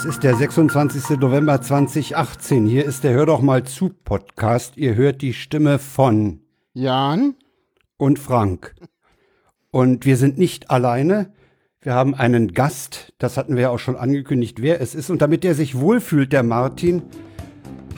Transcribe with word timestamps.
Es 0.00 0.06
ist 0.06 0.22
der 0.22 0.34
26. 0.34 1.18
November 1.20 1.60
2018. 1.60 2.64
Hier 2.66 2.86
ist 2.86 3.04
der 3.04 3.12
Hör 3.12 3.26
doch 3.26 3.42
mal 3.42 3.64
zu 3.64 3.90
Podcast. 3.90 4.78
Ihr 4.78 4.94
hört 4.94 5.20
die 5.20 5.34
Stimme 5.34 5.78
von 5.78 6.40
Jan 6.72 7.34
und 7.98 8.18
Frank. 8.18 8.74
Und 9.70 10.06
wir 10.06 10.16
sind 10.16 10.38
nicht 10.38 10.70
alleine. 10.70 11.34
Wir 11.82 11.92
haben 11.92 12.14
einen 12.14 12.54
Gast. 12.54 13.12
Das 13.18 13.36
hatten 13.36 13.56
wir 13.56 13.64
ja 13.64 13.68
auch 13.68 13.78
schon 13.78 13.94
angekündigt, 13.94 14.62
wer 14.62 14.80
es 14.80 14.94
ist. 14.94 15.10
Und 15.10 15.20
damit 15.20 15.44
er 15.44 15.54
sich 15.54 15.78
wohlfühlt, 15.78 16.32
der 16.32 16.44
Martin. 16.44 17.02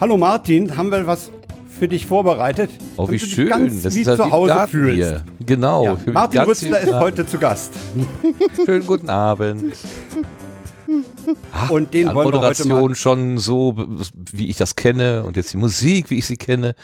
Hallo 0.00 0.16
Martin, 0.16 0.76
haben 0.76 0.90
wir 0.90 1.06
was 1.06 1.30
für 1.68 1.86
dich 1.86 2.06
vorbereitet? 2.06 2.70
Oh, 2.96 3.08
wie 3.08 3.18
Damit 3.18 3.22
du 3.22 3.26
dich 3.26 3.34
schön. 3.36 3.48
Ganz 3.48 3.82
das 3.82 3.94
wie 3.94 4.00
ist 4.00 4.16
zu 4.16 4.28
Hause 4.28 4.54
Garten 4.54 4.70
fühlst. 4.72 4.96
Hier. 4.96 5.24
Genau. 5.46 5.84
Ja. 5.84 5.98
Martin 6.12 6.46
wie- 6.48 6.50
ist 6.50 6.94
heute 6.94 7.24
zu 7.26 7.38
Gast. 7.38 7.74
Schönen 8.66 8.86
guten 8.88 9.08
Abend. 9.08 9.72
Und 11.70 11.94
den 11.94 12.08
die 12.08 12.14
wollen 12.14 12.32
wir 12.32 12.40
heute 12.40 12.66
Moderation 12.66 12.90
mal. 12.90 12.94
schon 12.94 13.38
so, 13.38 13.74
wie 14.32 14.48
ich 14.48 14.56
das 14.56 14.76
kenne 14.76 15.24
und 15.24 15.36
jetzt 15.36 15.52
die 15.52 15.56
Musik, 15.58 16.10
wie 16.10 16.18
ich 16.18 16.26
sie 16.26 16.36
kenne. 16.36 16.74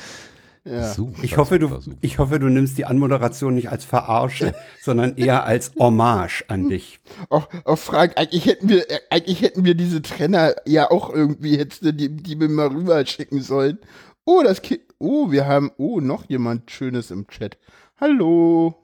Ja. 0.64 0.92
Super, 0.92 1.22
Ich 1.24 1.36
hoffe, 1.38 1.58
super, 1.58 1.76
du, 1.76 1.80
super. 1.80 1.96
ich 2.02 2.18
hoffe, 2.18 2.38
du 2.38 2.48
nimmst 2.48 2.76
die 2.76 2.84
Anmoderation 2.84 3.54
nicht 3.54 3.70
als 3.70 3.84
Verarsche, 3.86 4.54
sondern 4.82 5.16
eher 5.16 5.44
als 5.44 5.72
Hommage 5.78 6.44
an 6.48 6.68
dich. 6.68 7.00
Auch, 7.30 7.48
auch 7.64 7.78
Frank, 7.78 8.12
eigentlich 8.16 8.44
hätten 8.44 8.68
wir, 8.68 8.90
äh, 8.90 8.98
eigentlich 9.10 9.40
hätten 9.40 9.64
wir 9.64 9.74
diese 9.74 10.02
Trenner 10.02 10.54
ja 10.66 10.90
auch 10.90 11.08
irgendwie, 11.08 11.56
hättest 11.56 11.84
du 11.84 11.94
die, 11.94 12.10
die 12.14 12.36
mir 12.36 12.48
mal 12.48 12.66
rüber 12.68 13.04
schicken 13.06 13.40
sollen. 13.40 13.78
Oh, 14.26 14.42
das 14.44 14.60
Kind, 14.60 14.80
oh, 14.98 15.30
wir 15.30 15.46
haben, 15.46 15.70
oh, 15.78 16.00
noch 16.00 16.28
jemand 16.28 16.70
Schönes 16.70 17.10
im 17.10 17.26
Chat. 17.28 17.56
Hallo. 17.98 18.74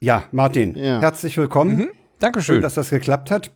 Ja, 0.00 0.24
Martin, 0.32 0.74
Ja. 0.76 1.00
herzlich 1.00 1.36
willkommen. 1.36 1.76
Schön, 1.78 1.90
Dankeschön. 2.20 2.62
dass 2.62 2.74
das 2.74 2.90
geklappt 2.90 3.30
hat. 3.30 3.50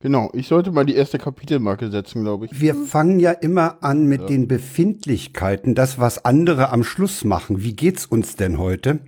Genau, 0.00 0.30
ich 0.32 0.48
sollte 0.48 0.72
mal 0.72 0.86
die 0.86 0.94
erste 0.94 1.18
Kapitelmarke 1.18 1.90
setzen, 1.90 2.22
glaube 2.22 2.46
ich. 2.46 2.60
Wir 2.60 2.74
fangen 2.74 3.20
ja 3.20 3.32
immer 3.32 3.82
an 3.82 4.06
mit 4.06 4.30
den 4.30 4.48
Befindlichkeiten, 4.48 5.74
das, 5.74 5.98
was 5.98 6.24
andere 6.24 6.70
am 6.70 6.84
Schluss 6.84 7.24
machen. 7.24 7.62
Wie 7.62 7.76
geht's 7.76 8.06
uns 8.06 8.34
denn 8.36 8.58
heute? 8.58 9.00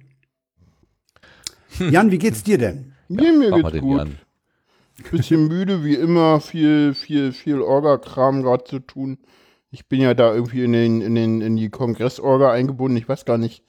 Jan, 1.79 2.11
wie 2.11 2.19
geht's 2.19 2.43
dir 2.43 2.59
denn? 2.59 2.93
Mir, 3.09 3.33
mir 3.33 3.51
Mach 3.51 3.63
mal 3.63 3.73
geht's 3.73 3.83
gut. 3.83 3.99
Jan. 3.99 4.19
Bisschen 5.11 5.49
müde, 5.49 5.83
wie 5.83 5.95
immer, 5.95 6.41
viel, 6.41 6.95
viel, 6.95 7.33
viel 7.33 7.61
Orga-Kram 7.61 8.43
gerade 8.43 8.65
zu 8.65 8.79
tun. 8.79 9.19
Ich 9.71 9.89
bin 9.89 10.03
ja 10.03 10.13
da 10.13 10.35
irgendwie 10.35 10.65
in, 10.65 10.73
den, 10.73 11.01
in, 11.01 11.15
den, 11.15 11.41
in 11.41 11.57
die 11.57 11.71
Kongress-Orga 11.71 12.53
eingebunden. 12.53 12.99
Ich 12.99 13.09
weiß 13.09 13.25
gar 13.25 13.39
nicht, 13.39 13.65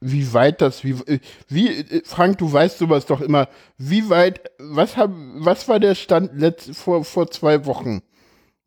wie 0.00 0.32
weit 0.32 0.60
das, 0.60 0.84
wie, 0.84 0.92
äh, 1.06 1.18
wie, 1.48 1.68
äh, 1.68 2.02
Frank, 2.04 2.38
du 2.38 2.52
weißt 2.52 2.78
sowas 2.78 3.06
doch 3.06 3.20
immer. 3.20 3.48
Wie 3.78 4.08
weit, 4.10 4.50
was 4.58 4.96
hab, 4.96 5.10
was 5.36 5.68
war 5.68 5.80
der 5.80 5.94
Stand 5.94 6.30
letzt, 6.38 6.76
vor, 6.76 7.04
vor 7.04 7.30
zwei 7.30 7.66
Wochen, 7.66 8.02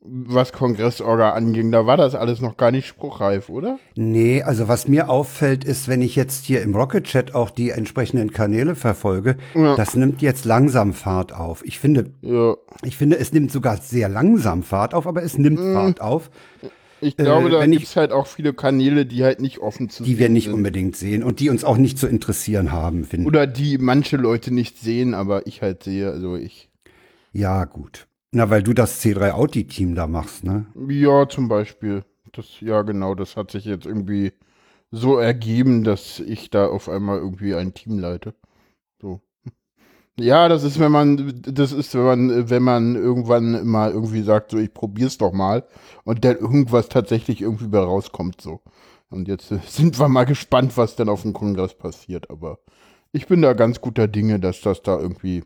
was 0.03 0.51
Kongress-Orga 0.51 1.29
anging? 1.33 1.71
Da 1.71 1.85
war 1.85 1.95
das 1.95 2.15
alles 2.15 2.41
noch 2.41 2.57
gar 2.57 2.71
nicht 2.71 2.87
spruchreif, 2.87 3.49
oder? 3.49 3.77
Nee, 3.95 4.41
also 4.41 4.67
was 4.67 4.87
mir 4.87 5.09
auffällt, 5.09 5.63
ist, 5.63 5.87
wenn 5.87 6.01
ich 6.01 6.15
jetzt 6.15 6.43
hier 6.45 6.63
im 6.63 6.75
Rocket 6.75 7.03
Chat 7.05 7.35
auch 7.35 7.51
die 7.51 7.69
entsprechenden 7.69 8.31
Kanäle 8.31 8.73
verfolge, 8.75 9.37
Ja. 9.53 9.75
das 9.75 9.95
nimmt 9.95 10.21
jetzt 10.23 10.43
langsam 10.45 10.93
Fahrt 10.93 11.33
auf. 11.33 11.63
Ich 11.65 11.79
finde, 11.79 12.11
Ja. 12.21 12.55
ich 12.83 12.97
finde, 12.97 13.19
es 13.19 13.31
nimmt 13.31 13.51
sogar 13.51 13.77
sehr 13.77 14.09
langsam 14.09 14.63
Fahrt 14.63 14.93
auf, 14.95 15.05
aber 15.07 15.21
es 15.23 15.37
nimmt 15.37 15.59
Fahrt 15.59 16.01
auf, 16.01 16.31
Ich 17.01 17.17
glaube, 17.17 17.47
Äh, 17.47 17.51
da 17.51 17.63
ich- 17.65 17.71
gibt's 17.71 17.95
halt 17.95 18.11
auch 18.11 18.27
viele 18.27 18.53
Kanäle, 18.53 19.05
die 19.05 19.23
halt 19.23 19.41
nicht 19.41 19.59
offen 19.59 19.89
zu 19.89 20.03
die 20.03 20.19
wir 20.19 20.29
nicht 20.29 20.45
sind. 20.45 20.53
unbedingt 20.53 20.95
sehen 20.95 21.23
und 21.23 21.39
die 21.39 21.49
uns 21.49 21.63
auch 21.63 21.77
nicht 21.77 21.97
zu 21.97 22.07
interessieren 22.07 22.71
haben, 22.71 23.05
finde 23.05 23.23
ich. 23.23 23.27
Oder 23.27 23.47
die 23.47 23.77
manche 23.79 24.17
Leute 24.17 24.53
nicht 24.53 24.77
sehen, 24.77 25.13
aber 25.13 25.47
ich 25.47 25.61
halt 25.61 25.83
sehe, 25.83 26.11
also 26.11 26.35
ich. 26.35 26.69
Ja, 27.33 27.65
gut. 27.65 28.07
Na, 28.31 28.49
weil 28.49 28.63
du 28.63 28.73
das 28.73 28.99
C3 29.01 29.31
Audi-Team 29.33 29.95
da 29.95 30.07
machst, 30.07 30.43
ne? 30.43 30.67
Ja, 30.87 31.27
zum 31.27 31.47
Beispiel. 31.47 32.03
Das, 32.33 32.61
ja, 32.61 32.81
genau, 32.83 33.13
das 33.15 33.35
hat 33.35 33.51
sich 33.51 33.65
jetzt 33.65 33.85
irgendwie 33.85 34.31
so 34.91 35.17
ergeben, 35.17 35.83
dass 35.83 36.19
ich 36.19 36.49
da 36.49 36.67
auf 36.67 36.87
einmal 36.87 37.17
irgendwie 37.17 37.55
ein 37.55 37.73
Team 37.73 37.99
leite. 37.99 38.33
Ja, 40.21 40.47
das 40.47 40.63
ist, 40.63 40.79
wenn 40.79 40.91
man, 40.91 41.41
das 41.41 41.71
ist, 41.71 41.93
wenn 41.95 42.03
man, 42.03 42.49
wenn 42.49 42.63
man 42.63 42.95
irgendwann 42.95 43.67
mal 43.67 43.91
irgendwie 43.91 44.21
sagt, 44.21 44.51
so, 44.51 44.57
ich 44.57 44.73
probier's 44.73 45.17
doch 45.17 45.33
mal 45.33 45.63
und 46.03 46.23
dann 46.23 46.37
irgendwas 46.37 46.89
tatsächlich 46.89 47.41
irgendwie 47.41 47.67
bei 47.67 47.79
rauskommt, 47.79 48.41
so. 48.41 48.61
Und 49.09 49.27
jetzt 49.27 49.51
äh, 49.51 49.59
sind 49.67 49.99
wir 49.99 50.07
mal 50.07 50.25
gespannt, 50.25 50.77
was 50.77 50.95
dann 50.95 51.09
auf 51.09 51.23
dem 51.23 51.33
Kongress 51.33 51.73
passiert, 51.73 52.29
aber 52.29 52.59
ich 53.11 53.27
bin 53.27 53.41
da 53.41 53.53
ganz 53.53 53.81
guter 53.81 54.07
Dinge, 54.07 54.39
dass 54.39 54.61
das 54.61 54.81
da 54.81 54.97
irgendwie, 54.97 55.43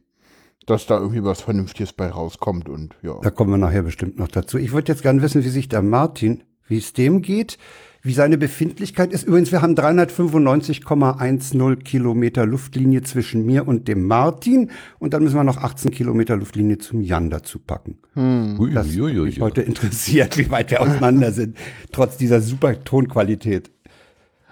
dass 0.66 0.86
da 0.86 1.00
irgendwie 1.00 1.24
was 1.24 1.42
Vernünftiges 1.42 1.94
bei 1.94 2.08
rauskommt 2.08 2.70
und 2.70 2.96
ja. 3.02 3.20
Da 3.22 3.32
kommen 3.32 3.52
wir 3.52 3.58
nachher 3.58 3.84
bestimmt 3.84 4.18
noch 4.20 4.28
dazu. 4.28 4.58
Ich 4.58 4.72
würde 4.72 4.92
jetzt 4.92 5.02
gerne 5.02 5.22
wissen, 5.22 5.44
wie 5.44 5.50
sich 5.50 5.68
der 5.68 5.82
Martin, 5.82 6.44
wie 6.68 6.78
es 6.78 6.94
dem 6.94 7.22
geht, 7.22 7.58
wie 8.06 8.14
seine 8.14 8.38
Befindlichkeit 8.38 9.12
ist. 9.12 9.24
Übrigens, 9.24 9.52
wir 9.52 9.62
haben 9.64 9.74
395,10 9.76 11.76
Kilometer 11.78 12.46
Luftlinie 12.46 13.02
zwischen 13.02 13.46
mir 13.46 13.68
und 13.68 13.88
dem 13.88 14.06
Martin. 14.08 14.70
Und 15.00 15.14
dann 15.14 15.24
müssen 15.24 15.36
wir 15.36 15.44
noch 15.44 15.58
18 15.58 15.92
Kilometer 15.92 16.36
Luftlinie 16.38 16.78
zum 16.78 17.02
Jan 17.02 17.30
dazu 17.30 17.60
packen. 17.60 17.98
Ui, 18.16 18.72
Das 18.74 18.88
ui, 18.96 19.20
ui, 19.20 19.26
mich 19.26 19.42
heute 19.42 19.62
interessiert, 19.62 20.38
wie 20.38 20.50
weit 20.52 20.72
wir 20.72 20.82
auseinander 20.82 21.32
sind, 21.32 21.58
trotz 21.92 22.18
dieser 22.18 22.42
super 22.42 22.84
Tonqualität. 22.84 23.72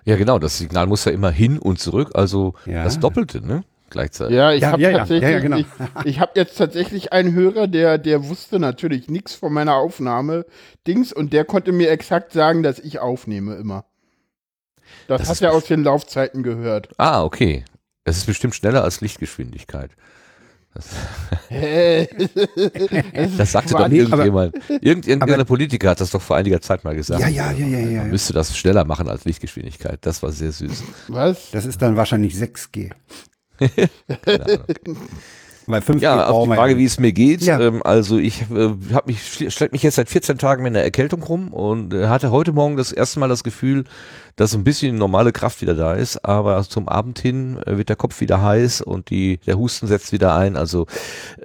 Ja, 0.06 0.18
genau. 0.18 0.40
Das 0.40 0.58
Signal 0.58 0.88
muss 0.88 1.06
ja 1.06 1.12
immer 1.12 1.31
hin 1.31 1.59
und 1.59 1.80
zurück, 1.80 2.12
also 2.14 2.56
Ja. 2.66 2.84
das 2.84 3.00
Doppelte, 3.00 3.46
ne? 3.46 3.64
Gleichzeitig. 3.93 4.35
Ja, 4.35 4.51
ich 4.51 4.61
Ja, 4.61 4.71
habe 4.71 4.81
ja, 4.81 4.91
tatsächlich, 4.91 5.23
ja, 5.23 5.29
ja, 5.29 5.39
genau. 5.39 5.57
ich, 5.57 5.65
ich 6.03 6.19
habe 6.19 6.31
jetzt 6.35 6.57
tatsächlich 6.57 7.13
einen 7.13 7.33
Hörer, 7.33 7.67
der, 7.67 7.99
der 7.99 8.27
wusste 8.27 8.59
natürlich 8.59 9.07
nichts 9.07 9.35
von 9.35 9.53
meiner 9.53 9.75
Aufnahme 9.75 10.45
Dings 10.87 11.13
und 11.13 11.31
der 11.31 11.45
konnte 11.45 11.71
mir 11.71 11.91
exakt 11.91 12.33
sagen, 12.33 12.63
dass 12.63 12.79
ich 12.79 12.97
aufnehme 12.99 13.53
immer. 13.55 13.85
Das, 15.07 15.21
Das 15.21 15.29
hat 15.29 15.41
er 15.41 15.53
aus 15.53 15.65
den 15.65 15.83
Laufzeiten 15.83 16.41
gehört. 16.41 16.89
Ah, 16.97 17.23
okay. 17.23 17.63
Es 18.03 18.17
ist 18.17 18.25
bestimmt 18.25 18.55
schneller 18.55 18.83
als 18.83 18.99
Lichtgeschwindigkeit. 18.99 19.91
Hä? 21.49 22.07
Das 23.37 23.51
sagte 23.51 23.73
doch 23.73 23.87
irgendjemand. 23.89 24.55
Irgend, 24.81 25.07
irgendein 25.07 25.45
Politiker 25.45 25.91
hat 25.91 26.01
das 26.01 26.09
doch 26.09 26.21
vor 26.21 26.35
einiger 26.35 26.61
Zeit 26.61 26.83
mal 26.83 26.95
gesagt. 26.95 27.21
Ja, 27.21 27.27
ja, 27.27 27.51
ja, 27.51 27.67
ja, 27.67 27.77
ja. 27.77 28.01
Man 28.01 28.09
müsste 28.09 28.33
das 28.33 28.57
schneller 28.57 28.83
machen 28.85 29.07
als 29.07 29.23
Lichtgeschwindigkeit. 29.25 29.99
Das 30.01 30.23
war 30.23 30.31
sehr 30.31 30.51
süß. 30.51 30.83
Was? 31.09 31.51
Das 31.51 31.65
ist 31.65 31.81
dann 31.81 31.95
wahrscheinlich 31.95 32.33
6G. 32.33 32.89
Keine 34.25 34.46
Ahnung. 34.46 34.68
Weil 35.66 35.81
5G 35.81 36.00
Ja, 36.00 36.28
auf 36.28 36.47
die 36.47 36.56
Frage, 36.56 36.78
wie 36.78 36.85
es 36.85 37.00
mir 37.00 37.13
geht. 37.13 37.41
Ja. 37.41 37.59
Ähm, 37.59 37.81
also 37.84 38.18
ich 38.18 38.41
äh, 38.51 38.74
habe 38.94 39.07
mich 39.07 39.53
schlepp 39.53 39.72
mich 39.72 39.84
jetzt 39.84 39.96
seit 39.96 40.09
14 40.09 40.38
Tagen 40.38 40.63
mit 40.63 40.72
einer 40.72 40.84
Erkältung 40.84 41.24
rum 41.24 41.53
und 41.53 41.94
äh, 41.94 42.07
hatte 42.07 42.31
heute 42.31 42.51
Morgen 42.51 42.78
das 42.78 42.91
erste 42.91 43.19
Mal 43.19 43.29
das 43.29 43.44
Gefühl, 43.44 43.85
dass 44.35 44.56
ein 44.56 44.63
bisschen 44.63 44.97
normale 44.97 45.31
Kraft 45.31 45.62
wieder 45.62 45.75
da 45.75 45.94
ist, 45.94 46.25
aber 46.25 46.62
zum 46.63 46.88
Abend 46.88 47.19
hin 47.19 47.57
äh, 47.66 47.78
wird 47.78 47.90
der 47.90 47.96
Kopf 47.96 48.19
wieder 48.19 48.41
heiß 48.41 48.81
und 48.81 49.09
die 49.09 49.38
der 49.46 49.57
Husten 49.57 49.88
setzt 49.88 50.12
wieder 50.12 50.35
ein. 50.35 50.56
Also 50.56 50.88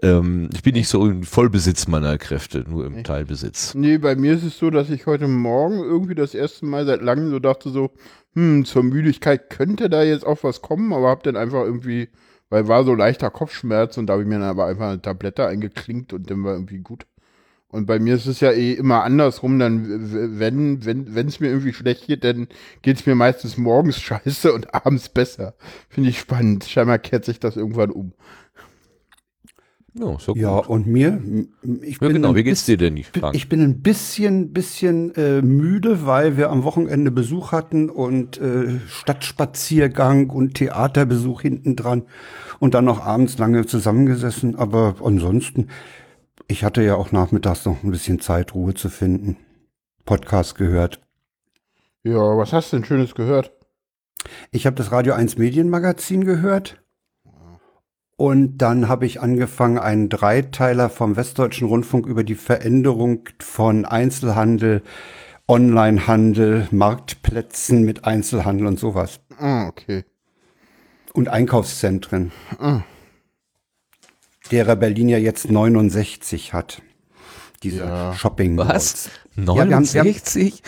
ähm, 0.02 0.50
ich 0.54 0.62
bin 0.62 0.74
nicht 0.74 0.88
so 0.88 1.06
im 1.06 1.22
Vollbesitz 1.22 1.86
meiner 1.86 2.18
Kräfte, 2.18 2.64
nur 2.68 2.86
im 2.86 3.04
Teilbesitz. 3.04 3.74
Nee, 3.74 3.98
bei 3.98 4.16
mir 4.16 4.34
ist 4.34 4.44
es 4.44 4.58
so, 4.58 4.70
dass 4.70 4.90
ich 4.90 5.06
heute 5.06 5.28
Morgen 5.28 5.78
irgendwie 5.78 6.14
das 6.14 6.34
erste 6.34 6.66
Mal 6.66 6.86
seit 6.86 7.02
langem 7.02 7.30
so 7.30 7.38
dachte 7.38 7.70
so, 7.70 7.90
hm, 8.34 8.64
zur 8.64 8.82
Müdigkeit 8.82 9.50
könnte 9.50 9.90
da 9.90 10.02
jetzt 10.02 10.26
auch 10.26 10.38
was 10.42 10.62
kommen, 10.62 10.92
aber 10.92 11.08
hab 11.08 11.22
dann 11.22 11.36
einfach 11.36 11.64
irgendwie, 11.64 12.08
weil 12.50 12.68
war 12.68 12.84
so 12.84 12.94
leichter 12.94 13.30
Kopfschmerz 13.30 13.98
und 13.98 14.06
da 14.06 14.14
habe 14.14 14.22
ich 14.22 14.28
mir 14.28 14.38
dann 14.38 14.48
aber 14.48 14.66
einfach 14.66 14.88
eine 14.88 15.02
Tablette 15.02 15.46
eingeklinkt 15.46 16.12
und 16.12 16.30
dann 16.30 16.44
war 16.44 16.54
irgendwie 16.54 16.78
gut. 16.78 17.06
Und 17.70 17.84
bei 17.84 17.98
mir 17.98 18.14
ist 18.14 18.26
es 18.26 18.40
ja 18.40 18.50
eh 18.50 18.72
immer 18.72 19.04
andersrum, 19.04 19.58
dann 19.58 20.38
wenn 20.38 20.86
wenn 20.86 21.14
wenn 21.14 21.26
es 21.28 21.38
mir 21.38 21.48
irgendwie 21.48 21.74
schlecht 21.74 22.06
geht, 22.06 22.24
dann 22.24 22.48
geht 22.80 22.98
es 22.98 23.06
mir 23.06 23.14
meistens 23.14 23.58
morgens 23.58 24.00
scheiße 24.00 24.52
und 24.52 24.74
abends 24.74 25.10
besser. 25.10 25.54
Finde 25.90 26.10
ich 26.10 26.18
spannend. 26.18 26.64
Scheinbar 26.64 26.98
kehrt 26.98 27.26
sich 27.26 27.40
das 27.40 27.56
irgendwann 27.56 27.90
um. 27.90 28.14
Ja, 29.98 30.16
so 30.18 30.32
gut. 30.34 30.42
Ja, 30.42 30.50
und 30.58 30.86
mir, 30.86 31.20
ich 31.82 31.94
Ja, 31.94 32.06
bin 32.06 32.12
genau. 32.14 32.28
ein 32.30 32.34
Wie 32.36 32.44
geht's 32.44 32.64
dir 32.66 32.76
denn, 32.76 32.94
bisschen- 32.94 33.20
Frank? 33.20 33.34
Ich 33.34 33.48
bin 33.48 33.60
ein 33.60 33.82
bisschen, 33.82 34.52
bisschen 34.52 35.14
äh, 35.16 35.42
müde, 35.42 36.06
weil 36.06 36.36
wir 36.36 36.50
am 36.50 36.62
Wochenende 36.64 37.10
Besuch 37.10 37.50
hatten 37.52 37.90
und 37.90 38.38
äh, 38.38 38.78
Stadtspaziergang 38.86 40.30
und 40.30 40.54
Theaterbesuch 40.54 41.42
hinten 41.42 41.74
dran 41.76 42.02
und 42.60 42.74
dann 42.74 42.84
noch 42.84 43.04
abends 43.04 43.38
lange 43.38 43.66
zusammengesessen. 43.66 44.56
Aber 44.56 44.96
ansonsten, 45.02 45.68
ich 46.46 46.64
hatte 46.64 46.82
ja 46.82 46.94
auch 46.94 47.10
nachmittags 47.12 47.64
noch 47.64 47.82
ein 47.82 47.90
bisschen 47.90 48.20
Zeit, 48.20 48.54
Ruhe 48.54 48.74
zu 48.74 48.88
finden. 48.88 49.36
Podcast 50.04 50.54
gehört. 50.56 51.00
Ja, 52.04 52.18
was 52.36 52.52
hast 52.52 52.72
du 52.72 52.76
denn 52.76 52.84
Schönes 52.84 53.14
gehört? 53.14 53.52
Ich 54.50 54.66
habe 54.66 54.76
das 54.76 54.92
Radio 54.92 55.14
1 55.14 55.38
Medienmagazin 55.38 56.24
gehört. 56.24 56.80
Und 58.18 58.58
dann 58.58 58.88
habe 58.88 59.06
ich 59.06 59.20
angefangen, 59.20 59.78
einen 59.78 60.08
Dreiteiler 60.08 60.90
vom 60.90 61.14
Westdeutschen 61.14 61.68
Rundfunk 61.68 62.04
über 62.04 62.24
die 62.24 62.34
Veränderung 62.34 63.28
von 63.38 63.84
Einzelhandel, 63.84 64.82
Onlinehandel, 65.46 66.66
Marktplätzen 66.72 67.84
mit 67.84 68.04
Einzelhandel 68.04 68.66
und 68.66 68.76
sowas. 68.80 69.20
Ah, 69.38 69.68
okay. 69.68 70.04
Und 71.12 71.28
Einkaufszentren. 71.28 72.32
Ah. 72.58 72.82
derer 74.50 74.74
Berlin 74.76 75.08
ja 75.10 75.18
jetzt 75.18 75.48
69 75.50 76.52
hat. 76.54 76.82
Diese 77.62 77.84
Ja. 77.84 78.14
Shopping 78.14 78.56
Was? 78.56 79.10
Ja, 79.36 79.44
wir 79.46 79.60
haben- 79.60 79.68
wir 79.68 79.76
haben- 79.76 79.78
69? 80.08 80.62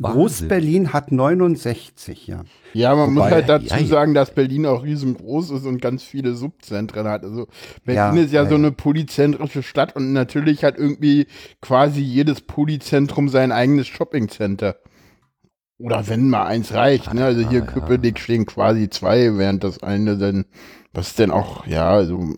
wir, 0.00 0.04
Wahnsinn. 0.04 0.20
Groß-Berlin 0.20 0.92
hat 0.92 1.12
69, 1.12 2.26
ja. 2.26 2.44
Ja, 2.72 2.94
man 2.94 3.14
muss 3.14 3.24
Wobei- 3.24 3.30
halt 3.32 3.48
dazu 3.48 3.66
ja, 3.66 3.78
ja. 3.78 3.86
sagen, 3.86 4.14
dass 4.14 4.32
Berlin 4.34 4.66
auch 4.66 4.82
riesengroß 4.84 5.50
ist 5.50 5.64
und 5.66 5.80
ganz 5.80 6.02
viele 6.02 6.34
Subzentren 6.34 7.06
hat. 7.08 7.24
Also 7.24 7.46
Berlin 7.84 8.16
Ja, 8.18 8.22
ist 8.24 8.32
ja, 8.32 8.42
ja, 8.42 8.48
so 8.48 8.54
eine 8.56 8.72
polyzentrische 8.72 9.62
Stadt 9.62 9.96
und 9.96 10.12
natürlich 10.12 10.62
hat 10.64 10.76
irgendwie 10.78 11.26
quasi 11.62 12.00
jedes 12.00 12.40
Polyzentrum 12.42 13.28
sein 13.28 13.52
eigenes 13.52 13.86
Shoppingcenter. 13.86 14.76
Oder 15.78 16.08
wenn 16.08 16.28
mal 16.30 16.46
eins 16.46 16.72
reicht, 16.72 17.12
ne? 17.12 17.24
Also 17.24 17.40
hier 17.48 17.62
Ah, 17.62 17.66
ja. 17.66 17.70
Köpenick 17.72 18.18
stehen 18.18 18.46
quasi 18.46 18.88
zwei, 18.88 19.36
während 19.36 19.62
das 19.62 19.82
eine 19.82 20.16
dann, 20.16 20.46
was 20.92 21.14
denn 21.14 21.30
auch, 21.30 21.66
ja, 21.66 21.88
also 21.90 22.34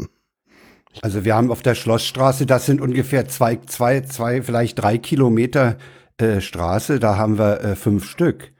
Also 1.02 1.25
wir 1.25 1.37
haben 1.37 1.50
auf 1.52 1.62
der 1.62 1.76
Schlossstraße, 1.76 2.46
das 2.46 2.66
sind 2.66 2.81
ungefähr 2.81 3.28
zwei, 3.28 3.56
zwei, 3.66 4.00
zwei, 4.00 4.43
vielleicht 4.43 4.81
drei 4.81 4.99
Kilometer 4.99 5.76
äh, 6.19 6.41
Straße, 6.41 6.99
da 7.00 7.17
haben 7.17 7.38
wir 7.38 7.61
äh, 7.62 7.76
fünf 7.76 8.05
Stück. 8.09 8.53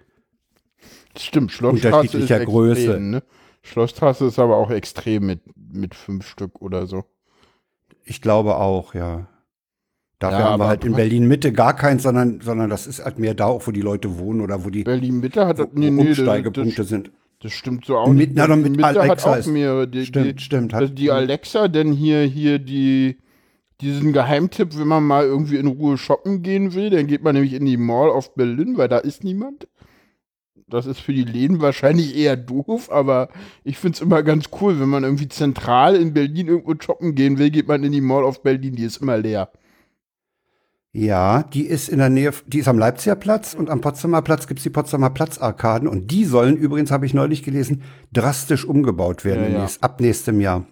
stimmt, 1.17 1.53
Schlossstraße 1.53 1.89
ist 1.89 1.95
Unterschiedlicher 2.15 2.37
extrem, 2.41 2.53
Größe. 2.55 3.01
ne? 3.01 3.23
Schlossstraße 3.63 4.27
ist 4.27 4.39
aber 4.39 4.57
auch 4.57 4.71
extrem 4.71 5.27
mit, 5.27 5.41
mit 5.57 5.95
fünf 5.95 6.27
Stück 6.27 6.61
oder 6.63 6.87
so. 6.87 7.05
Ich 8.05 8.23
glaube 8.23 8.57
auch, 8.57 8.95
ja. 8.95 9.27
Dafür 10.19 10.39
Ja, 10.41 10.45
haben 10.51 10.61
wir 10.61 10.67
halt 10.67 10.85
in 10.85 10.95
Berlin 10.95 11.29
Mitte 11.29 11.53
gar 11.53 11.77
keins, 11.77 12.03
sondern, 12.03 12.41
sondern 12.41 12.71
das 12.71 12.87
ist 12.89 13.05
halt 13.05 13.19
mehr 13.21 13.35
da, 13.35 13.47
auch 13.47 13.67
wo 13.67 13.71
die 13.71 13.83
Leute 13.83 14.19
wohnen 14.19 14.41
oder 14.41 14.65
wo 14.65 14.71
die 14.71 14.83
Berlin 14.83 15.21
Mitte 15.21 15.47
hat, 15.47 15.59
wo, 15.59 15.69
nee, 15.75 15.91
nee, 15.91 16.09
das, 16.09 16.19
Umsteigepunkte 16.19 16.77
das, 16.83 16.89
sind. 16.89 17.13
Das 17.41 17.53
stimmt 17.53 17.85
so 17.85 17.97
auch 17.99 18.09
Mit- 18.09 18.17
nicht. 18.17 18.33
na, 18.35 18.49
mit 18.57 18.73
Mitte 18.73 18.85
Alexa 18.85 19.31
hat 19.31 19.43
auch 19.43 19.47
mehrere. 19.47 19.87
Die, 19.87 20.07
Stimmt, 20.07 20.41
die, 20.41 20.45
stimmt. 20.45 20.75
Also 20.75 20.93
die 20.93 21.11
Alexa, 21.13 21.69
denn 21.69 21.93
hier, 21.93 22.23
hier 22.23 22.59
die, 22.59 23.19
diesen 23.81 24.13
Geheimtipp, 24.13 24.77
wenn 24.77 24.89
man 24.89 25.05
mal 25.05 25.25
irgendwie 25.25 25.57
in 25.57 25.67
Ruhe 25.69 25.97
shoppen 25.99 26.43
gehen 26.43 26.75
will, 26.75 26.91
dann 26.91 27.07
geht 27.07 27.23
man 27.23 27.35
nämlich 27.35 27.53
in 27.55 27.65
die 27.65 27.77
Mall 27.77 28.09
of 28.11 28.35
Berlin, 28.35 28.77
weil 28.77 28.89
da 28.89 28.99
ist 28.99 29.23
niemand. 29.25 29.69
Das 30.67 30.85
ist 30.87 31.01
für 31.01 31.15
die 31.15 31.25
Läden 31.25 31.61
wahrscheinlich 31.61 32.15
eher 32.17 32.37
doof, 32.37 32.91
aber 32.91 33.29
ich 33.65 33.79
finde 33.79 33.97
es 33.97 34.03
immer 34.03 34.23
ganz 34.23 34.47
cool, 34.61 34.79
wenn 34.81 34.89
man 34.89 35.03
irgendwie 35.05 35.29
zentral 35.29 35.97
in 35.97 36.13
Berlin 36.13 36.49
irgendwo 36.49 36.75
shoppen 36.79 37.15
gehen 37.15 37.39
will, 37.39 37.51
geht 37.51 37.69
man 37.69 37.83
in 37.85 37.93
die 37.93 38.01
Mall 38.03 38.25
of 38.25 38.43
Berlin, 38.43 38.75
die 38.77 38.85
ist 38.85 38.99
immer 38.99 39.17
leer. 39.17 39.51
Ja, 40.93 41.43
die 41.43 41.67
ist 41.67 41.89
in 41.89 41.99
der 41.99 42.09
Nähe, 42.11 42.33
die 42.47 42.59
ist 42.59 42.69
am 42.69 42.79
Leipziger 42.79 43.15
Platz 43.15 43.55
und 43.55 43.71
am 43.71 43.81
Potsdamer 43.81 44.23
Platz 44.23 44.47
gibt's 44.47 44.63
die 44.63 44.71
Potsdamer 44.71 45.11
Platzarkaden 45.11 45.87
und 45.87 46.11
die 46.11 46.25
sollen 46.25 46.57
übrigens, 46.57 46.91
habe 46.91 47.07
ich 47.07 47.15
neulich 47.15 47.43
gelesen, 47.43 47.83
drastisch 48.13 48.65
umgebaut 48.65 49.25
werden 49.25 49.45
Ja, 49.45 49.51
ja. 49.51 49.61
nächst- 49.63 49.83
ab 49.85 50.01
nächstem 50.01 50.41
Jahr. 50.41 50.67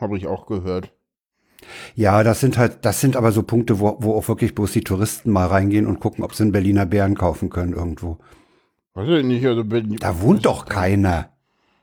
Habe 0.00 0.16
ich 0.16 0.26
auch 0.26 0.46
gehört. 0.46 0.92
Ja, 1.94 2.22
das 2.22 2.40
sind 2.40 2.58
halt, 2.58 2.84
das 2.84 3.00
sind 3.00 3.16
aber 3.16 3.32
so 3.32 3.42
Punkte, 3.42 3.80
wo, 3.80 3.96
wo 4.00 4.14
auch 4.14 4.28
wirklich 4.28 4.54
bloß 4.54 4.72
die 4.72 4.82
Touristen 4.82 5.30
mal 5.30 5.46
reingehen 5.46 5.86
und 5.86 6.00
gucken, 6.00 6.24
ob 6.24 6.34
sie 6.34 6.44
einen 6.44 6.52
Berliner 6.52 6.86
Bären 6.86 7.16
kaufen 7.16 7.50
können 7.50 7.72
irgendwo. 7.72 8.18
Weiß 8.94 9.08
ich 9.08 9.24
nicht, 9.24 9.46
also 9.46 9.64
Berlin. 9.64 9.96
Da 10.00 10.20
wohnt 10.20 10.44
doch 10.46 10.66
keiner. 10.66 11.30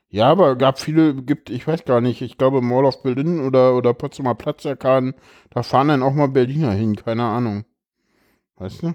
Ja, 0.08 0.28
aber 0.28 0.56
gab 0.56 0.80
viele, 0.80 1.14
gibt, 1.14 1.50
ich 1.50 1.66
weiß 1.66 1.84
gar 1.84 2.00
nicht, 2.00 2.20
ich 2.20 2.36
glaube 2.36 2.62
Mall 2.62 2.84
of 2.84 3.02
Berlin 3.02 3.40
oder, 3.40 3.76
oder 3.76 3.94
Potsdamer 3.94 4.34
Platzarkaden, 4.34 5.14
da 5.50 5.62
fahren 5.62 5.88
dann 5.88 6.02
auch 6.02 6.14
mal 6.14 6.28
Berliner 6.28 6.72
hin, 6.72 6.96
keine 6.96 7.22
Ahnung. 7.22 7.64
Weißt 8.56 8.82
du? 8.82 8.94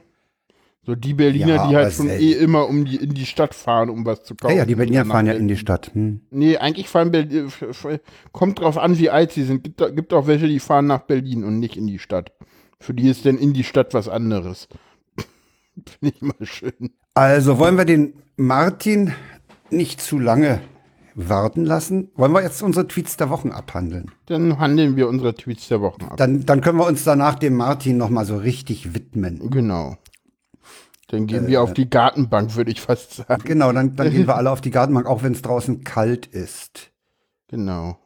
So 0.85 0.93
die 0.95 1.13
Berliner, 1.15 1.47
Ja, 1.55 1.67
die 1.67 1.75
halt 1.75 1.93
schon 1.93 2.09
eh 2.09 2.33
immer 2.33 2.67
um 2.69 2.85
die, 2.85 2.97
in 2.97 3.13
die 3.15 3.25
Stadt 3.25 3.55
fahren, 3.55 3.89
um 3.89 4.05
was 4.05 4.23
zu 4.23 4.33
Ja, 4.35 4.37
kaufen. 4.41 4.57
ja, 4.57 4.65
die 4.65 4.75
Berliner 4.75 5.03
fahren 5.05 5.25
ja 5.25 5.33
in 5.33 5.47
die. 5.47 5.57
Stadt. 5.57 5.91
Hm. 5.93 6.21
Nee, 6.29 6.57
eigentlich 6.57 6.87
fahren 6.89 7.11
Berlin, 7.11 7.47
f- 7.47 7.99
kommt 8.31 8.59
drauf 8.59 8.77
an, 8.77 8.97
wie 8.99 9.09
alt 9.09 9.31
sie 9.31 9.43
sind. 9.43 9.63
Gibt, 9.63 9.95
gibt 9.95 10.13
auch 10.13 10.27
welche, 10.27 10.47
die 10.47 10.59
fahren 10.59 10.85
nach 10.85 11.01
Berlin 11.01 11.43
und 11.43 11.59
nicht 11.59 11.75
in 11.75 11.87
die 11.87 11.97
Stadt. 11.99 12.31
Für 12.79 12.93
die 12.93 13.09
ist 13.09 13.25
denn 13.25 13.37
in 13.39 13.53
die 13.53 13.63
Stadt 13.63 13.93
was 13.95 14.07
anderes. 14.07 14.67
Finde 15.99 16.15
ich 16.15 16.21
mal 16.21 16.35
schön. 16.45 16.91
Also 17.15 17.57
wollen 17.57 17.77
wir 17.77 17.85
den 17.85 18.13
Martin 18.37 19.13
nicht 19.71 20.01
zu 20.01 20.19
lange 20.19 20.61
warten 21.15 21.65
lassen? 21.65 22.09
Wollen 22.15 22.33
wir 22.33 22.43
jetzt 22.43 22.61
unsere 22.61 22.87
Tweets 22.87 23.17
der 23.17 23.29
Wochen 23.29 23.49
abhandeln? 23.51 24.11
Dann 24.25 24.59
handeln 24.59 24.97
wir 24.97 25.07
unsere 25.07 25.33
Tweets 25.33 25.67
der 25.69 25.81
Wochen 25.81 26.03
ab. 26.03 26.17
Dann, 26.17 26.45
dann 26.45 26.61
können 26.61 26.77
wir 26.77 26.85
uns 26.85 27.03
danach 27.05 27.35
dem 27.35 27.55
Martin 27.55 27.97
noch 27.97 28.09
mal 28.09 28.25
so 28.25 28.35
richtig 28.37 28.93
widmen. 28.93 29.49
Genau. 29.49 29.97
Dann 31.07 31.23
Äh, 31.23 31.25
gehen 31.25 31.47
wir 31.47 31.61
auf 31.61 31.73
die 31.73 31.89
Gartenbank, 31.89 32.55
würde 32.55 32.71
ich 32.71 32.81
fast 32.81 33.13
sagen. 33.13 33.43
Genau, 33.45 33.71
dann, 33.71 33.95
dann 33.95 34.11
gehen 34.11 34.27
wir 34.27 34.35
alle 34.37 34.51
auf 34.51 34.61
die 34.61 34.71
Gartenbank, 34.71 35.05
auch 35.07 35.23
wenn 35.23 35.33
es 35.33 35.41
draußen 35.41 35.83
kalt 35.83 36.25
ist. 36.25 36.91
Genau. 37.47 37.97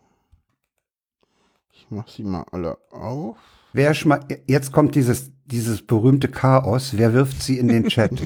Ich 1.71 1.87
mach 1.89 2.07
sie 2.07 2.23
mal 2.23 2.45
alle 2.51 2.77
auf. 2.91 3.37
Wer 3.73 3.93
schma 3.93 4.19
jetzt 4.47 4.71
kommt 4.71 4.95
dieses, 4.95 5.31
dieses 5.45 5.85
berühmte 5.85 6.27
Chaos. 6.27 6.97
Wer 6.97 7.13
wirft 7.13 7.41
sie 7.41 7.57
in 7.57 7.67
den 7.67 7.87
Chat? 7.87 8.11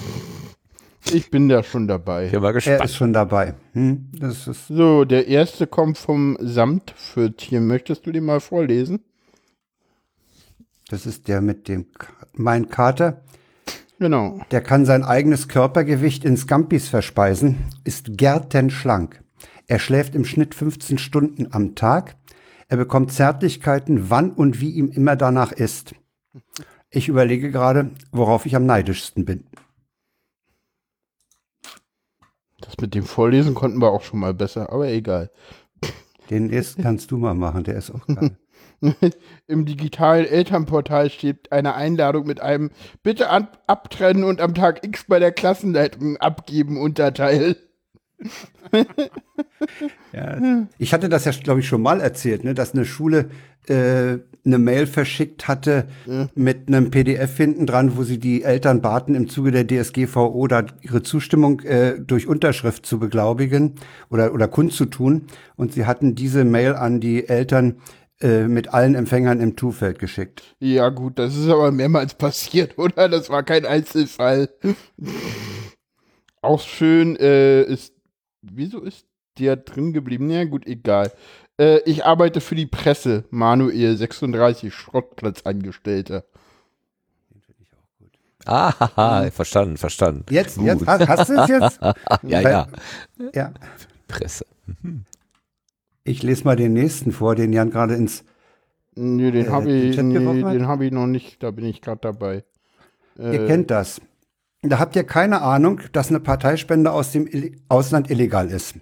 Ich 1.12 1.30
bin 1.30 1.50
da 1.50 1.64
schon 1.64 1.86
dabei. 1.90 2.28
Ich 2.28 2.34
war 2.34 2.46
er 2.46 2.54
gespannt. 2.54 2.86
ist 2.86 2.96
schon 2.96 3.12
dabei. 3.12 3.56
Hm, 3.74 4.10
das 4.18 4.48
ist, 4.48 4.68
So, 4.70 5.04
der 5.04 5.28
erste 5.28 5.68
kommt 5.68 5.98
vom 5.98 6.38
Samtpfötchen. 6.40 7.68
Möchtest 7.68 8.06
du 8.06 8.14
den 8.14 8.24
mal 8.24 8.40
vorlesen? 8.40 9.02
das 10.90 11.06
ist 11.06 11.28
der 11.28 11.42
mit 11.42 11.68
dem, 11.68 11.92
Ka- 11.92 12.14
mein 12.32 12.70
Kater. 12.70 13.22
Genau. 14.04 14.38
Der 14.52 14.60
kann 14.60 14.86
sein 14.86 15.06
eigenes 15.06 15.48
Körpergewicht 15.48 16.26
in 16.26 16.36
Scampis 16.36 16.90
verspeisen, 16.90 17.70
ist 17.86 18.18
gärtenschlank. 18.18 19.24
Er 19.68 19.80
schläft 19.80 20.14
im 20.14 20.26
Schnitt 20.26 20.56
15 20.56 20.98
Stunden 20.98 21.54
am 21.54 21.74
Tag. 21.76 22.18
Er 22.68 22.76
bekommt 22.76 23.14
Zärtlichkeiten, 23.14 24.10
wann 24.10 24.32
und 24.32 24.60
wie 24.60 24.72
ihm 24.72 24.90
immer 24.90 25.16
danach 25.16 25.54
ist. 25.54 25.96
Ich 26.90 27.08
überlege 27.08 27.50
gerade, 27.50 27.92
worauf 28.12 28.46
ich 28.46 28.58
am 28.58 28.66
neidischsten 28.66 29.24
bin. 29.24 29.46
Das 32.60 32.76
mit 32.82 32.96
dem 32.96 33.06
Vorlesen 33.06 33.56
konnten 33.56 33.82
wir 33.82 33.92
auch 33.92 34.04
schon 34.04 34.20
mal 34.20 34.34
besser, 34.34 34.70
aber 34.70 34.90
egal. 34.90 35.32
Den 36.30 36.50
ersten 36.50 36.84
kannst 36.84 37.10
du 37.12 37.18
mal 37.18 37.36
machen, 37.36 37.64
der 37.64 37.76
ist 37.76 37.90
auch 37.90 38.06
geil. 38.06 38.38
Im 39.48 39.66
digitalen 39.66 40.26
Elternportal 40.26 41.10
steht 41.10 41.52
eine 41.52 41.76
Einladung 41.76 42.26
mit 42.26 42.42
einem 42.42 42.72
Bitte 43.02 43.30
ab 43.30 43.64
abtrennen 43.68 44.24
und 44.24 44.42
am 44.42 44.54
Tag 44.54 44.86
X 44.86 45.06
bei 45.08 45.20
der 45.20 45.32
Klassenleitung 45.32 46.18
abgeben 46.18 46.78
Unterteil. 46.80 47.56
Ja. 50.12 50.38
Ich 50.78 50.94
hatte 50.94 51.10
das 51.10 51.26
ja, 51.26 51.32
glaube 51.32 51.62
ich, 51.62 51.68
schon 51.68 51.82
mal 51.82 52.00
erzählt, 52.00 52.44
ne, 52.44 52.54
dass 52.54 52.74
eine 52.74 52.86
Schule 52.86 53.30
äh, 53.68 54.20
eine 54.46 54.58
Mail 54.58 54.88
verschickt 54.88 55.48
hatte 55.48 55.88
mit 56.36 56.68
einem 56.68 56.92
PDF 56.92 57.38
hinten 57.38 57.66
dran, 57.66 57.96
wo 57.96 58.04
sie 58.04 58.20
die 58.20 58.44
Eltern 58.44 58.82
baten, 58.82 59.16
im 59.16 59.30
Zuge 59.30 59.52
der 59.52 59.66
DSGVO 59.66 60.48
da 60.48 60.66
ihre 60.82 61.02
Zustimmung 61.02 61.62
äh, 61.62 62.00
durch 62.00 62.28
Unterschrift 62.28 62.86
zu 62.86 63.00
beglaubigen 63.00 63.76
oder, 64.10 64.34
oder 64.34 64.48
kundzutun. 64.48 65.28
Und 65.56 65.74
sie 65.74 65.86
hatten 65.86 66.14
diese 66.14 66.44
Mail 66.44 66.76
an 66.76 67.00
die 67.00 67.28
Eltern 67.28 67.78
äh, 68.24 68.48
mit 68.48 68.74
allen 68.74 68.96
Empfängern 68.96 69.42
im 69.42 69.56
Tu-Feld 69.56 70.00
geschickt. 70.00 70.56
Ja, 70.60 70.90
gut, 70.90 71.20
das 71.20 71.36
ist 71.36 71.50
aber 71.50 71.72
mehrmals 71.72 72.16
passiert, 72.16 72.78
oder? 72.78 73.10
Das 73.10 73.30
war 73.30 73.44
kein 73.44 73.66
Einzelfall. 73.66 74.50
Auch 76.42 76.62
schön 76.62 77.18
äh, 77.18 77.64
ist. 77.64 77.94
Wieso 78.42 78.82
ist 78.82 79.06
der 79.38 79.58
drin 79.58 79.94
geblieben? 79.94 80.30
Ja, 80.30 80.46
gut, 80.46 80.66
egal. 80.68 81.12
Äh, 81.60 81.80
ich 81.86 82.06
arbeite 82.06 82.42
für 82.42 82.56
die 82.56 82.66
Presse. 82.66 83.26
Manuel, 83.30 83.98
36, 83.98 84.74
Schrottplatzangestellter. 84.74 86.24
Ah, 88.46 89.30
verstanden, 89.32 89.78
verstanden. 89.78 90.26
Jetzt, 90.30 90.58
Gut. 90.58 90.66
jetzt 90.66 90.88
hast, 90.88 91.08
hast 91.08 91.30
du 91.30 91.34
es 91.42 91.48
jetzt? 91.50 91.80
Ja, 92.24 92.42
ja. 92.42 92.68
ja. 93.34 93.54
Presse. 94.08 94.46
Ich 96.04 96.22
lese 96.24 96.44
mal 96.44 96.56
den 96.56 96.74
nächsten 96.74 97.12
vor, 97.12 97.36
den 97.36 97.54
Jan 97.54 97.70
gerade 97.72 97.96
ins 97.96 98.24
Nee, 98.96 99.32
den 99.32 99.48
Äh, 99.48 99.50
habe 99.50 99.72
ich, 99.72 99.98
nee, 99.98 100.14
den 100.14 100.68
hab 100.68 100.82
ich 100.82 100.92
noch 100.92 101.08
nicht. 101.08 101.42
Da 101.42 101.52
bin 101.52 101.66
ich 101.66 101.82
gerade 101.82 102.02
dabei. 102.02 102.44
Äh, 103.18 103.38
Ihr 103.38 103.48
kennt 103.48 103.72
das. 103.72 104.02
Da 104.62 104.80
habt 104.80 104.96
ihr 104.96 105.04
keine 105.04 105.42
Ahnung, 105.42 105.82
dass 105.92 106.10
eine 106.10 106.20
Parteispende 106.20 106.92
aus 106.92 107.12
dem 107.12 107.28
Ausland 107.70 108.10
illegal 108.10 108.50
ist. 108.50 108.76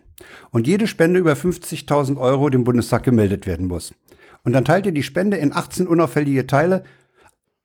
Und 0.51 0.67
jede 0.67 0.85
Spende 0.85 1.19
über 1.19 1.33
50.000 1.33 2.17
Euro 2.17 2.49
dem 2.49 2.63
Bundestag 2.63 3.03
gemeldet 3.03 3.47
werden 3.47 3.67
muss. 3.67 3.93
Und 4.43 4.53
dann 4.53 4.65
teilt 4.65 4.85
ihr 4.85 4.91
die 4.91 5.01
Spende 5.03 5.37
in 5.37 5.53
18 5.53 5.87
unauffällige 5.87 6.45
Teile, 6.45 6.83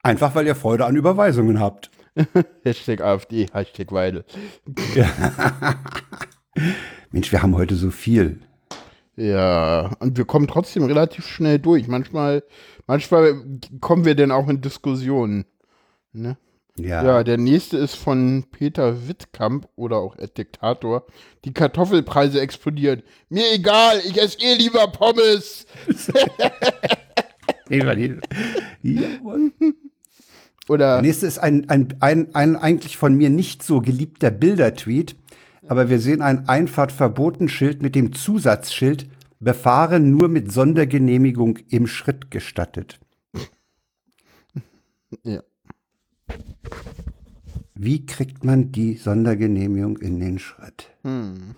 einfach 0.03 0.35
weil 0.35 0.47
ihr 0.47 0.55
Freude 0.55 0.87
an 0.87 0.97
Überweisungen 0.97 1.61
habt. 1.61 1.91
Hashtag 2.63 3.03
AfD, 3.03 3.49
Hashtag 3.53 3.93
Weidel. 3.93 4.25
Mensch, 7.11 7.33
wir 7.33 7.43
haben 7.43 7.55
heute 7.55 7.75
so 7.75 7.91
viel. 7.91 8.41
Ja, 9.17 9.93
und 10.01 10.19
wir 10.19 10.27
kommen 10.27 10.47
trotzdem 10.47 10.85
relativ 10.85 11.27
schnell 11.27 11.59
durch. 11.59 11.89
Manchmal, 11.89 12.43
manchmal 12.87 13.43
kommen 13.81 14.05
wir 14.05 14.15
dann 14.15 14.31
auch 14.31 14.49
in 14.49 14.61
Diskussionen. 14.61 15.47
Ne? 16.13 16.37
Ja. 16.79 17.03
Ja, 17.03 17.25
der 17.25 17.39
nächste 17.39 17.79
ist 17.79 17.95
von 17.95 18.45
Peter 18.51 19.09
Wittkamp 19.09 19.69
oder 19.77 19.97
auch 19.97 20.17
Ed 20.19 20.37
Diktator. 20.37 21.07
Die 21.47 21.55
Kartoffelpreise 21.55 22.41
explodieren. 22.41 23.03
Mir 23.31 23.45
egal, 23.55 24.01
ich 24.05 24.21
esse 24.21 24.39
eh 24.41 24.55
lieber 24.55 24.87
Pommes. 24.89 25.67
Jawohl. 28.83 29.53
Der 30.69 30.75
Oder 30.75 31.01
nächste 31.01 31.27
ist 31.27 31.39
ein, 31.39 31.69
ein, 31.71 31.95
ein, 32.01 32.35
ein 32.35 32.57
eigentlich 32.57 32.97
von 32.97 33.15
mir 33.15 33.31
nicht 33.31 33.63
so 33.63 33.81
geliebter 33.81 34.31
Bildertweet, 34.31 35.17
aber 35.69 35.91
wir 35.91 35.99
sehen 35.99 36.23
ein 36.23 36.49
Einfahrtverbotenschild 36.49 37.83
mit 37.83 37.95
dem 37.95 38.13
Zusatzschild 38.13 39.09
Befahren 39.39 40.11
nur 40.11 40.29
mit 40.29 40.51
Sondergenehmigung 40.51 41.59
im 41.69 41.87
Schritt 41.87 42.31
gestattet. 42.31 42.99
ja. 45.23 45.43
Wie 47.75 48.07
kriegt 48.07 48.45
man 48.45 48.73
die 48.73 48.95
Sondergenehmigung 48.95 49.99
in 49.99 50.21
den 50.21 50.39
Schritt? 50.39 50.91
Hm. 51.03 51.55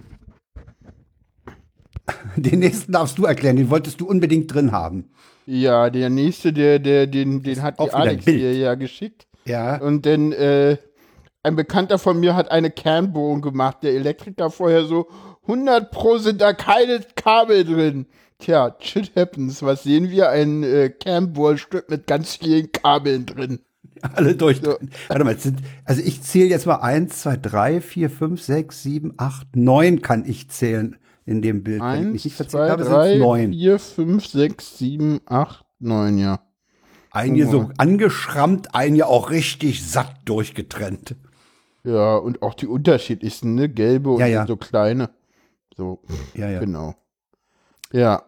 Den 2.37 2.59
nächsten 2.59 2.91
darfst 2.91 3.19
du 3.19 3.27
erklären, 3.27 3.57
den 3.57 3.71
wolltest 3.71 4.01
du 4.01 4.09
unbedingt 4.09 4.53
drin 4.53 4.73
haben. 4.73 5.11
ja, 5.47 5.91
der 5.91 6.11
nächste, 6.11 6.53
der, 6.53 6.79
der, 6.79 7.07
den, 7.07 7.43
den 7.43 7.63
hat 7.63 7.79
die 7.79 7.93
Alex 7.93 8.25
hier 8.25 8.55
ja 8.55 8.75
geschickt. 8.75 9.27
Ja. 9.45 9.81
Und 9.81 10.05
dann, 10.07 10.33
äh, 10.33 10.79
ein 11.43 11.57
Bekannter 11.57 11.99
von 11.99 12.21
mir 12.21 12.35
hat 12.35 12.51
eine 12.51 12.71
Kernbohrung 12.71 13.41
gemacht. 13.41 13.79
Der 13.83 13.93
Elektriker 13.93 14.51
vorher 14.51 14.85
so, 14.85 15.09
100 15.43 15.91
Pro 15.91 16.19
sind 16.19 16.41
da 16.41 16.53
keine 16.53 17.01
Kabel 17.15 17.65
drin. 17.65 18.07
Tja, 18.39 18.77
shit 18.81 19.13
happens. 19.17 19.63
Was 19.63 19.83
sehen 19.83 20.11
wir? 20.11 20.31
Ein 20.31 20.63
äh, 20.63 20.91
Kernbohrstück 20.91 21.91
mit 21.91 22.07
ganz 22.07 22.37
vielen 22.37 22.71
Kabeln 22.71 23.27
drin. 23.27 23.61
Alle 24.15 24.37
durch. 24.37 24.61
Ja. 24.63 24.77
Warte 25.09 25.25
mal, 25.25 25.37
sind, 25.39 25.61
also 25.85 26.03
ich 26.03 26.23
zähle 26.23 26.51
jetzt 26.51 26.67
mal 26.67 26.77
eins, 26.77 27.23
zwei, 27.23 27.37
drei, 27.37 27.81
vier, 27.81 28.11
fünf, 28.11 28.43
sechs, 28.43 28.83
sieben, 28.83 29.15
acht, 29.17 29.57
neun 29.57 30.03
kann 30.03 30.25
ich 30.25 30.51
zählen 30.51 30.97
in 31.25 31.43
dem 31.43 31.65
Bild. 31.65 31.83
Wenn 31.83 32.15
ich 32.15 32.35
zwei, 32.37 32.71
habe, 32.71 32.85
drei, 32.85 33.17
neun. 33.17 33.53
vier, 33.53 33.79
fünf, 33.79 34.27
sechs, 34.27 34.79
sieben, 34.79 35.21
acht, 35.27 35.65
neun, 35.81 36.19
ja. 36.19 36.41
Ein 37.11 37.35
hier 37.35 37.49
so 37.49 37.71
angeschrammt, 37.79 38.75
ein 38.75 38.95
ja 38.95 39.07
auch 39.07 39.31
richtig 39.31 39.85
satt 39.85 40.15
durchgetrennt. 40.27 41.17
Ja, 41.89 42.17
und 42.17 42.43
auch 42.43 42.53
die 42.53 42.67
unterschiedlichsten, 42.67 43.55
ne? 43.55 43.71
Gelbe 43.71 44.11
und 44.11 44.21
Ja, 44.21 44.27
ja. 44.27 44.47
so 44.47 44.57
kleine. 44.59 45.09
So, 45.75 46.03
Ja, 46.35 46.51
ja. 46.51 46.61
genau. 46.61 46.95
Ja. 47.93 48.25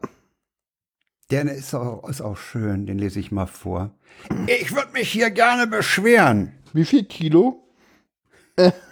Der 1.31 1.43
ist 1.53 1.75
auch, 1.75 2.09
ist 2.09 2.23
auch 2.23 2.39
schön, 2.39 2.87
den 2.87 2.99
lese 2.99 3.21
ich 3.21 3.31
mal 3.31 3.47
vor. 3.47 3.91
Ich 4.47 4.75
würde 4.75 4.93
mich 4.93 5.11
hier 5.13 5.31
gerne 5.31 5.67
beschweren. 5.67 6.53
Wie 6.73 6.87
viel 6.87 7.05
Kilo? 7.05 7.63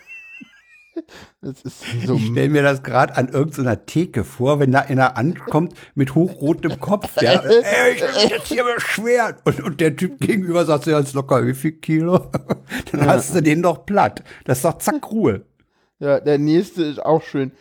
So. 1.40 2.16
Ich 2.16 2.26
stelle 2.26 2.48
mir 2.48 2.62
das 2.62 2.82
gerade 2.82 3.16
an 3.16 3.28
irgendeiner 3.28 3.86
Theke 3.86 4.24
vor, 4.24 4.60
wenn 4.60 4.72
da 4.72 4.80
einer 4.80 5.16
ankommt 5.16 5.74
mit 5.94 6.14
hochrotem 6.14 6.80
Kopf. 6.80 7.20
Ja, 7.20 7.40
Ey, 7.40 7.94
ich 7.94 8.02
mich 8.02 8.30
jetzt 8.30 8.48
hier 8.48 8.64
beschweren. 8.64 9.36
Und, 9.44 9.62
und 9.62 9.80
der 9.80 9.96
Typ 9.96 10.20
gegenüber 10.20 10.64
sagt 10.64 10.84
so 10.84 10.90
ganz 10.90 11.12
locker, 11.14 11.46
wie 11.46 11.54
viel 11.54 11.72
Kilo? 11.72 12.30
Dann 12.92 13.06
hast 13.06 13.34
du 13.34 13.40
den 13.40 13.62
doch 13.62 13.86
platt. 13.86 14.22
Das 14.44 14.58
ist 14.58 14.64
doch 14.64 14.78
zack 14.78 15.10
Ruhe. 15.10 15.44
Ja, 16.00 16.20
der 16.20 16.38
nächste 16.38 16.84
ist 16.84 17.04
auch 17.04 17.22
schön. 17.22 17.52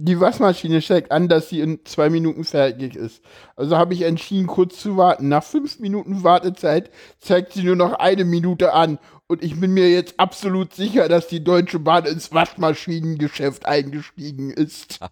Die 0.00 0.20
Waschmaschine 0.20 0.80
zeigt 0.80 1.10
an, 1.10 1.26
dass 1.26 1.48
sie 1.48 1.58
in 1.58 1.84
zwei 1.84 2.08
Minuten 2.08 2.44
fertig 2.44 2.94
ist. 2.94 3.20
Also 3.56 3.76
habe 3.76 3.94
ich 3.94 4.02
entschieden, 4.02 4.46
kurz 4.46 4.80
zu 4.80 4.96
warten. 4.96 5.28
Nach 5.28 5.42
fünf 5.42 5.80
Minuten 5.80 6.22
Wartezeit 6.22 6.90
zeigt 7.18 7.52
sie 7.52 7.64
nur 7.64 7.74
noch 7.74 7.94
eine 7.94 8.24
Minute 8.24 8.74
an. 8.74 9.00
Und 9.28 9.44
ich 9.44 9.60
bin 9.60 9.74
mir 9.74 9.90
jetzt 9.90 10.18
absolut 10.18 10.72
sicher, 10.72 11.06
dass 11.06 11.28
die 11.28 11.44
Deutsche 11.44 11.78
Bahn 11.78 12.06
ins 12.06 12.32
Waschmaschinengeschäft 12.32 13.66
eingestiegen 13.66 14.50
ist. 14.50 15.00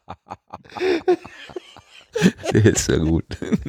Der 2.50 2.64
ist 2.64 2.88
ja 2.88 2.96
gut. 2.96 3.24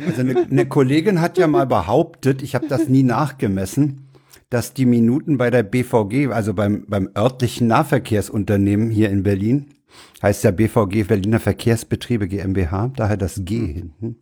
Also 0.06 0.22
eine, 0.22 0.48
eine 0.50 0.66
Kollegin 0.70 1.20
hat 1.20 1.38
ja 1.38 1.48
mal 1.48 1.68
behauptet, 1.68 2.42
ich 2.42 2.56
habe 2.56 2.70
das 2.70 2.88
nie 2.88 3.04
nachgemessen, 3.04 4.08
dass 4.50 4.74
die 4.74 4.86
Minuten 4.86 5.38
bei 5.38 5.50
der 5.50 5.64
BVG, 5.64 6.32
also 6.32 6.54
beim, 6.54 6.86
beim 6.88 7.10
örtlichen 7.18 7.68
Nahverkehrsunternehmen 7.68 8.90
hier 8.90 9.10
in 9.10 9.24
Berlin, 9.24 9.74
heißt 10.22 10.46
ja 10.46 10.52
BVG 10.52 11.04
Berliner 11.08 11.42
Verkehrsbetriebe 11.42 12.30
GmbH, 12.30 12.94
daher 12.96 13.18
das 13.18 13.42
G 13.44 13.74
hinten. 13.74 14.16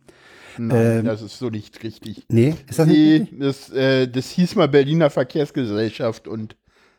Nein, 0.58 1.04
das 1.04 1.22
ist 1.22 1.38
so 1.38 1.50
nicht 1.50 1.82
richtig. 1.82 2.24
Nee, 2.28 2.54
ist 2.68 2.78
das 2.78 2.86
nicht? 2.86 3.32
Nee, 3.32 3.38
das, 3.38 3.70
äh, 3.70 4.06
das 4.08 4.30
hieß 4.30 4.54
mal 4.56 4.68
Berliner 4.68 5.10
Verkehrsgesellschaft 5.10 6.26
und 6.28 6.56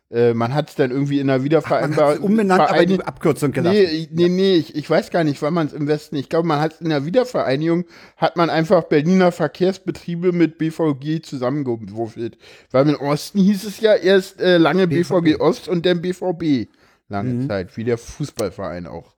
äh, 0.09 0.33
man 0.33 0.53
hat 0.53 0.69
es 0.69 0.75
dann 0.75 0.89
irgendwie 0.91 1.19
in 1.19 1.27
der 1.27 1.37
Man 1.39 1.43
Wiedervereinbarung. 1.45 2.19
umbenannt, 2.23 2.61
aber 2.61 2.75
Vereini- 2.77 2.85
die 2.97 3.03
Abkürzung 3.03 3.51
gelassen. 3.51 3.77
Nee, 3.77 4.07
nee, 4.11 4.29
nee, 4.29 4.55
ich, 4.55 4.73
ich 4.73 4.89
weiß 4.89 5.09
gar 5.09 5.25
nicht, 5.25 5.41
wann 5.41 5.53
man 5.53 5.67
es 5.67 5.73
im 5.73 5.85
Westen, 5.87 6.15
ich 6.15 6.29
glaube, 6.29 6.47
man 6.47 6.61
hat 6.61 6.79
in 6.79 6.87
der 6.89 7.05
Wiedervereinigung, 7.05 7.83
hat 8.15 8.37
man 8.37 8.49
einfach 8.49 8.83
Berliner 8.85 9.33
Verkehrsbetriebe 9.33 10.31
mit 10.31 10.57
BVG 10.59 11.21
zusammengewürfelt. 11.23 12.37
Weil 12.71 12.87
im 12.87 12.95
Osten 12.95 13.39
hieß 13.39 13.65
es 13.65 13.81
ja 13.81 13.95
erst 13.95 14.39
äh, 14.39 14.57
lange 14.57 14.87
BVG, 14.87 15.41
Ost 15.41 15.67
und 15.67 15.85
dann 15.85 16.01
BVB. 16.01 16.69
Lange 17.09 17.29
Mhm. 17.33 17.47
Zeit, 17.49 17.75
wie 17.75 17.83
der 17.83 17.97
Fußballverein 17.97 18.87
auch. 18.87 19.16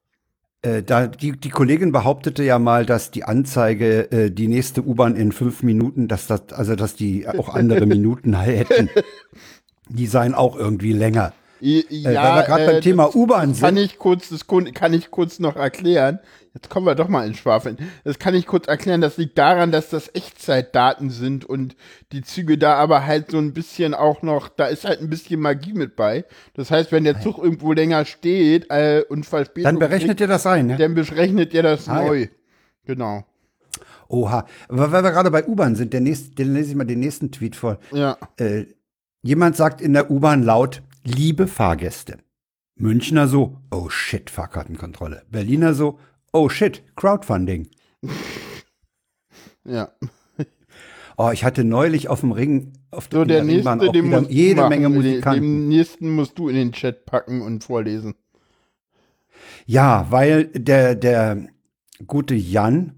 Äh, 0.62 0.84
da, 0.84 1.08
die, 1.08 1.32
die 1.40 1.50
Kollegin 1.50 1.92
behauptete 1.94 2.44
ja 2.44 2.60
mal, 2.60 2.86
dass 2.86 3.12
die 3.12 3.24
Anzeige, 3.24 4.12
äh, 4.12 4.30
die 4.32 4.48
nächste 4.50 4.86
U-Bahn 4.86 5.16
in 5.16 5.32
fünf 5.32 5.64
Minuten, 5.64 6.08
dass 6.10 6.28
das, 6.28 6.52
also 6.52 6.76
dass 6.76 6.96
die 6.96 7.28
auch 7.30 7.50
andere 7.50 7.86
Minuten 7.86 8.38
hätten. 8.38 8.90
Die 9.88 10.06
seien 10.06 10.34
auch 10.36 10.58
irgendwie 10.58 10.92
länger. 10.94 11.34
I- 11.62 11.86
Äh, 11.90 12.04
weil 12.06 12.14
wir 12.14 12.44
gerade 12.44 12.66
beim 12.66 12.76
äh, 12.76 12.82
Thema 12.82 13.16
U-Bahn 13.16 13.54
Kann 13.58 13.76
sind. 13.76 13.78
ich 13.78 13.98
kurz, 13.98 14.30
das 14.30 14.46
kann 14.48 14.94
ich 14.94 15.12
kurz 15.12 15.40
noch 15.40 15.56
erklären. 15.56 16.20
Jetzt 16.54 16.70
kommen 16.70 16.86
wir 16.88 16.96
doch 16.96 17.08
mal 17.10 17.28
ins 17.28 17.38
Schwafeln. 17.38 17.78
Das 18.04 18.18
kann 18.18 18.34
ich 18.34 18.48
kurz 18.48 18.68
erklären. 18.68 19.02
Das 19.02 19.18
liegt 19.18 19.38
daran, 19.38 19.72
dass 19.72 19.90
das 19.90 20.10
Echtzeitdaten 20.16 21.10
sind 21.12 21.46
und 21.46 21.76
die 22.12 22.22
Züge 22.22 22.58
da 22.58 22.74
aber 22.76 23.06
halt 23.06 23.32
so 23.32 23.38
ein 23.38 23.54
bisschen 23.54 23.94
auch 23.94 24.24
noch, 24.24 24.50
da 24.50 24.66
ist 24.66 24.84
halt 24.84 25.00
ein 25.00 25.10
bisschen 25.10 25.40
Magie 25.40 25.74
mit 25.74 25.96
bei. 25.96 26.26
Das 26.56 26.72
heißt, 26.72 26.92
wenn 26.92 27.04
der 27.04 27.22
Zug 27.22 27.38
irgendwo 27.38 27.72
länger 27.74 28.04
steht 28.06 28.70
äh, 28.72 29.04
und 29.08 29.26
Verspätung 29.26 29.64
Dann 29.66 29.80
berechnet 29.80 30.20
ihr 30.20 30.28
das 30.28 30.46
ein, 30.48 30.66
ne? 30.68 30.74
kriegt, 30.76 30.84
dann 30.84 30.96
berechnet 30.96 31.54
ihr 31.54 31.64
das 31.64 31.88
Ah, 31.88 32.02
ja. 32.02 32.08
neu. 32.08 32.28
Genau. 32.86 33.24
Oha. 34.08 34.48
Aber 34.68 34.92
weil 34.92 35.04
wir 35.04 35.12
gerade 35.12 35.30
bei 35.32 35.46
U-Bahn 35.46 35.76
sind, 35.76 35.94
der 35.94 36.02
nächste, 36.02 36.34
den 36.36 36.54
lese 36.54 36.72
ich 36.72 36.76
mal 36.76 36.86
den 36.86 37.00
nächsten 37.00 37.32
Tweet 37.32 37.56
vor. 37.56 37.78
Ja. 37.92 38.18
Äh, 38.38 38.66
jemand 39.22 39.56
sagt 39.56 39.82
in 39.82 39.94
der 39.94 40.10
U-Bahn 40.10 40.42
laut, 40.44 40.82
liebe 41.04 41.48
Fahrgäste. 41.48 42.18
Münchner 42.76 43.28
so, 43.28 43.58
oh 43.72 43.90
shit, 43.90 44.30
Fahrkartenkontrolle. 44.30 45.24
Berliner 45.30 45.74
so, 45.74 46.00
oh 46.34 46.50
shit, 46.50 46.84
Crowdfunding. 46.96 47.70
Ja. 49.66 49.92
Oh, 51.18 51.32
ich 51.32 51.44
hatte 51.44 51.66
neulich 51.66 52.08
auf 52.08 52.22
dem 52.22 52.32
Ring, 52.32 52.72
auf 52.92 53.10
So, 53.12 53.26
der 53.26 53.44
nächste, 53.44 53.70
auch 53.70 53.92
den 53.92 54.06
wieder 54.06 54.22
jede 54.30 54.62
machen. 54.62 54.70
Menge 54.70 54.88
Musikanten. 54.90 55.42
Den 55.42 55.68
nächsten 55.68 56.16
musst 56.16 56.40
du 56.40 56.48
in 56.48 56.56
den 56.56 56.72
Chat 56.72 57.06
packen 57.06 57.42
und 57.42 57.62
vorlesen. 57.62 58.16
Ja, 59.66 60.08
weil 60.10 60.46
der, 60.46 60.96
der 60.96 61.48
gute 62.08 62.36
Jan 62.36 62.94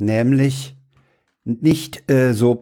nämlich 0.00 0.76
nicht 1.42 2.08
äh, 2.08 2.34
so, 2.34 2.60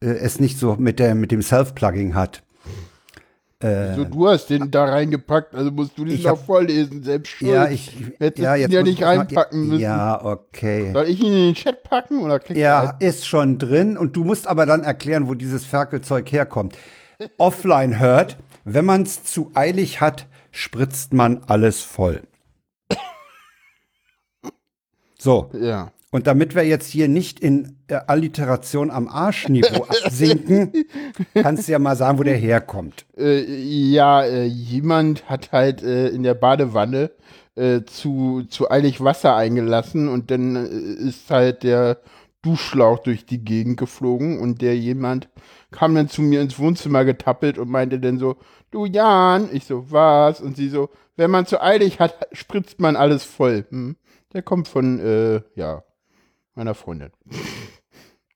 äh, 0.00 0.06
es 0.06 0.40
nicht 0.40 0.58
so 0.58 0.74
mit, 0.74 0.98
der, 0.98 1.14
mit 1.14 1.30
dem 1.30 1.42
Self-Plugging 1.42 2.16
hat. 2.16 2.42
Äh, 3.62 3.94
So, 3.94 4.04
du 4.04 4.28
hast 4.28 4.46
den 4.50 4.70
da 4.70 4.84
reingepackt, 4.86 5.54
also 5.54 5.70
musst 5.70 5.96
du 5.96 6.04
den 6.04 6.14
Ich 6.14 6.24
noch 6.24 6.32
hab- 6.32 6.46
vorlesen, 6.46 7.02
selbst 7.02 7.30
schuld. 7.30 7.50
ja, 7.52 7.68
ich, 7.68 7.92
Hättest 8.18 8.38
ja, 8.42 8.54
ihn 8.56 8.60
jetzt 8.62 8.72
ja 8.72 8.82
nicht 8.82 8.94
ich 8.94 9.00
mal- 9.00 9.18
reinpacken 9.18 9.68
müssen. 9.68 9.80
Ja, 9.80 10.24
okay. 10.24 10.90
Soll 10.92 11.04
ich 11.08 11.20
ihn 11.20 11.26
in 11.32 11.44
den 11.46 11.54
Chat 11.54 11.82
packen 11.84 12.20
oder 12.22 12.40
Ja, 12.56 12.96
ist 12.98 13.26
schon 13.26 13.58
drin 13.58 13.96
und 13.96 14.16
du 14.16 14.24
musst 14.24 14.46
aber 14.48 14.66
dann 14.66 14.82
erklären, 14.82 15.28
wo 15.28 15.34
dieses 15.34 15.64
Ferkelzeug 15.64 16.30
herkommt. 16.32 16.76
Offline 17.38 17.98
hört, 18.00 18.36
wenn 18.64 18.84
man 18.84 19.02
es 19.02 19.22
zu 19.24 19.50
eilig 19.54 20.00
hat, 20.00 20.26
spritzt 20.50 21.12
man 21.12 21.42
alles 21.46 21.82
voll. 21.82 22.22
So? 25.18 25.50
Ja. 25.54 25.92
Und 26.12 26.26
damit 26.26 26.54
wir 26.54 26.62
jetzt 26.62 26.88
hier 26.88 27.08
nicht 27.08 27.40
in 27.40 27.78
äh, 27.88 27.94
Alliteration 28.06 28.90
am 28.90 29.08
Arschniveau 29.08 29.84
absinken, 30.04 30.70
kannst 31.34 31.66
du 31.66 31.72
ja 31.72 31.78
mal 31.78 31.96
sagen, 31.96 32.18
wo 32.18 32.22
der 32.22 32.36
herkommt. 32.36 33.06
Äh, 33.16 33.42
ja, 33.42 34.22
äh, 34.22 34.44
jemand 34.44 35.28
hat 35.28 35.52
halt 35.52 35.82
äh, 35.82 36.08
in 36.08 36.22
der 36.22 36.34
Badewanne 36.34 37.10
äh, 37.56 37.80
zu, 37.84 38.42
zu 38.48 38.70
eilig 38.70 39.02
Wasser 39.02 39.34
eingelassen 39.34 40.08
und 40.08 40.30
dann 40.30 40.54
äh, 40.54 40.68
ist 41.08 41.30
halt 41.30 41.62
der 41.62 41.98
Duschschlauch 42.42 42.98
durch 42.98 43.24
die 43.24 43.42
Gegend 43.42 43.78
geflogen 43.78 44.38
und 44.38 44.60
der 44.60 44.76
jemand 44.76 45.30
kam 45.70 45.94
dann 45.94 46.08
zu 46.08 46.20
mir 46.20 46.42
ins 46.42 46.58
Wohnzimmer 46.58 47.06
getappelt 47.06 47.56
und 47.56 47.70
meinte 47.70 47.98
dann 47.98 48.18
so, 48.18 48.36
du 48.70 48.84
Jan, 48.84 49.48
ich 49.50 49.64
so, 49.64 49.90
was? 49.90 50.42
Und 50.42 50.56
sie 50.56 50.68
so, 50.68 50.90
wenn 51.16 51.30
man 51.30 51.46
zu 51.46 51.62
eilig 51.62 52.00
hat, 52.00 52.14
spritzt 52.32 52.80
man 52.80 52.96
alles 52.96 53.24
voll. 53.24 53.64
Hm? 53.70 53.96
Der 54.34 54.42
kommt 54.42 54.68
von, 54.68 54.98
äh, 54.98 55.40
ja, 55.54 55.84
meiner 56.54 56.74
Freundin. 56.74 57.10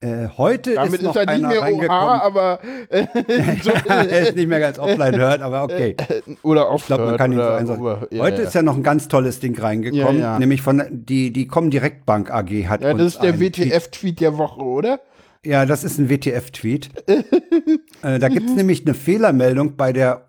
Äh, 0.01 0.29
heute 0.37 0.75
Damit 0.75 0.95
ist 0.95 1.03
noch 1.03 1.17
ist 1.17 1.27
er 1.27 1.37
nicht 1.37 1.47
einer 1.47 1.71
mehr. 1.71 1.89
OH, 1.89 1.91
aber 1.91 2.61
äh, 2.91 3.07
so, 3.63 3.71
er 3.71 4.21
ist 4.21 4.37
nicht 4.37 4.47
mehr 4.47 4.61
ganz 4.61 4.79
offline 4.79 5.17
hört, 5.17 5.41
aber 5.41 5.63
okay. 5.63 5.97
oder 6.43 6.71
Ich 6.77 6.85
glaube, 6.85 7.07
man 7.07 7.17
kann 7.17 7.33
ihn 7.33 7.67
so 7.67 7.75
oder, 7.75 8.07
ja, 8.11 8.23
Heute 8.23 8.43
ja. 8.43 8.49
ist 8.49 8.55
ja 8.55 8.61
noch 8.61 8.77
ein 8.77 8.83
ganz 8.83 9.09
tolles 9.09 9.41
Ding 9.41 9.59
reingekommen, 9.59 10.21
Ja, 10.21 10.39
nämlich 10.39 10.61
von 10.61 10.83
die 10.91 11.33
die 11.33 11.47
Comdirect 11.47 12.05
Bank 12.05 12.31
AG 12.31 12.69
hat 12.69 12.83
Ja, 12.83 12.93
das 12.93 13.15
ist 13.15 13.23
der 13.23 13.33
einen 13.33 13.41
WTF-Tweet 13.41 14.21
der 14.21 14.37
Woche, 14.37 14.61
oder? 14.61 15.01
Ja, 15.47 15.65
das 15.65 15.83
ist 15.83 15.99
ein 15.99 16.11
WTF-Tweet. 16.11 16.91
äh, 18.03 18.19
da 18.19 18.29
gibt's 18.29 18.55
nämlich 18.55 18.85
eine 18.85 18.95
Fehlermeldung 18.95 19.77
bei 19.77 19.95
der, 19.95 20.29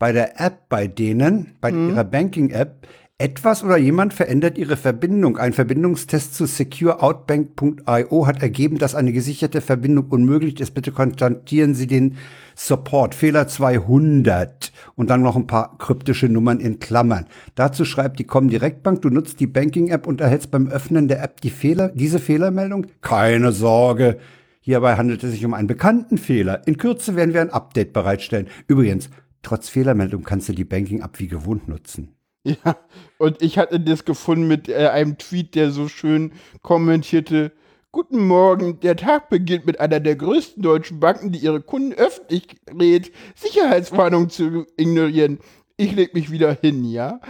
bei 0.00 0.10
der 0.10 0.40
App 0.40 0.68
bei 0.68 0.88
denen, 0.88 1.54
bei 1.60 1.70
ihrer 1.70 2.02
Banking-App. 2.02 2.86
Etwas 3.24 3.64
oder 3.64 3.78
jemand 3.78 4.12
verändert 4.12 4.58
ihre 4.58 4.76
Verbindung. 4.76 5.38
Ein 5.38 5.54
Verbindungstest 5.54 6.34
zu 6.34 6.44
secureoutbank.io 6.44 8.26
hat 8.26 8.42
ergeben, 8.42 8.76
dass 8.76 8.94
eine 8.94 9.14
gesicherte 9.14 9.62
Verbindung 9.62 10.08
unmöglich 10.10 10.60
ist. 10.60 10.72
Bitte 10.72 10.92
kontaktieren 10.92 11.74
Sie 11.74 11.86
den 11.86 12.18
Support. 12.54 13.14
Fehler 13.14 13.48
200. 13.48 14.72
Und 14.94 15.08
dann 15.08 15.22
noch 15.22 15.36
ein 15.36 15.46
paar 15.46 15.78
kryptische 15.78 16.28
Nummern 16.28 16.60
in 16.60 16.80
Klammern. 16.80 17.24
Dazu 17.54 17.86
schreibt 17.86 18.18
die 18.18 18.24
Comdirect 18.24 18.82
Bank, 18.82 19.00
du 19.00 19.08
nutzt 19.08 19.40
die 19.40 19.46
Banking-App 19.46 20.06
und 20.06 20.20
erhältst 20.20 20.50
beim 20.50 20.68
Öffnen 20.68 21.08
der 21.08 21.22
App 21.22 21.40
die 21.40 21.48
Fehler, 21.48 21.88
diese 21.94 22.18
Fehlermeldung. 22.18 22.88
Keine 23.00 23.52
Sorge. 23.52 24.18
Hierbei 24.60 24.96
handelt 24.96 25.24
es 25.24 25.30
sich 25.30 25.46
um 25.46 25.54
einen 25.54 25.66
bekannten 25.66 26.18
Fehler. 26.18 26.60
In 26.66 26.76
Kürze 26.76 27.16
werden 27.16 27.32
wir 27.32 27.40
ein 27.40 27.54
Update 27.54 27.94
bereitstellen. 27.94 28.48
Übrigens, 28.66 29.08
trotz 29.40 29.70
Fehlermeldung 29.70 30.24
kannst 30.24 30.50
du 30.50 30.52
die 30.52 30.64
Banking-App 30.64 31.18
wie 31.18 31.28
gewohnt 31.28 31.68
nutzen. 31.68 32.13
Ja, 32.64 32.76
und 33.18 33.40
ich 33.40 33.56
hatte 33.58 33.80
das 33.80 34.04
gefunden 34.04 34.46
mit 34.46 34.68
äh, 34.68 34.88
einem 34.88 35.16
Tweet, 35.16 35.54
der 35.54 35.70
so 35.70 35.88
schön 35.88 36.32
kommentierte: 36.62 37.52
Guten 37.90 38.26
Morgen, 38.26 38.80
der 38.80 38.96
Tag 38.96 39.30
beginnt 39.30 39.66
mit 39.66 39.80
einer 39.80 40.00
der 40.00 40.16
größten 40.16 40.62
deutschen 40.62 41.00
Banken, 41.00 41.32
die 41.32 41.38
ihre 41.38 41.62
Kunden 41.62 41.94
öffentlich 41.94 42.56
rät, 42.68 43.12
Sicherheitswarnungen 43.34 44.28
zu 44.28 44.66
ignorieren. 44.76 45.38
Ich 45.76 45.92
leg 45.92 46.14
mich 46.14 46.30
wieder 46.30 46.56
hin, 46.60 46.84
ja? 46.84 47.20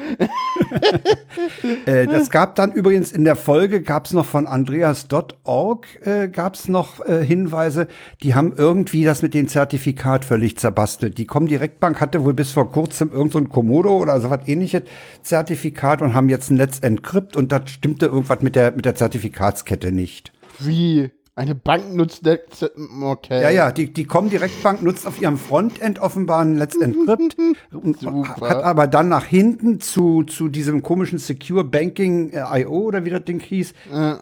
Äh, 1.87 2.07
das 2.07 2.31
gab 2.31 2.55
dann 2.55 2.73
übrigens 2.73 3.11
in 3.11 3.25
der 3.25 3.37
Folge, 3.37 3.83
gab 3.83 4.07
es 4.07 4.13
noch 4.13 4.25
von 4.25 4.47
Andreas.org, 4.47 5.87
äh, 6.07 6.29
gab 6.29 6.55
es 6.55 6.69
noch 6.69 7.05
äh, 7.05 7.25
Hinweise, 7.25 7.89
die 8.23 8.35
haben 8.35 8.55
irgendwie 8.57 9.05
das 9.05 9.23
mit 9.23 9.35
dem 9.35 9.49
Zertifikat 9.49 10.25
völlig 10.25 10.57
zerbastelt. 10.59 11.19
Die 11.19 11.27
Comdirect-Bank 11.27 12.01
hatte 12.01 12.25
wohl 12.25 12.35
bis 12.35 12.53
vor 12.53 12.71
kurzem 12.71 13.11
irgendein 13.11 13.45
so 13.45 13.49
Komodo 13.49 13.97
oder 13.97 14.21
so 14.21 14.31
was 14.31 14.47
ähnliches 14.47 14.83
Zertifikat 15.23 16.03
und 16.03 16.15
haben 16.15 16.29
jetzt 16.29 16.51
ein 16.51 16.57
Let's 16.57 16.79
Encrypt 16.81 17.37
und 17.37 17.51
da 17.51 17.67
stimmte 17.67 18.07
irgendwas 18.07 18.41
mit 18.43 18.57
der, 18.57 18.73
mit 18.73 18.85
der 18.85 18.95
Zertifikatskette 18.95 19.91
nicht. 19.91 20.33
Wie? 20.59 21.11
Eine 21.37 21.57
Bank 21.57 21.93
nutzt. 21.95 22.23
Okay. 22.26 23.43
Ja, 23.43 23.50
ja, 23.50 23.73
die, 23.73 23.93
die 23.93 24.05
Comdirect 24.05 24.62
Bank 24.62 24.83
nutzt 24.83 25.05
auf 25.05 25.21
ihrem 25.21 25.37
Frontend 25.37 25.99
offenbar 25.99 26.43
ein 26.45 26.57
Let's 26.57 26.76
Encrypt 26.76 27.37
und 27.73 27.99
Super. 27.99 28.49
hat 28.49 28.62
aber 28.62 28.87
dann 28.87 29.09
nach 29.09 29.25
hinten 29.25 29.81
zu, 29.81 30.23
zu 30.23 30.49
diesem 30.49 30.83
komischen 30.83 31.19
Secure 31.19 31.64
Banking 31.64 32.31
äh, 32.31 32.61
IO 32.62 32.83
oder 32.83 33.05
wie 33.05 33.11
das 33.11 33.25
Ding 33.25 33.41
hieß, 33.41 33.73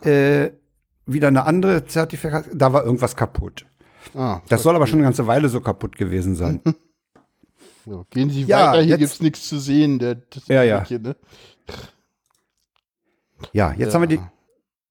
äh, 0.03 0.51
wieder 1.05 1.29
eine 1.29 1.45
andere 1.45 1.85
Zertifikat, 1.85 2.47
da 2.55 2.73
war 2.73 2.85
irgendwas 2.85 3.15
kaputt. 3.15 3.67
Ah, 4.15 4.41
Das 4.49 4.63
soll 4.63 4.75
aber 4.75 4.87
schon 4.87 4.99
eine 5.01 5.05
ganze 5.07 5.27
Weile 5.27 5.51
so 5.51 5.61
kaputt 5.61 5.97
gewesen 5.97 6.35
sein. 6.35 6.61
so. 7.85 8.07
Gehen 8.09 8.31
Sie 8.31 8.45
Ja, 8.45 8.71
weiter, 8.71 8.81
hier 8.83 8.91
jetzt- 8.93 8.99
gibt's 9.01 9.21
nichts 9.21 9.49
zu 9.49 9.59
sehen. 9.59 9.99
Der, 9.99 10.17
Ja, 10.49 10.63
ja. 10.63 10.85
Hier, 10.85 10.99
ne? 10.99 11.15
Ja, 13.53 13.73
jetzt 13.77 13.89
Ja. 13.89 13.95
haben 13.95 14.03
wir 14.03 14.17
die, 14.17 14.21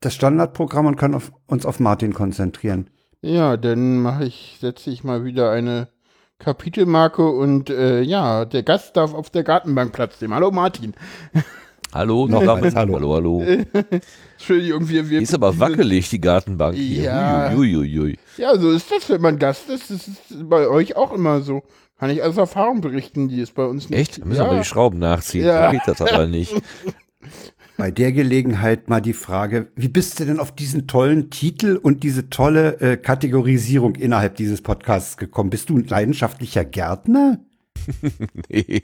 das 0.02 0.14
Standardprogramm 0.16 0.88
und 0.88 0.98
können 0.98 1.16
auf, 1.16 1.32
uns 1.48 1.66
auf 1.66 1.80
Martin 1.80 2.14
konzentrieren. 2.14 2.90
Ja, 3.22 3.56
dann 3.56 4.02
mache 4.02 4.26
ich, 4.26 4.58
setze 4.60 4.90
ich 4.90 5.04
mal 5.04 5.24
wieder 5.24 5.52
eine 5.52 5.88
Kapitelmarke 6.40 7.30
und 7.30 7.70
äh, 7.70 8.02
ja, 8.02 8.46
der 8.46 8.64
Gast 8.64 8.98
darf 8.98 9.14
auf 9.14 9.30
der 9.30 9.44
Gartenbank 9.44 9.94
Platz 9.94 10.20
nehmen. 10.20 10.34
Hallo 10.34 10.52
Martin. 10.52 10.94
Hallo, 11.94 12.26
Noch 12.26 12.48
eins, 12.48 12.74
hallo. 12.74 12.96
hallo, 12.96 13.14
hallo. 13.16 13.42
Entschuldigung, 14.38 14.88
wir, 14.88 15.10
wir 15.10 15.20
Die 15.20 15.26
ist 15.26 15.34
aber 15.34 15.60
wackelig, 15.60 16.10
die 16.10 16.22
Gartenbank 16.22 16.78
hier. 16.78 17.04
Ja. 17.04 17.52
Uiuiui. 17.54 18.18
Ja, 18.38 18.58
so 18.58 18.72
ist 18.72 18.90
das, 18.90 19.10
wenn 19.10 19.20
man 19.20 19.38
Gast 19.38 19.70
ist. 19.70 19.92
Das 19.92 20.08
ist 20.08 20.50
bei 20.50 20.70
euch 20.70 20.96
auch 20.96 21.12
immer 21.12 21.42
so. 21.42 21.64
Kann 22.00 22.10
ich 22.10 22.24
aus 22.24 22.38
Erfahrung 22.38 22.80
berichten, 22.80 23.28
die 23.28 23.42
ist 23.42 23.56
bei 23.56 23.66
uns 23.66 23.90
nicht. 23.90 24.00
Echt? 24.00 24.22
Da 24.22 24.26
müssen 24.26 24.40
wir 24.40 24.46
ja. 24.46 24.54
mal 24.54 24.60
die 24.60 24.66
Schrauben 24.66 25.00
nachziehen. 25.00 25.46
Ja. 25.46 25.66
So 25.66 25.72
geht 25.72 25.82
das 25.86 26.02
aber 26.02 26.28
nicht. 26.28 26.54
Bei 27.82 27.90
der 27.90 28.12
Gelegenheit 28.12 28.90
mal 28.90 29.02
die 29.02 29.12
Frage, 29.12 29.72
wie 29.76 29.88
bist 29.88 30.20
du 30.20 30.26
denn 30.26 30.40
auf 30.40 30.52
diesen 30.54 30.86
tollen 30.86 31.32
Titel 31.32 31.80
und 31.82 32.04
diese 32.04 32.30
tolle 32.30 32.80
äh, 32.80 32.96
Kategorisierung 32.96 33.96
innerhalb 33.96 34.36
dieses 34.36 34.62
Podcasts 34.62 35.18
gekommen? 35.18 35.50
Bist 35.50 35.72
du 35.72 35.80
ein 35.80 35.88
leidenschaftlicher 35.88 36.64
Gärtner? 36.64 37.40
Nee. 38.50 38.84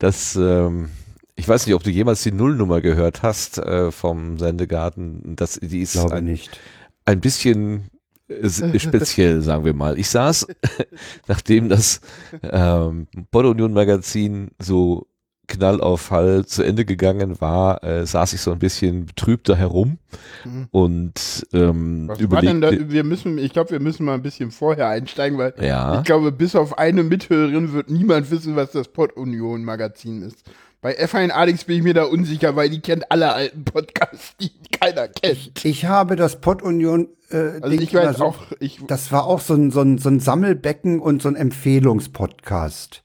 Das, 0.00 0.34
ähm, 0.34 0.88
ich 1.36 1.48
weiß 1.48 1.64
nicht, 1.66 1.76
ob 1.76 1.84
du 1.84 1.90
jemals 1.90 2.24
die 2.24 2.32
Nullnummer 2.32 2.80
gehört 2.80 3.22
hast 3.22 3.58
äh, 3.58 3.92
vom 3.92 4.36
Sendegarten. 4.36 5.36
Das, 5.36 5.60
die 5.62 5.82
ist 5.82 5.92
Glaube 5.92 6.16
ein, 6.16 6.24
nicht. 6.24 6.58
ein 7.04 7.20
bisschen 7.20 7.84
äh, 8.26 8.48
speziell, 8.80 9.42
sagen 9.42 9.64
wir 9.64 9.74
mal. 9.74 9.96
Ich 9.96 10.08
saß, 10.08 10.48
nachdem 11.28 11.68
das 11.68 12.00
ähm, 12.42 13.06
Union 13.32 13.72
Magazin 13.72 14.50
so 14.58 15.06
Knall 15.50 15.80
auf 15.82 16.00
Fall 16.00 16.46
zu 16.46 16.62
Ende 16.62 16.84
gegangen 16.86 17.40
war, 17.40 17.84
äh, 17.84 18.06
saß 18.06 18.32
ich 18.32 18.40
so 18.40 18.52
ein 18.52 18.58
bisschen 18.58 19.04
betrübt 19.06 19.48
da 19.48 19.54
herum 19.56 19.98
Mhm. 20.44 20.68
und 20.70 21.46
ähm, 21.52 22.08
Was 22.08 22.30
war 22.30 22.40
denn 22.40 22.60
da? 22.62 22.68
überlegte, 22.68 22.92
Wir 22.92 23.04
müssen, 23.04 23.36
ich 23.38 23.52
glaube, 23.52 23.70
wir 23.72 23.80
müssen 23.80 24.06
mal 24.06 24.14
ein 24.14 24.22
bisschen 24.22 24.50
vorher 24.50 24.88
einsteigen, 24.88 25.36
weil 25.38 25.52
ja, 25.60 25.98
ich 25.98 26.04
glaube, 26.04 26.32
bis 26.32 26.56
auf 26.56 26.78
eine 26.78 27.02
Mithörerin 27.02 27.72
wird 27.74 27.90
niemand 27.90 28.30
wissen, 28.30 28.56
was 28.56 28.72
das 28.72 28.88
Pod-Union 28.88 29.62
Magazin 29.64 30.22
ist. 30.22 30.38
Bei 30.80 30.98
F1 30.98 31.28
Alex 31.30 31.64
bin 31.64 31.76
ich 31.76 31.82
mir 31.82 31.92
da 31.92 32.04
unsicher, 32.04 32.56
weil 32.56 32.70
die 32.70 32.80
kennt 32.80 33.10
alle 33.12 33.34
alten 33.34 33.64
Podcasts, 33.64 34.34
die 34.40 34.50
keiner 34.72 35.08
kennt. 35.08 35.62
Ich 35.64 35.84
habe 35.84 36.16
das 36.16 36.40
Pod-Union 36.40 37.08
äh, 37.30 37.60
Also 37.60 37.68
ich 37.78 37.92
weiß 37.92 38.16
so- 38.16 38.24
auch, 38.24 38.38
ich, 38.60 38.80
Das 38.86 39.12
war 39.12 39.26
auch 39.26 39.40
so 39.40 39.52
ein, 39.54 39.70
so 39.70 39.82
ein, 39.82 39.98
so 39.98 40.08
ein 40.08 40.20
Sammelbecken 40.20 40.98
und 41.00 41.20
so 41.20 41.28
ein 41.28 41.36
Empfehlungspodcast. 41.36 43.02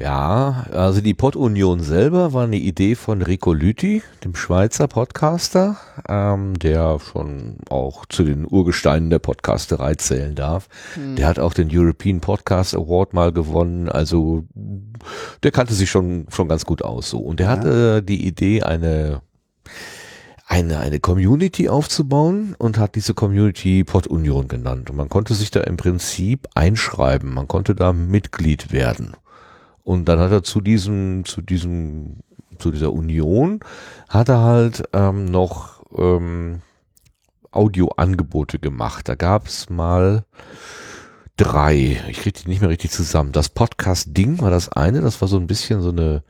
Ja, 0.00 0.64
also 0.72 1.02
die 1.02 1.12
Pod-Union 1.12 1.80
selber 1.80 2.32
war 2.32 2.44
eine 2.44 2.56
Idee 2.56 2.94
von 2.94 3.20
Rico 3.20 3.52
Lüthi, 3.52 4.02
dem 4.24 4.34
Schweizer 4.34 4.88
Podcaster, 4.88 5.76
ähm, 6.08 6.58
der 6.58 6.98
schon 7.00 7.58
auch 7.68 8.06
zu 8.06 8.24
den 8.24 8.46
Urgesteinen 8.50 9.10
der 9.10 9.18
Podcasterei 9.18 9.96
zählen 9.96 10.34
darf. 10.34 10.70
Der 11.18 11.26
hat 11.26 11.38
auch 11.38 11.52
den 11.52 11.68
European 11.70 12.22
Podcast 12.22 12.74
Award 12.74 13.12
mal 13.12 13.30
gewonnen, 13.30 13.90
also 13.90 14.44
der 15.42 15.50
kannte 15.50 15.74
sich 15.74 15.90
schon, 15.90 16.24
schon 16.30 16.48
ganz 16.48 16.64
gut 16.64 16.80
aus 16.80 17.10
so. 17.10 17.18
Und 17.18 17.38
der 17.38 17.48
hatte 17.48 18.02
die 18.02 18.26
Idee, 18.26 18.62
eine 18.62 19.20
eine, 20.46 20.80
eine 20.80 20.98
Community 20.98 21.68
aufzubauen 21.68 22.56
und 22.58 22.78
hat 22.78 22.96
diese 22.96 23.12
Community 23.14 23.84
Pod 23.84 24.06
Union 24.06 24.48
genannt. 24.48 24.90
Und 24.90 24.96
man 24.96 25.10
konnte 25.10 25.34
sich 25.34 25.50
da 25.50 25.60
im 25.60 25.76
Prinzip 25.76 26.48
einschreiben, 26.54 27.32
man 27.32 27.46
konnte 27.46 27.74
da 27.74 27.92
Mitglied 27.92 28.72
werden. 28.72 29.14
Und 29.84 30.06
dann 30.06 30.18
hat 30.18 30.32
er 30.32 30.42
zu 30.42 30.60
diesem, 30.60 31.24
zu 31.24 31.40
diesem, 31.40 32.18
zu 32.58 32.70
dieser 32.70 32.92
Union, 32.92 33.60
hat 34.08 34.28
er 34.28 34.40
halt 34.40 34.82
ähm, 34.92 35.24
noch 35.24 35.82
ähm, 35.96 36.62
Audioangebote 37.50 38.58
gemacht. 38.58 39.08
Da 39.08 39.14
gab 39.14 39.46
es 39.46 39.70
mal 39.70 40.24
drei. 41.36 42.00
Ich 42.08 42.20
kriege 42.20 42.38
die 42.40 42.48
nicht 42.48 42.60
mehr 42.60 42.70
richtig 42.70 42.90
zusammen. 42.90 43.32
Das 43.32 43.48
Podcast-Ding 43.48 44.40
war 44.40 44.50
das 44.50 44.68
eine, 44.70 45.00
das 45.00 45.20
war 45.20 45.28
so 45.28 45.38
ein 45.38 45.46
bisschen 45.46 45.80
so 45.80 45.90
eine 45.90 46.22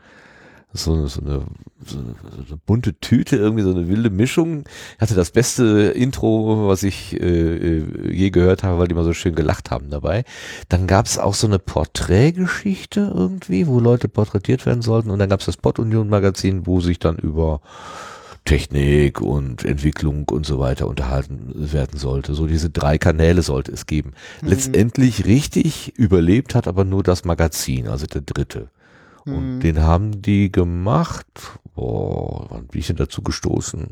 so, 0.73 1.07
so, 1.09 1.21
eine, 1.21 1.43
so, 1.85 1.99
eine, 1.99 2.15
so 2.31 2.39
eine 2.47 2.61
bunte 2.65 2.95
Tüte, 3.01 3.37
irgendwie 3.37 3.65
so 3.65 3.71
eine 3.71 3.89
wilde 3.89 4.11
Mischung. 4.11 4.65
Hatte 5.01 5.15
das 5.15 5.31
beste 5.33 5.91
Intro, 5.91 6.69
was 6.69 6.85
ich 6.85 7.21
äh, 7.21 7.79
äh, 7.79 8.13
je 8.13 8.31
gehört 8.31 8.63
habe, 8.63 8.79
weil 8.79 8.89
die 8.89 8.95
mal 8.95 9.05
so 9.05 9.13
schön 9.13 9.35
gelacht 9.35 9.71
haben 9.71 9.91
dabei. 9.91 10.25
Dann 10.69 10.87
gab 10.87 11.07
es 11.07 11.19
auch 11.19 11.35
so 11.35 11.47
eine 11.47 11.59
Porträtgeschichte 11.59 13.13
irgendwie, 13.15 13.67
wo 13.67 13.81
Leute 13.81 14.09
porträtiert 14.09 14.65
werden 14.65 14.83
sollten. 14.83 15.11
Und 15.11 15.19
dann 15.19 15.29
gab 15.29 15.41
es 15.41 15.47
das 15.47 15.57
Pod-Union-Magazin, 15.57 16.67
wo 16.67 16.81
sich 16.81 17.01
dann 17.01 17.17
über 17.17 17.61
Technik 18.45 19.21
und 19.21 19.65
Entwicklung 19.65 20.29
und 20.29 20.47
so 20.47 20.59
weiter 20.59 20.87
unterhalten 20.87 21.53
werden 21.55 21.99
sollte. 21.99 22.35
So 22.35 22.47
diese 22.47 22.71
drei 22.71 22.97
Kanäle 22.97 23.43
sollte 23.43 23.73
es 23.73 23.87
geben. 23.87 24.13
Letztendlich 24.41 25.27
richtig 25.27 25.99
überlebt 25.99 26.55
hat 26.55 26.67
aber 26.67 26.85
nur 26.85 27.03
das 27.03 27.25
Magazin, 27.25 27.89
also 27.89 28.07
der 28.07 28.23
dritte. 28.23 28.69
Und 29.27 29.61
den 29.61 29.81
haben 29.81 30.23
die 30.23 30.51
gemacht. 30.51 31.27
Boah, 31.75 32.47
wann 32.51 32.67
bin 32.67 32.81
ich 32.81 32.87
denn 32.89 32.97
dazu 32.97 33.23
gestoßen? 33.23 33.89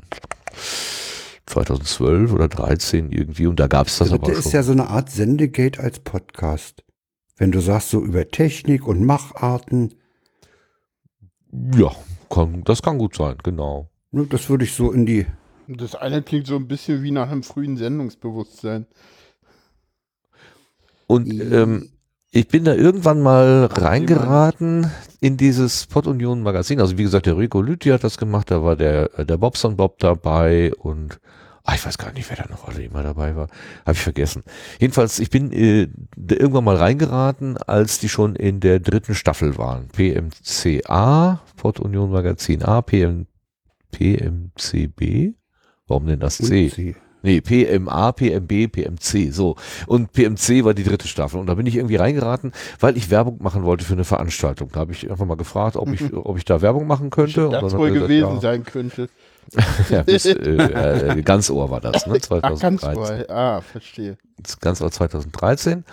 2012 1.47 2.33
oder 2.33 2.49
13 2.49 3.11
irgendwie. 3.13 3.47
Und 3.47 3.59
da 3.61 3.67
gab 3.67 3.87
es 3.87 3.99
das 3.99 4.09
Dritte 4.11 4.25
aber 4.25 4.33
ist 4.33 4.45
schon. 4.45 4.53
ja 4.53 4.63
so 4.63 4.73
eine 4.73 4.89
Art 4.89 5.11
Sendegate 5.11 5.81
als 5.81 5.99
Podcast. 6.01 6.85
Wenn 7.37 7.53
du 7.53 7.61
sagst, 7.61 7.91
so 7.91 8.05
über 8.05 8.29
Technik 8.29 8.87
und 8.87 9.05
Macharten, 9.05 9.95
Ja, 11.77 11.93
kann, 12.31 12.65
das 12.65 12.83
kann 12.83 12.99
gut 12.99 13.15
sein, 13.17 13.37
genau. 13.43 13.89
ne, 14.11 14.27
das 14.27 14.51
würde 14.51 14.65
ich 14.65 14.75
so 14.75 14.93
in 14.93 15.07
die, 15.07 15.27
Das 15.69 15.95
eine 15.95 16.23
klingt 16.23 16.47
so 16.47 16.57
ein 16.57 16.67
bisschen 16.69 17.03
wie 17.03 17.11
nach 17.13 17.31
einem 17.31 17.43
frühen 17.45 17.77
Sendungsbewusstsein. 17.77 18.87
Und 21.07 21.31
ähm, 21.33 21.89
ich 22.31 22.49
bin 22.49 22.65
da 22.65 22.75
irgendwann 22.75 23.23
mal 23.23 23.67
reingeraten 23.67 24.91
in 25.21 25.37
dieses 25.37 25.87
Pod 25.87 26.07
Union 26.07 26.43
Magazin. 26.43 26.81
Also 26.81 26.99
wie 26.99 27.03
gesagt, 27.03 27.27
der 27.27 27.39
Rico 27.39 27.63
Lüthi 27.63 27.91
hat 27.91 28.05
das 28.05 28.19
gemacht, 28.19 28.51
da 28.51 28.63
war 28.63 28.77
der, 28.77 29.09
der 29.25 29.37
Bobson 29.39 29.77
Bob 29.77 29.99
dabei 29.99 30.73
und 30.75 31.21
ah, 31.65 31.75
ich 31.75 31.85
weiß 31.85 31.99
gar 31.99 32.13
nicht, 32.13 32.29
wer 32.29 32.37
da 32.37 32.47
noch 32.51 32.69
alle 32.69 32.83
immer 32.83 33.03
dabei 33.03 33.35
war. 33.35 33.49
Habe 33.85 33.93
ich 33.93 34.01
vergessen. 34.01 34.43
Jedenfalls, 34.79 35.19
ich 35.19 35.31
bin 35.31 35.53
äh, 35.53 35.89
da 36.17 36.37
irgendwann 36.37 36.65
mal 36.65 36.77
reingeraten, 36.77 37.57
als 37.57 37.99
die 37.99 38.09
schon 38.09 38.37
in 38.37 38.61
der 38.61 38.81
dritten 38.81 39.15
Staffel 39.15 39.57
waren. 39.57 39.89
PMCA, 39.89 41.41
Pod 41.57 41.81
Union 41.81 42.11
Magazin 42.11 42.63
A, 42.63 42.83
PM, 42.83 43.27
PMCB. 43.93 45.35
Warum 45.87 46.07
denn 46.07 46.21
das 46.21 46.37
C? 46.37 46.69
Sie. 46.69 46.97
Nee, 47.23 47.41
PMA, 47.41 48.13
PMB, 48.13 48.73
PMC, 48.73 49.33
so. 49.33 49.57
Und 49.87 50.13
PMC 50.13 50.65
war 50.65 50.75
die 50.75 50.85
dritte 50.85 51.09
Staffel. 51.09 51.41
Und 51.41 51.47
da 51.47 51.55
bin 51.55 51.67
ich 51.67 51.77
irgendwie 51.77 51.97
reingeraten, 51.97 52.53
weil 52.81 52.97
ich 52.97 53.11
Werbung 53.11 53.39
machen 53.41 53.65
wollte 53.65 53.85
für 53.85 53.95
eine 53.95 54.05
Veranstaltung. 54.05 54.71
Da 54.73 54.81
habe 54.81 54.93
ich 54.93 55.11
einfach 55.11 55.27
mal 55.27 55.37
gefragt, 55.37 55.77
ob 55.77 55.93
ich, 55.93 56.13
ob 56.15 56.37
ich 56.37 56.45
da 56.45 56.63
Werbung 56.63 56.87
machen 56.87 57.11
könnte. 57.11 57.49
Das 57.51 57.77
wohl 57.77 57.91
gesagt, 57.91 58.09
gewesen 58.09 58.35
ja. 58.35 58.41
sein 58.41 58.65
könnte. 58.65 59.09
ja, 59.91 60.03
bis, 60.03 60.27
äh, 60.27 60.33
äh, 60.35 61.23
Ganzohr 61.23 61.71
war 61.71 61.81
das, 61.81 62.07
ne? 62.07 62.19
Ach, 62.43 62.61
ganz 62.61 62.83
2013. 62.83 62.97
wohl. 62.97 63.27
Ah, 63.31 63.61
verstehe. 63.63 64.19
Das 64.39 64.61
Ganzohr 64.61 64.91
2013. 64.91 65.85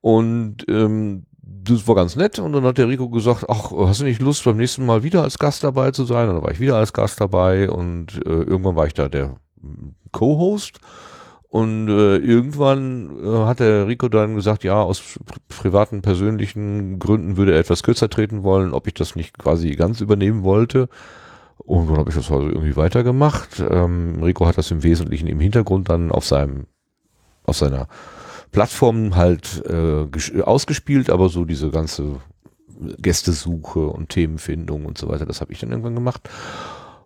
Und 0.00 0.64
ähm, 0.68 1.26
das 1.42 1.86
war 1.86 1.94
ganz 1.94 2.16
nett. 2.16 2.38
Und 2.38 2.52
dann 2.52 2.64
hat 2.64 2.78
der 2.78 2.88
Rico 2.88 3.08
gesagt, 3.10 3.44
ach, 3.48 3.70
hast 3.72 4.00
du 4.00 4.04
nicht 4.04 4.20
Lust, 4.20 4.44
beim 4.44 4.56
nächsten 4.56 4.86
Mal 4.86 5.02
wieder 5.02 5.22
als 5.22 5.38
Gast 5.38 5.64
dabei 5.64 5.90
zu 5.90 6.04
sein? 6.04 6.28
Und 6.28 6.36
dann 6.36 6.44
war 6.44 6.50
ich 6.50 6.60
wieder 6.60 6.76
als 6.76 6.92
Gast 6.92 7.20
dabei 7.20 7.70
und 7.70 8.20
äh, 8.26 8.30
irgendwann 8.30 8.76
war 8.76 8.86
ich 8.86 8.94
da 8.94 9.08
der 9.08 9.36
Co-Host. 10.12 10.80
Und 11.48 11.88
äh, 11.88 12.16
irgendwann 12.16 13.10
äh, 13.24 13.44
hat 13.44 13.60
der 13.60 13.86
Rico 13.86 14.08
dann 14.08 14.34
gesagt, 14.34 14.64
ja, 14.64 14.82
aus 14.82 15.00
pri- 15.00 15.38
privaten, 15.48 16.02
persönlichen 16.02 16.98
Gründen 16.98 17.36
würde 17.36 17.52
er 17.52 17.60
etwas 17.60 17.84
kürzer 17.84 18.10
treten 18.10 18.42
wollen, 18.42 18.74
ob 18.74 18.88
ich 18.88 18.94
das 18.94 19.14
nicht 19.14 19.38
quasi 19.38 19.70
ganz 19.76 20.00
übernehmen 20.00 20.42
wollte. 20.42 20.88
Und 21.58 21.88
dann 21.88 21.98
habe 21.98 22.10
ich 22.10 22.16
das 22.16 22.28
also 22.30 22.48
irgendwie 22.48 22.74
weitergemacht. 22.74 23.62
Ähm, 23.70 24.20
Rico 24.20 24.46
hat 24.46 24.58
das 24.58 24.72
im 24.72 24.82
Wesentlichen 24.82 25.28
im 25.28 25.38
Hintergrund 25.38 25.88
dann 25.88 26.10
auf 26.10 26.24
seinem, 26.24 26.66
auf 27.44 27.56
seiner 27.56 27.86
Plattform 28.50 29.14
halt 29.14 29.62
äh, 29.66 30.42
ausgespielt, 30.42 31.08
aber 31.08 31.28
so 31.28 31.44
diese 31.44 31.70
ganze 31.70 32.16
Gästesuche 32.98 33.86
und 33.86 34.08
Themenfindung 34.08 34.86
und 34.86 34.98
so 34.98 35.08
weiter, 35.08 35.24
das 35.24 35.40
habe 35.40 35.52
ich 35.52 35.60
dann 35.60 35.70
irgendwann 35.70 35.94
gemacht. 35.94 36.28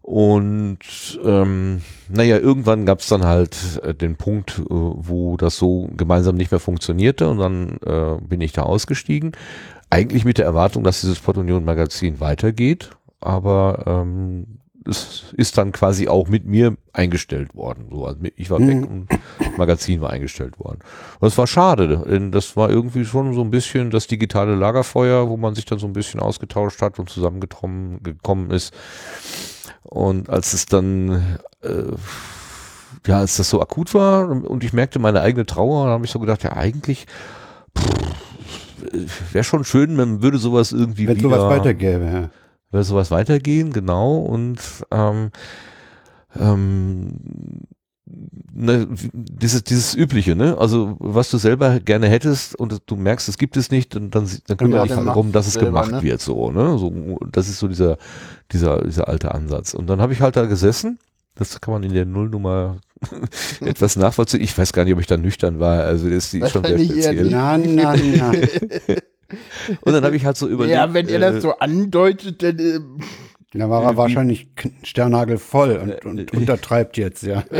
Und 0.08 1.20
ähm, 1.22 1.82
naja, 2.08 2.38
irgendwann 2.38 2.86
gab 2.86 3.00
es 3.00 3.08
dann 3.08 3.26
halt 3.26 3.78
äh, 3.82 3.92
den 3.92 4.16
Punkt, 4.16 4.58
äh, 4.58 4.64
wo 4.70 5.36
das 5.36 5.58
so 5.58 5.90
gemeinsam 5.98 6.34
nicht 6.34 6.50
mehr 6.50 6.60
funktionierte 6.60 7.28
und 7.28 7.36
dann 7.36 7.76
äh, 7.84 8.18
bin 8.26 8.40
ich 8.40 8.52
da 8.52 8.62
ausgestiegen. 8.62 9.32
Eigentlich 9.90 10.24
mit 10.24 10.38
der 10.38 10.46
Erwartung, 10.46 10.82
dass 10.82 11.02
dieses 11.02 11.20
Port 11.20 11.36
Union 11.36 11.62
Magazin 11.62 12.20
weitergeht, 12.20 12.88
aber 13.20 13.84
ähm, 13.86 14.60
es 14.86 15.34
ist 15.36 15.58
dann 15.58 15.72
quasi 15.72 16.08
auch 16.08 16.26
mit 16.28 16.46
mir 16.46 16.78
eingestellt 16.94 17.54
worden. 17.54 17.88
So, 17.90 18.06
also 18.06 18.18
ich 18.34 18.48
war 18.48 18.60
weg 18.60 18.88
und 18.88 19.08
das 19.10 19.58
Magazin 19.58 20.00
war 20.00 20.08
eingestellt 20.08 20.58
worden. 20.58 20.78
Und 21.20 21.26
das 21.26 21.36
war 21.36 21.46
schade, 21.46 22.06
denn 22.08 22.32
das 22.32 22.56
war 22.56 22.70
irgendwie 22.70 23.04
schon 23.04 23.34
so 23.34 23.42
ein 23.42 23.50
bisschen 23.50 23.90
das 23.90 24.06
digitale 24.06 24.54
Lagerfeuer, 24.54 25.28
wo 25.28 25.36
man 25.36 25.54
sich 25.54 25.66
dann 25.66 25.78
so 25.78 25.86
ein 25.86 25.92
bisschen 25.92 26.18
ausgetauscht 26.18 26.80
hat 26.80 26.98
und 26.98 27.10
zusammengekommen 27.10 28.02
gekommen 28.02 28.50
ist. 28.50 28.72
Und 29.88 30.28
als 30.28 30.52
es 30.52 30.66
dann, 30.66 31.38
äh, 31.62 31.92
ja, 33.06 33.20
als 33.20 33.38
das 33.38 33.48
so 33.48 33.62
akut 33.62 33.94
war 33.94 34.28
und 34.28 34.62
ich 34.62 34.74
merkte 34.74 34.98
meine 34.98 35.22
eigene 35.22 35.46
Trauer, 35.46 35.84
dann 35.84 35.94
habe 35.94 36.04
ich 36.04 36.10
so 36.10 36.18
gedacht, 36.18 36.42
ja, 36.42 36.52
eigentlich 36.52 37.06
wäre 39.32 39.44
schon 39.44 39.64
schön, 39.64 39.96
man 39.96 40.22
würde 40.22 40.38
sowas 40.38 40.72
irgendwie 40.72 41.08
Wenn 41.08 41.16
wieder, 41.16 41.30
sowas 41.30 41.50
weitergäbe, 41.50 42.04
ja. 42.04 42.30
würde 42.70 42.84
sowas 42.84 43.10
weitergehen, 43.10 43.72
genau. 43.72 44.16
Und 44.16 44.60
ähm, 44.90 45.30
ähm, 46.38 47.16
ne, 48.52 48.88
dieses, 49.12 49.64
dieses 49.64 49.94
Übliche, 49.94 50.34
ne? 50.34 50.56
Also 50.58 50.96
was 50.98 51.30
du 51.30 51.38
selber 51.38 51.80
gerne 51.80 52.08
hättest 52.08 52.54
und 52.56 52.82
du 52.86 52.96
merkst, 52.96 53.28
es 53.28 53.38
gibt 53.38 53.56
es 53.56 53.70
nicht, 53.70 53.94
und 53.96 54.14
dann, 54.14 54.28
dann 54.46 54.56
kümmere 54.56 54.82
dich 54.82 54.92
dann 54.92 55.06
darum, 55.06 55.26
machst 55.26 55.36
dass 55.36 55.46
es 55.46 55.52
selber, 55.54 55.68
gemacht 55.68 55.92
ne? 55.92 56.02
wird, 56.02 56.20
so, 56.20 56.50
ne? 56.50 56.78
So, 56.78 57.18
das 57.30 57.48
ist 57.48 57.58
so 57.58 57.68
dieser, 57.68 57.98
dieser, 58.52 58.82
dieser 58.82 59.08
alte 59.08 59.34
Ansatz. 59.34 59.74
Und 59.74 59.88
dann 59.88 60.00
habe 60.00 60.12
ich 60.12 60.20
halt 60.20 60.36
da 60.36 60.46
gesessen. 60.46 60.98
Das 61.34 61.60
kann 61.60 61.72
man 61.72 61.84
in 61.84 61.94
der 61.94 62.04
Nullnummer 62.04 62.78
etwas 63.60 63.96
nachvollziehen. 63.96 64.40
Ich 64.40 64.56
weiß 64.58 64.72
gar 64.72 64.84
nicht, 64.84 64.94
ob 64.94 65.00
ich 65.00 65.06
da 65.06 65.16
nüchtern 65.16 65.60
war. 65.60 65.84
Also 65.84 66.10
das 66.10 66.34
ist 66.34 66.50
schon 66.50 66.64
sehr 66.64 66.78
speziell. 66.78 67.28
Na, 67.30 67.56
na, 67.58 67.94
na. 67.96 68.32
Und 69.82 69.92
dann 69.92 70.04
habe 70.04 70.16
ich 70.16 70.24
halt 70.24 70.36
so 70.36 70.48
überlegt. 70.48 70.74
Ja, 70.74 70.94
wenn 70.94 71.08
ihr 71.08 71.16
äh, 71.16 71.20
das 71.20 71.42
so 71.42 71.58
andeutet, 71.58 72.42
dann 72.42 72.58
äh, 72.58 72.80
Da 73.54 73.70
war 73.70 73.82
er 73.82 73.92
Wie- 73.92 73.96
wahrscheinlich 73.96 74.54
k- 74.56 74.70
Sternagel 74.82 75.38
und, 75.78 76.04
und 76.04 76.32
untertreibt 76.34 76.96
jetzt, 76.98 77.22
ja. 77.22 77.44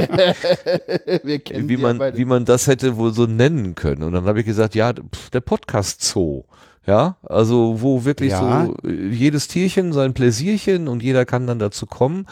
wir 1.22 1.38
kennen 1.38 1.68
wie 1.68 1.77
man, 1.77 1.98
ja 1.98 2.16
wie 2.16 2.24
man 2.24 2.44
das 2.44 2.66
hätte 2.66 2.96
wohl 2.96 3.12
so 3.12 3.27
nennen 3.27 3.74
können. 3.74 4.03
Und 4.03 4.12
dann 4.12 4.27
habe 4.27 4.40
ich 4.40 4.46
gesagt, 4.46 4.74
ja, 4.74 4.92
pf, 4.92 5.31
der 5.31 5.40
Podcast 5.40 6.03
Zoo. 6.03 6.44
Ja, 6.87 7.16
also 7.22 7.83
wo 7.83 8.05
wirklich 8.07 8.31
Ja. 8.33 8.66
so 8.66 8.88
äh, 8.88 9.09
jedes 9.11 9.46
Tierchen 9.48 9.92
sein 9.92 10.14
Pläsierchen 10.14 10.88
und 10.88 11.03
jeder 11.03 11.27
kann 11.27 11.46
dann 11.46 11.59
dazu 11.59 11.85
kommen. 11.87 12.27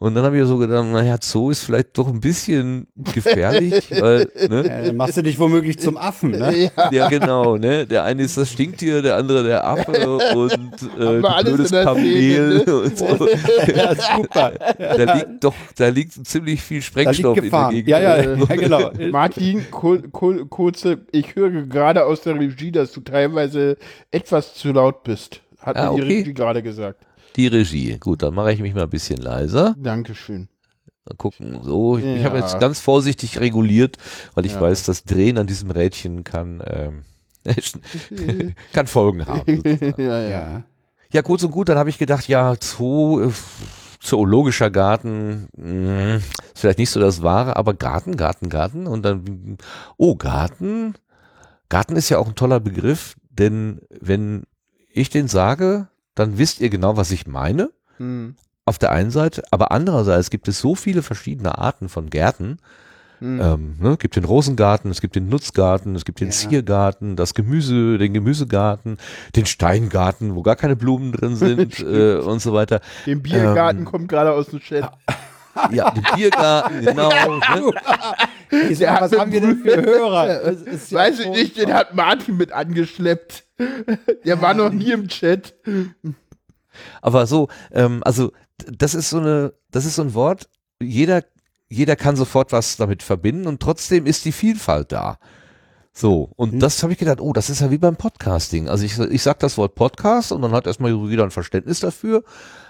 Und 0.00 0.14
dann 0.14 0.24
habe 0.24 0.38
ich 0.38 0.46
so 0.46 0.58
gedacht, 0.58 0.86
naja, 0.86 1.16
Zoo 1.20 1.50
ist 1.50 1.62
vielleicht 1.64 1.98
doch 1.98 2.06
ein 2.06 2.20
bisschen 2.20 2.86
gefährlich, 2.96 3.90
weil, 4.00 4.30
ne? 4.48 4.64
Ja, 4.66 4.82
dann 4.82 4.96
machst 4.96 5.16
du 5.16 5.22
dich 5.22 5.38
womöglich 5.40 5.78
zum 5.80 5.96
Affen, 5.96 6.30
ne? 6.30 6.70
ja, 6.76 6.90
Ja, 6.92 7.08
genau, 7.08 7.56
ne? 7.56 7.84
Der 7.84 8.04
eine 8.04 8.22
ist 8.22 8.36
das 8.36 8.52
Stinktier, 8.52 9.02
der 9.02 9.16
andere 9.16 9.42
der 9.42 9.66
Affe 9.66 10.08
und 10.36 10.72
äh, 10.98 11.42
blödes 11.42 11.70
Kamel 11.72 12.64
Szene, 12.64 12.76
und 12.82 12.98
so. 12.98 13.06
Ja, 13.74 13.94
super. 13.94 14.52
Da 14.78 15.14
liegt 15.14 15.44
doch, 15.44 15.54
da 15.76 15.88
liegt 15.88 16.12
ziemlich 16.26 16.62
viel 16.62 16.80
Sprengstoff 16.80 17.36
in 17.38 17.50
der. 17.50 17.68
Gegend. 17.70 17.88
Ja, 17.88 17.98
ja, 17.98 18.16
ja, 18.22 18.44
genau. 18.56 18.90
Martin, 19.10 19.68
kur, 19.70 20.00
kur, 20.12 20.48
kurze, 20.48 20.98
ich 21.10 21.34
höre 21.34 21.50
gerade 21.62 22.04
aus 22.04 22.20
der 22.20 22.38
Regie, 22.38 22.70
dass 22.70 22.92
du 22.92 23.00
teilweise 23.00 23.76
etwas 24.12 24.54
zu 24.54 24.72
laut 24.72 25.02
bist. 25.02 25.40
Hat 25.60 25.76
Ah, 25.76 25.90
mir 25.90 25.96
die 25.96 26.02
okay. 26.02 26.18
Regie 26.18 26.34
gerade 26.34 26.62
gesagt. 26.62 27.04
Die 27.38 27.46
Regie. 27.46 27.96
Gut, 27.98 28.22
dann 28.22 28.34
mache 28.34 28.52
ich 28.52 28.60
mich 28.60 28.74
mal 28.74 28.82
ein 28.82 28.90
bisschen 28.90 29.18
leiser. 29.22 29.76
Dankeschön. 29.78 30.48
Mal 31.08 31.14
gucken. 31.16 31.60
So, 31.62 31.96
ich, 31.96 32.04
ich 32.04 32.24
habe 32.24 32.36
Ja. 32.38 32.42
jetzt 32.42 32.58
ganz 32.58 32.80
vorsichtig 32.80 33.38
reguliert, 33.38 33.96
weil 34.34 34.44
ich 34.44 34.52
Ja. 34.54 34.60
weiß, 34.60 34.82
das 34.84 35.04
Drehen 35.04 35.38
an 35.38 35.46
diesem 35.46 35.70
Rädchen 35.70 36.24
kann, 36.24 36.60
ähm, 36.66 37.04
kann 38.72 38.88
Folgen 38.88 39.24
haben. 39.26 39.62
ja, 39.96 40.20
ja. 40.20 40.28
Ja. 40.28 40.62
ja, 41.12 41.22
kurz 41.22 41.44
und 41.44 41.52
gut, 41.52 41.68
dann 41.68 41.78
habe 41.78 41.90
ich 41.90 41.98
gedacht, 41.98 42.26
ja, 42.28 42.54
Zoo, 42.60 43.20
äh, 43.20 43.30
zoologischer 44.00 44.70
Garten, 44.70 45.48
mh, 45.56 46.16
ist 46.16 46.24
vielleicht 46.56 46.78
nicht 46.78 46.90
so 46.90 46.98
das 47.00 47.22
Wahre, 47.22 47.54
aber 47.56 47.72
Garten, 47.72 48.16
Garten, 48.16 48.48
Garten 48.48 48.86
und 48.88 49.02
dann, 49.04 49.58
oh, 49.96 50.16
Garten, 50.16 50.94
Garten 51.68 51.94
ist 51.96 52.08
ja 52.08 52.18
auch 52.18 52.26
ein 52.28 52.34
toller 52.34 52.58
Begriff, 52.60 53.14
denn 53.30 53.80
wenn 54.00 54.42
ich 54.92 55.08
den 55.10 55.28
sage, 55.28 55.88
dann 56.18 56.38
wisst 56.38 56.60
ihr 56.60 56.70
genau, 56.70 56.96
was 56.96 57.10
ich 57.10 57.26
meine 57.26 57.70
Hm. 57.98 58.34
auf 58.64 58.78
der 58.78 58.92
einen 58.92 59.10
Seite, 59.10 59.42
aber 59.50 59.72
andererseits 59.72 60.30
gibt 60.30 60.48
es 60.48 60.60
so 60.60 60.74
viele 60.74 61.02
verschiedene 61.02 61.58
Arten 61.58 61.88
von 61.88 62.10
Gärten. 62.10 62.58
Hm. 63.20 63.40
Ähm, 63.40 63.76
ne? 63.80 63.90
Es 63.90 63.98
gibt 63.98 64.14
den 64.14 64.24
Rosengarten, 64.24 64.90
es 64.90 65.00
gibt 65.00 65.16
den 65.16 65.28
Nutzgarten, 65.28 65.96
es 65.96 66.04
gibt 66.04 66.20
den 66.20 66.28
Ja. 66.28 66.32
Ziergarten, 66.32 67.16
das 67.16 67.34
Gemüse, 67.34 67.98
den 67.98 68.14
Gemüsegarten, 68.14 68.98
den 69.34 69.46
Steingarten, 69.46 70.36
wo 70.36 70.42
gar 70.42 70.54
keine 70.56 70.76
Blumen 70.76 71.12
drin 71.12 71.34
sind 71.36 71.80
äh, 71.80 72.16
und 72.18 72.40
so 72.40 72.52
weiter. 72.52 72.80
Dem 73.06 73.22
Biergarten 73.22 73.80
ähm, 73.80 73.84
kommt 73.84 74.08
gerade 74.08 74.32
aus 74.32 74.48
dem 74.48 74.60
Chat. 74.60 74.88
Ja, 75.72 75.90
den 75.90 76.04
Biergarten, 76.14 76.80
genau. 76.84 77.08
Ne? 77.10 77.72
Ich 78.70 78.78
sag, 78.78 79.00
was 79.00 79.12
haben 79.12 79.32
wir 79.32 79.40
denn 79.40 79.58
für 79.58 79.82
Hörer? 79.82 80.40
Das 80.42 80.62
ist 80.62 80.92
ja 80.92 80.98
Weiß 80.98 81.18
ich 81.20 81.28
nicht, 81.28 81.56
den 81.56 81.72
hat 81.72 81.94
Martin 81.94 82.36
mit 82.36 82.52
angeschleppt. 82.52 83.44
Der 84.24 84.40
war 84.40 84.54
noch 84.54 84.70
nie 84.70 84.92
im 84.92 85.08
Chat. 85.08 85.54
Aber 87.02 87.26
so, 87.26 87.48
ähm, 87.72 88.02
also 88.04 88.32
das 88.66 88.94
ist 88.94 89.10
so 89.10 89.18
eine, 89.18 89.52
das 89.70 89.84
ist 89.84 89.96
so 89.96 90.02
ein 90.02 90.14
Wort, 90.14 90.48
jeder, 90.80 91.24
jeder 91.68 91.96
kann 91.96 92.16
sofort 92.16 92.52
was 92.52 92.76
damit 92.76 93.02
verbinden 93.02 93.46
und 93.46 93.60
trotzdem 93.60 94.06
ist 94.06 94.24
die 94.24 94.32
Vielfalt 94.32 94.92
da. 94.92 95.18
So, 96.00 96.30
und 96.36 96.52
Hm. 96.52 96.60
das 96.60 96.80
habe 96.84 96.92
ich 96.92 96.98
gedacht, 97.00 97.20
oh, 97.20 97.32
das 97.32 97.50
ist 97.50 97.60
ja 97.60 97.72
wie 97.72 97.78
beim 97.78 97.96
Podcasting. 97.96 98.68
Also 98.68 98.84
ich, 98.84 98.96
ich 99.00 99.20
sag 99.20 99.40
das 99.40 99.58
Wort 99.58 99.74
Podcast 99.74 100.30
und 100.30 100.42
dann 100.42 100.52
hat 100.52 100.68
erstmal 100.68 100.92
jeder 100.92 101.24
ein 101.24 101.32
Verständnis 101.32 101.80
dafür. 101.80 102.22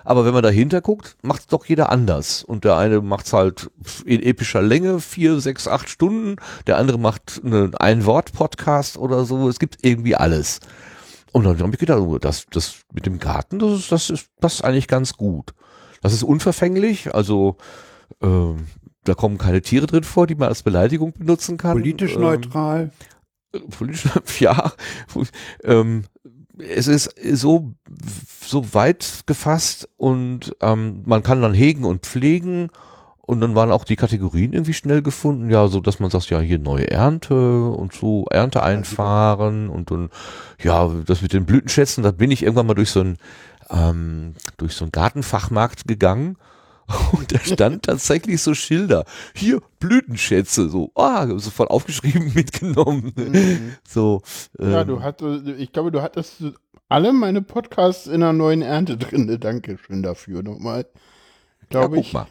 Aber 0.02 0.24
wenn 0.24 0.32
man 0.32 0.42
dahinter 0.42 0.80
guckt, 0.80 1.18
macht 1.20 1.40
es 1.40 1.46
doch 1.46 1.66
jeder 1.66 1.92
anders. 1.92 2.42
Und 2.42 2.64
der 2.64 2.78
eine 2.78 3.02
macht 3.02 3.26
es 3.26 3.34
halt 3.34 3.70
in 4.06 4.22
epischer 4.22 4.62
Länge, 4.62 4.98
vier, 5.00 5.40
sechs, 5.40 5.68
acht 5.68 5.90
Stunden. 5.90 6.36
Der 6.66 6.78
andere 6.78 6.98
macht 6.98 7.42
eine 7.44 7.70
Ein-Wort-Podcast 7.78 8.96
oder 8.96 9.26
so. 9.26 9.46
Es 9.50 9.58
gibt 9.58 9.76
irgendwie 9.82 10.16
alles. 10.16 10.60
Und 11.32 11.44
dann 11.44 11.58
habe 11.60 11.72
ich 11.74 11.78
gedacht, 11.78 12.00
oh, 12.00 12.16
das, 12.16 12.46
das 12.50 12.76
mit 12.94 13.04
dem 13.04 13.18
Garten, 13.18 13.58
das 13.58 13.72
ist, 13.80 13.92
das 13.92 14.08
ist, 14.08 14.28
das 14.40 14.54
ist 14.54 14.64
eigentlich 14.64 14.88
ganz 14.88 15.12
gut. 15.18 15.52
Das 16.00 16.14
ist 16.14 16.22
unverfänglich, 16.22 17.14
also 17.14 17.58
ähm, 18.22 18.68
da 19.04 19.12
kommen 19.14 19.36
keine 19.36 19.60
Tiere 19.60 19.86
drin 19.86 20.04
vor, 20.04 20.26
die 20.26 20.34
man 20.36 20.48
als 20.48 20.62
Beleidigung 20.62 21.12
benutzen 21.12 21.58
kann. 21.58 21.72
Politisch 21.72 22.14
Ähm, 22.14 22.22
neutral. 22.22 22.90
Politisch, 23.70 24.10
ja, 24.40 24.72
ähm, 25.64 26.04
es 26.58 26.88
ist 26.88 27.14
so, 27.34 27.74
so 28.44 28.74
weit 28.74 29.22
gefasst 29.26 29.88
und 29.96 30.56
ähm, 30.60 31.02
man 31.06 31.22
kann 31.22 31.42
dann 31.42 31.54
hegen 31.54 31.84
und 31.84 32.04
pflegen 32.04 32.70
und 33.20 33.40
dann 33.40 33.54
waren 33.54 33.70
auch 33.70 33.84
die 33.84 33.96
Kategorien 33.96 34.54
irgendwie 34.54 34.72
schnell 34.72 35.02
gefunden, 35.02 35.50
ja, 35.50 35.68
so 35.68 35.80
dass 35.80 36.00
man 36.00 36.10
sagt, 36.10 36.30
ja, 36.30 36.40
hier 36.40 36.58
neue 36.58 36.90
Ernte 36.90 37.68
und 37.68 37.92
so 37.92 38.26
Ernte 38.30 38.62
einfahren 38.62 39.68
und 39.68 39.90
dann, 39.90 40.10
ja, 40.62 40.88
das 41.06 41.22
mit 41.22 41.32
den 41.32 41.44
Blütenschätzen, 41.44 42.02
da 42.02 42.10
bin 42.10 42.30
ich 42.30 42.42
irgendwann 42.42 42.66
mal 42.66 42.74
durch 42.74 42.90
so 42.90 43.00
ein, 43.00 43.18
ähm, 43.70 44.34
durch 44.56 44.74
so 44.74 44.84
einen 44.84 44.92
Gartenfachmarkt 44.92 45.86
gegangen 45.86 46.36
und 47.12 47.32
da 47.34 47.38
stand 47.40 47.84
tatsächlich 47.84 48.40
so 48.40 48.54
Schilder. 48.54 49.04
Hier, 49.34 49.60
Blütenschätze, 49.78 50.68
so, 50.68 50.90
ah, 50.94 51.26
sofort 51.38 51.70
aufgeschrieben, 51.70 52.32
mitgenommen. 52.34 53.12
So, 53.86 54.22
Ja, 54.58 54.82
ähm, 54.82 54.88
du 54.88 55.02
hattest, 55.02 55.46
ich 55.46 55.72
glaube, 55.72 55.92
du 55.92 56.02
hattest 56.02 56.42
alle 56.88 57.12
meine 57.12 57.42
Podcasts 57.42 58.06
in 58.06 58.22
einer 58.22 58.32
neuen 58.32 58.62
Ernte 58.62 58.96
drin. 58.96 59.38
Dankeschön 59.40 60.02
dafür 60.02 60.42
nochmal. 60.42 60.86
Ja, 61.72 61.80
Glaube 61.80 61.96
guck 61.96 62.04
ich. 62.04 62.12
mal. 62.12 62.26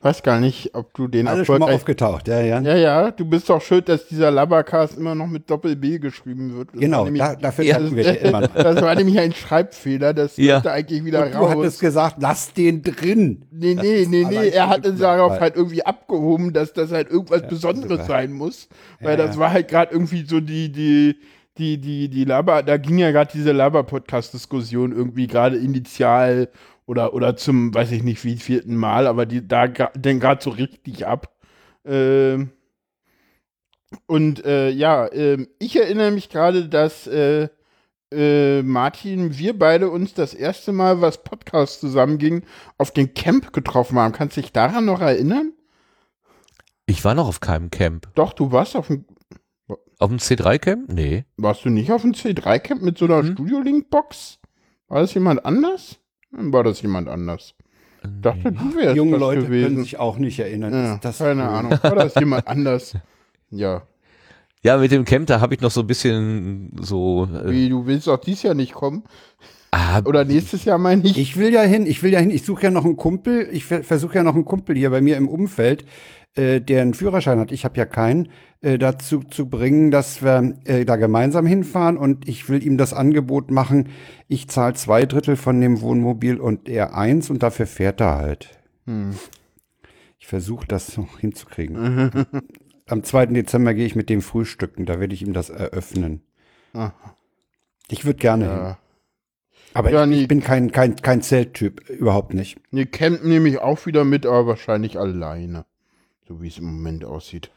Weiß 0.00 0.22
gar 0.22 0.38
nicht, 0.40 0.74
ob 0.74 0.92
du 0.94 1.06
den 1.08 1.26
Alle 1.28 1.44
schon 1.44 1.54
mal 1.58 1.66
erfolgreich. 1.66 1.76
aufgetaucht, 1.76 2.28
ja, 2.28 2.40
ja. 2.40 2.60
Ja, 2.60 2.76
ja, 2.76 3.10
du 3.10 3.24
bist 3.24 3.48
doch 3.48 3.60
schuld, 3.62 3.88
dass 3.88 4.06
dieser 4.06 4.30
Labbercast 4.30 4.96
immer 4.98 5.14
noch 5.14 5.26
mit 5.28 5.48
Doppel-B 5.48 5.98
geschrieben 5.98 6.56
wird. 6.56 6.70
Das 6.72 6.80
Genau, 6.80 7.04
nämlich, 7.04 7.22
da, 7.22 7.34
dafür 7.36 7.64
Ja. 7.64 7.78
danken 7.78 7.96
wir 7.96 8.04
dir 8.04 8.20
immer 8.20 8.40
noch. 8.42 8.48
das 8.54 8.82
war 8.82 8.94
nämlich 8.96 9.18
ein 9.18 9.32
Schreibfehler, 9.32 10.12
das 10.12 10.36
Ja. 10.36 10.54
sollte 10.56 10.72
eigentlich 10.72 11.04
wieder 11.04 11.24
Und 11.26 11.34
du 11.34 11.48
hattest 11.48 11.76
raus. 11.76 11.78
gesagt, 11.80 12.16
lass 12.20 12.52
den 12.52 12.82
drin. 12.82 13.44
Nee, 13.50 13.74
Das 13.76 13.84
nee, 13.84 14.06
nee, 14.08 14.24
nee, 14.28 14.48
er 14.48 14.68
hatte 14.68 14.88
eine 14.90 14.98
darauf 14.98 15.38
halt 15.40 15.56
irgendwie 15.56 15.84
abgehoben, 15.86 16.52
dass 16.52 16.72
das 16.72 16.90
halt 16.92 17.10
irgendwas 17.10 17.46
Besonderes 17.46 17.90
super. 17.90 18.04
sein 18.06 18.32
muss. 18.32 18.68
Weil 19.00 19.18
Ja, 19.18 19.24
das 19.26 19.36
ja. 19.36 19.40
war 19.40 19.52
halt 19.52 19.68
gerade 19.68 19.92
irgendwie 19.92 20.24
so 20.26 20.40
die, 20.40 20.70
die, 20.70 21.16
die, 21.58 21.78
die, 21.78 22.08
die 22.08 22.24
Laber, 22.24 22.62
da 22.62 22.76
ging 22.76 22.98
ja 22.98 23.10
gerade 23.12 23.30
diese 23.32 23.52
Laber-Podcast-Diskussion 23.52 24.92
irgendwie 24.92 25.26
gerade 25.26 25.56
initial 25.56 26.48
oder, 26.86 27.14
oder 27.14 27.36
zum, 27.36 27.72
weiß 27.74 27.92
ich 27.92 28.02
nicht 28.02 28.24
wie, 28.24 28.36
vierten 28.36 28.76
Mal, 28.76 29.06
aber 29.06 29.26
die 29.26 29.46
da 29.46 29.66
denn 29.68 30.20
gerade 30.20 30.42
so 30.42 30.50
richtig 30.50 31.06
ab. 31.06 31.34
Ähm, 31.84 32.50
und 34.06 34.44
äh, 34.44 34.70
ja, 34.70 35.10
ähm, 35.12 35.48
ich 35.58 35.76
erinnere 35.76 36.10
mich 36.10 36.28
gerade, 36.28 36.68
dass 36.68 37.06
äh, 37.06 37.48
äh, 38.12 38.62
Martin, 38.62 39.38
wir 39.38 39.58
beide 39.58 39.90
uns 39.90 40.14
das 40.14 40.34
erste 40.34 40.72
Mal, 40.72 41.00
was 41.00 41.22
Podcast 41.24 41.80
zusammenging, 41.80 42.42
auf 42.78 42.90
den 42.90 43.14
Camp 43.14 43.52
getroffen 43.52 43.98
haben. 43.98 44.12
Kannst 44.12 44.36
du 44.36 44.40
dich 44.42 44.52
daran 44.52 44.84
noch 44.84 45.00
erinnern? 45.00 45.52
Ich 46.86 47.04
war 47.04 47.14
noch 47.14 47.28
auf 47.28 47.40
keinem 47.40 47.70
Camp. 47.70 48.08
Doch, 48.14 48.32
du 48.32 48.52
warst 48.52 48.76
auf 48.76 48.88
dem, 48.88 49.04
Auf 49.98 50.08
dem 50.10 50.18
C3-Camp? 50.18 50.92
Nee. 50.92 51.24
warst 51.36 51.64
du 51.64 51.70
nicht 51.70 51.92
auf 51.92 52.02
dem 52.02 52.12
C3-Camp 52.12 52.82
mit 52.82 52.98
so 52.98 53.04
einer 53.06 53.20
Hm. 53.20 53.32
Studio-Link-Box? 53.32 54.38
War 54.88 55.00
das 55.00 55.14
jemand 55.14 55.44
anders? 55.46 55.98
Dann 56.32 56.52
war 56.52 56.64
das 56.64 56.82
jemand 56.82 57.08
anders. 57.08 57.54
Ich 58.02 58.10
dachte, 58.20 58.50
du 58.52 58.74
wärst 58.74 58.96
Junge 58.96 59.12
das 59.12 59.20
Leute 59.20 59.42
gewesen. 59.42 59.64
können 59.74 59.84
sich 59.84 59.98
auch 59.98 60.18
nicht 60.18 60.38
erinnern. 60.38 60.72
ja, 60.72 60.98
das 61.00 61.18
keine 61.18 61.42
cool. 61.42 61.48
Ahnung. 61.48 61.78
War 61.82 61.94
das 61.94 62.14
jemand 62.16 62.46
anders? 62.48 62.96
Ja. 63.54 63.82
Ja, 64.62 64.78
mit 64.78 64.90
dem 64.92 65.04
Camp, 65.04 65.26
da 65.26 65.40
habe 65.40 65.54
ich 65.54 65.60
noch 65.60 65.70
so 65.70 65.82
ein 65.82 65.86
bisschen 65.86 66.70
so. 66.80 67.24
Äh, 67.26 67.50
Wie, 67.50 67.68
du 67.68 67.84
willst 67.84 68.08
auch 68.08 68.16
dieses 68.16 68.44
Jahr 68.44 68.54
nicht 68.54 68.72
kommen? 68.72 69.02
Ah, 69.72 70.00
Oder 70.04 70.24
nächstes 70.24 70.64
Jahr 70.64 70.78
meine 70.78 71.02
ich? 71.04 71.18
Ich 71.18 71.36
will 71.36 71.52
ja 71.52 71.62
hin, 71.62 71.86
ich 71.86 72.02
will 72.02 72.12
ja 72.12 72.20
hin, 72.20 72.30
ich 72.30 72.44
suche 72.44 72.64
ja 72.64 72.70
noch 72.70 72.84
einen 72.84 72.96
Kumpel, 72.96 73.48
ich 73.52 73.64
versuche 73.64 74.14
ja 74.14 74.22
noch 74.22 74.34
einen 74.34 74.44
Kumpel 74.44 74.76
hier 74.76 74.90
bei 74.90 75.00
mir 75.00 75.16
im 75.16 75.28
Umfeld, 75.28 75.84
äh, 76.34 76.60
der 76.60 76.82
einen 76.82 76.94
Führerschein 76.94 77.38
hat, 77.40 77.52
ich 77.52 77.64
habe 77.64 77.76
ja 77.76 77.84
keinen, 77.84 78.28
äh, 78.60 78.78
dazu 78.78 79.20
zu 79.20 79.48
bringen, 79.48 79.90
dass 79.90 80.22
wir 80.22 80.54
äh, 80.64 80.84
da 80.84 80.96
gemeinsam 80.96 81.46
hinfahren 81.46 81.96
und 81.96 82.28
ich 82.28 82.48
will 82.48 82.64
ihm 82.64 82.78
das 82.78 82.94
Angebot 82.94 83.50
machen, 83.50 83.88
ich 84.28 84.48
zahle 84.48 84.74
zwei 84.74 85.04
Drittel 85.04 85.36
von 85.36 85.60
dem 85.60 85.80
Wohnmobil 85.80 86.38
und 86.38 86.68
er 86.68 86.94
eins 86.94 87.28
und 87.28 87.42
dafür 87.42 87.66
fährt 87.66 88.00
er 88.00 88.16
halt. 88.16 88.60
Hm. 88.86 89.14
Ich 90.18 90.28
versuche 90.28 90.66
das 90.68 90.96
noch 90.96 91.18
hinzukriegen. 91.18 92.24
Am 92.88 93.02
2. 93.02 93.26
Dezember 93.26 93.74
gehe 93.74 93.86
ich 93.86 93.96
mit 93.96 94.08
dem 94.08 94.22
frühstücken, 94.22 94.86
da 94.86 95.00
werde 95.00 95.14
ich 95.14 95.22
ihm 95.22 95.32
das 95.32 95.50
eröffnen. 95.50 96.22
Aha. 96.72 96.94
Ich 97.88 98.04
würde 98.04 98.18
gerne 98.18 98.44
hin. 98.44 98.76
Ja. 99.72 99.78
Aber 99.78 99.90
Ja, 99.90 100.04
ich, 100.04 100.10
nee. 100.10 100.20
ich 100.22 100.28
bin 100.28 100.42
kein, 100.42 100.70
kein, 100.72 100.96
kein 100.96 101.22
Zelttyp, 101.22 101.88
überhaupt 101.88 102.34
nicht. 102.34 102.58
Nee, 102.70 102.86
Camp 102.86 103.24
nehme 103.24 103.48
ich 103.48 103.58
auch 103.58 103.86
wieder 103.86 104.04
mit, 104.04 104.26
aber 104.26 104.46
wahrscheinlich 104.46 104.98
alleine. 104.98 105.64
So 106.28 106.40
wie 106.42 106.48
es 106.48 106.58
im 106.58 106.64
Moment 106.64 107.04
aussieht. 107.04 107.50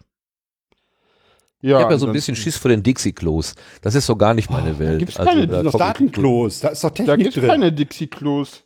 Ja, 1.62 1.78
ich 1.78 1.84
habe 1.84 1.94
ja 1.94 2.00
so 2.00 2.08
ein 2.08 2.14
bisschen 2.14 2.36
Schiss 2.36 2.58
vor 2.58 2.70
den 2.70 2.84
Dixie-Klos. 2.84 3.56
Das 3.82 3.96
ist 3.96 4.06
so 4.06 4.16
gar 4.16 4.34
nicht 4.34 4.50
meine 4.52 4.78
Welt. 4.78 4.96
Oh, 4.96 5.00
gibt's 5.00 5.18
Also, 5.18 5.30
keine, 5.32 5.48
da 5.48 5.64
Das 5.64 5.64
sind 5.64 5.66
doch 5.66 5.72
komm 5.74 5.82
ich- 5.82 5.88
Datenklos, 5.94 6.60
da 6.60 6.68
ist 6.70 6.84
doch 6.84 6.90
Da 6.92 6.96
Technik 6.96 7.24
gibt 7.34 7.38
es 7.38 7.44
keine 7.50 7.72
Dixie-Klos. 7.72 8.64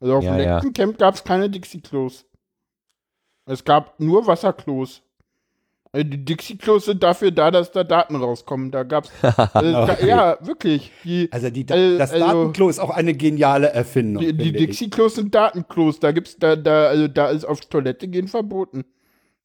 Also 0.00 0.16
auf 0.16 0.24
Ja, 0.24 0.36
dem 0.36 0.44
ja. 0.44 0.54
letzten 0.56 0.72
Camp 0.72 0.98
gab 0.98 1.14
es 1.14 1.22
keine 1.24 1.48
Dixie-Klos. 1.48 2.26
Es 3.46 3.64
gab 3.64 4.00
nur 4.00 4.26
Wasserklos. 4.26 5.02
Also 5.94 6.08
die 6.08 6.24
Dixie-Klos 6.24 6.86
sind 6.86 7.04
dafür 7.04 7.30
da, 7.30 7.52
dass 7.52 7.70
da 7.70 7.84
Daten 7.84 8.16
rauskommen. 8.16 8.72
Da 8.72 8.82
gab's. 8.82 9.10
Ga- 9.22 9.50
Okay. 9.54 10.08
Ja, 10.08 10.36
wirklich. 10.40 10.90
Die, 11.04 11.28
Also 11.30 11.50
die, 11.50 11.60
Äh, 11.68 11.98
das 11.98 12.10
also- 12.12 12.26
Datenklo 12.26 12.68
ist 12.68 12.80
auch 12.80 12.90
eine 12.90 13.14
geniale 13.14 13.68
Erfindung. 13.68 14.20
die, 14.24 14.32
die. 14.36 14.52
Dixie-Klos 14.52 15.14
sind 15.14 15.32
Datenklos. 15.34 16.00
Da 16.00 16.10
gibt's 16.10 16.36
da, 16.36 16.56
da, 16.56 16.86
also 16.86 17.06
da 17.06 17.28
ist 17.28 17.44
auf 17.44 17.60
Toilette 17.60 18.08
gehen 18.08 18.26
verboten. 18.26 18.84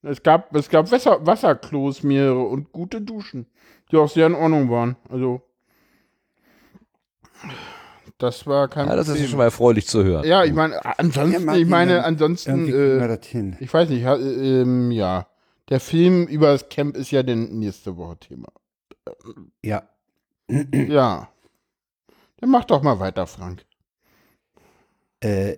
Es 0.01 0.23
gab, 0.23 0.55
es 0.55 0.69
gab 0.69 0.91
Wasser, 0.91 1.23
Wasserklos 1.25 2.01
mehrere 2.01 2.39
und 2.47 2.71
gute 2.71 2.99
Duschen, 3.01 3.45
die 3.91 3.97
auch 3.97 4.09
sehr 4.09 4.25
in 4.25 4.33
Ordnung 4.33 4.71
waren. 4.71 4.95
Also 5.09 5.41
das 8.17 8.45
war 8.47 8.67
kein 8.67 8.87
Ja, 8.87 8.95
das 8.95 9.07
ist 9.07 9.13
Problem. 9.13 9.29
schon 9.29 9.37
mal 9.37 9.43
erfreulich 9.45 9.87
zu 9.87 10.03
hören. 10.03 10.25
Ja, 10.25 10.43
ich 10.43 10.53
meine, 10.53 10.79
ansonsten, 10.97 11.31
Ja, 11.33 11.39
Martin, 11.39 11.61
ich 11.63 11.69
meine, 11.69 12.03
ansonsten, 12.03 12.67
äh, 12.73 13.17
ich 13.59 13.73
weiß 13.73 13.89
nicht, 13.89 14.03
äh, 14.03 14.61
ähm, 14.61 14.91
ja. 14.91 15.27
Der 15.69 15.79
Film 15.79 16.25
über 16.25 16.47
das 16.47 16.69
Camp 16.69 16.97
ist 16.97 17.11
ja 17.11 17.23
dann 17.23 17.59
nächste 17.59 17.95
Woche 17.97 18.17
Thema. 18.19 18.49
Ja. 19.63 19.83
Ja. 20.73 21.29
Dann 22.37 22.49
mach 22.49 22.65
doch 22.65 22.81
mal 22.81 22.99
weiter, 22.99 23.27
Frank. 23.27 23.65
Äh, 25.19 25.57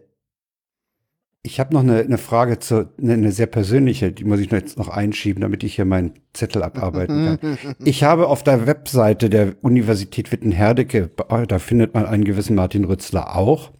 ich 1.43 1.59
habe 1.59 1.73
noch 1.73 1.81
eine, 1.81 1.99
eine 1.99 2.17
Frage 2.17 2.59
zu, 2.59 2.91
eine, 2.99 3.13
eine 3.13 3.31
sehr 3.31 3.47
persönliche, 3.47 4.11
die 4.11 4.25
muss 4.25 4.39
ich 4.39 4.51
jetzt 4.51 4.77
noch 4.77 4.89
einschieben, 4.89 5.41
damit 5.41 5.63
ich 5.63 5.75
hier 5.75 5.85
meinen 5.85 6.13
Zettel 6.33 6.61
abarbeiten 6.61 7.39
kann. 7.39 7.57
Ich 7.85 8.03
habe 8.03 8.27
auf 8.27 8.43
der 8.43 8.67
Webseite 8.67 9.29
der 9.29 9.55
Universität 9.61 10.31
Witten-Herdecke, 10.31 11.09
da 11.47 11.59
findet 11.59 11.93
man 11.93 12.05
einen 12.05 12.25
gewissen 12.25 12.55
Martin 12.55 12.83
Rützler 12.83 13.35
auch. 13.35 13.71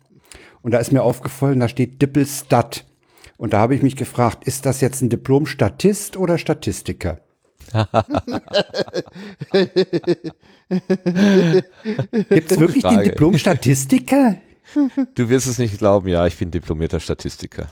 Und 0.61 0.71
da 0.71 0.79
ist 0.79 0.91
mir 0.91 1.03
aufgefallen, 1.03 1.59
da 1.59 1.67
steht 1.67 2.01
Dippelstat. 2.01 2.85
Und 3.41 3.53
da 3.53 3.59
habe 3.59 3.73
ich 3.73 3.81
mich 3.81 3.95
gefragt, 3.95 4.43
ist 4.43 4.67
das 4.67 4.81
jetzt 4.81 5.01
ein 5.01 5.09
Diplom-Statist 5.09 6.15
oder 6.15 6.37
Statistiker? 6.37 7.21
Gibt 12.29 12.51
es 12.51 12.59
wirklich 12.59 12.83
den 12.83 12.91
Frage. 12.91 13.09
Diplom-Statistiker? 13.09 14.37
Du 15.15 15.29
wirst 15.29 15.47
es 15.47 15.57
nicht 15.57 15.79
glauben, 15.79 16.07
ja, 16.07 16.27
ich 16.27 16.37
bin 16.37 16.51
diplomierter 16.51 16.99
Statistiker. 16.99 17.67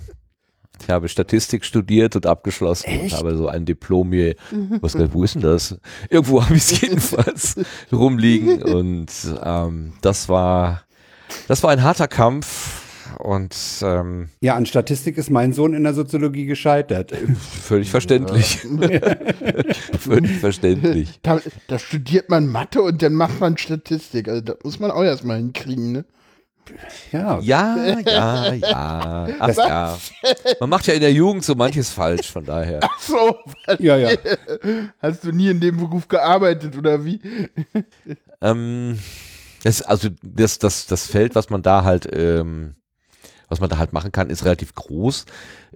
Ich 0.81 0.89
habe 0.89 1.07
Statistik 1.07 1.63
studiert 1.63 2.15
und 2.15 2.25
abgeschlossen 2.25 3.01
und 3.01 3.13
habe 3.13 3.37
so 3.37 3.47
ein 3.47 3.65
Diplom 3.65 4.11
hier. 4.11 4.37
Was, 4.81 4.95
wo 5.13 5.23
ist 5.23 5.35
denn 5.35 5.43
das? 5.43 5.77
Irgendwo 6.09 6.43
habe 6.43 6.55
ich 6.55 6.63
es 6.63 6.81
jedenfalls 6.81 7.59
rumliegen 7.91 8.63
und 8.63 9.11
ähm, 9.43 9.93
das 10.01 10.29
war 10.29 10.81
das 11.47 11.61
war 11.61 11.69
ein 11.69 11.83
harter 11.83 12.07
Kampf 12.07 12.78
und 13.17 13.55
ähm, 13.81 14.29
Ja, 14.41 14.55
an 14.55 14.65
Statistik 14.65 15.17
ist 15.17 15.29
mein 15.29 15.53
Sohn 15.53 15.73
in 15.73 15.83
der 15.83 15.93
Soziologie 15.93 16.45
gescheitert. 16.45 17.13
völlig 17.61 17.89
verständlich. 17.89 18.59
völlig 19.99 20.39
verständlich. 20.39 21.19
Da, 21.23 21.41
da 21.67 21.79
studiert 21.79 22.29
man 22.29 22.47
Mathe 22.47 22.81
und 22.81 23.01
dann 23.01 23.13
macht 23.13 23.39
man 23.39 23.57
Statistik. 23.57 24.27
Also 24.27 24.41
das 24.41 24.57
muss 24.63 24.79
man 24.79 24.91
auch 24.91 25.03
erstmal 25.03 25.37
hinkriegen, 25.37 25.91
ne? 25.91 26.05
Ja, 27.11 27.39
Ja, 27.39 27.99
ja, 28.05 28.53
ja. 28.53 29.27
Ach 29.39 29.57
ja. 29.57 29.97
Man 30.59 30.69
macht 30.69 30.85
ja 30.87 30.93
in 30.93 31.01
der 31.01 31.11
Jugend 31.11 31.43
so 31.43 31.55
manches 31.55 31.89
falsch, 31.89 32.31
von 32.31 32.45
daher. 32.45 32.79
Ach 32.83 32.99
so, 32.99 33.37
ja, 33.79 33.97
ja. 33.97 34.11
hast 35.01 35.23
du 35.23 35.31
nie 35.31 35.49
in 35.49 35.59
dem 35.59 35.77
Beruf 35.77 36.07
gearbeitet 36.07 36.77
oder 36.77 37.03
wie? 37.03 37.19
Ähm, 38.41 38.99
das, 39.63 39.81
also 39.81 40.09
das, 40.21 40.59
das, 40.59 40.85
das 40.85 41.07
Feld, 41.07 41.35
was 41.35 41.49
man 41.49 41.61
da 41.61 41.83
halt, 41.83 42.07
ähm, 42.11 42.75
was 43.49 43.59
man 43.59 43.69
da 43.69 43.77
halt 43.77 43.93
machen 43.93 44.11
kann, 44.11 44.29
ist 44.29 44.45
relativ 44.45 44.73
groß. 44.75 45.25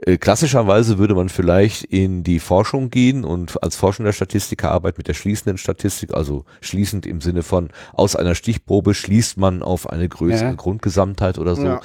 Äh, 0.05 0.17
klassischerweise 0.17 0.97
würde 0.97 1.15
man 1.15 1.29
vielleicht 1.29 1.83
in 1.83 2.23
die 2.23 2.39
Forschung 2.39 2.89
gehen 2.89 3.25
und 3.25 3.61
als 3.63 3.75
forschender 3.75 4.13
Statistiker 4.13 4.71
arbeiten 4.71 4.97
mit 4.99 5.07
der 5.07 5.13
schließenden 5.13 5.57
Statistik, 5.57 6.13
also 6.13 6.45
schließend 6.61 7.05
im 7.05 7.19
Sinne 7.19 7.43
von 7.43 7.69
aus 7.93 8.15
einer 8.15 8.35
Stichprobe 8.35 8.93
schließt 8.93 9.37
man 9.37 9.63
auf 9.63 9.89
eine 9.89 10.07
größere 10.07 10.49
Ja. 10.49 10.53
Grundgesamtheit 10.53 11.39
oder 11.39 11.55
so. 11.55 11.65
Ja. 11.65 11.81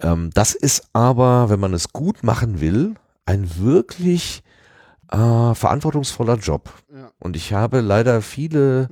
Ähm, 0.00 0.30
das 0.34 0.54
ist 0.54 0.88
aber, 0.92 1.50
wenn 1.50 1.60
man 1.60 1.74
es 1.74 1.92
gut 1.92 2.22
machen 2.22 2.60
will, 2.60 2.94
ein 3.26 3.48
wirklich 3.58 4.42
äh, 5.12 5.54
verantwortungsvoller 5.54 6.36
Job. 6.36 6.72
Ja. 6.94 7.10
Und 7.18 7.36
ich 7.36 7.52
habe 7.52 7.80
leider 7.80 8.22
viele 8.22 8.88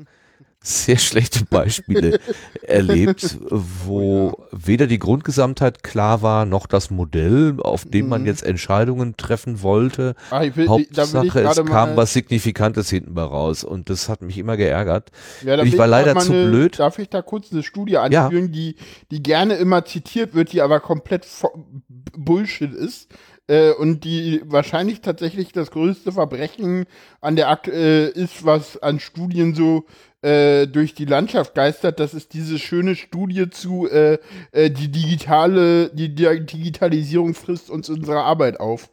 sehr 0.69 0.99
schlechte 0.99 1.45
Beispiele 1.45 2.21
erlebt, 2.63 3.39
wo 3.49 4.45
weder 4.53 4.87
die 4.87 4.99
Grundgesamtheit 4.99 5.83
klar 5.83 6.23
war, 6.23 6.45
noch 6.45 6.67
das 6.67 6.91
Modell, 6.91 7.57
auf 7.63 7.85
dem 7.85 8.09
man 8.09 8.23
Mhm. 8.23 8.27
jetzt 8.27 8.43
Entscheidungen 8.43 9.17
treffen 9.17 9.63
wollte. 9.63 10.15
Ah, 10.31 10.45
ich 10.45 10.57
will, 10.57 10.69
Hauptsache, 10.69 11.41
es 11.41 11.65
kam 11.65 11.97
was 11.97 12.13
Signifikantes 12.13 12.91
hinten 12.91 13.15
bei 13.15 13.23
raus. 13.23 13.65
Und 13.65 13.89
das 13.91 14.09
hat 14.09 14.23
mich 14.23 14.37
immer 14.39 14.57
geärgert. 14.57 15.11
ja, 15.43 15.63
ich 15.63 15.79
war 15.79 15.87
leider 15.87 16.17
zu 16.19 16.33
eine, 16.33 16.49
blöd. 16.49 16.79
Darf 16.79 16.99
ich 16.99 17.09
da 17.09 17.23
kurz 17.23 17.51
eine 17.53 17.63
Studie 17.63 17.97
anführen, 17.97 18.53
die, 18.53 18.77
die 19.11 19.23
gerne 19.23 19.55
immer 19.55 19.85
zitiert 19.85 20.35
wird, 20.35 20.53
die 20.53 20.61
aber 20.61 20.81
komplett 20.81 21.27
Bullshit 22.17 22.73
ist? 22.73 23.09
Äh, 23.47 23.73
und 23.73 24.05
die 24.05 24.43
wahrscheinlich 24.45 25.01
tatsächlich 25.01 25.53
das 25.53 25.71
größte 25.71 26.13
Verbrechen 26.13 26.85
an 27.23 27.35
der 27.37 27.49
Akt 27.49 27.67
äh, 27.69 28.09
ist, 28.11 28.45
was 28.45 28.77
an 28.83 29.01
Studien 29.01 29.55
so 29.55 29.87
äh, 30.23 30.67
durch 30.67 30.95
die 30.95 31.05
Landschaft 31.05 31.55
geistert. 31.55 32.01
Das 32.01 32.15
ist 32.15 32.35
diese 32.35 32.59
schöne 32.59 32.97
Studie 32.97 33.51
zu 33.51 33.89
äh, 33.89 34.19
äh, 34.53 34.71
die 34.71 34.89
digitale, 34.89 35.91
die, 35.91 36.15
die 36.15 36.45
Digitalisierung 36.45 37.35
frisst 37.35 37.71
uns 37.71 37.89
unsere 37.89 38.23
Arbeit 38.23 38.61
auf. 38.61 38.91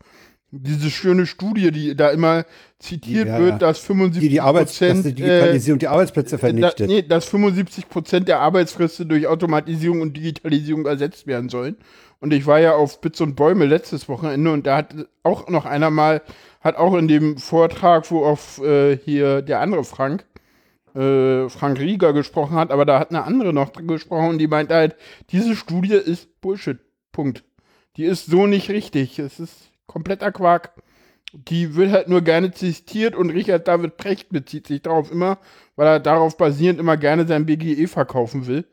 Diese 0.51 0.89
schöne 0.89 1.25
Studie, 1.25 1.71
die 1.71 1.95
da 1.95 2.09
immer 2.09 2.45
zitiert 2.79 3.27
Ja, 3.27 3.39
wird, 3.39 3.61
dass 3.61 3.79
75 3.79 4.21
Die 4.21 4.29
die, 4.29 4.41
Arbeits 4.41 4.77
dass 4.77 4.87
Prozent 4.87 5.05
die 5.05 5.13
Digitalisierung 5.15 5.79
die 5.79 5.87
Arbeitsplätze 5.87 6.35
da, 6.35 6.37
vernichtet. 6.37 6.87
nee, 6.87 7.01
dass 7.01 7.25
75 7.25 7.89
Prozent 7.89 8.27
der 8.27 8.39
Arbeitsfriste 8.39 9.05
durch 9.05 9.27
Automatisierung 9.27 10.01
und 10.01 10.15
Digitalisierung 10.15 10.85
ersetzt 10.85 11.27
werden 11.27 11.49
sollen. 11.49 11.75
Und 12.19 12.31
ich 12.31 12.45
war 12.45 12.59
ja 12.59 12.75
auf 12.75 12.93
Spitz 12.93 13.19
und 13.19 13.35
Bäume 13.35 13.65
letztes 13.65 14.07
Wochenende 14.07 14.51
und 14.51 14.65
da 14.65 14.77
hat 14.77 14.95
auch 15.23 15.49
noch 15.49 15.65
einer 15.65 15.89
mal, 15.89 16.21
hat 16.61 16.77
auch 16.77 16.95
in 16.95 17.07
dem 17.07 17.37
Vortrag, 17.37 18.09
wo 18.11 18.23
auf 18.25 18.61
äh, 18.63 18.97
hier 18.97 19.41
der 19.41 19.59
andere 19.59 19.83
Frank, 19.83 20.25
äh, 20.95 21.49
Frank 21.49 21.79
Rieger 21.79 22.13
gesprochen 22.13 22.55
hat, 22.55 22.71
aber 22.71 22.85
da 22.85 22.99
hat 22.99 23.09
eine 23.09 23.23
andere 23.23 23.53
noch 23.53 23.73
gesprochen 23.73 24.29
und 24.29 24.37
die 24.37 24.47
meinte 24.47 24.73
halt, 24.73 24.95
diese 25.31 25.55
Studie 25.55 25.95
ist 25.95 26.41
Bullshit. 26.41 26.79
Punkt. 27.11 27.43
Die 27.97 28.03
ist 28.03 28.25
so 28.25 28.45
nicht 28.45 28.69
richtig. 28.69 29.19
Es 29.19 29.39
ist 29.39 29.71
kompletter 29.87 30.31
Quark. 30.31 30.73
Die 31.33 31.75
wird 31.75 31.91
halt 31.91 32.07
nur 32.07 32.21
gerne 32.21 32.51
zitiert 32.51 33.15
und 33.15 33.29
Richard 33.29 33.67
David 33.67 33.97
Precht 33.97 34.29
bezieht 34.29 34.67
sich 34.67 34.81
darauf 34.81 35.11
immer, 35.11 35.37
weil 35.75 35.87
er 35.87 35.99
darauf 35.99 36.37
basierend 36.37 36.79
immer 36.79 36.97
gerne 36.97 37.27
sein 37.27 37.45
BGE 37.45 37.87
verkaufen 37.87 38.47
will. 38.47 38.65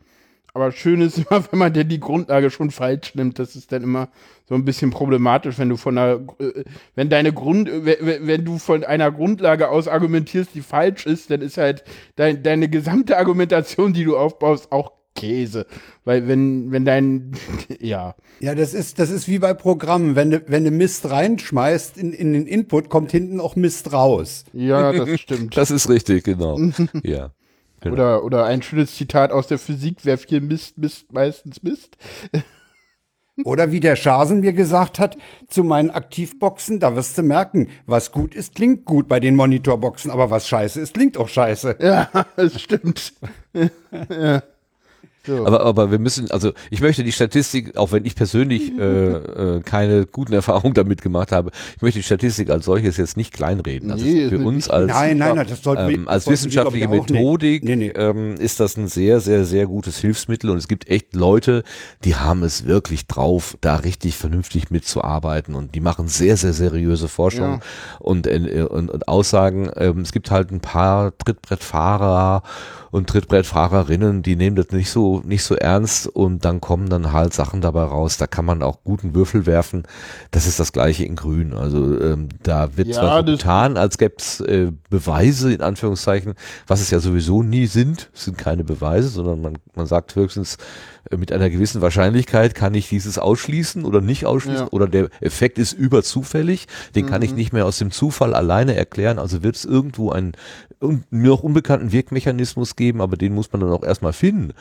Aber 0.55 0.71
schön 0.73 1.01
ist 1.01 1.19
immer, 1.31 1.45
wenn 1.51 1.59
man 1.59 1.73
denn 1.73 1.89
die 1.89 2.01
Grundlage 2.01 2.51
schon 2.51 2.71
falsch 2.71 3.15
nimmt. 3.15 3.39
Das 3.39 3.57
ist 3.57 3.73
dann 3.73 3.83
immer 3.83 4.09
so 4.49 4.55
ein 4.55 4.65
bisschen 4.65 4.91
problematisch, 4.91 5.59
wenn 5.59 5.69
du 5.69 5.77
von 5.77 5.97
einer, 5.97 6.21
äh, 6.39 6.65
wenn 6.95 7.09
deine 7.09 7.33
Grund, 7.33 7.69
äh, 7.69 7.99
wenn, 8.01 8.27
wenn 8.27 8.45
du 8.45 8.59
von 8.59 8.85
einer 8.85 9.11
Grundlage 9.11 9.69
aus 9.69 9.89
argumentierst, 9.89 10.55
die 10.55 10.61
falsch 10.61 11.07
ist, 11.07 11.31
dann 11.31 11.41
ist 11.41 11.57
halt 11.57 11.85
dein, 12.17 12.43
deine 12.43 12.69
gesamte 12.69 13.17
Argumentation, 13.17 13.93
die 13.93 14.05
du 14.05 14.17
aufbaust, 14.17 14.73
auch 14.73 14.93
Käse. 15.15 15.67
Weil 16.05 16.27
wenn, 16.27 16.73
wenn 16.73 16.85
dein, 16.85 17.33
ja. 17.81 18.15
Ja, 18.41 18.55
das 18.55 18.75
ist, 18.75 18.99
das 18.99 19.11
ist 19.11 19.29
wie 19.29 19.39
bei 19.39 19.55
Programmen. 19.55 20.17
Wenn 20.17 20.31
du, 20.31 20.43
wenn 20.47 20.65
du 20.65 20.71
Mist 20.71 21.09
reinschmeißt 21.11 21.97
in, 21.97 22.13
in 22.13 22.33
den 22.33 22.47
Input, 22.47 22.89
kommt 22.89 23.11
hinten 23.11 23.41
auch 23.41 23.57
Mist 23.57 23.93
raus. 23.93 24.45
Ja, 24.53 24.93
das 24.93 25.21
stimmt. 25.21 25.57
Das 25.57 25.71
ist 25.71 25.89
richtig, 25.89 26.25
genau. 26.25 26.59
ja. 27.03 27.31
Genau. 27.83 27.95
Oder, 27.95 28.25
oder 28.25 28.45
ein 28.45 28.63
schönes 28.63 28.97
Zitat 28.97 29.33
aus 29.33 29.49
der 29.49 29.59
Physik, 29.59 29.99
wer 30.05 30.19
viel 30.19 30.41
misst, 30.41 30.79
misst 30.79 31.13
meistens 31.13 31.63
misst. 31.63 31.97
Oder 33.45 33.73
wie 33.73 33.81
der 33.81 33.97
Schasen 33.97 34.41
mir 34.41 34.53
gesagt 34.53 34.99
hat, 34.99 35.17
zu 35.49 35.65
meinen 35.65 35.91
Aktivboxen, 35.91 36.81
da 36.81 36.95
wirst 36.95 37.17
du 37.17 37.23
merken, 37.23 37.69
was 37.87 38.13
gut 38.13 38.35
ist, 38.35 38.55
klingt 38.55 38.85
gut 38.85 39.09
bei 39.09 39.21
den 39.21 39.37
Monitorboxen, 39.37 40.11
aber 40.11 40.31
was 40.31 40.47
scheiße 40.49 40.81
ist, 40.81 40.95
klingt 40.95 41.17
auch 41.17 41.29
scheiße. 41.29 41.77
Ja, 41.81 42.11
das 42.37 42.61
stimmt. 42.61 43.15
ja. 44.11 44.43
So. 45.25 45.47
Aber, 45.47 45.61
aber 45.61 45.91
wir 45.91 45.99
müssen, 45.99 46.31
also 46.31 46.53
ich 46.71 46.81
möchte 46.81 47.05
die 47.05 47.13
Statistik, 47.13 47.77
auch 47.77 47.93
wenn 47.93 48.05
ich 48.05 48.15
persönlich 48.17 48.73
äh, 48.79 49.13
äh, 49.57 49.61
keine 49.61 50.07
guten 50.07 50.33
Erfahrungen 50.33 50.75
damit 50.75 51.01
gemacht 51.03 51.31
habe, 51.33 51.51
ich 51.77 51.83
möchte 51.83 52.01
die 52.01 52.05
Statistik 52.05 52.51
als 52.51 52.65
solches 52.65 52.97
jetzt 52.97 53.17
nicht 53.17 53.33
kleinreden. 53.33 53.91
Also 53.93 54.05
Nee, 54.05 54.29
für 54.29 54.39
uns 54.39 54.69
als, 54.69 54.89
Nein, 54.89 55.19
nein, 55.19 55.37
nein, 55.37 55.47
das 55.49 55.63
sollten 55.63 55.91
ähm, 55.93 56.09
als 56.09 56.27
wir, 56.27 56.33
wissenschaftliche 56.33 56.87
ich. 56.87 56.91
Methodik 56.91 57.63
Nee, 57.65 57.77
nee. 57.77 57.89
Ähm, 57.95 58.35
ist 58.35 58.59
das 58.61 58.77
ein 58.77 58.89
sehr, 58.89 59.21
sehr, 59.21 59.45
sehr 59.45 59.67
gutes 59.67 59.99
Hilfsmittel 59.99 60.51
und 60.51 60.57
es 60.57 60.67
gibt 60.69 60.89
echt 60.89 61.15
Leute, 61.15 61.63
die 62.05 62.17
haben 62.17 62.43
es 62.43 62.67
wirklich 62.67 63.07
drauf, 63.07 63.57
da 63.61 63.77
richtig 63.77 64.17
vernünftig 64.17 64.71
mitzuarbeiten 64.71 65.55
und 65.55 65.75
die 65.75 65.81
machen 65.81 66.09
sehr, 66.09 66.37
sehr 66.37 66.53
seriöse 66.53 67.09
Forschung 67.09 67.43
Ja. 67.43 67.61
und, 68.01 68.27
äh, 68.27 68.67
und, 68.69 68.91
und 68.91 69.09
Aussagen. 69.09 69.71
Ähm, 69.77 70.01
es 70.01 70.11
gibt 70.13 70.31
halt 70.31 70.51
ein 70.51 70.61
paar 70.61 71.17
Trittbrettfahrer 71.19 72.43
und 72.93 73.09
Trittbrettfahrerinnen, 73.09 74.23
die 74.23 74.37
nehmen 74.37 74.55
das 74.55 74.71
nicht 74.71 74.91
so, 74.91 75.23
nicht 75.25 75.45
so 75.45 75.55
ernst 75.57 76.07
und 76.07 76.45
dann 76.45 76.61
kommen 76.61 76.91
dann 76.91 77.11
halt 77.11 77.33
Sachen 77.33 77.63
dabei 77.63 77.85
raus. 77.85 78.19
Da 78.19 78.27
kann 78.27 78.45
man 78.45 78.63
auch 78.63 78.85
guten 78.85 79.15
Würfel 79.15 79.47
werfen. 79.47 79.85
Das 80.31 80.47
ist 80.47 80.61
das 80.61 80.73
gleiche 80.73 81.07
in 81.07 81.17
Grün. 81.17 81.55
Also 81.55 81.99
ähm, 81.99 82.29
da 82.43 82.77
wird 82.77 82.89
Ja, 82.89 82.95
zwar 82.97 83.21
so 83.21 83.33
getan, 83.33 83.79
als 83.79 83.97
gäbe 83.97 84.17
es 84.19 84.41
äh, 84.41 84.73
Beweise 84.91 85.55
in 85.55 85.63
Anführungszeichen, 85.63 86.35
was 86.67 86.83
es 86.83 86.91
ja 86.91 87.01
sowieso 87.01 87.43
nie 87.43 87.67
sind. 87.67 88.11
Es 88.15 88.27
sind 88.27 88.37
keine 88.37 88.63
Beweise, 88.63 89.09
sondern 89.09 89.41
man, 89.41 89.59
man 89.75 89.87
sagt 89.87 90.15
höchstens, 90.15 90.59
mit 91.17 91.33
einer 91.33 91.51
gewissen 91.51 91.81
Wahrscheinlichkeit 91.83 92.55
kann 92.55 92.75
ich 92.75 92.89
dieses 92.89 93.19
ausschließen 93.19 93.85
oder 93.85 94.01
nicht 94.01 94.25
ausschließen 94.27 94.67
Ja. 94.67 94.73
oder 94.73 94.87
der 94.87 95.09
Effekt 95.21 95.59
ist 95.59 95.73
überzufällig. 95.73 96.67
Den 96.95 97.07
kann 97.07 97.23
ich 97.23 97.35
nicht 97.35 97.53
mehr 97.53 97.67
aus 97.67 97.79
dem 97.79 97.91
Zufall 97.91 98.35
alleine 98.35 98.75
erklären. 98.77 99.19
Also 99.19 99.43
wird 99.43 99.57
es 99.57 99.65
irgendwo 99.65 100.11
einen 100.11 100.33
mir 101.11 101.29
noch 101.29 101.43
unbekannten 101.45 101.93
Wirkmechanismus 101.93 102.75
geben, 102.77 103.01
aber 103.01 103.17
den 103.17 103.35
muss 103.35 103.53
man 103.53 103.61
dann 103.61 103.71
auch 103.71 103.85
erstmal 103.85 104.13
finden. 104.13 104.53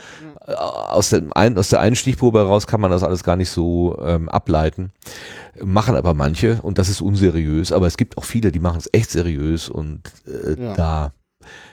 Äh, 0.45 0.53
Aus, 0.53 1.09
dem 1.09 1.33
ein, 1.33 1.57
aus 1.57 1.69
der 1.69 1.79
einen 1.79 1.95
Stichprobe 1.95 2.39
heraus 2.39 2.67
kann 2.67 2.79
man 2.81 2.91
das 2.91 3.03
alles 3.03 3.23
gar 3.23 3.35
nicht 3.35 3.49
so 3.49 3.97
ähm, 4.03 4.29
ableiten. 4.29 4.91
Machen 5.63 5.95
aber 5.95 6.13
manche 6.13 6.59
und 6.61 6.77
das 6.77 6.89
ist 6.89 7.01
unseriös, 7.01 7.71
aber 7.71 7.87
es 7.87 7.97
gibt 7.97 8.17
auch 8.17 8.23
viele, 8.23 8.51
die 8.51 8.59
machen 8.59 8.77
es 8.77 8.89
echt 8.93 9.09
seriös 9.11 9.67
und 9.69 10.01
äh, 10.27 10.61
Ja. 10.61 10.73
da 10.75 11.13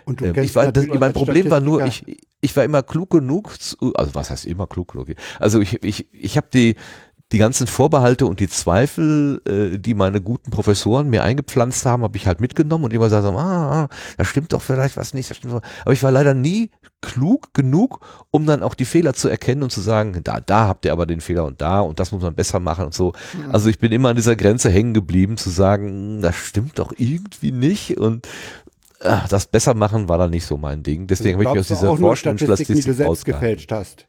Und 0.05 0.21
du 0.21 0.27
ähm, 0.27 0.39
ich 0.43 0.55
war, 0.55 0.73
das, 0.73 0.87
mein 0.87 1.13
Problem 1.13 1.51
war 1.51 1.61
nur, 1.61 1.85
ich, 1.85 2.05
ich 2.41 2.57
war 2.57 2.65
immer 2.65 2.83
klug 2.83 3.11
genug, 3.11 3.61
zu, 3.61 3.95
also 3.95 4.15
was 4.15 4.31
heißt 4.31 4.47
immer 4.47 4.67
klug 4.67 4.93
genug? 4.93 5.09
Also 5.39 5.61
ich, 5.61 5.83
ich, 5.83 6.07
ich 6.13 6.37
habe 6.37 6.49
die, 6.53 6.77
die 7.33 7.39
ganzen 7.39 7.67
Vorbehalte 7.67 8.25
und 8.25 8.41
die 8.41 8.49
Zweifel, 8.49 9.43
äh, 9.47 9.79
die 9.79 9.93
meine 9.93 10.23
guten 10.23 10.51
Professoren 10.51 11.11
mir 11.11 11.23
eingepflanzt 11.23 11.85
haben, 11.85 12.03
habe 12.03 12.17
ich 12.17 12.27
halt 12.27 12.41
mitgenommen 12.41 12.85
und 12.85 12.93
immer 12.93 13.05
gesagt, 13.05 13.25
so, 13.25 13.33
ah, 13.33 13.85
ah, 13.85 13.89
da 14.17 14.25
stimmt 14.25 14.55
doch 14.55 14.63
vielleicht 14.63 14.97
was 14.97 15.13
nicht. 15.13 15.29
Das 15.29 15.37
stimmt 15.37 15.53
doch. 15.53 15.63
Aber 15.83 15.93
ich 15.93 16.03
war 16.03 16.11
leider 16.11 16.33
nie 16.33 16.71
klug 17.03 17.53
genug, 17.53 18.01
um 18.31 18.47
dann 18.47 18.63
auch 18.63 18.75
die 18.75 18.87
Fehler 18.87 19.13
zu 19.13 19.29
erkennen 19.29 19.63
und 19.63 19.71
zu 19.71 19.83
sagen, 19.83 20.19
da, 20.25 20.41
da 20.41 20.69
habt 20.69 20.87
ihr 20.87 20.93
aber 20.93 21.05
den 21.05 21.21
Fehler 21.21 21.45
und 21.45 21.61
da 21.61 21.81
und 21.81 22.01
das 22.01 22.13
muss 22.13 22.23
man 22.23 22.35
besser 22.35 22.61
machen 22.61 22.87
und 22.87 22.95
so. 22.95 23.13
Also 23.53 23.69
ich 23.69 23.79
bin 23.79 23.93
immer 23.93 24.09
an 24.09 24.17
dieser 24.17 24.35
Grenze 24.35 24.71
hängen 24.71 24.95
geblieben, 24.95 25.37
zu 25.37 25.51
sagen, 25.51 26.23
das 26.23 26.35
stimmt 26.35 26.79
doch 26.79 26.93
irgendwie 26.97 27.53
nicht 27.53 27.99
und 27.99 28.27
ah, 29.01 29.27
das 29.29 29.47
besser 29.47 29.75
machen 29.75 30.09
war 30.09 30.19
dann 30.19 30.31
nicht 30.31 30.47
so 30.47 30.57
mein 30.57 30.83
Ding. 30.83 31.07
Deswegen 31.07 31.35
habe 31.35 31.45
ich 31.45 31.51
mich 31.51 31.61
aus 31.61 31.69
dieser 31.69 31.91
auch 31.91 31.99
nur 31.99 32.11
Forschung 32.11 32.33
und 32.33 32.41
Statistiken, 32.41 32.81
die 32.81 32.87
du 32.87 32.95
selbst 32.95 33.25
gefälscht 33.25 33.73
hast. 33.73 34.07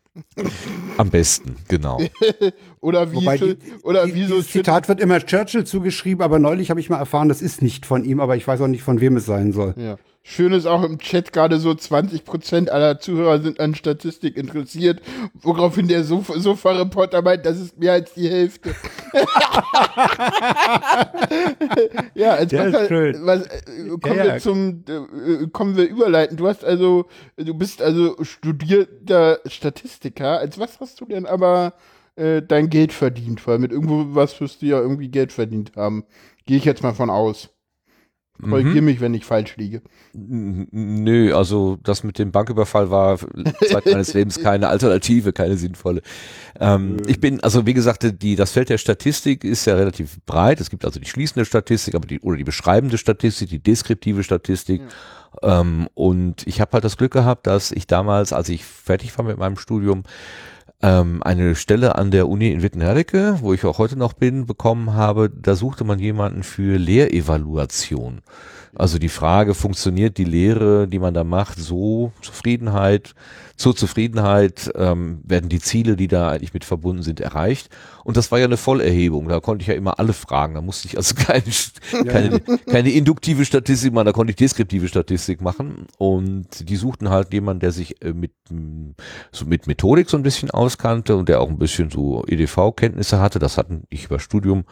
Am 0.98 1.10
besten, 1.10 1.56
genau. 1.68 2.00
Oder 2.82 3.12
wie, 3.12 3.18
Wobei 3.18 3.38
die, 3.38 3.58
oder 3.84 4.06
die, 4.06 4.16
wie 4.16 4.26
so 4.26 4.42
Zitat 4.42 4.88
wird 4.88 5.00
immer 5.00 5.20
Churchill 5.20 5.66
zugeschrieben, 5.66 6.24
aber 6.24 6.40
neulich 6.40 6.70
habe 6.70 6.80
ich 6.80 6.90
mal 6.90 6.98
erfahren, 6.98 7.30
das 7.30 7.42
ist 7.42 7.62
nicht 7.62 7.86
von 7.86 8.04
ihm, 8.04 8.20
aber 8.20 8.36
ich 8.36 8.48
weiß 8.48 8.62
auch 8.62 8.68
nicht, 8.68 8.84
von 8.84 9.00
wem 9.00 9.18
es 9.18 9.26
sein 9.26 9.52
soll. 9.54 9.76
Ja. 9.78 9.98
Schön 10.22 10.52
ist 10.54 10.66
auch 10.68 10.84
im 10.84 11.00
Chat 11.00 11.34
gerade 11.34 11.58
so 11.60 11.72
20% 11.72 12.70
aller 12.70 13.00
Zuhörer 13.00 13.42
sind 13.42 13.60
an 13.60 13.74
Statistik 13.74 14.38
interessiert, 14.38 15.02
woraufhin 15.34 15.88
der 15.88 16.04
Sofa- 16.04 16.40
Sofa-Reporter 16.40 17.22
meint, 17.22 17.46
das 17.46 17.60
ist 17.60 17.80
mehr 17.80 17.94
als 17.94 18.14
die 18.14 18.30
Hälfte. 18.30 18.76
ja, 22.16 22.34
als 22.36 22.54
was, 22.54 22.74
was, 22.74 23.42
äh, 23.48 23.88
kommen 24.02 24.18
Ja, 24.18 24.24
wir 24.24 24.26
ja. 24.26 24.38
zum, 24.40 24.84
äh, 24.88 25.48
kommen 25.52 25.78
wir 25.78 25.88
überleiten. 25.88 26.38
Du 26.38 26.48
hast 26.48 26.64
also, 26.64 27.06
du 27.38 27.54
bist 27.54 27.82
also 27.82 28.16
studierter 28.24 29.40
Statistiker. 29.46 30.40
Als 30.40 30.60
was 30.60 30.80
hast 30.80 31.00
du 31.02 31.06
denn 31.06 31.26
aber 31.26 31.74
äh, 32.18 32.42
dein 32.42 32.70
Geld 32.70 32.94
verdient? 32.94 33.46
Weil 33.48 33.60
mit 33.60 33.72
irgendwo 33.72 34.14
was 34.16 34.40
wirst 34.42 34.62
du 34.62 34.66
ja 34.68 34.80
irgendwie 34.80 35.10
Geld 35.10 35.32
verdient 35.32 35.72
haben. 35.76 36.04
Gehe 36.46 36.58
ich 36.58 36.66
jetzt 36.66 36.84
mal 36.84 36.94
von 36.94 37.10
aus. 37.10 37.50
Korrigiere 38.42 38.80
Mhm. 38.80 38.86
mich, 38.86 39.02
wenn 39.02 39.14
ich 39.14 39.26
falsch 39.26 39.58
liege. 39.58 39.82
Nö, 40.14 41.36
also 41.36 41.78
das 41.84 42.04
mit 42.04 42.18
dem 42.20 42.32
Banküberfall 42.32 42.90
war 42.90 43.18
Zeit 43.68 43.86
meines 43.86 44.14
Lebens 44.14 44.40
keine 44.40 44.70
Alternative, 44.70 45.34
keine 45.34 45.58
sinnvolle. 45.58 46.02
Ähm, 46.60 46.98
ich 47.06 47.20
bin, 47.20 47.42
also 47.42 47.66
wie 47.66 47.74
gesagt, 47.74 48.22
die, 48.22 48.36
das 48.36 48.52
Feld 48.52 48.70
der 48.70 48.78
Statistik 48.78 49.44
ist 49.44 49.66
ja 49.66 49.76
relativ 49.76 50.20
breit. 50.26 50.62
Es 50.62 50.70
gibt 50.70 50.86
also 50.86 51.00
die 51.00 51.08
schließende 51.08 51.46
Statistik, 51.46 51.96
aber 51.96 52.08
die, 52.08 52.20
oder 52.22 52.38
die 52.38 52.44
beschreibende 52.44 52.98
Statistik, 52.98 53.50
die 53.50 53.60
deskriptive 53.60 54.24
Statistik. 54.24 54.82
Ähm, 55.44 55.90
und 55.94 56.48
ich 56.48 56.62
habe 56.62 56.72
halt 56.74 56.84
das 56.84 56.98
Glück 56.98 57.12
gehabt, 57.12 57.46
dass 57.46 57.72
ich 57.72 57.88
damals, 57.88 58.34
als 58.34 58.50
ich 58.50 58.64
fertig 58.64 59.18
war 59.18 59.26
mit 59.26 59.38
meinem 59.38 59.58
Studium, 59.58 60.04
ähm, 60.82 61.22
eine 61.24 61.56
Stelle 61.56 61.96
an 61.96 62.12
der 62.12 62.28
Uni 62.28 62.52
in 62.52 62.62
Wittenherdecke, 62.62 63.40
wo 63.42 63.54
ich 63.54 63.66
auch 63.66 63.78
heute 63.78 63.98
noch 63.98 64.14
bin, 64.14 64.46
bekommen 64.46 64.94
habe. 64.94 65.30
Da 65.30 65.56
suchte 65.56 65.84
man 65.84 66.00
jemanden 66.00 66.44
für 66.44 66.78
Lehrevaluation. 66.78 68.22
Also 68.76 69.00
die 69.00 69.10
Frage, 69.10 69.54
funktioniert 69.54 70.18
die 70.18 70.26
Lehre, 70.26 70.88
die 70.88 71.00
man 71.00 71.14
da 71.14 71.24
macht, 71.24 71.60
so 71.60 72.12
Zufriedenheit, 72.22 73.16
zur 73.56 73.76
Zufriedenheit, 73.76 74.72
ähm, 74.76 75.22
werden 75.24 75.50
die 75.50 75.60
Ziele, 75.60 75.96
die 75.96 76.08
da 76.08 76.30
eigentlich 76.30 76.54
mit 76.54 76.66
verbunden 76.66 77.02
sind, 77.02 77.20
erreicht? 77.20 77.70
Und 78.04 78.16
das 78.16 78.32
war 78.32 78.40
ja 78.40 78.46
eine 78.46 78.58
Vollerhebung, 78.58 79.28
da 79.28 79.40
konnte 79.40 79.64
ich 79.64 79.68
ja 79.68 79.74
immer 79.74 80.00
alle 80.00 80.14
fragen, 80.14 80.54
da 80.54 80.62
musste 80.62 80.88
ich 80.88 80.98
also 80.98 81.16
keine, 81.28 81.44
keine, 82.06 82.40
keine 82.40 82.92
induktive 82.92 83.44
Statistik 83.44 83.94
machen, 83.94 84.06
da 84.06 84.12
konnte 84.12 84.32
ich 84.32 84.38
deskriptive 84.38 84.88
Statistik 84.88 85.42
machen. 85.42 85.88
Und 85.98 86.70
die 86.70 86.76
suchten 86.76 87.10
halt 87.10 87.34
jemanden, 87.34 87.62
der 87.62 87.72
sich 87.72 88.02
äh, 88.04 88.14
mit, 88.14 88.32
so 89.32 89.46
mit 89.46 89.68
Methodik 89.68 90.10
so 90.10 90.18
ein 90.18 90.24
bisschen 90.24 90.52
auskannte 90.52 91.16
und 91.16 91.28
der 91.28 91.42
auch 91.42 91.50
ein 91.50 91.60
bisschen 91.60 91.90
so 91.90 92.24
EDV-Kenntnisse 92.28 93.20
hatte, 93.20 93.40
das 93.40 93.58
hatten 93.58 93.84
ich 93.90 94.06
über 94.06 94.20
Studium 94.20 94.66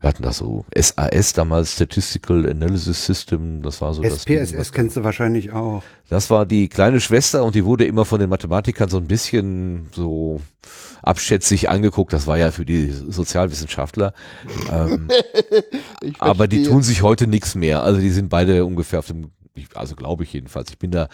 wir 0.00 0.08
hatten 0.08 0.22
das 0.22 0.38
so 0.38 0.64
SAS 0.76 1.32
damals, 1.32 1.72
Statistical 1.72 2.48
Analysis 2.48 3.04
System, 3.04 3.62
das 3.62 3.80
war 3.80 3.94
so 3.94 4.02
SPSS 4.02 4.24
das. 4.24 4.50
SPSS 4.50 4.72
kennst 4.72 4.96
du 4.96 5.04
wahrscheinlich 5.04 5.52
auch. 5.52 5.82
Das 6.08 6.30
war 6.30 6.46
die 6.46 6.68
kleine 6.68 7.00
Schwester 7.00 7.44
und 7.44 7.54
die 7.54 7.64
wurde 7.64 7.84
immer 7.84 8.04
von 8.04 8.20
den 8.20 8.30
Mathematikern 8.30 8.88
so 8.88 8.98
ein 8.98 9.06
bisschen 9.06 9.88
so 9.92 10.40
abschätzig 11.02 11.68
angeguckt. 11.68 12.12
Das 12.12 12.26
war 12.26 12.38
ja 12.38 12.50
für 12.50 12.64
die 12.64 12.90
Sozialwissenschaftler. 12.90 14.12
ähm, 14.70 15.08
aber 16.18 16.46
die 16.46 16.62
tun 16.62 16.82
sich 16.82 17.02
heute 17.02 17.26
nichts 17.26 17.54
mehr. 17.54 17.82
Also 17.82 18.00
die 18.00 18.10
sind 18.10 18.28
beide 18.28 18.64
ungefähr 18.64 19.00
auf 19.00 19.06
dem 19.06 19.30
also 19.74 19.96
glaube 19.96 20.22
ich 20.24 20.32
jedenfalls. 20.32 20.70
Ich 20.70 20.78
bin 20.78 20.92
da 20.92 21.08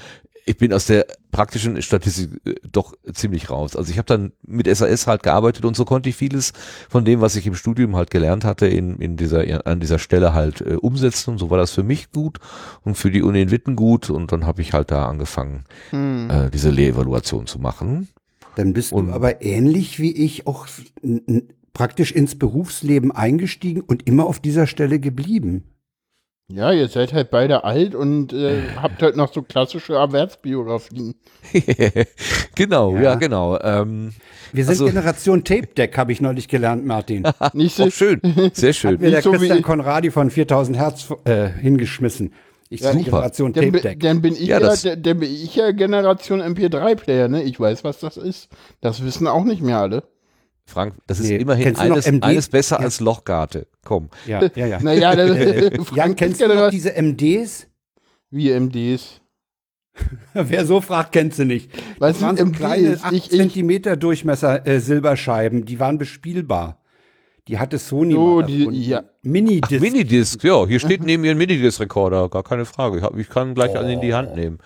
ich 0.46 0.58
bin 0.58 0.72
aus 0.72 0.86
der 0.86 1.06
praktischen 1.32 1.80
Statistik 1.82 2.40
äh, 2.44 2.54
doch 2.70 2.94
ziemlich 3.12 3.50
raus. 3.50 3.76
Also 3.76 3.90
ich 3.90 3.98
habe 3.98 4.06
dann 4.06 4.32
mit 4.46 4.74
SAS 4.74 5.06
halt 5.06 5.22
gearbeitet 5.22 5.64
und 5.64 5.76
so 5.76 5.84
konnte 5.84 6.08
ich 6.08 6.16
vieles 6.16 6.52
von 6.88 7.04
dem, 7.04 7.20
was 7.20 7.36
ich 7.36 7.46
im 7.46 7.54
Studium 7.54 7.96
halt 7.96 8.10
gelernt 8.10 8.44
hatte, 8.44 8.66
in, 8.66 8.96
in 8.96 9.16
dieser, 9.16 9.66
an 9.66 9.80
dieser 9.80 9.98
Stelle 9.98 10.34
halt 10.34 10.60
äh, 10.60 10.74
umsetzen. 10.74 11.30
Und 11.30 11.38
so 11.38 11.50
war 11.50 11.58
das 11.58 11.70
für 11.70 11.82
mich 11.82 12.12
gut 12.12 12.38
und 12.82 12.96
für 12.96 13.10
die 13.10 13.22
Uni 13.22 13.42
in 13.42 13.50
Witten 13.50 13.76
gut. 13.76 14.10
Und 14.10 14.32
dann 14.32 14.46
habe 14.46 14.62
ich 14.62 14.72
halt 14.72 14.90
da 14.90 15.06
angefangen, 15.06 15.64
hm. 15.90 16.30
äh, 16.30 16.50
diese 16.50 16.70
Lehrevaluation 16.70 17.46
zu 17.46 17.58
machen. 17.58 18.08
Dann 18.56 18.72
bist 18.72 18.92
und, 18.92 19.08
du 19.08 19.12
aber 19.12 19.42
ähnlich 19.42 19.98
wie 19.98 20.12
ich 20.12 20.46
auch 20.46 20.66
praktisch 21.72 22.12
ins 22.12 22.38
Berufsleben 22.38 23.10
eingestiegen 23.10 23.80
und 23.80 24.06
immer 24.06 24.26
auf 24.26 24.40
dieser 24.40 24.66
Stelle 24.66 25.00
geblieben. 25.00 25.64
Ja, 26.48 26.72
ihr 26.72 26.88
seid 26.88 27.14
halt 27.14 27.30
beide 27.30 27.64
alt 27.64 27.94
und 27.94 28.34
äh, 28.34 28.60
habt 28.82 29.02
halt 29.02 29.16
noch 29.16 29.32
so 29.32 29.42
klassische 29.42 29.94
Erwerbsbiografien. 29.94 31.14
genau, 32.54 32.94
ja, 32.96 33.02
ja 33.02 33.14
genau. 33.14 33.58
Ähm, 33.60 34.12
Wir 34.52 34.64
sind 34.64 34.72
also, 34.72 34.86
Generation 34.86 35.42
Tape 35.42 35.68
Deck, 35.68 35.96
habe 35.96 36.12
ich 36.12 36.20
neulich 36.20 36.48
gelernt, 36.48 36.84
Martin. 36.84 37.24
Nicht 37.54 37.76
so 37.76 37.84
oh, 37.84 37.90
schön, 37.90 38.20
sehr 38.52 38.74
schön. 38.74 38.94
Hat 38.94 39.00
mir 39.00 39.10
der 39.10 39.22
so 39.22 39.32
Christian 39.32 39.62
Konradi 39.62 40.10
von 40.10 40.30
4000 40.30 40.76
Hertz 40.76 41.08
äh, 41.24 41.48
hingeschmissen. 41.48 42.34
Ich 42.68 42.80
ja, 42.80 42.92
super. 42.92 43.04
Generation 43.04 43.54
Tape 43.54 43.80
Deck. 43.80 44.00
Dann 44.00 44.20
bin 44.20 44.34
ich 44.34 44.46
ja, 44.46 44.58
ja 44.58 44.96
dann 44.96 45.20
bin 45.20 45.32
ich 45.32 45.54
ja 45.56 45.70
Generation 45.70 46.42
MP3-Player, 46.42 47.28
ne? 47.28 47.42
Ich 47.42 47.58
weiß, 47.58 47.84
was 47.84 48.00
das 48.00 48.16
ist. 48.16 48.48
Das 48.80 49.04
wissen 49.04 49.26
auch 49.28 49.44
nicht 49.44 49.62
mehr 49.62 49.78
alle. 49.78 50.02
Frank, 50.66 50.94
das 51.06 51.20
ist 51.20 51.28
nee. 51.28 51.36
immerhin 51.36 51.76
eines, 51.76 52.06
eines 52.06 52.48
besser 52.48 52.78
ja. 52.78 52.84
als 52.84 53.00
Lochgarte. 53.00 53.66
Komm. 53.84 54.08
Ja, 54.26 54.42
ja, 54.54 54.66
ja. 54.66 54.80
naja, 54.80 55.12
Jan, 55.94 56.16
kennst 56.16 56.40
du 56.40 56.48
noch 56.48 56.70
diese 56.70 56.90
MDs? 57.00 57.68
Wie 58.30 58.50
MDs? 58.58 59.20
Wer 60.34 60.66
so 60.66 60.80
fragt, 60.80 61.12
kennt 61.12 61.34
sie 61.34 61.44
nicht. 61.44 61.70
Was 61.98 62.14
das 62.14 62.22
waren 62.22 62.36
so 62.36 62.46
kleine 62.46 62.98
8 63.00 63.12
ich, 63.12 63.30
cm 63.30 63.98
Durchmesser 63.98 64.66
äh, 64.66 64.80
Silberscheiben, 64.80 65.64
die 65.64 65.78
waren 65.78 65.98
bespielbar. 65.98 66.80
Die 67.46 67.58
hatte 67.58 67.78
Sony 67.78 68.14
oh, 68.14 68.40
die, 68.40 68.64
ja. 68.88 69.04
Minidisc. 69.22 69.74
Ach, 69.76 69.80
Minidisc, 69.80 70.42
ja. 70.44 70.66
Hier 70.66 70.80
steht 70.80 71.02
neben 71.02 71.20
mir 71.20 71.32
ein 71.32 71.38
Minidisc-Rekorder, 71.38 72.30
gar 72.30 72.42
keine 72.42 72.64
Frage. 72.64 72.98
Ich, 72.98 73.02
hab, 73.04 73.16
ich 73.18 73.28
kann 73.28 73.54
gleich 73.54 73.72
oh. 73.74 73.78
einen 73.78 73.90
in 73.90 74.00
die 74.00 74.14
Hand 74.14 74.34
nehmen. 74.34 74.58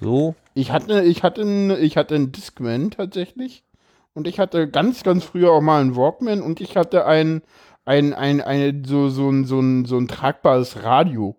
So. 0.00 0.36
Ich 0.54 0.70
hatte, 0.70 1.02
ich 1.02 1.24
hatte, 1.24 1.42
einen, 1.42 1.70
ich 1.70 1.96
hatte 1.96 2.14
einen 2.14 2.30
Discman 2.30 2.92
tatsächlich. 2.92 3.64
Und 4.20 4.26
ich 4.26 4.38
hatte 4.38 4.68
ganz, 4.68 5.02
ganz 5.02 5.24
früher 5.24 5.50
auch 5.50 5.62
mal 5.62 5.80
einen 5.80 5.96
Walkman 5.96 6.42
und 6.42 6.60
ich 6.60 6.76
hatte 6.76 7.06
ein, 7.06 7.40
ein, 7.86 8.12
ein, 8.12 8.42
eine, 8.42 8.82
so, 8.84 9.08
so, 9.08 9.30
ein, 9.30 9.46
so, 9.46 9.60
ein, 9.60 9.86
so 9.86 9.96
ein 9.96 10.08
tragbares 10.08 10.82
Radio. 10.82 11.36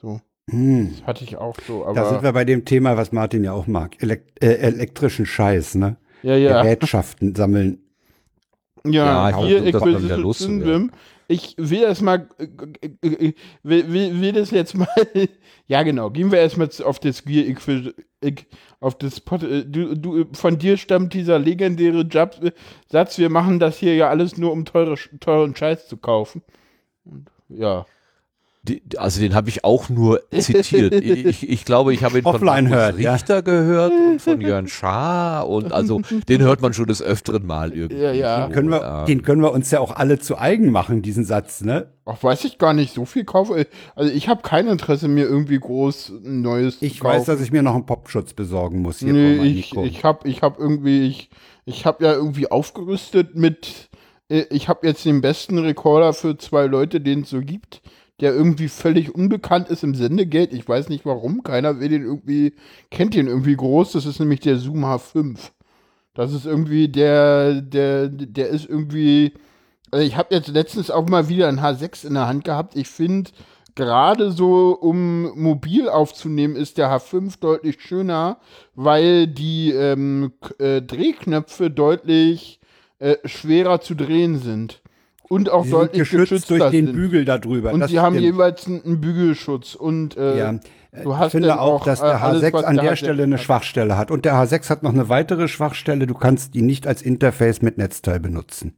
So. 0.00 0.20
Hm. 0.48 0.92
Das 0.92 1.06
hatte 1.08 1.24
ich 1.24 1.38
auch 1.38 1.56
so. 1.66 1.84
Aber 1.84 1.94
da 1.94 2.08
sind 2.08 2.22
wir 2.22 2.32
bei 2.32 2.44
dem 2.44 2.64
Thema, 2.64 2.96
was 2.96 3.10
Martin 3.10 3.42
ja 3.42 3.52
auch 3.52 3.66
mag. 3.66 4.00
Elekt 4.00 4.44
äh, 4.44 4.58
elektrischen 4.58 5.26
Scheiß, 5.26 5.74
ne? 5.74 5.96
Ja, 6.22 6.36
ja. 6.36 6.62
Gerätschaften 6.62 7.34
sammeln. 7.34 7.80
Ja, 8.86 9.30
ja 9.30 9.44
hier 9.44 9.66
Acquisition 9.66 10.32
Syndrome. 10.32 10.90
Ich 11.26 11.56
will 11.58 11.80
das 11.80 12.00
mal, 12.00 12.28
äh, 12.38 13.08
äh, 13.08 13.34
will, 13.64 13.92
will, 13.92 14.20
will 14.20 14.32
das 14.32 14.52
jetzt 14.52 14.76
mal, 14.76 14.86
ja 15.66 15.82
genau, 15.82 16.10
gehen 16.10 16.30
wir 16.30 16.38
erstmal 16.38 16.70
auf 16.84 17.00
das 17.00 17.24
Gear 17.24 17.46
auf 18.80 18.96
das 18.96 19.20
Pot, 19.20 19.42
äh, 19.42 19.64
du, 19.64 19.94
du, 19.94 20.26
von 20.32 20.58
dir 20.58 20.76
stammt 20.76 21.14
dieser 21.14 21.38
legendäre 21.38 22.00
Job, 22.00 22.36
Satz, 22.88 23.18
wir 23.18 23.30
machen 23.30 23.58
das 23.58 23.78
hier 23.78 23.94
ja 23.94 24.08
alles 24.08 24.38
nur, 24.38 24.52
um 24.52 24.64
teure, 24.64 24.96
teuren 25.20 25.54
Scheiß 25.54 25.86
zu 25.86 25.98
kaufen. 25.98 26.42
Und, 27.04 27.30
ja. 27.48 27.86
Die, 28.62 28.82
also 28.98 29.22
den 29.22 29.34
habe 29.34 29.48
ich 29.48 29.64
auch 29.64 29.88
nur 29.88 30.20
zitiert. 30.38 30.92
ich, 31.02 31.48
ich 31.48 31.64
glaube, 31.64 31.94
ich 31.94 32.04
habe 32.04 32.18
ihn 32.18 32.24
von 32.24 32.44
Markus 32.44 32.68
hört, 32.68 32.96
Richter 32.98 33.36
ja. 33.36 33.40
gehört 33.40 33.92
und 33.92 34.20
von 34.20 34.40
Jörn 34.42 34.68
Schaar 34.68 35.48
und 35.48 35.72
also 35.72 36.02
den 36.28 36.42
hört 36.42 36.60
man 36.60 36.74
schon 36.74 36.86
des 36.86 37.00
öfteren 37.00 37.46
Mal 37.46 37.72
irgendwie. 37.72 38.02
Ja, 38.02 38.12
ja. 38.12 38.46
Den 38.46 38.52
können, 38.52 38.68
wir, 38.68 39.06
den 39.08 39.22
können 39.22 39.40
wir 39.40 39.52
uns 39.52 39.70
ja 39.70 39.80
auch 39.80 39.96
alle 39.96 40.18
zu 40.18 40.36
eigen 40.36 40.70
machen, 40.72 41.00
diesen 41.00 41.24
Satz, 41.24 41.62
ne? 41.62 41.86
Ach, 42.04 42.22
weiß 42.22 42.44
ich 42.44 42.58
gar 42.58 42.74
nicht, 42.74 42.92
so 42.92 43.06
viel 43.06 43.24
kaufe. 43.24 43.66
Also 43.94 44.12
ich 44.12 44.28
habe 44.28 44.42
kein 44.42 44.66
Interesse, 44.66 45.08
mir 45.08 45.24
irgendwie 45.24 45.58
groß 45.58 46.12
ein 46.22 46.42
neues 46.42 46.82
ich 46.82 46.96
zu 46.96 47.00
kaufen. 47.00 47.14
Ich 47.14 47.20
weiß, 47.20 47.26
dass 47.26 47.40
ich 47.40 47.52
mir 47.52 47.62
noch 47.62 47.74
einen 47.74 47.86
Popschutz 47.86 48.34
besorgen 48.34 48.82
muss. 48.82 48.98
Hier 48.98 49.14
nee, 49.14 49.36
ich, 49.42 49.74
ich 49.74 50.04
habe 50.04 50.28
ich 50.28 50.42
hab 50.42 50.58
irgendwie, 50.58 51.06
ich, 51.06 51.30
ich 51.64 51.86
habe 51.86 52.04
ja 52.04 52.12
irgendwie 52.12 52.50
aufgerüstet 52.50 53.36
mit, 53.36 53.88
äh, 54.28 54.44
ich 54.50 54.68
habe 54.68 54.86
jetzt 54.86 55.06
den 55.06 55.22
besten 55.22 55.56
Rekorder 55.56 56.12
für 56.12 56.36
zwei 56.36 56.66
Leute, 56.66 57.00
den 57.00 57.22
es 57.22 57.30
so 57.30 57.40
gibt 57.40 57.80
der 58.20 58.34
irgendwie 58.34 58.68
völlig 58.68 59.14
unbekannt 59.14 59.68
ist 59.68 59.82
im 59.82 59.94
Sendegeld. 59.94 60.52
Ich 60.52 60.68
weiß 60.68 60.88
nicht 60.88 61.06
warum. 61.06 61.42
Keiner 61.42 61.80
will 61.80 61.88
den 61.88 62.02
irgendwie, 62.02 62.54
kennt 62.90 63.14
den 63.14 63.26
irgendwie 63.26 63.56
groß. 63.56 63.92
Das 63.92 64.06
ist 64.06 64.20
nämlich 64.20 64.40
der 64.40 64.56
Zoom 64.56 64.84
H5. 64.84 65.38
Das 66.14 66.32
ist 66.32 66.44
irgendwie 66.44 66.88
der, 66.88 67.62
der, 67.62 68.08
der 68.08 68.48
ist 68.48 68.68
irgendwie. 68.68 69.32
Also 69.90 70.06
ich 70.06 70.16
habe 70.16 70.34
jetzt 70.34 70.48
letztens 70.48 70.90
auch 70.90 71.08
mal 71.08 71.28
wieder 71.28 71.48
ein 71.48 71.60
H6 71.60 72.06
in 72.06 72.14
der 72.14 72.28
Hand 72.28 72.44
gehabt. 72.44 72.76
Ich 72.76 72.88
finde, 72.88 73.30
gerade 73.74 74.30
so, 74.30 74.76
um 74.78 75.22
mobil 75.40 75.88
aufzunehmen, 75.88 76.56
ist 76.56 76.78
der 76.78 76.90
H5 76.90 77.40
deutlich 77.40 77.80
schöner, 77.80 78.38
weil 78.74 79.26
die 79.26 79.72
ähm, 79.72 80.32
äh, 80.58 80.82
Drehknöpfe 80.82 81.70
deutlich 81.70 82.60
äh, 82.98 83.16
schwerer 83.24 83.80
zu 83.80 83.94
drehen 83.94 84.38
sind 84.38 84.82
und 85.30 85.48
auch 85.48 85.64
sie 85.64 85.70
deutlich 85.70 86.00
geschützt, 86.00 86.22
geschützt 86.22 86.50
durch 86.50 86.70
den 86.70 86.86
sind. 86.86 86.96
Bügel 86.96 87.24
darüber. 87.24 87.72
Und 87.72 87.86
sie 87.86 88.00
haben 88.00 88.18
jeweils 88.18 88.66
einen, 88.66 89.00
Bügelschutz 89.00 89.76
und 89.76 90.16
äh, 90.16 90.38
ja. 90.38 90.60
Du 91.04 91.16
hast 91.16 91.26
ich 91.26 91.32
finde 91.32 91.60
auch, 91.60 91.84
dass 91.84 92.00
der 92.00 92.20
H6 92.20 92.52
alles, 92.52 92.64
an 92.64 92.76
der, 92.76 92.96
Stelle 92.96 93.22
eine 93.22 93.36
hat. 93.36 93.40
Schwachstelle 93.40 93.96
hat. 93.96 94.10
Und 94.10 94.24
der 94.24 94.34
H6 94.34 94.68
hat 94.68 94.82
noch 94.82 94.92
eine 94.92 95.08
weitere 95.08 95.46
Schwachstelle. 95.46 96.08
Du 96.08 96.14
kannst 96.14 96.56
ihn 96.56 96.66
nicht 96.66 96.88
als 96.88 97.00
Interface 97.00 97.62
mit 97.62 97.78
Netzteil 97.78 98.18
benutzen. 98.18 98.74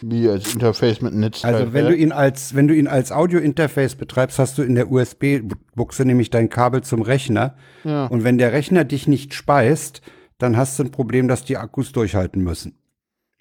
Wie 0.00 0.30
als 0.30 0.54
Interface 0.54 1.02
mit 1.02 1.12
Netzteil? 1.12 1.54
Also 1.54 1.72
wenn 1.74 1.88
du 1.88 1.94
ihn 1.94 2.10
als, 2.10 2.54
wenn 2.54 2.68
du 2.68 2.74
ihn 2.74 2.86
als 2.86 3.12
Audio-Interface 3.12 3.96
betreibst, 3.96 4.38
hast 4.38 4.56
du 4.56 4.62
in 4.62 4.74
der 4.74 4.90
USB-Buchse 4.90 6.06
nämlich 6.06 6.30
dein 6.30 6.48
Kabel 6.48 6.80
zum 6.80 7.02
Rechner. 7.02 7.54
Ja. 7.84 8.06
Und 8.06 8.24
wenn 8.24 8.38
der 8.38 8.54
Rechner 8.54 8.84
dich 8.84 9.06
nicht 9.06 9.34
speist, 9.34 10.00
dann 10.38 10.56
hast 10.56 10.78
du 10.78 10.84
ein 10.84 10.90
Problem, 10.90 11.28
dass 11.28 11.44
die 11.44 11.58
Akkus 11.58 11.92
durchhalten 11.92 12.42
müssen. 12.42 12.78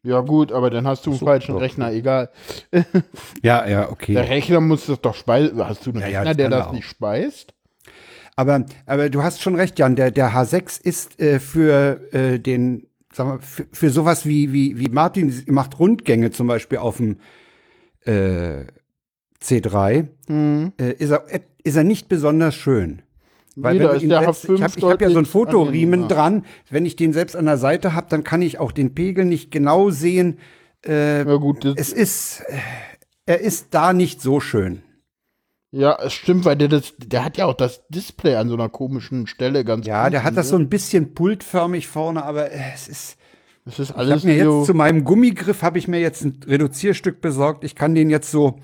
Ja, 0.03 0.21
gut, 0.21 0.51
aber 0.51 0.69
dann 0.69 0.87
hast 0.87 1.05
du 1.05 1.11
einen 1.11 1.19
so, 1.19 1.25
falschen 1.25 1.53
doch. 1.53 1.61
Rechner, 1.61 1.91
egal. 1.91 2.29
ja, 3.43 3.67
ja, 3.67 3.89
okay. 3.89 4.13
Der 4.13 4.29
Rechner 4.29 4.59
muss 4.59 4.87
das 4.87 4.99
doch 4.99 5.13
speisen. 5.13 5.63
Hast 5.65 5.85
du 5.85 5.91
einen 5.91 5.99
ja, 5.99 6.07
Rechner, 6.07 6.25
ja, 6.25 6.33
der 6.33 6.49
das 6.49 6.67
auch. 6.67 6.71
nicht 6.71 6.87
speist? 6.87 7.53
Aber, 8.35 8.65
aber 8.87 9.09
du 9.09 9.21
hast 9.21 9.41
schon 9.41 9.55
recht, 9.55 9.77
Jan. 9.77 9.95
Der, 9.95 10.09
der 10.09 10.31
H6 10.31 10.81
ist 10.83 11.19
äh, 11.19 11.39
für 11.39 12.01
äh, 12.13 12.39
den, 12.39 12.87
sag 13.13 13.27
mal, 13.27 13.39
für, 13.39 13.67
für 13.71 13.89
sowas 13.91 14.25
wie, 14.25 14.51
wie, 14.51 14.79
wie 14.79 14.89
Martin 14.89 15.43
macht 15.47 15.77
Rundgänge 15.77 16.31
zum 16.31 16.47
Beispiel 16.47 16.79
auf 16.79 16.97
dem 16.97 17.17
äh, 18.05 18.65
C3, 19.43 20.07
mhm. 20.27 20.73
äh, 20.79 20.93
ist, 20.93 21.11
er, 21.11 21.25
ist 21.63 21.75
er 21.75 21.83
nicht 21.83 22.09
besonders 22.09 22.55
schön. 22.55 23.03
Weil 23.55 23.75
nee, 23.75 23.79
wenn 23.81 23.99
setzt, 24.09 24.49
ich 24.49 24.61
habe 24.61 24.93
hab 24.93 25.01
ja 25.01 25.09
so 25.09 25.17
einen 25.17 25.25
Fotoriemen 25.25 26.07
dran. 26.07 26.45
Wenn 26.69 26.85
ich 26.85 26.95
den 26.95 27.11
selbst 27.13 27.35
an 27.35 27.45
der 27.45 27.57
Seite 27.57 27.93
habe, 27.93 28.07
dann 28.09 28.23
kann 28.23 28.41
ich 28.41 28.59
auch 28.59 28.71
den 28.71 28.93
Pegel 28.93 29.25
nicht 29.25 29.51
genau 29.51 29.89
sehen. 29.89 30.39
Äh, 30.85 31.25
ja, 31.27 31.35
gut, 31.35 31.65
es 31.65 31.91
ist, 31.91 32.41
äh, 32.47 32.57
er 33.25 33.41
ist 33.41 33.67
da 33.71 33.93
nicht 33.93 34.21
so 34.21 34.39
schön. 34.39 34.83
Ja, 35.71 35.97
es 36.01 36.13
stimmt, 36.13 36.43
weil 36.45 36.57
der 36.57 36.67
das, 36.67 36.93
der 36.97 37.23
hat 37.23 37.37
ja 37.37 37.45
auch 37.45 37.53
das 37.53 37.87
Display 37.87 38.35
an 38.35 38.49
so 38.49 38.55
einer 38.55 38.67
komischen 38.67 39.27
Stelle 39.27 39.63
ganz. 39.63 39.85
Ja, 39.85 40.09
der 40.09 40.23
hat 40.23 40.35
das 40.35 40.49
so 40.49 40.57
ein 40.57 40.69
bisschen 40.69 41.13
pultförmig 41.13 41.87
vorne, 41.87 42.23
aber 42.23 42.51
es 42.51 42.89
ist, 42.89 43.17
Das 43.65 43.79
ist 43.79 43.91
Ich 43.91 43.95
alles 43.95 44.23
habe 44.23 44.33
mir 44.33 44.43
so. 44.43 44.59
jetzt 44.59 44.67
zu 44.67 44.73
meinem 44.73 45.03
Gummigriff 45.03 45.61
habe 45.61 45.77
ich 45.77 45.87
mir 45.87 45.99
jetzt 45.99 46.23
ein 46.23 46.39
Reduzierstück 46.45 47.21
besorgt. 47.21 47.63
Ich 47.63 47.75
kann 47.75 47.95
den 47.95 48.09
jetzt 48.09 48.31
so, 48.31 48.59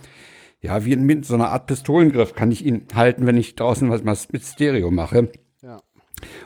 ja, 0.61 0.85
wie 0.85 0.95
mit 0.95 1.25
so 1.25 1.35
einer 1.35 1.49
Art 1.49 1.67
Pistolengriff 1.67 2.33
kann 2.33 2.51
ich 2.51 2.65
ihn 2.65 2.87
halten, 2.93 3.25
wenn 3.25 3.37
ich 3.37 3.55
draußen 3.55 3.89
was 3.89 4.03
mal 4.03 4.17
mit 4.31 4.43
Stereo 4.43 4.91
mache. 4.91 5.29
Ja. 5.61 5.79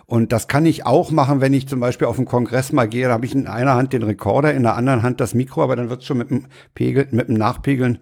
Und 0.06 0.32
das 0.32 0.48
kann 0.48 0.66
ich 0.66 0.86
auch 0.86 1.12
machen, 1.12 1.40
wenn 1.40 1.54
ich 1.54 1.68
zum 1.68 1.80
Beispiel 1.80 2.08
auf 2.08 2.18
einen 2.18 2.26
Kongress 2.26 2.74
mal 2.74 2.90
gehe. 2.90 3.08
Da 3.08 3.14
habe 3.14 3.26
ich 3.26 3.34
in 3.34 3.48
einer 3.48 3.76
Hand 3.76 3.94
den 3.94 4.04
Rekorder, 4.04 4.54
in 4.54 4.64
der 4.64 4.76
anderen 4.76 5.02
Hand 5.02 5.22
das 5.22 5.34
Mikro, 5.34 5.64
aber 5.64 5.76
dann 5.76 5.90
wird 5.90 6.02
es 6.02 6.08
schon 6.08 6.18
mit 6.18 6.30
dem 6.30 6.48
Pegel, 6.76 7.08
mit 7.12 7.30
dem 7.30 7.36
Nachpegeln 7.36 8.00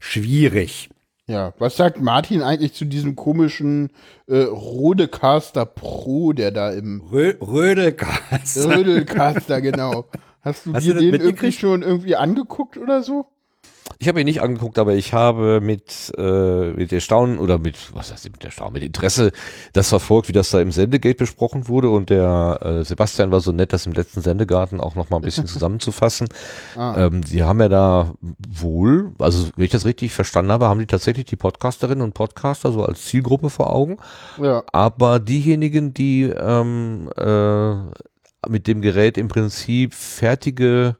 schwierig. 0.00 0.90
Ja, 1.28 1.54
was 1.58 1.76
sagt 1.76 2.00
Martin 2.00 2.42
eigentlich 2.42 2.74
zu 2.74 2.84
diesem 2.84 3.14
komischen 3.14 3.90
äh, 4.26 4.42
Rodecaster 4.42 5.64
Pro, 5.64 6.32
der 6.32 6.50
da 6.50 6.72
im 6.72 7.00
Rö 7.00 7.34
Rödelgas. 7.40 8.58
Rodecaster, 8.66 9.60
genau. 9.60 10.06
Hast 10.40 10.66
du 10.66 10.74
Hast 10.74 10.84
dir 10.84 10.94
du 10.94 11.00
den 11.00 11.14
irgendwie 11.14 11.52
schon 11.52 11.82
irgendwie 11.82 12.16
angeguckt 12.16 12.76
oder 12.76 13.04
so? 13.04 13.26
Ich 13.98 14.08
habe 14.08 14.20
ihn 14.20 14.24
nicht 14.24 14.42
angeguckt, 14.42 14.78
aber 14.78 14.94
ich 14.94 15.12
habe 15.12 15.60
mit, 15.60 16.12
äh, 16.16 16.70
mit 16.72 16.92
Erstaunen 16.92 17.38
oder 17.38 17.58
mit, 17.58 17.94
was 17.94 18.12
heißt 18.12 18.24
mit 18.24 18.44
Erstaunen, 18.44 18.74
mit 18.74 18.82
Interesse 18.82 19.32
das 19.72 19.88
verfolgt, 19.88 20.28
wie 20.28 20.32
das 20.32 20.50
da 20.50 20.60
im 20.60 20.72
Sendegate 20.72 21.18
besprochen 21.18 21.68
wurde 21.68 21.90
und 21.90 22.10
der 22.10 22.58
äh, 22.62 22.84
Sebastian 22.84 23.30
war 23.30 23.40
so 23.40 23.52
nett, 23.52 23.72
das 23.72 23.86
im 23.86 23.92
letzten 23.92 24.20
Sendegarten 24.20 24.80
auch 24.80 24.94
noch 24.94 25.10
mal 25.10 25.16
ein 25.16 25.22
bisschen 25.22 25.46
zusammenzufassen. 25.48 26.28
Ah. 26.76 27.06
Ähm, 27.06 27.22
die 27.22 27.42
haben 27.42 27.60
ja 27.60 27.68
da 27.68 28.14
wohl, 28.48 29.12
also 29.18 29.48
wenn 29.56 29.64
ich 29.64 29.70
das 29.70 29.84
richtig 29.84 30.12
verstanden 30.12 30.52
habe, 30.52 30.68
haben 30.68 30.80
die 30.80 30.86
tatsächlich 30.86 31.26
die 31.26 31.36
Podcasterinnen 31.36 32.02
und 32.02 32.14
Podcaster 32.14 32.72
so 32.72 32.84
als 32.84 33.04
Zielgruppe 33.06 33.50
vor 33.50 33.72
Augen. 33.72 33.98
Ja. 34.40 34.62
Aber 34.72 35.20
diejenigen, 35.20 35.94
die 35.94 36.24
ähm, 36.24 37.10
äh, 37.16 37.74
mit 38.48 38.66
dem 38.66 38.82
Gerät 38.82 39.18
im 39.18 39.28
Prinzip 39.28 39.94
fertige 39.94 40.96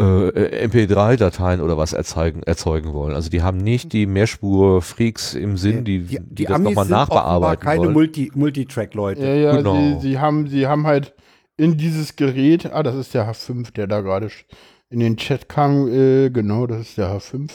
äh, 0.00 0.66
MP3-Dateien 0.66 1.60
oder 1.60 1.76
was 1.76 1.92
erzeugen, 1.92 2.42
erzeugen 2.42 2.92
wollen. 2.92 3.14
Also 3.14 3.30
die 3.30 3.42
haben 3.42 3.58
nicht 3.58 3.92
die 3.92 4.06
Mehrspur-Freaks 4.06 5.34
im 5.34 5.56
Sinn, 5.56 5.84
die, 5.84 6.00
die, 6.00 6.44
das 6.44 6.58
nochmal 6.58 6.86
sind 6.86 6.94
offenbar 6.94 6.98
nachbearbeiten 6.98 7.64
keine 7.64 7.80
wollen. 7.80 7.92
Multi 7.92 8.32
Multitrack-Leute. 8.34 9.22
Ja, 9.22 9.34
ja, 9.34 9.56
Genau. 9.56 9.74
sie, 9.74 10.00
sie, 10.00 10.18
haben, 10.18 10.48
sie 10.48 10.66
haben 10.66 10.86
halt 10.86 11.14
in 11.56 11.76
dieses 11.76 12.16
Gerät, 12.16 12.72
ah, 12.72 12.82
das 12.82 12.96
ist 12.96 13.14
der 13.14 13.30
H5, 13.30 13.72
der 13.72 13.86
da 13.86 14.00
gerade 14.00 14.30
in 14.88 15.00
den 15.00 15.16
Chat 15.16 15.48
kam, 15.48 15.88
äh, 15.88 16.30
genau, 16.30 16.66
das 16.66 16.80
ist 16.80 16.98
der 16.98 17.08
H5. 17.14 17.50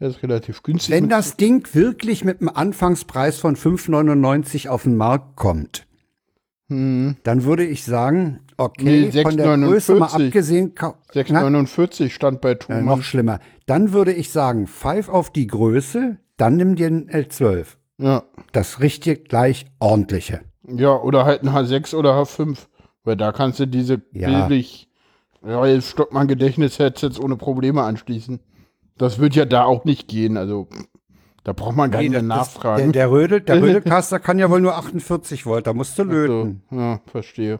Der 0.00 0.08
ist 0.08 0.22
relativ 0.22 0.62
günstig. 0.64 0.92
Wenn 0.92 1.08
das 1.08 1.36
Ding 1.36 1.64
wirklich 1.74 2.24
mit 2.24 2.40
einem 2.40 2.48
Anfangspreis 2.48 3.38
von 3.38 3.54
5,99 3.54 4.68
auf 4.68 4.82
den 4.82 4.96
Markt 4.96 5.36
kommt, 5.36 5.86
hm, 6.68 7.16
dann 7.22 7.44
würde 7.44 7.64
ich 7.64 7.84
sagen, 7.84 8.40
okay, 8.64 9.10
Nee, 9.12 9.22
von 9.22 9.36
der 9.36 9.56
Größe 9.58 9.94
mal 9.94 10.06
6,49. 10.08 10.26
abgesehen, 10.26 10.74
kau- 10.74 10.94
na, 11.14 11.20
6,49 11.22 12.10
stand 12.10 12.40
bei 12.40 12.52
äh, 12.52 12.56
Thomann. 12.58 12.84
noch 12.84 13.02
schlimmer. 13.02 13.38
Dann 13.66 13.92
würde 13.92 14.12
ich 14.12 14.30
sagen, 14.30 14.66
pfeif 14.66 15.08
auf 15.08 15.30
die 15.30 15.46
Größe, 15.46 16.18
dann 16.36 16.56
nimm 16.56 16.74
dir 16.76 16.88
ein 16.88 17.08
L12. 17.10 17.66
ja. 17.98 18.22
Das 18.52 18.80
richtig 18.80 19.28
gleich 19.28 19.64
ordentliche. 19.78 20.40
ja, 20.68 20.94
oder 20.94 21.24
halt 21.24 21.42
ein 21.42 21.48
H6 21.50 21.94
oder 21.94 22.12
H5. 22.20 22.58
Weil 23.04 23.16
da 23.16 23.32
kannst 23.32 23.58
du 23.60 23.66
diese 23.66 24.00
Ja. 24.12 24.46
billig 24.46 24.88
Royal 25.42 25.80
Stockmann 25.82 26.28
Gedächtnis-Headsets 26.28 27.18
ohne 27.18 27.36
Probleme 27.36 27.82
anschließen. 27.82 28.38
Das 28.98 29.18
wird 29.18 29.34
ja 29.34 29.44
da 29.44 29.64
auch 29.64 29.84
nicht 29.84 30.06
gehen. 30.06 30.36
Also, 30.36 30.68
da 31.44 31.52
braucht 31.52 31.74
man 31.76 31.90
gar 31.90 32.00
Nee, 32.02 32.10
nicht 32.10 32.20
das- 32.20 32.26
nachfragen. 32.28 32.92
Der, 32.92 33.06
der, 33.06 33.10
Rödel, 33.10 33.40
der 33.40 33.56
Rödelcaster 33.62 34.20
kann 34.20 34.38
ja 34.38 34.50
wohl 34.50 34.60
nur 34.60 34.76
48 34.76 35.46
Volt, 35.46 35.66
da 35.66 35.72
musst 35.72 35.98
du 35.98 36.04
So, 36.04 36.10
löten. 36.10 36.62
ja, 36.70 37.00
verstehe. 37.06 37.58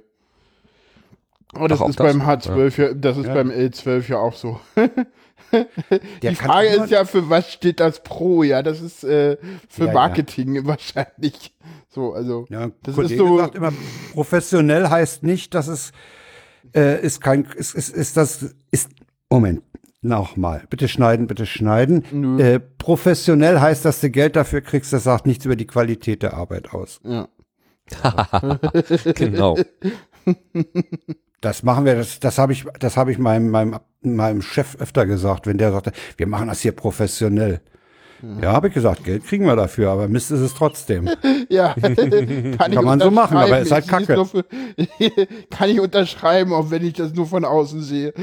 Aber 1.54 1.68
das 1.68 1.80
Ach, 1.82 1.88
ist 1.88 2.00
das? 2.00 2.12
beim 2.16 2.22
H12 2.22 2.80
ja, 2.82 2.94
das 2.94 3.16
ist 3.18 3.26
Ja. 3.26 3.34
beim 3.34 3.50
L12 3.50 4.08
ja 4.08 4.18
auch 4.18 4.34
so. 4.34 4.58
Die 6.22 6.34
Frage 6.34 6.68
ist 6.68 6.90
ja, 6.90 7.04
für 7.04 7.28
was 7.28 7.52
steht 7.52 7.78
das 7.78 8.02
Pro? 8.02 8.42
Ja, 8.42 8.62
das 8.62 8.80
ist 8.80 9.04
äh, 9.04 9.36
für 9.68 9.86
Ja. 9.86 9.92
Marketing 9.92 10.64
wahrscheinlich. 10.66 11.54
So, 11.90 12.14
also. 12.14 12.46
Ja, 12.48 12.70
Das 12.82 12.94
Kollege 12.94 13.14
ist 13.14 13.18
so- 13.18 13.38
sagt 13.38 13.54
immer, 13.56 13.72
professionell 14.14 14.88
heißt 14.88 15.22
nicht, 15.24 15.54
dass 15.54 15.68
es 15.68 15.92
äh, 16.74 17.04
ist 17.04 17.20
kein, 17.20 17.44
ist, 17.56 17.74
ist, 17.74 17.94
ist 17.94 18.16
das, 18.16 18.54
ist, 18.70 18.90
Moment, 19.28 19.62
nochmal, 20.00 20.64
bitte 20.70 20.88
schneiden, 20.88 21.26
bitte 21.26 21.44
schneiden. 21.44 22.38
Äh, 22.40 22.58
professionell 22.58 23.60
heißt, 23.60 23.84
dass 23.84 24.00
du 24.00 24.08
Geld 24.08 24.36
dafür 24.36 24.62
kriegst, 24.62 24.90
das 24.94 25.04
sagt 25.04 25.26
nichts 25.26 25.44
über 25.44 25.56
die 25.56 25.66
Qualität 25.66 26.22
der 26.22 26.32
Arbeit 26.34 26.72
aus. 26.72 26.98
Ja. 27.04 27.28
genau. 29.14 29.58
Das 31.42 31.62
machen 31.64 31.84
wir, 31.84 31.96
das, 31.96 32.20
das 32.20 32.38
habe 32.38 32.52
ich, 32.52 32.64
das 32.78 32.96
habe 32.96 33.10
ich 33.12 33.18
meinem, 33.18 33.50
meinem, 33.50 33.78
meinem 34.00 34.42
Chef 34.42 34.76
öfter 34.80 35.04
gesagt, 35.06 35.46
wenn 35.46 35.58
der 35.58 35.72
sagte, 35.72 35.92
wir 36.16 36.26
machen 36.28 36.48
das 36.48 36.60
hier 36.60 36.72
professionell. 36.72 37.60
Ja, 38.40 38.52
habe 38.52 38.68
ich 38.68 38.74
gesagt, 38.74 39.02
Geld 39.02 39.26
kriegen 39.26 39.46
wir 39.46 39.56
dafür, 39.56 39.90
aber 39.90 40.06
Mist 40.06 40.30
ist 40.30 40.38
es 40.40 40.54
trotzdem. 40.54 41.10
Ja, 41.48 41.74
kann, 41.82 42.56
Kann 42.56 42.84
man 42.84 43.00
so 43.00 43.10
machen, 43.10 43.36
aber 43.36 43.58
ist 43.58 43.72
halt 43.72 43.86
Kacke. 43.88 44.24
für- 44.24 44.44
kann 45.50 45.68
ich 45.68 45.80
unterschreiben, 45.80 46.52
auch 46.54 46.70
wenn 46.70 46.86
ich 46.86 46.94
das 46.94 47.12
nur 47.12 47.26
von 47.26 47.44
außen 47.44 47.82
sehe. 47.82 48.14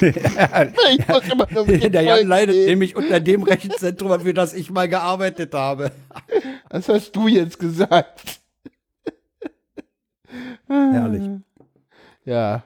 der 0.00 2.02
Jan 2.02 2.28
leidet 2.28 2.54
reden. 2.54 2.66
nämlich 2.68 2.94
unter 2.94 3.18
dem 3.20 3.42
Rechenzentrum, 3.42 4.20
für 4.20 4.34
das 4.34 4.52
ich 4.54 4.70
mal 4.70 4.88
gearbeitet 4.88 5.54
habe. 5.54 5.90
Das 6.68 6.88
hast 6.88 7.16
du 7.16 7.26
jetzt 7.26 7.58
gesagt. 7.58 8.40
Herrlich. 10.68 11.22
Ja. 12.28 12.62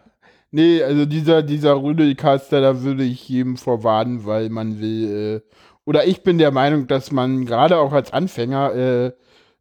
Nee, 0.51 0.83
also 0.83 1.07
dieser, 1.07 1.43
dieser 1.43 1.81
Rödelcaster, 1.81 2.61
da 2.61 2.83
würde 2.83 3.05
ich 3.05 3.29
jedem 3.29 3.57
vorwarnen, 3.57 4.27
weil 4.27 4.51
man 4.51 4.81
will, 4.81 5.43
äh, 5.47 5.57
oder 5.85 6.05
ich 6.05 6.25
bin 6.25 6.39
der 6.39 6.51
Meinung, 6.51 6.89
dass 6.89 7.13
man 7.13 7.47
gerade 7.47 7.79
auch 7.79 7.93
als 7.93 8.13
Anfänger 8.13 8.75
äh, 8.75 9.13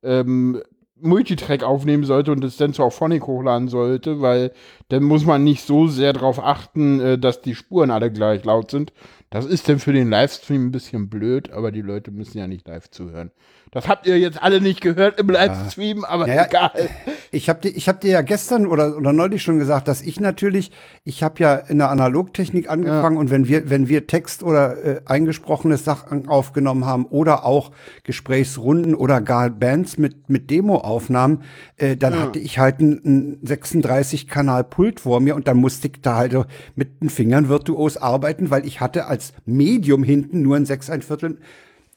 ähm, 0.01 0.59
Multitrack 0.99 1.63
aufnehmen 1.63 2.03
sollte 2.03 2.31
und 2.31 2.43
es 2.43 2.57
dann 2.57 2.73
zu 2.73 2.83
Auphonic 2.83 3.27
hochladen 3.27 3.67
sollte, 3.67 4.21
weil 4.21 4.53
dann 4.89 5.03
muss 5.03 5.23
man 5.25 5.43
nicht 5.43 5.61
so 5.65 5.87
sehr 5.87 6.13
darauf 6.13 6.43
achten, 6.43 6.99
äh, 6.99 7.17
dass 7.19 7.41
die 7.41 7.53
Spuren 7.55 7.91
alle 7.91 8.11
gleich 8.11 8.43
laut 8.43 8.71
sind. 8.71 8.91
Das 9.31 9.45
ist 9.45 9.69
dann 9.69 9.79
für 9.79 9.93
den 9.93 10.09
Livestream 10.09 10.65
ein 10.67 10.71
bisschen 10.71 11.09
blöd, 11.09 11.51
aber 11.53 11.71
die 11.71 11.81
Leute 11.81 12.11
müssen 12.11 12.37
ja 12.37 12.47
nicht 12.47 12.67
live 12.67 12.91
zuhören. 12.91 13.31
Das 13.71 13.87
habt 13.87 14.05
ihr 14.05 14.19
jetzt 14.19 14.43
alle 14.43 14.59
nicht 14.59 14.81
gehört 14.81 15.17
im 15.17 15.29
Livestream, 15.29 16.03
aber 16.03 16.27
Naja, 16.27 16.45
egal. 16.45 16.89
Ich 17.31 17.47
habe 17.47 17.61
dir, 17.61 17.69
ich 17.69 17.87
hab 17.87 18.01
dir 18.01 18.11
ja 18.11 18.21
gestern 18.21 18.67
oder, 18.67 18.97
oder 18.97 19.13
neulich 19.13 19.41
schon 19.41 19.57
gesagt, 19.57 19.87
dass 19.87 20.01
ich 20.01 20.19
natürlich, 20.19 20.73
ich 21.05 21.23
habe 21.23 21.41
ja 21.41 21.55
in 21.55 21.77
der 21.77 21.89
Analogtechnik 21.89 22.69
angefangen 22.69 23.15
und 23.15 23.31
wenn 23.31 23.47
wir, 23.47 23.69
wenn 23.69 23.87
wir 23.87 24.05
Text 24.05 24.43
oder 24.43 24.83
äh, 24.83 25.01
eingesprochene 25.05 25.77
Sachen 25.77 26.27
aufgenommen 26.27 26.85
haben 26.85 27.05
oder 27.05 27.45
auch 27.45 27.71
Gesprächsrunden 28.03 28.93
oder 28.93 29.21
gar 29.21 29.49
Bands 29.49 29.97
mit, 29.97 30.29
mit 30.29 30.49
Demoaufnahmen, 30.51 31.43
äh, 31.77 31.95
dann 31.95 32.19
hatte 32.19 32.39
ich 32.39 32.59
halt 32.59 32.81
einen 32.81 33.39
36-Kanal-Pult 33.45 34.99
vor 34.99 35.21
mir 35.21 35.37
und 35.37 35.47
dann 35.47 35.55
musste 35.55 35.87
ich 35.87 36.01
da 36.01 36.17
halt 36.17 36.35
mit 36.75 37.01
den 37.01 37.09
Fingern 37.09 37.47
virtuos 37.47 37.95
arbeiten, 37.95 38.49
weil 38.51 38.65
ich 38.65 38.81
hatte 38.81 39.05
als 39.05 39.20
Medium 39.45 40.03
hinten 40.03 40.41
nur 40.41 40.55
ein 40.55 40.65
6 40.65 40.89
ein 40.89 41.01
Viertel 41.01 41.37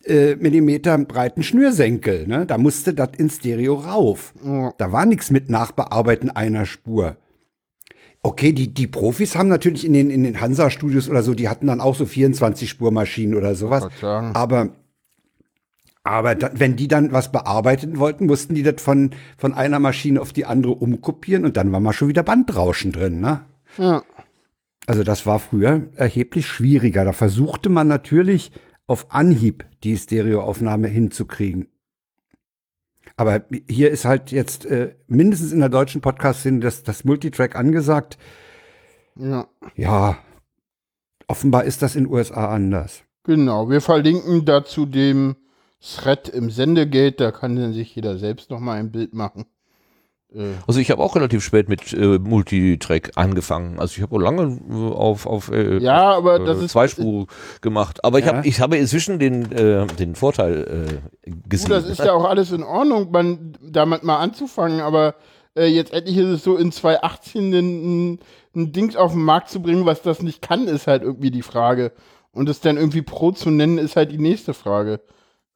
äh, 0.05 0.37
Millimeter 0.37 0.99
breiten 0.99 1.43
Schnürsenkel. 1.43 2.27
Ne? 2.27 2.47
Da 2.47 2.59
musste 2.59 2.95
das 2.95 3.11
in 3.17 3.31
Stereo 3.31 3.75
rauf. 3.75 4.35
Da 4.79 4.93
war 4.93 5.07
nichts 5.07 5.31
mit 5.31 5.49
Nachbearbeiten 5.51 6.31
einer 6.31 6.67
Spur. 6.67 7.17
Okay, 8.23 8.53
die, 8.53 8.73
die 8.73 8.87
Profis 8.87 9.37
haben 9.37 9.49
natürlich 9.49 9.85
in 9.85 9.93
den, 9.93 10.09
in 10.09 10.23
den 10.23 10.41
Hansa-Studios 10.41 11.11
oder 11.11 11.23
so, 11.23 11.35
die 11.35 11.51
hatten 11.51 11.67
dann 11.67 11.83
auch 11.83 11.95
so 11.95 12.05
24-Spur-Maschinen 12.05 13.35
oder 13.35 13.55
sowas. 13.55 13.85
Aber, 14.35 14.71
aber 16.05 16.35
da, 16.35 16.51
wenn 16.55 16.75
die 16.75 16.89
dann 16.89 17.13
was 17.13 17.31
bearbeiten 17.31 17.99
wollten, 17.99 18.25
mussten 18.25 18.55
die 18.55 18.63
das 18.63 18.81
von, 18.81 19.11
von 19.37 19.53
einer 19.53 19.79
Maschine 19.79 20.23
auf 20.23 20.33
die 20.33 20.47
andere 20.47 20.73
umkopieren 20.73 21.45
und 21.45 21.59
dann 21.59 21.71
war 21.71 21.81
mal 21.81 21.93
schon 21.93 22.09
wieder 22.09 22.23
Bandrauschen 22.23 22.93
drin. 22.93 23.21
Ne? 23.21 23.43
Ja. 23.77 24.03
Also 24.87 25.03
das 25.03 25.27
war 25.27 25.39
früher 25.39 25.89
erheblich 25.97 26.47
schwieriger. 26.47 27.05
Da 27.05 27.13
versuchte 27.13 27.69
man 27.69 27.89
natürlich 27.89 28.53
auf 28.87 29.13
Anhieb 29.13 29.65
die 29.83 29.97
Stereoaufnahme 29.97 30.89
hinzukriegen. 30.89 31.69
Aber 33.17 33.45
hier 33.69 33.91
ist 33.91 34.05
halt 34.05 34.33
jetzt 34.33 34.67
äh, 34.67 34.95
mindestens 35.07 35.53
in 35.53 35.61
der 35.61 35.69
deutschen 35.69 36.01
Podcast-Szene 36.01 36.61
das, 36.61 36.83
das 36.83 37.05
Multitrack 37.05 37.55
angesagt. 37.55 38.19
Ja. 39.17 39.47
Ja, 39.77 40.19
offenbar 41.29 41.65
ist 41.65 41.83
das 41.83 41.95
in 41.95 42.09
USA 42.09 42.53
anders. 42.53 43.03
Genau, 43.23 43.71
wir 43.71 43.81
verlinken 43.81 44.45
dazu 44.45 44.85
dem 44.85 45.37
Thread 45.81 46.29
im 46.29 46.51
Sendegate, 46.51 47.17
da 47.17 47.31
kann 47.31 47.57
dann 47.57 47.73
sich 47.73 47.95
jeder 47.95 48.19
selbst 48.19 48.51
nochmal 48.51 48.79
ein 48.79 48.91
Bild 48.91 49.15
machen. 49.15 49.47
Äh, 50.35 50.55
Also 50.67 50.81
ich 50.81 50.91
habe 50.91 51.03
auch 51.03 51.17
relativ 51.17 51.43
spät 51.45 51.69
mit 51.69 51.93
äh, 51.93 52.19
Multitrack 52.19 53.13
angefangen. 53.17 53.79
Also 53.79 53.95
ich 53.97 54.03
habe 54.03 54.21
lange 54.21 54.59
äh, 54.71 54.95
auf, 54.95 55.27
auf 55.27 55.51
äh, 55.51 55.79
ja, 55.79 56.13
aber 56.15 56.39
das 56.39 56.61
äh, 56.61 56.65
ist 56.65 56.73
Zweispur 56.73 57.27
gemacht. 57.61 58.05
Aber 58.05 58.19
ich 58.19 58.27
Ja. 58.27 58.37
habe 58.37 58.47
ich 58.49 58.61
habe 58.61 58.77
inzwischen 58.77 59.19
den, 59.19 59.51
äh, 59.53 59.87
den 59.87 60.15
Vorteil 60.15 61.01
äh, 61.25 61.31
du, 61.31 61.49
gesehen. 61.49 61.71
das 61.71 61.85
ist 61.87 61.99
ja 61.99 62.13
auch 62.13 62.25
alles 62.25 62.53
in 62.53 62.63
Ordnung, 62.63 63.11
man, 63.11 63.57
damit 63.63 64.03
mal 64.03 64.19
anzufangen, 64.19 64.81
aber 64.81 65.15
äh, 65.57 65.67
jetzt 65.67 65.93
endlich 65.93 66.17
ist 66.17 66.27
es 66.29 66.45
so, 66.45 66.57
in 66.57 66.73
2018 66.73 67.53
ein, 67.55 68.19
ein 68.57 68.73
Ding 68.73 68.97
auf 68.97 69.13
den 69.13 69.23
Markt 69.23 69.51
zu 69.51 69.61
bringen, 69.63 69.87
was 69.87 70.03
das 70.03 70.23
nicht 70.23 70.43
kann, 70.43 70.67
ist 70.67 70.87
halt 70.87 71.03
irgendwie 71.03 71.31
die 71.31 71.43
Frage. 71.43 71.93
Und 72.33 72.49
es 72.49 72.61
dann 72.61 72.77
irgendwie 72.77 73.03
Pro 73.03 73.31
zu 73.31 73.51
nennen, 73.51 73.79
ist 73.79 73.95
halt 73.95 74.11
die 74.11 74.19
nächste 74.19 74.55
Frage. 74.55 75.01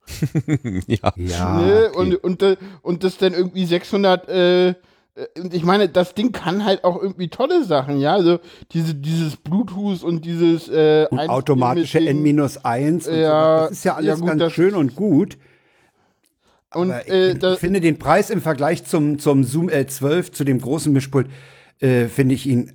ja. 0.87 1.13
Ja. 1.17 1.61
ne? 1.61 1.91
okay. 1.93 1.99
und, 1.99 2.25
und, 2.25 2.43
äh, 2.43 2.57
und 2.83 3.05
das 3.05 3.19
dann 3.19 3.35
irgendwie 3.35 3.65
600, 3.65 4.29
äh, 4.29 4.75
äh, 5.19 5.41
und 5.41 5.55
ich 5.55 5.65
meine, 5.65 5.89
das 5.89 6.15
Ding 6.15 6.33
kann 6.33 6.65
halt 6.65 6.85
auch 6.85 7.01
irgendwie 7.01 7.29
tolle 7.29 7.65
Sachen, 7.65 8.01
ja, 8.01 8.15
also 8.15 8.39
diese, 8.73 8.95
dieses 8.95 9.37
Bluetooth 9.37 10.03
und 10.03 10.25
dieses 10.25 10.69
äh, 10.69 11.07
und 11.11 11.19
automatische 11.19 12.01
mit 12.01 12.09
Dingen. 12.09 12.39
N-1 12.39 13.09
und 13.09 13.17
Ja, 13.17 13.59
so. 13.59 13.65
Das 13.65 13.71
ist 13.73 13.85
ja 13.85 13.95
alles 13.95 14.07
ja 14.07 14.15
gut, 14.15 14.39
ganz 14.39 14.53
schön 14.53 14.75
und 14.75 14.95
gut. 14.95 15.39
und 16.75 16.93
Aber 16.93 17.09
äh, 17.09 17.33
ich, 17.33 17.39
da, 17.39 17.55
ich 17.55 17.59
finde 17.59 17.81
den 17.81 17.99
Preis 17.99 18.31
im 18.31 18.41
Vergleich 18.41 18.85
zum, 18.85 19.19
zum 19.19 19.45
Zoom 19.45 19.69
L12, 19.69 20.33
zu 20.33 20.45
dem 20.45 20.61
großen 20.61 20.93
Mischpult, 20.93 21.29
äh, 21.81 22.07
finde 22.07 22.35
ich 22.35 22.47
ihn 22.47 22.73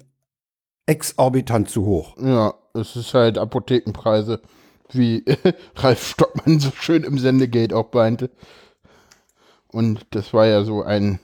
exorbitant 0.85 1.69
zu 1.69 1.85
hoch. 1.85 2.17
ja, 2.21 2.53
es 2.73 2.95
ist 2.95 3.13
halt 3.13 3.37
Apothekenpreise, 3.37 4.41
wie 4.97 5.23
Ralf 5.75 6.07
Stockmann 6.07 6.59
so 6.59 6.71
schön 6.79 7.03
im 7.03 7.17
Sendegate 7.17 7.75
auch 7.75 7.91
meinte. 7.93 8.29
Und 9.67 10.05
das 10.11 10.33
war 10.33 10.45
ja 10.45 10.63
so 10.63 10.83
ein 10.83 11.19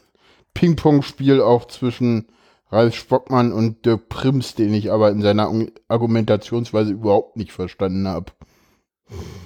Ping-Pong-Spiel 0.53 1.41
auch 1.41 1.65
zwischen 1.67 2.27
Ralf 2.71 2.95
Stockmann 2.95 3.51
und 3.51 3.85
Dirk 3.85 4.09
Prims, 4.09 4.55
den 4.55 4.73
ich 4.73 4.91
aber 4.91 5.09
in 5.11 5.21
seiner 5.21 5.51
Argumentationsweise 5.87 6.91
überhaupt 6.93 7.37
nicht 7.37 7.51
verstanden 7.51 8.07
habe. 8.07 8.31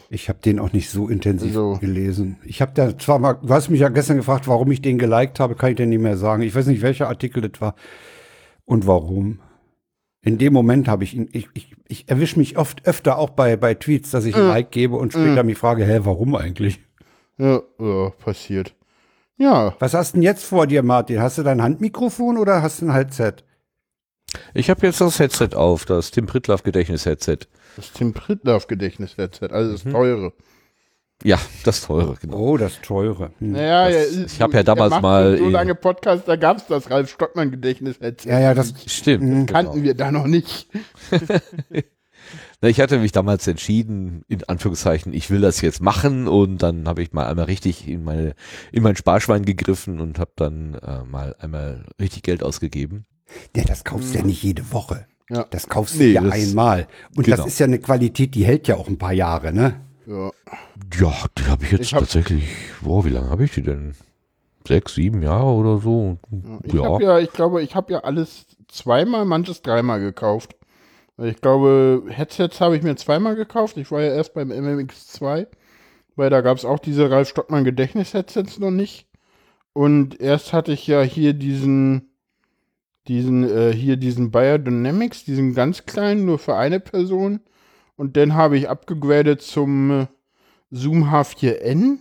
Ich 0.09 0.27
habe 0.27 0.39
den 0.43 0.59
auch 0.59 0.73
nicht 0.73 0.89
so 0.89 1.07
intensiv 1.07 1.49
Also- 1.49 1.77
gelesen. 1.79 2.37
Ich 2.43 2.61
habe 2.61 2.73
da 2.75 2.97
zwar 2.97 3.19
mal, 3.19 3.33
du 3.33 3.49
hast 3.49 3.69
mich 3.69 3.79
ja 3.79 3.89
gestern 3.89 4.17
gefragt, 4.17 4.47
warum 4.47 4.69
ich 4.71 4.81
den 4.81 4.97
geliked 4.97 5.39
habe, 5.39 5.55
kann 5.55 5.71
ich 5.71 5.77
dir 5.77 5.85
nicht 5.85 6.01
mehr 6.01 6.17
sagen. 6.17 6.43
Ich 6.43 6.53
weiß 6.53 6.67
nicht, 6.67 6.81
welcher 6.81 7.07
Artikel 7.07 7.47
das 7.47 7.61
war 7.61 7.75
und 8.65 8.87
warum. 8.87 9.39
In 10.25 10.37
dem 10.37 10.53
Moment 10.53 10.87
habe 10.87 11.03
ich 11.03 11.15
ihn, 11.15 11.27
ich, 11.33 11.49
ich, 11.53 11.75
ich 11.87 12.09
erwische 12.09 12.39
mich 12.39 12.57
oft 12.57 12.87
öfter 12.87 13.17
auch 13.17 13.31
bei, 13.31 13.57
bei 13.57 13.73
Tweets, 13.73 14.11
dass 14.11 14.23
ich 14.25 14.35
ein 14.35 14.47
Like 14.47 14.71
gebe 14.71 14.95
und 14.95 15.11
später 15.11 15.43
mich 15.43 15.57
frage, 15.57 15.85
hä, 15.85 15.99
warum 16.03 16.35
eigentlich? 16.35 16.79
Ja, 17.37 17.61
ja, 17.79 18.09
passiert. 18.11 18.73
Ja, 19.37 19.75
Was 19.79 19.93
hast 19.93 20.13
du 20.13 20.17
denn 20.17 20.23
jetzt 20.23 20.45
vor 20.45 20.65
dir, 20.67 20.81
Martin? 20.83 21.19
Hast 21.21 21.37
du 21.39 21.43
dein 21.43 21.61
Handmikrofon 21.61 22.37
oder 22.37 22.61
hast 22.61 22.81
du 22.81 22.85
ein 22.85 22.93
Headset? 22.93 23.33
Ich 24.53 24.69
habe 24.69 24.85
jetzt 24.87 25.01
das 25.01 25.19
Headset 25.19 25.49
auf, 25.55 25.83
das 25.85 26.11
Tim 26.11 26.25
Pritlaff 26.25 26.63
Gedächtnis-Headset. 26.63 27.39
das 27.75 27.91
Tim 27.91 28.13
Pritlaff 28.13 28.67
Gedächtnis-Headset, 28.67 29.49
also 29.51 29.71
Mhm. 29.71 29.73
das 29.73 29.83
teure. 29.91 30.33
Ja, 31.23 31.39
das 31.63 31.81
teure, 31.81 32.15
genau. 32.19 32.37
Oh, 32.37 32.57
das 32.57 32.81
teure. 32.81 33.31
Hm. 33.39 33.51
Naja, 33.53 33.89
Das- 33.89 34.15
ja, 34.15 34.25
ich 34.25 34.41
hab 34.41 34.53
ja 34.53 34.63
damals 34.63 35.01
mal 35.01 35.37
So 35.37 35.49
lange 35.49 35.75
Podcast, 35.75 36.27
da 36.27 36.35
gab 36.35 36.57
es 36.57 36.67
das 36.67 36.89
Ralf 36.89 37.09
Stockmann 37.11 37.51
Gedächtnis-Headset. 37.51 38.29
Ja, 38.29 38.39
ja, 38.39 38.53
das, 38.53 38.73
Stimmt. 38.87 39.23
Mhm. 39.23 39.45
kannten 39.45 39.73
genau. 39.73 39.83
wir 39.85 39.93
da 39.95 40.11
noch 40.11 40.27
nicht. 40.27 40.67
Ich 42.61 42.79
hatte 42.79 42.97
mich 42.99 43.11
damals 43.11 43.45
entschieden, 43.47 44.23
in 44.29 44.41
Anführungszeichen, 44.45 45.13
ich 45.13 45.29
will 45.29 45.41
das 45.41 45.59
jetzt 45.59 45.81
machen 45.81 46.29
und 46.29 46.59
dann 46.63 46.87
habe 46.87 47.03
ich 47.03 47.11
mal 47.11 47.25
einmal 47.27 47.45
richtig 47.45 47.89
in 47.89 48.05
meine 48.05 48.35
in 48.71 48.81
mein 48.83 48.95
Sparschwein 48.95 49.43
gegriffen 49.43 49.99
und 49.99 50.17
habe 50.17 50.31
dann 50.37 50.75
äh, 50.75 51.03
mal 51.03 51.35
einmal 51.39 51.83
richtig 51.99 52.23
Geld 52.23 52.41
ausgegeben. 52.41 53.05
ja, 53.53 53.63
das 53.65 53.83
kaufst 53.83 54.13
du 54.13 54.19
ja 54.19 54.23
nicht 54.23 54.41
jede 54.41 54.71
Woche. 54.71 55.05
Ja. 55.29 55.45
Das 55.49 55.67
kaufst 55.67 55.97
Nee, 55.97 56.07
du 56.07 56.11
ja 56.13 56.21
das- 56.21 56.33
einmal. 56.33 56.87
Und 57.17 57.25
genau. 57.25 57.35
das 57.35 57.47
ist 57.47 57.59
ja 57.59 57.65
eine 57.65 57.79
Qualität, 57.79 58.33
die 58.33 58.45
hält 58.45 58.69
ja 58.69 58.77
auch 58.77 58.87
ein 58.87 58.97
paar 58.97 59.13
Jahre, 59.13 59.51
ne? 59.51 59.81
Ja. 60.05 60.31
Ja, 60.99 61.13
die 61.37 61.43
habe 61.45 61.63
ich 61.63 61.71
jetzt 61.71 61.81
Ich 61.81 61.93
hab- 61.93 62.01
tatsächlich, 62.01 62.43
wow, 62.81 63.05
wie 63.05 63.09
lange 63.09 63.29
habe 63.29 63.43
ich 63.45 63.53
die 63.53 63.61
denn? 63.61 63.95
Sechs, 64.67 64.95
sieben 64.95 65.21
Jahre 65.21 65.51
oder 65.51 65.77
so? 65.79 66.17
Ich 66.63 66.75
habe 66.75 67.03
ja, 67.03 67.19
ich 67.19 67.31
glaube, 67.33 67.61
ich 67.61 67.75
habe 67.75 67.91
ja 67.93 67.99
alles 67.99 68.45
zweimal, 68.69 69.25
manches 69.25 69.61
dreimal 69.61 69.99
gekauft. 69.99 70.55
Ich 71.17 71.41
glaube, 71.41 72.03
Headsets 72.09 72.59
habe 72.61 72.75
ich 72.77 72.81
mir 72.83 72.95
zweimal 72.95 73.35
gekauft. 73.35 73.77
Ich 73.77 73.91
war 73.91 74.01
ja 74.01 74.13
erst 74.13 74.33
beim 74.33 74.51
MMX2, 74.51 75.47
weil 76.15 76.29
da 76.29 76.41
gab 76.41 76.57
es 76.57 76.65
auch 76.65 76.79
diese 76.79 77.11
Ralf 77.11 77.29
Stockmann 77.29 77.65
Gedächtnis-Headsets 77.65 78.57
noch 78.59 78.71
nicht. 78.71 79.07
Und 79.73 80.19
erst 80.19 80.53
hatte 80.53 80.71
ich 80.71 80.87
ja 80.87 81.01
hier 81.01 81.33
diesen, 81.33 82.09
diesen, 83.07 83.43
äh, 83.43 83.73
hier 83.73 83.97
diesen 83.97 84.31
Biodynamics, 84.31 85.25
diesen 85.25 85.53
ganz 85.53 85.85
kleinen, 85.85 86.25
nur 86.25 86.39
für 86.39 86.55
eine 86.55 86.79
Person. 86.79 87.41
Und 87.95 88.17
dann 88.17 88.33
habe 88.33 88.57
ich 88.57 88.69
abgegradet 88.69 89.41
zum 89.41 89.91
äh, 89.91 90.07
Zoom 90.71 91.05
H4n. 91.05 91.99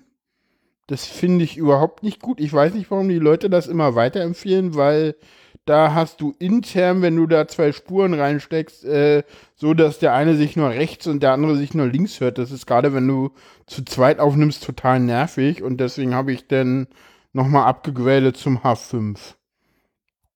Das 0.87 1.07
finde 1.07 1.45
ich 1.45 1.57
überhaupt 1.57 2.03
nicht 2.03 2.21
gut. 2.21 2.41
Ich 2.41 2.53
weiß 2.53 2.75
nicht, 2.75 2.91
warum 2.91 3.09
die 3.09 3.19
Leute 3.19 3.49
das 3.49 3.67
immer 3.67 3.95
weiterempfehlen, 3.95 4.75
weil 4.75 5.15
da 5.65 5.95
hast 5.95 6.21
du 6.21 6.35
intern, 6.39 7.03
wenn 7.03 7.17
du 7.17 7.27
da 7.27 7.47
zwei 7.47 7.71
Spuren 7.73 8.15
reinsteckst, 8.15 8.85
äh, 8.85 9.23
so 9.55 9.75
dass 9.75 9.99
der 10.01 10.13
eine 10.13 10.37
sich 10.37 10.57
nur 10.57 10.71
rechts 10.71 11.07
und 11.07 11.23
der 11.23 11.33
andere 11.33 11.57
sich 11.57 11.73
nur 11.75 11.87
links 11.87 12.21
hört. 12.21 12.39
Das 12.39 12.51
ist 12.51 12.67
gerade, 12.67 12.95
wenn 12.95 13.07
du 13.07 13.31
zu 13.67 13.85
zweit 13.85 14.19
aufnimmst, 14.19 14.65
total 14.65 14.99
nervig. 14.99 15.63
Und 15.63 15.79
deswegen 15.79 16.15
habe 16.15 16.33
ich 16.33 16.49
dann 16.49 16.89
nochmal 17.33 17.67
abgegradet 17.67 18.37
zum 18.37 18.59
H5. 18.59 19.35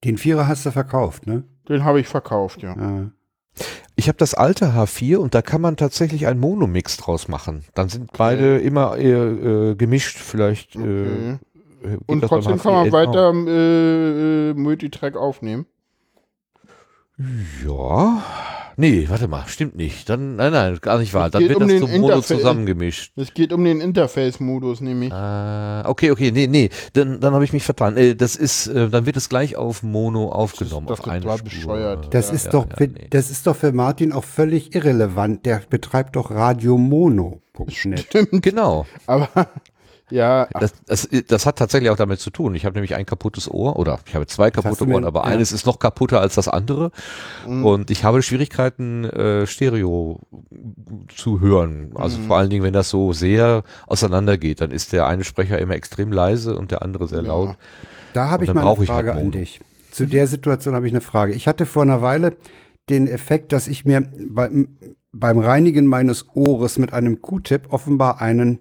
Den 0.04 0.18
Vierer 0.18 0.46
hast 0.46 0.64
du 0.64 0.70
verkauft, 0.70 1.26
ne? 1.26 1.44
Den 1.68 1.84
habe 1.84 1.98
ich 1.98 2.06
verkauft, 2.06 2.62
ja. 2.62 2.76
Ja. 2.76 3.10
Ich 3.94 4.08
habe 4.08 4.18
das 4.18 4.34
alte 4.34 4.74
H4 4.74 5.16
und 5.16 5.34
da 5.34 5.42
kann 5.42 5.60
man 5.60 5.76
tatsächlich 5.76 6.26
einen 6.26 6.40
Monomix 6.40 6.96
draus 6.98 7.28
machen. 7.28 7.64
Dann 7.74 7.88
sind 7.88 8.12
beide 8.12 8.58
immer 8.58 8.98
äh, 8.98 9.10
äh, 9.10 9.74
gemischt, 9.74 10.18
vielleicht. 10.18 10.76
Okay. 10.76 10.84
Äh, 10.86 11.38
äh, 11.86 11.90
geht 11.90 12.00
Und 12.06 12.20
trotzdem 12.22 12.58
kann 12.58 12.72
man 12.74 12.88
H4N 12.88 12.92
weiter 12.92 13.32
äh, 13.32 14.50
äh, 14.50 14.54
Multitrack 14.54 15.16
aufnehmen. 15.16 15.66
Ja. 17.64 18.22
Nee, 18.78 19.06
warte 19.08 19.26
mal, 19.26 19.44
stimmt 19.46 19.74
nicht. 19.76 20.08
Dann, 20.10 20.36
nein, 20.36 20.52
nein, 20.52 20.78
gar 20.82 20.98
nicht 20.98 21.14
wahr. 21.14 21.26
Es 21.26 21.32
Dann 21.32 21.40
geht 21.40 21.48
wird 21.50 21.62
um 21.62 21.68
das 21.68 21.78
den 21.78 21.80
zum 21.80 21.90
Mono 22.00 22.14
Interface- 22.14 22.26
zusammengemischt. 22.36 23.12
Es 23.16 23.32
geht 23.32 23.52
um 23.52 23.64
den 23.64 23.80
Interface-Modus 23.80 24.82
nämlich. 24.82 25.10
Äh, 25.12 25.82
okay, 25.86 26.10
okay, 26.10 26.30
nee, 26.30 26.46
nee, 26.46 26.68
dann, 26.92 27.18
dann 27.20 27.32
habe 27.32 27.44
ich 27.44 27.52
mich 27.54 27.64
vertan. 27.64 27.96
Äh, 27.96 28.14
das 28.14 28.36
ist, 28.36 28.66
äh, 28.66 28.88
dann 28.90 29.06
wird 29.06 29.16
es 29.16 29.28
gleich 29.30 29.56
auf 29.56 29.82
Mono 29.82 30.30
aufgenommen, 30.30 30.86
das 30.88 31.00
auf 31.00 31.08
eine 31.08 31.24
war 31.24 31.38
Spur. 31.38 31.44
bescheuert. 31.48 32.12
Das 32.12 32.28
Ja, 32.28 32.34
ist 32.34 32.48
doch, 32.54 32.68
ja, 32.68 32.76
für, 32.76 32.86
nee. 32.88 33.06
das 33.10 33.30
ist 33.30 33.46
doch 33.46 33.56
für 33.56 33.72
Martin 33.72 34.12
auch 34.12 34.24
völlig 34.24 34.74
irrelevant. 34.74 35.46
Der 35.46 35.62
betreibt 35.70 36.16
doch 36.16 36.30
Radio 36.30 36.76
Mono. 36.76 37.40
Genau. 38.42 38.84
Aber 39.06 39.30
ja, 40.10 40.46
Das, 40.60 40.72
das, 40.86 41.08
das 41.26 41.46
hat 41.46 41.56
tatsächlich 41.58 41.90
auch 41.90 41.96
damit 41.96 42.20
zu 42.20 42.30
tun. 42.30 42.54
Ich 42.54 42.64
habe 42.64 42.74
nämlich 42.74 42.94
ein 42.94 43.06
kaputtes 43.06 43.50
Ohr 43.50 43.76
oder 43.76 43.98
ich 44.06 44.14
habe 44.14 44.26
zwei 44.26 44.50
kaputte 44.50 44.86
Ohren, 44.86 45.04
aber 45.04 45.20
ja. 45.20 45.26
eines 45.26 45.50
ist 45.52 45.66
noch 45.66 45.78
kaputter 45.78 46.20
als 46.20 46.34
das 46.36 46.46
andere. 46.48 46.92
Mhm. 47.46 47.64
Und 47.64 47.90
ich 47.90 48.04
habe 48.04 48.22
Schwierigkeiten, 48.22 49.04
äh, 49.04 49.46
Stereo 49.46 50.20
zu 51.14 51.40
hören. 51.40 51.90
Also 51.96 52.18
Mhm. 52.18 52.24
vor 52.26 52.36
allen 52.38 52.50
Dingen, 52.50 52.62
wenn 52.62 52.72
das 52.72 52.88
so 52.90 53.12
sehr 53.12 53.64
auseinander 53.86 54.38
geht, 54.38 54.60
dann 54.60 54.70
ist 54.70 54.92
der 54.92 55.06
eine 55.06 55.24
Sprecher 55.24 55.58
immer 55.58 55.74
extrem 55.74 56.12
leise 56.12 56.56
und 56.56 56.70
der 56.70 56.82
andere 56.82 57.08
sehr 57.08 57.22
Ja. 57.22 57.28
laut. 57.28 57.56
Da 58.12 58.30
habe 58.30 58.44
ich 58.44 58.54
mal 58.54 58.60
eine 58.60 58.76
halt 58.78 58.86
Frage 58.86 59.12
an 59.12 59.18
Mono. 59.18 59.30
dich. 59.32 59.60
Zu 59.90 60.06
der 60.06 60.26
Situation 60.26 60.74
habe 60.74 60.86
ich 60.86 60.92
eine 60.92 61.00
Frage. 61.00 61.32
Ich 61.32 61.48
hatte 61.48 61.66
vor 61.66 61.82
einer 61.82 62.00
Weile 62.02 62.36
den 62.88 63.08
Effekt, 63.08 63.52
dass 63.52 63.66
ich 63.66 63.84
mir 63.84 64.08
beim, 64.30 64.68
beim 65.12 65.38
Reinigen 65.38 65.86
meines 65.86 66.26
Ohres 66.34 66.78
mit 66.78 66.92
einem 66.92 67.20
Q-Tip 67.20 67.72
offenbar 67.72 68.20
einen 68.20 68.60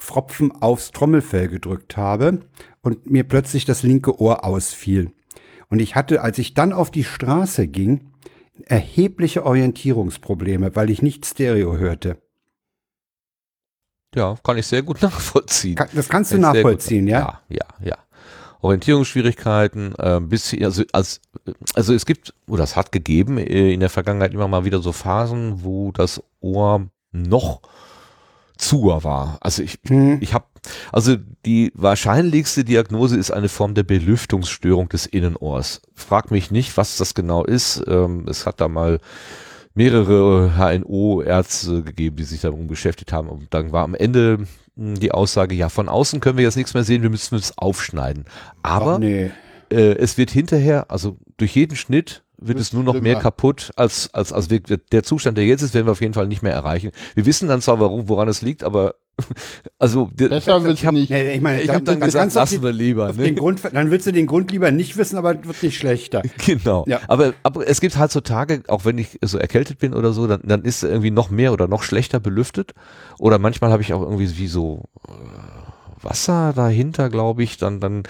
Pfropfen 0.00 0.50
aufs 0.62 0.90
Trommelfell 0.92 1.48
gedrückt 1.48 1.96
habe 1.96 2.40
und 2.80 3.10
mir 3.10 3.24
plötzlich 3.24 3.64
das 3.66 3.82
linke 3.82 4.20
Ohr 4.20 4.44
ausfiel. 4.44 5.12
Und 5.68 5.80
ich 5.80 5.94
hatte, 5.94 6.22
als 6.22 6.38
ich 6.38 6.54
dann 6.54 6.72
auf 6.72 6.90
die 6.90 7.04
Straße 7.04 7.68
ging, 7.68 8.10
erhebliche 8.64 9.44
Orientierungsprobleme, 9.44 10.74
weil 10.74 10.90
ich 10.90 11.02
nicht 11.02 11.24
Stereo 11.26 11.76
hörte. 11.76 12.16
Ja, 14.14 14.36
kann 14.42 14.58
ich 14.58 14.66
sehr 14.66 14.82
gut 14.82 15.02
nachvollziehen. 15.02 15.76
Ka- 15.76 15.88
Das 15.94 16.08
kannst 16.08 16.32
du 16.32 16.36
Kann 16.40 16.44
ich 16.44 16.52
sehr 16.52 16.62
gut- 16.62 16.70
nachvollziehen, 16.72 17.06
ja? 17.06 17.18
Ja, 17.20 17.56
ja, 17.80 17.86
ja. 17.90 17.96
Orientierungsschwierigkeiten, 18.62 19.94
äh, 19.98 20.20
bis, 20.20 20.54
also, 20.60 20.82
als, 20.92 21.20
also 21.74 21.94
es 21.94 22.04
gibt, 22.04 22.34
oder 22.46 22.64
es 22.64 22.76
hat 22.76 22.92
gegeben 22.92 23.38
äh, 23.38 23.72
in 23.72 23.80
der 23.80 23.88
Vergangenheit 23.88 24.34
immer 24.34 24.48
mal 24.48 24.64
wieder 24.66 24.80
so 24.80 24.92
Phasen, 24.92 25.62
wo 25.64 25.92
das 25.92 26.22
Ohr 26.40 26.86
noch 27.12 27.62
zuer 28.60 29.04
war. 29.04 29.38
Also 29.40 29.62
ich, 29.62 29.78
Hm. 29.86 30.18
ich 30.20 30.34
habe, 30.34 30.44
also 30.92 31.16
die 31.46 31.72
wahrscheinlichste 31.74 32.64
Diagnose 32.64 33.16
ist 33.16 33.30
eine 33.30 33.48
Form 33.48 33.74
der 33.74 33.82
Belüftungsstörung 33.82 34.88
des 34.88 35.06
Innenohrs. 35.06 35.80
Frag 35.94 36.30
mich 36.30 36.50
nicht, 36.50 36.76
was 36.76 36.96
das 36.96 37.14
genau 37.14 37.44
ist. 37.44 37.82
Ähm, 37.86 38.26
es 38.28 38.46
hat 38.46 38.60
da 38.60 38.68
mal 38.68 39.00
mehrere 39.74 40.52
HNO-Ärzte 40.56 41.82
gegeben, 41.82 42.16
die 42.16 42.24
sich 42.24 42.40
darum 42.40 42.66
beschäftigt 42.66 43.12
haben. 43.12 43.28
Und 43.28 43.52
dann 43.54 43.72
war 43.72 43.84
am 43.84 43.94
Ende 43.94 44.46
mh, 44.76 44.94
die 44.98 45.12
Aussage, 45.12 45.54
ja, 45.54 45.68
von 45.68 45.88
außen 45.88 46.20
können 46.20 46.36
wir 46.38 46.44
jetzt 46.44 46.56
nichts 46.56 46.74
mehr 46.74 46.84
sehen, 46.84 47.02
wir 47.02 47.10
müssen 47.10 47.36
es 47.36 47.56
aufschneiden. 47.56 48.24
Aber 48.62 48.98
nee. 48.98 49.30
äh, 49.70 49.94
es 49.96 50.18
wird 50.18 50.30
hinterher, 50.30 50.90
also 50.90 51.16
durch 51.36 51.54
jeden 51.54 51.76
Schnitt 51.76 52.22
wird 52.40 52.58
es 52.58 52.72
nur 52.72 52.82
noch 52.82 52.94
mehr 52.94 53.02
schlimmer. 53.02 53.20
kaputt, 53.20 53.70
als, 53.76 54.12
als, 54.14 54.32
als 54.32 54.50
wir, 54.50 54.60
der 54.60 55.02
Zustand, 55.02 55.36
der 55.38 55.44
jetzt 55.46 55.62
ist, 55.62 55.74
werden 55.74 55.86
wir 55.86 55.92
auf 55.92 56.00
jeden 56.00 56.14
Fall 56.14 56.26
nicht 56.26 56.42
mehr 56.42 56.52
erreichen. 56.52 56.90
Wir 57.14 57.26
wissen 57.26 57.48
dann 57.48 57.60
zwar, 57.60 57.78
warum, 57.80 58.08
woran 58.08 58.28
es 58.28 58.42
liegt, 58.42 58.64
aber 58.64 58.94
Also 59.78 60.10
Besser 60.14 60.62
wird's 60.64 60.80
ich 60.80 60.86
hab, 60.86 60.94
nicht. 60.94 61.10
Nee, 61.10 61.34
ich 61.34 61.40
meine, 61.40 61.60
ich 61.62 61.68
habe 61.68 61.82
dann 61.82 62.00
gesagt, 62.00 62.34
lassen 62.34 62.54
die- 62.56 62.62
wir 62.62 62.72
lieber. 62.72 63.12
Ne? 63.12 63.24
den 63.24 63.36
Grund, 63.36 63.60
dann 63.72 63.90
willst 63.90 64.06
du 64.06 64.12
den 64.12 64.26
Grund 64.26 64.50
lieber 64.50 64.70
nicht 64.70 64.96
wissen, 64.96 65.16
aber 65.18 65.38
es 65.38 65.46
wird 65.46 65.62
nicht 65.62 65.76
schlechter. 65.78 66.22
Genau. 66.46 66.84
Ja. 66.88 67.00
Aber, 67.08 67.34
aber 67.42 67.66
es 67.68 67.80
gibt 67.80 67.96
halt 67.98 68.10
so 68.10 68.20
Tage, 68.20 68.62
auch 68.68 68.84
wenn 68.84 68.96
ich 68.98 69.18
so 69.22 69.36
erkältet 69.38 69.78
bin 69.78 69.92
oder 69.94 70.12
so, 70.12 70.26
dann, 70.26 70.40
dann 70.44 70.62
ist 70.62 70.82
irgendwie 70.82 71.10
noch 71.10 71.30
mehr 71.30 71.52
oder 71.52 71.68
noch 71.68 71.82
schlechter 71.82 72.18
belüftet. 72.20 72.72
Oder 73.18 73.38
manchmal 73.38 73.70
habe 73.72 73.82
ich 73.82 73.92
auch 73.92 74.00
irgendwie 74.02 74.38
wie 74.38 74.48
so 74.48 74.84
äh, 75.06 75.12
Wasser 76.02 76.52
dahinter, 76.54 77.10
glaube 77.10 77.42
ich. 77.42 77.58
Dann, 77.58 77.80
dann 77.80 78.04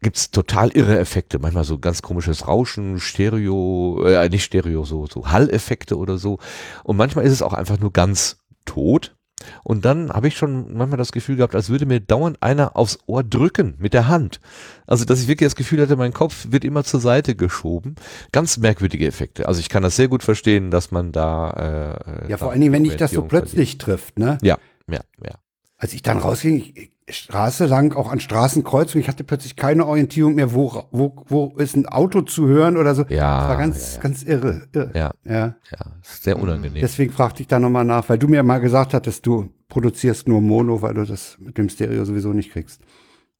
gibt's 0.00 0.30
total 0.30 0.70
irre 0.70 0.98
Effekte. 0.98 1.38
Manchmal 1.38 1.64
so 1.64 1.78
ganz 1.78 2.02
komisches 2.02 2.46
Rauschen, 2.46 3.00
Stereo, 3.00 4.04
äh, 4.06 4.28
nicht 4.28 4.44
Stereo, 4.44 4.84
so, 4.84 5.06
so 5.06 5.28
Halleffekte 5.30 5.96
oder 5.96 6.18
so. 6.18 6.38
Und 6.84 6.96
manchmal 6.96 7.24
ist 7.24 7.32
es 7.32 7.42
auch 7.42 7.52
einfach 7.52 7.78
nur 7.78 7.92
ganz 7.92 8.38
tot. 8.64 9.14
Und 9.62 9.84
dann 9.84 10.10
habe 10.10 10.28
ich 10.28 10.36
schon 10.36 10.76
manchmal 10.76 10.98
das 10.98 11.12
Gefühl 11.12 11.36
gehabt, 11.36 11.54
als 11.54 11.68
würde 11.68 11.86
mir 11.86 12.00
dauernd 12.00 12.42
einer 12.42 12.76
aufs 12.76 12.98
Ohr 13.06 13.22
drücken 13.22 13.74
mit 13.78 13.94
der 13.94 14.08
Hand. 14.08 14.40
Also, 14.86 15.04
dass 15.04 15.20
ich 15.20 15.28
wirklich 15.28 15.46
das 15.46 15.54
Gefühl 15.54 15.80
hatte, 15.80 15.96
mein 15.96 16.12
Kopf 16.12 16.48
wird 16.50 16.64
immer 16.64 16.82
zur 16.82 17.00
Seite 17.00 17.36
geschoben. 17.36 17.94
Ganz 18.32 18.56
merkwürdige 18.56 19.06
Effekte. 19.06 19.46
Also, 19.46 19.60
ich 19.60 19.68
kann 19.68 19.84
das 19.84 19.96
sehr 19.96 20.08
gut 20.08 20.24
verstehen, 20.24 20.70
dass 20.72 20.90
man 20.90 21.12
da. 21.12 21.50
Äh, 21.50 22.22
Ja, 22.22 22.28
da 22.30 22.36
vor 22.38 22.50
allen 22.50 22.60
Dingen, 22.60 22.72
wenn 22.72 22.84
dich 22.84 22.96
das 22.96 23.12
so 23.12 23.22
plötzlich 23.22 23.78
trifft, 23.78 24.18
ne? 24.18 24.38
verliert. 24.40 24.58
Ja, 24.88 24.94
ja, 24.96 25.00
ja. 25.24 25.34
Als 25.76 25.92
ich 25.94 26.02
dann 26.02 26.18
rausging, 26.18 26.72
ich, 26.74 26.90
Straße 27.10 27.66
lang, 27.66 27.94
auch 27.94 28.10
an 28.10 28.20
Straßenkreuzungen, 28.20 29.02
ich 29.02 29.08
hatte 29.08 29.24
plötzlich 29.24 29.56
keine 29.56 29.86
Orientierung 29.86 30.34
mehr, 30.34 30.52
wo, 30.54 30.84
wo, 30.90 31.24
wo 31.26 31.54
ist 31.56 31.76
ein 31.76 31.86
Auto 31.86 32.22
zu 32.22 32.46
hören 32.46 32.76
oder 32.76 32.94
so. 32.94 33.04
Ja, 33.08 33.40
das 33.40 33.48
war 33.48 33.56
ganz, 33.56 33.90
ja, 33.90 33.96
ja. 33.96 34.02
ganz 34.02 34.22
irre. 34.22 34.62
irre. 34.72 34.90
Ja, 34.94 35.10
ja. 35.24 35.34
ja. 35.34 35.78
Ist 36.02 36.24
sehr 36.24 36.38
unangenehm. 36.38 36.80
Deswegen 36.80 37.12
fragte 37.12 37.42
ich 37.42 37.48
da 37.48 37.58
nochmal 37.58 37.84
nach, 37.84 38.08
weil 38.08 38.18
du 38.18 38.28
mir 38.28 38.42
mal 38.42 38.58
gesagt 38.58 38.94
hattest, 38.94 39.26
du 39.26 39.48
produzierst 39.68 40.28
nur 40.28 40.40
Mono, 40.40 40.82
weil 40.82 40.94
du 40.94 41.04
das 41.04 41.36
mit 41.38 41.58
dem 41.58 41.68
Stereo 41.68 42.04
sowieso 42.04 42.32
nicht 42.32 42.52
kriegst. 42.52 42.80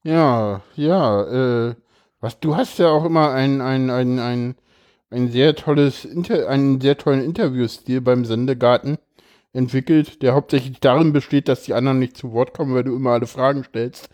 Ja, 0.03 0.63
ja, 0.75 1.69
äh, 1.69 1.75
was, 2.21 2.41
du 2.41 2.57
hast 2.57 2.79
ja 2.79 2.89
auch 2.89 3.05
immer 3.05 3.33
ein, 3.33 3.61
ein, 3.61 3.91
ein, 3.91 4.19
ein, 4.19 4.55
ein 5.11 5.31
sehr 5.31 5.55
tolles, 5.55 6.05
Inter 6.05 6.49
einen 6.49 6.81
sehr 6.81 6.97
tollen 6.97 7.23
Interviewstil 7.23 8.01
beim 8.01 8.25
Sendegarten 8.25 8.99
entwickelt, 9.59 10.23
der 10.23 10.35
hauptsächlich 10.35 10.81
darin 10.81 11.13
besteht, 11.13 11.49
dass 11.49 11.63
die 11.65 11.75
anderen 11.75 11.99
nicht 11.99 12.17
zu 12.17 12.33
Wort 12.33 12.55
kommen, 12.55 12.75
weil 12.75 12.85
du 12.85 12.97
immer 12.97 13.11
alle 13.11 13.27
Fragen 13.27 13.65
stellst. 13.65 14.09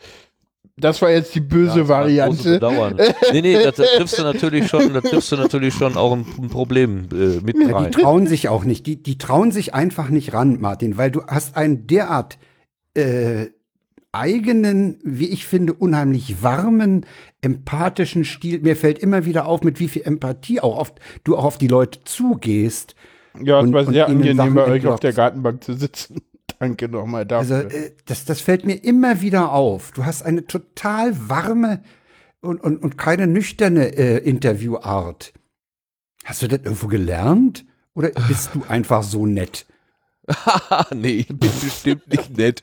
Das 0.76 1.00
war 1.02 1.10
jetzt 1.10 1.32
die 1.36 1.40
böse 1.40 1.80
Ja, 1.80 1.88
Variante. 1.88 2.54
Bedauern. 2.54 2.96
nee, 3.32 3.42
nee, 3.42 3.54
da, 3.54 3.70
da 3.70 3.84
triffst 3.84 4.18
du 4.18 4.22
natürlich 4.24 4.66
schon, 4.68 4.92
da 4.92 5.00
triffst 5.00 5.30
du 5.30 5.36
natürlich 5.36 5.72
schon 5.74 5.96
auch 5.96 6.12
ein, 6.12 6.26
ein 6.36 6.48
Problem 6.48 7.06
äh, 7.12 7.40
mit 7.44 7.56
Ja, 7.56 7.76
rein. 7.76 7.92
die 7.92 8.00
trauen 8.00 8.26
sich 8.26 8.48
auch 8.48 8.64
nicht. 8.64 8.84
Die, 8.86 9.00
die 9.00 9.16
trauen 9.16 9.52
sich 9.52 9.72
einfach 9.72 10.08
nicht 10.08 10.32
ran, 10.32 10.60
Martin, 10.60 10.96
weil 10.96 11.12
du 11.12 11.22
hast 11.28 11.56
einen 11.56 11.86
derart 11.86 12.38
äh, 12.94 13.46
eigenen, 14.10 14.98
wie 15.04 15.28
ich 15.28 15.46
finde, 15.46 15.74
unheimlich 15.74 16.42
warmen, 16.42 17.06
empathischen 17.40 18.24
Stil. 18.24 18.60
Mir 18.60 18.76
fällt 18.76 18.98
immer 18.98 19.24
wieder 19.24 19.46
auf, 19.46 19.62
mit 19.62 19.78
wie 19.80 19.88
viel 19.88 20.02
Empathie 20.02 20.60
auch 20.60 20.76
oft 20.76 20.94
du 21.24 21.36
auch 21.36 21.44
auf 21.44 21.58
die 21.58 21.68
Leute 21.68 22.00
zugehst. 22.04 22.94
Ja, 23.40 23.58
es 23.60 23.64
und- 23.66 23.72
war 23.72 23.84
sehr 23.86 24.06
angenehm, 24.08 24.54
bei 24.54 24.66
euch 24.66 24.86
auf 24.86 25.00
der 25.00 25.12
Gartenbank 25.12 25.64
zu 25.64 25.74
sitzen. 25.74 26.22
Danke 26.58 26.88
nochmal 26.88 27.26
Also 27.30 27.54
dafür. 27.62 27.72
äh, 27.86 27.92
das, 28.06 28.24
das 28.24 28.40
fällt 28.40 28.64
mir 28.64 28.74
immer 28.84 29.20
wieder 29.20 29.52
auf. 29.52 29.90
Du 29.92 30.04
hast 30.04 30.22
eine 30.22 30.46
total 30.46 31.28
warme 31.28 31.82
und, 32.40 32.60
und, 32.62 32.82
und 32.82 32.96
keine 32.96 33.26
nüchterne 33.26 33.96
äh, 33.96 34.18
Interviewart. 34.18 35.32
Hast 36.24 36.42
du 36.42 36.48
das 36.48 36.60
irgendwo 36.62 36.86
gelernt? 36.86 37.64
Oder 37.94 38.10
bist 38.28 38.50
du 38.54 38.62
einfach 38.68 39.02
so 39.02 39.26
nett? 39.26 39.66
nee, 40.94 41.08
ich 41.16 41.28
bin 41.28 41.38
bestimmt 41.38 42.08
nicht 42.08 42.30
nett. 42.36 42.62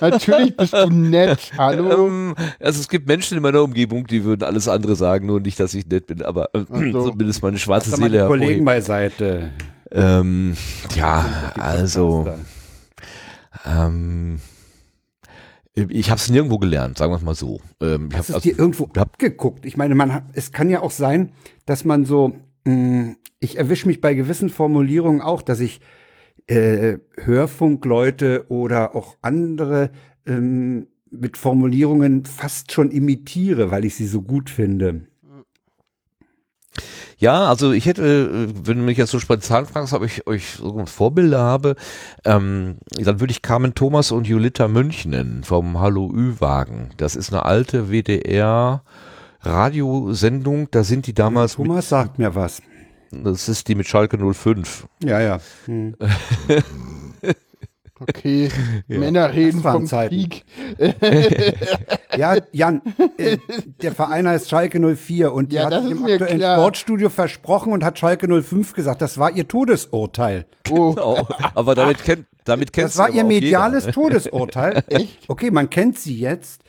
Natürlich 0.00 0.56
bist 0.56 0.72
du 0.72 0.88
nett. 0.88 1.52
Hallo. 1.58 2.06
Ähm, 2.06 2.34
also 2.60 2.80
es 2.80 2.88
gibt 2.88 3.08
Menschen 3.08 3.36
in 3.36 3.42
meiner 3.42 3.62
Umgebung, 3.62 4.06
die 4.06 4.24
würden 4.24 4.44
alles 4.44 4.68
andere 4.68 4.94
sagen, 4.94 5.26
nur 5.26 5.40
nicht, 5.40 5.58
dass 5.58 5.74
ich 5.74 5.86
nett 5.86 6.06
bin, 6.06 6.22
aber 6.22 6.54
äh, 6.54 6.64
so. 6.92 7.10
zumindest 7.10 7.42
meine 7.42 7.58
schwarze 7.58 7.90
mal, 7.90 7.96
Seele 7.96 8.22
die 8.22 8.26
Kollegen 8.26 8.64
beiseite. 8.64 9.50
Ähm, 9.90 10.56
ja, 10.94 11.52
also 11.58 12.28
ähm, 13.64 14.40
ich 15.74 16.10
habe 16.10 16.18
es 16.18 16.30
nirgendwo 16.30 16.58
gelernt, 16.58 16.98
sagen 16.98 17.12
wir 17.12 17.16
es 17.16 17.22
mal 17.22 17.34
so. 17.34 17.60
Ähm, 17.80 18.08
ich 18.12 18.18
Hast 18.18 18.30
es 18.30 18.42
dir 18.42 18.56
irgendwo 18.56 18.88
abgeguckt? 18.96 19.66
Ich 19.66 19.76
meine, 19.76 19.96
man 19.96 20.14
hat, 20.14 20.24
es 20.34 20.52
kann 20.52 20.70
ja 20.70 20.82
auch 20.82 20.92
sein, 20.92 21.32
dass 21.66 21.84
man 21.84 22.04
so, 22.04 22.36
mh, 22.64 23.16
ich 23.40 23.58
erwische 23.58 23.88
mich 23.88 24.00
bei 24.00 24.14
gewissen 24.14 24.50
Formulierungen 24.50 25.20
auch, 25.20 25.42
dass 25.42 25.58
ich 25.58 25.80
äh, 26.46 26.98
Hörfunkleute 27.16 28.46
oder 28.48 28.94
auch 28.94 29.16
andere 29.22 29.90
ähm, 30.26 30.86
mit 31.10 31.36
Formulierungen 31.36 32.24
fast 32.24 32.72
schon 32.72 32.90
imitiere, 32.90 33.70
weil 33.70 33.84
ich 33.84 33.94
sie 33.94 34.06
so 34.06 34.22
gut 34.22 34.50
finde. 34.50 35.06
Ja, 37.16 37.46
also 37.48 37.72
ich 37.72 37.86
hätte, 37.86 38.02
äh, 38.04 38.66
wenn 38.66 38.78
du 38.78 38.84
mich 38.84 38.98
jetzt 38.98 39.10
so 39.10 39.20
spontan 39.20 39.66
fragst, 39.66 39.92
ob 39.92 40.04
ich 40.04 40.26
euch 40.26 40.56
so 40.56 40.84
Vorbilder 40.86 41.38
habe, 41.38 41.76
ähm, 42.24 42.78
dann 42.98 43.20
würde 43.20 43.30
ich 43.30 43.40
Carmen 43.40 43.74
Thomas 43.74 44.10
und 44.10 44.26
Julita 44.26 44.68
Münch 44.68 45.06
nennen 45.06 45.44
vom 45.44 45.78
Hallo 45.80 46.10
Ü-Wagen. 46.12 46.90
Das 46.96 47.14
ist 47.16 47.32
eine 47.32 47.44
alte 47.44 47.90
WDR 47.90 48.82
Radiosendung, 49.40 50.68
da 50.70 50.84
sind 50.84 51.06
die 51.06 51.14
damals, 51.14 51.54
Thomas 51.54 51.88
sagt 51.88 52.18
mir 52.18 52.34
was. 52.34 52.62
Das 53.22 53.48
ist 53.48 53.68
die 53.68 53.74
mit 53.76 53.86
Schalke 53.86 54.18
05. 54.18 54.86
Ja, 55.04 55.20
ja. 55.20 55.38
Hm. 55.66 55.94
Okay, 58.00 58.50
Männer 58.88 59.32
reden 59.32 59.62
vom. 59.62 59.86
Krieg. 59.86 60.44
Ja, 62.16 62.36
Jan, 62.52 62.80
äh, 63.16 63.38
der 63.82 63.90
Verein 63.92 64.28
heißt 64.28 64.48
Schalke 64.48 64.78
04 64.78 65.32
und 65.32 65.52
Ja, 65.52 65.64
hat 65.64 65.84
im 65.90 66.04
aktuellen 66.04 66.38
klar. 66.38 66.58
Sportstudio 66.58 67.08
versprochen 67.10 67.72
und 67.72 67.82
hat 67.82 67.98
Schalke 67.98 68.28
05 68.42 68.72
gesagt, 68.72 69.02
das 69.02 69.18
war 69.18 69.32
ihr 69.32 69.48
Todesurteil. 69.48 70.46
Oh, 70.70 70.94
Oh, 70.96 71.26
aber 71.54 71.74
damit 71.74 72.04
kennt, 72.04 72.26
damit 72.44 72.72
kennst 72.72 72.94
Das 72.94 72.98
war 72.98 73.10
ihr 73.10 73.24
mediales 73.24 73.84
jeder. 73.86 73.94
Todesurteil. 74.00 74.84
Echt? 74.86 75.18
Okay, 75.28 75.50
man 75.50 75.70
kennt 75.70 75.98
sie 75.98 76.16
jetzt, 76.16 76.62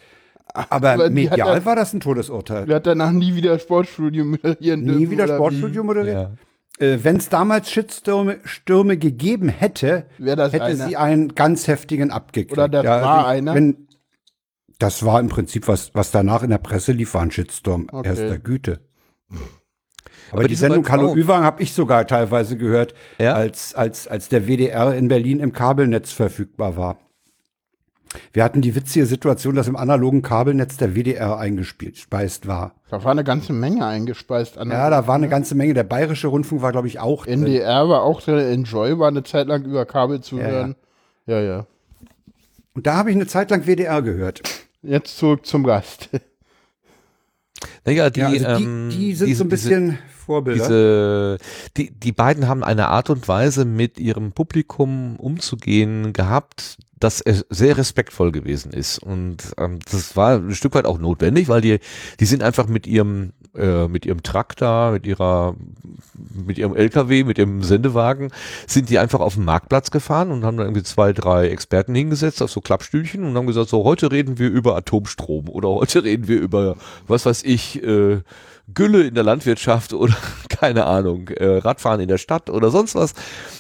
aber, 0.70 1.10
medial 1.10 1.38
ja- 1.58 1.66
war 1.66 1.76
das 1.76 1.94
ein 1.94 2.00
Todesurteil. 2.00 2.70
er 2.70 2.76
hat 2.78 2.88
danach 2.88 3.12
nie 3.12 3.36
wieder 3.36 3.58
Sportstudio 3.60 4.26
moderieren 4.26 4.86
dürfen. 4.86 5.00
Nie 5.00 5.10
wieder 5.10 5.26
oder 5.26 5.36
Sportstudio 5.36 5.82
Ja. 5.82 5.86
moderiert. 5.86 6.30
Äh, 6.80 6.98
Wenn 7.04 7.18
es 7.18 7.30
damals 7.30 7.72
Shitstürme 7.72 8.38
Stürme 8.44 8.98
gegeben 8.98 9.48
hätte, 9.50 10.08
hätte 10.20 10.62
einer? 10.62 10.76
sie 10.88 10.98
einen 10.98 11.34
ganz 11.36 11.68
heftigen 11.68 12.12
abgekriegt. 12.12 12.52
Oder 12.52 12.68
das 12.68 12.86
war 12.86 13.28
einer? 13.28 13.54
Wenn, 13.56 13.88
das 14.80 15.06
war 15.06 15.22
im 15.22 15.30
Prinzip, 15.30 15.68
was, 15.70 15.96
was 15.96 16.12
danach 16.12 16.44
in 16.44 16.50
der 16.50 16.58
Presse 16.58 16.92
lief, 16.92 17.14
war 17.14 17.22
ein 17.22 17.32
Shitstorm 17.32 17.88
Okay. 17.92 18.10
erster 18.10 18.38
Güte. 18.40 18.82
Aber, 20.32 20.40
Aber 20.42 20.48
die 20.50 20.56
Sendung 20.56 20.84
beiden 20.84 20.92
Hallo 21.02 21.16
Üwang 21.16 21.44
habe 21.44 21.62
ich 21.64 21.72
sogar 21.74 22.08
teilweise 22.08 22.58
gehört, 22.58 22.94
Ja? 23.20 23.36
als, 23.36 23.74
als, 23.76 24.08
als 24.08 24.28
der 24.28 24.48
WDR 24.48 24.94
in 24.96 25.08
Berlin 25.08 25.40
im 25.40 25.54
Kabelnetz 25.54 26.12
verfügbar 26.12 26.76
war. 26.76 26.98
Wir 28.34 28.44
hatten 28.44 28.62
die 28.62 28.76
witzige 28.76 29.06
Situation, 29.06 29.56
dass 29.56 29.68
im 29.68 29.76
analogen 29.76 30.22
Kabelnetz 30.22 30.78
der 30.78 30.96
WDR 30.96 31.38
eingespeist 31.38 32.48
war. 32.48 32.76
Da 32.90 33.04
war 33.04 33.12
eine 33.12 33.24
ganze 33.24 33.54
Menge 33.54 33.86
eingespeist. 33.86 34.58
An 34.58 34.70
Ja, 34.72 34.90
da 34.90 35.08
war 35.08 35.16
eine 35.16 35.30
ganze 35.30 35.56
Menge. 35.56 35.74
Der 35.74 35.84
Bayerische 35.84 36.28
Rundfunk 36.28 36.62
war, 36.62 36.72
glaube 36.72 36.88
ich, 36.88 37.00
auch 37.00 37.26
drin. 37.26 37.44
NDR 37.44 37.90
war 37.90 38.04
auch 38.04 38.22
drin, 38.22 38.38
Enjoy 38.40 38.98
war 39.00 39.08
eine 39.08 39.24
Zeit 39.24 39.48
lang 39.48 39.64
über 39.66 39.86
Kabel 39.86 40.22
zu 40.22 40.38
Ja, 40.38 40.44
hören. 40.46 40.76
Ja, 41.26 41.40
ja. 41.42 41.66
Und 42.74 42.86
da 42.88 42.96
habe 42.98 43.10
ich 43.10 43.16
eine 43.16 43.28
Zeit 43.28 43.50
lang 43.52 43.66
WDR 43.66 44.02
gehört. 44.02 44.42
Jetzt 44.82 45.18
zurück 45.18 45.46
zum 45.46 45.64
Gast. 45.64 46.10
Naja, 47.86 48.10
die, 48.10 48.20
ja, 48.20 48.28
also 48.28 48.58
die, 48.58 48.64
ähm, 48.64 48.90
die 48.92 49.16
sind 49.16 49.28
diese- 49.28 49.38
so 49.40 49.44
ein 49.46 49.50
bisschen 49.50 49.98
Vorbilder. 50.26 50.64
Diese, 50.64 51.38
die, 51.78 51.92
die 51.92 52.12
beiden 52.12 52.48
haben 52.48 52.64
eine 52.64 52.88
Art 52.88 53.10
und 53.10 53.28
Weise, 53.28 53.66
mit 53.66 54.00
ihrem 54.00 54.32
Publikum 54.32 55.16
umzugehen 55.18 56.14
gehabt, 56.14 56.78
das 57.00 57.22
äh, 57.22 57.44
sehr 57.50 57.78
respektvoll 57.78 58.32
gewesen 58.32 58.72
ist. 58.72 59.00
Und 59.00 59.38
ähm, 59.58 59.80
das 59.92 60.16
war 60.16 60.38
ein 60.38 60.56
Stück 60.56 60.74
weit 60.76 60.86
auch 60.86 60.98
notwendig, 60.98 61.48
weil 61.48 61.62
die, 61.62 61.80
die 62.20 62.26
sind 62.26 62.42
einfach 62.42 62.68
mit 62.68 62.88
ihrem, 62.88 63.34
äh, 63.56 63.88
mit 63.88 64.06
ihrem 64.06 64.24
Traktor, 64.24 64.92
mit 64.92 65.06
ihrer, 65.06 65.56
mit 66.34 66.58
ihrem 66.58 66.76
LKW, 66.76 67.24
mit 67.24 67.38
ihrem 67.38 67.64
Sendewagen, 67.64 68.32
sind 68.66 68.90
die 68.90 69.00
einfach 69.00 69.20
auf 69.20 69.36
den 69.36 69.46
Marktplatz 69.46 69.92
gefahren 69.92 70.32
und 70.32 70.46
haben 70.46 70.58
da 70.58 70.64
irgendwie 70.64 70.84
zwei, 70.84 71.12
drei 71.14 71.50
Experten 71.50 71.94
hingesetzt 71.94 72.42
auf 72.42 72.52
so 72.52 72.62
Klappstühlchen 72.62 73.24
und 73.24 73.36
haben 73.36 73.48
gesagt, 73.48 73.70
so 73.70 73.84
heute 73.84 74.12
reden 74.12 74.40
wir 74.40 74.50
über 74.50 74.76
Atomstrom 74.76 75.50
oder 75.50 75.70
heute 75.70 76.04
reden 76.04 76.28
wir 76.28 76.40
über, 76.40 76.78
was 77.08 77.26
weiß 77.26 77.44
ich, 77.44 77.84
äh, 77.84 78.22
Gülle 78.74 79.04
in 79.04 79.16
der 79.16 79.24
Landwirtschaft 79.24 79.94
oder 79.94 80.16
keine 80.50 80.86
Ahnung, 80.86 81.28
äh, 81.30 81.58
Radfahren 81.58 82.00
in 82.00 82.08
der 82.08 82.18
Stadt 82.18 82.50
oder 82.50 82.72
sonst 82.72 82.96
was. 82.96 83.14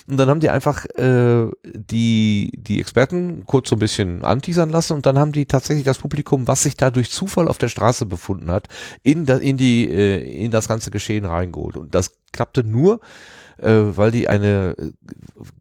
Und 0.08 0.18
dann 0.18 0.30
haben 0.30 0.40
die 0.40 0.50
einfach 0.50 0.86
äh, 0.96 1.48
die, 1.64 2.52
die 2.56 2.80
Experten 2.80 3.44
kurz 3.46 3.70
so 3.70 3.76
ein 3.76 3.80
bisschen 3.80 4.24
anteasern 4.24 4.70
lassen 4.70 4.94
und 4.94 5.06
dann 5.06 5.20
haben 5.20 5.32
die 5.32 5.46
tatsächlich 5.46 5.86
das 5.86 5.98
Publikum, 5.98 6.48
was 6.48 6.64
sich 6.64 6.78
da 6.78 6.92
durch 6.92 7.12
Zufall 7.12 7.48
auf 7.48 7.58
der 7.58 7.70
Straße 7.70 8.06
befunden 8.06 8.50
hat, 8.52 8.68
in, 9.04 9.26
da, 9.26 9.38
in, 9.38 9.58
die, 9.58 9.90
äh, 9.90 10.44
in 10.46 10.52
das 10.52 10.68
ganze 10.68 10.92
Geschehen 10.92 11.26
reingeholt. 11.26 11.78
Und 11.78 11.94
das 11.94 12.12
klappte 12.32 12.64
nur, 12.64 13.00
äh, 13.58 13.72
weil 13.72 14.12
die 14.12 14.28
eine 14.28 14.76
äh, 14.78 14.92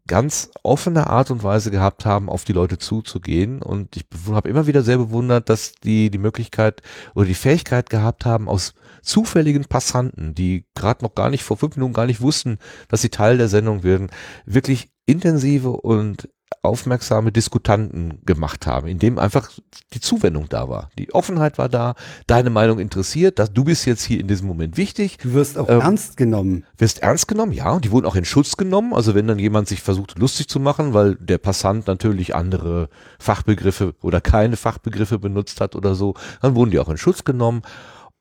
ganz 0.07 0.51
offene 0.63 1.07
Art 1.07 1.31
und 1.31 1.43
Weise 1.43 1.71
gehabt 1.71 2.05
haben, 2.05 2.29
auf 2.29 2.43
die 2.43 2.53
Leute 2.53 2.77
zuzugehen. 2.77 3.61
Und 3.61 3.95
ich 3.95 4.05
habe 4.29 4.49
immer 4.49 4.67
wieder 4.67 4.83
sehr 4.83 4.97
bewundert, 4.97 5.49
dass 5.49 5.73
die 5.83 6.09
die 6.09 6.17
Möglichkeit 6.17 6.81
oder 7.13 7.25
die 7.25 7.33
Fähigkeit 7.33 7.89
gehabt 7.89 8.25
haben, 8.25 8.49
aus 8.49 8.73
zufälligen 9.05 9.65
Passanten, 9.65 10.35
die 10.35 10.65
gerade 10.75 11.03
noch 11.03 11.15
gar 11.15 11.29
nicht 11.29 11.43
vor 11.43 11.57
fünf 11.57 11.75
Minuten 11.75 11.93
gar 11.93 12.05
nicht 12.05 12.21
wussten, 12.21 12.57
dass 12.89 13.01
sie 13.01 13.09
Teil 13.09 13.37
der 13.37 13.47
Sendung 13.47 13.83
werden, 13.83 14.09
wirklich 14.45 14.89
intensive 15.05 15.69
und 15.71 16.29
aufmerksame 16.61 17.31
Diskutanten 17.31 18.19
gemacht 18.25 18.65
haben, 18.65 18.87
in 18.87 18.97
dem 18.97 19.19
einfach 19.19 19.51
die 19.93 19.99
Zuwendung 19.99 20.49
da 20.49 20.67
war. 20.67 20.89
Die 20.97 21.13
Offenheit 21.13 21.57
war 21.57 21.69
da, 21.69 21.95
deine 22.27 22.49
Meinung 22.49 22.79
interessiert, 22.79 23.39
dass 23.39 23.53
du 23.53 23.63
bist 23.63 23.85
jetzt 23.85 24.03
hier 24.03 24.19
in 24.19 24.27
diesem 24.27 24.47
Moment 24.47 24.77
wichtig. 24.77 25.17
Du 25.21 25.33
wirst 25.33 25.57
auch 25.57 25.69
Ähm, 25.69 25.81
ernst 25.81 26.17
genommen. 26.17 26.65
Wirst 26.77 27.03
ernst 27.03 27.27
genommen, 27.27 27.51
ja, 27.51 27.71
und 27.71 27.85
die 27.85 27.91
wurden 27.91 28.05
auch 28.05 28.15
in 28.15 28.25
Schutz 28.25 28.57
genommen. 28.57 28.93
Also 28.93 29.13
wenn 29.15 29.27
dann 29.27 29.39
jemand 29.39 29.67
sich 29.67 29.81
versucht 29.81 30.17
lustig 30.17 30.47
zu 30.47 30.59
machen, 30.59 30.93
weil 30.93 31.15
der 31.15 31.37
Passant 31.37 31.87
natürlich 31.87 32.35
andere 32.35 32.89
Fachbegriffe 33.19 33.93
oder 34.01 34.21
keine 34.21 34.57
Fachbegriffe 34.57 35.19
benutzt 35.19 35.61
hat 35.61 35.75
oder 35.75 35.93
so, 35.93 36.15
dann 36.41 36.55
wurden 36.55 36.71
die 36.71 36.79
auch 36.79 36.89
in 36.89 36.97
Schutz 36.97 37.23
genommen. 37.23 37.61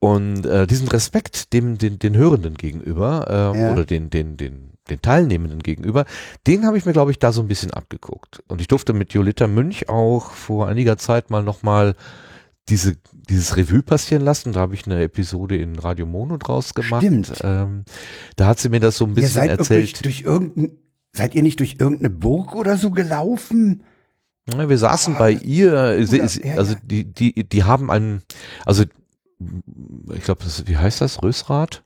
Und 0.04 0.44
äh, 0.46 0.66
diesen 0.66 0.88
Respekt 0.88 1.52
dem 1.52 1.78
den, 1.78 1.98
den 1.98 2.16
Hörenden 2.16 2.54
gegenüber 2.54 3.26
ähm, 3.54 3.60
Ja. 3.60 3.72
oder 3.72 3.84
den 3.84 4.10
den 4.10 4.36
den 4.36 4.70
den 4.90 5.00
Teilnehmenden 5.00 5.60
gegenüber, 5.60 6.04
den 6.46 6.66
habe 6.66 6.76
ich 6.76 6.84
mir 6.84 6.92
glaube 6.92 7.10
ich 7.10 7.18
da 7.18 7.32
so 7.32 7.40
ein 7.40 7.48
bisschen 7.48 7.72
abgeguckt. 7.72 8.42
Und 8.48 8.60
ich 8.60 8.68
durfte 8.68 8.92
mit 8.92 9.14
Jolita 9.14 9.46
Münch 9.46 9.88
auch 9.88 10.30
vor 10.32 10.68
einiger 10.68 10.98
Zeit 10.98 11.30
mal 11.30 11.42
noch 11.42 11.62
mal 11.62 11.94
diese 12.68 12.96
dieses 13.28 13.56
Revue 13.56 13.82
passieren 13.82 14.22
lassen. 14.22 14.52
Da 14.52 14.60
habe 14.60 14.74
ich 14.74 14.84
eine 14.86 15.02
Episode 15.02 15.56
in 15.56 15.78
Radio 15.78 16.04
Mono 16.06 16.36
draus 16.36 16.74
gemacht. 16.74 17.02
Stimmt. 17.02 17.32
Ähm, 17.42 17.84
da 18.36 18.46
hat 18.46 18.58
sie 18.58 18.68
mir 18.68 18.80
das 18.80 18.98
so 18.98 19.04
ein 19.06 19.10
Ihr 19.10 19.14
bisschen 19.14 19.32
seid 19.42 19.50
doch 19.52 19.66
durch, 19.66 19.70
erzählt. 19.70 20.04
durch 20.04 20.20
irgendein, 20.22 20.70
seid 21.12 21.34
ihr 21.34 21.42
nicht 21.42 21.60
durch 21.60 21.76
irgendeine 21.78 22.10
Burg 22.10 22.54
oder 22.54 22.76
so 22.76 22.90
gelaufen? 22.90 23.82
Ja, 24.52 24.68
wir 24.68 24.76
saßen 24.76 25.16
bei 25.16 25.32
ihr, 25.32 25.72
also 25.78 26.16
ja. 26.16 26.64
die, 26.82 27.04
die, 27.04 27.48
die 27.48 27.64
haben 27.64 27.90
einen, 27.90 28.22
also 28.66 28.84
ich 30.14 30.24
glaube, 30.24 30.44
wie 30.66 30.76
heißt 30.76 31.00
das? 31.00 31.22
Rösrad? 31.22 31.82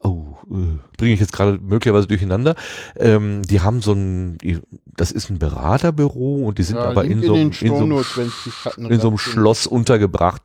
Oh, 0.00 0.36
äh, 0.50 0.78
bringe 0.98 1.14
ich 1.14 1.20
jetzt 1.20 1.32
gerade 1.32 1.58
möglicherweise 1.58 2.06
durcheinander. 2.06 2.54
Ähm, 2.96 3.42
die 3.42 3.60
haben 3.60 3.80
so 3.80 3.92
ein, 3.92 4.38
das 4.86 5.10
ist 5.10 5.30
ein 5.30 5.38
Beraterbüro 5.38 6.44
und 6.46 6.58
die 6.58 6.62
sind 6.62 6.76
Ja, 6.76 6.84
aber 6.84 7.04
in 7.04 7.22
so, 7.22 7.34
in 7.34 7.52
so, 7.52 7.76
einem 7.76 8.90
in 8.90 9.00
so 9.00 9.08
einem. 9.08 9.18
Schloss 9.18 9.66
untergebracht. 9.66 10.42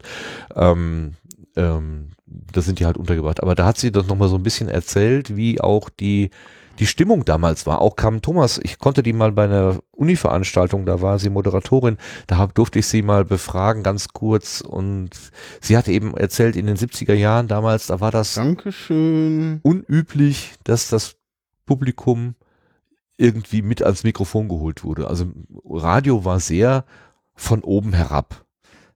Ähm, 0.55 1.15
ähm, 1.55 2.09
da 2.25 2.61
sind 2.61 2.79
die 2.79 2.85
halt 2.85 2.97
untergebracht. 2.97 3.43
Aber 3.43 3.55
da 3.55 3.65
hat 3.65 3.77
sie 3.77 3.91
das 3.91 4.07
nochmal 4.07 4.29
so 4.29 4.35
ein 4.35 4.43
bisschen 4.43 4.69
erzählt, 4.69 5.35
wie 5.35 5.59
auch 5.59 5.89
die, 5.89 6.31
die 6.79 6.87
Stimmung 6.87 7.25
damals 7.25 7.65
war. 7.65 7.81
Auch 7.81 7.95
kam 7.95 8.21
Thomas, 8.21 8.59
ich 8.63 8.79
konnte 8.79 9.03
die 9.03 9.13
mal 9.13 9.31
bei 9.31 9.45
einer 9.45 9.79
Uni-Veranstaltung, 9.91 10.85
da 10.85 11.01
war 11.01 11.19
sie 11.19 11.29
Moderatorin, 11.29 11.97
da 12.27 12.47
durfte 12.47 12.79
ich 12.79 12.87
sie 12.87 13.01
mal 13.01 13.25
befragen, 13.25 13.83
ganz 13.83 14.09
kurz. 14.09 14.61
Und 14.61 15.11
sie 15.61 15.77
hat 15.77 15.87
eben 15.87 16.15
erzählt, 16.15 16.55
in 16.55 16.67
den 16.67 16.77
70er 16.77 17.13
Jahren 17.13 17.47
damals, 17.47 17.87
da 17.87 17.99
war 17.99 18.11
das 18.11 18.35
Dankeschön. 18.35 19.59
unüblich, 19.63 20.53
dass 20.63 20.89
das 20.89 21.15
Publikum 21.65 22.35
irgendwie 23.17 23.61
mit 23.61 23.83
ans 23.83 24.03
Mikrofon 24.03 24.49
geholt 24.49 24.83
wurde. 24.83 25.07
Also 25.07 25.25
Radio 25.65 26.25
war 26.25 26.39
sehr 26.39 26.85
von 27.35 27.61
oben 27.63 27.93
herab. 27.93 28.45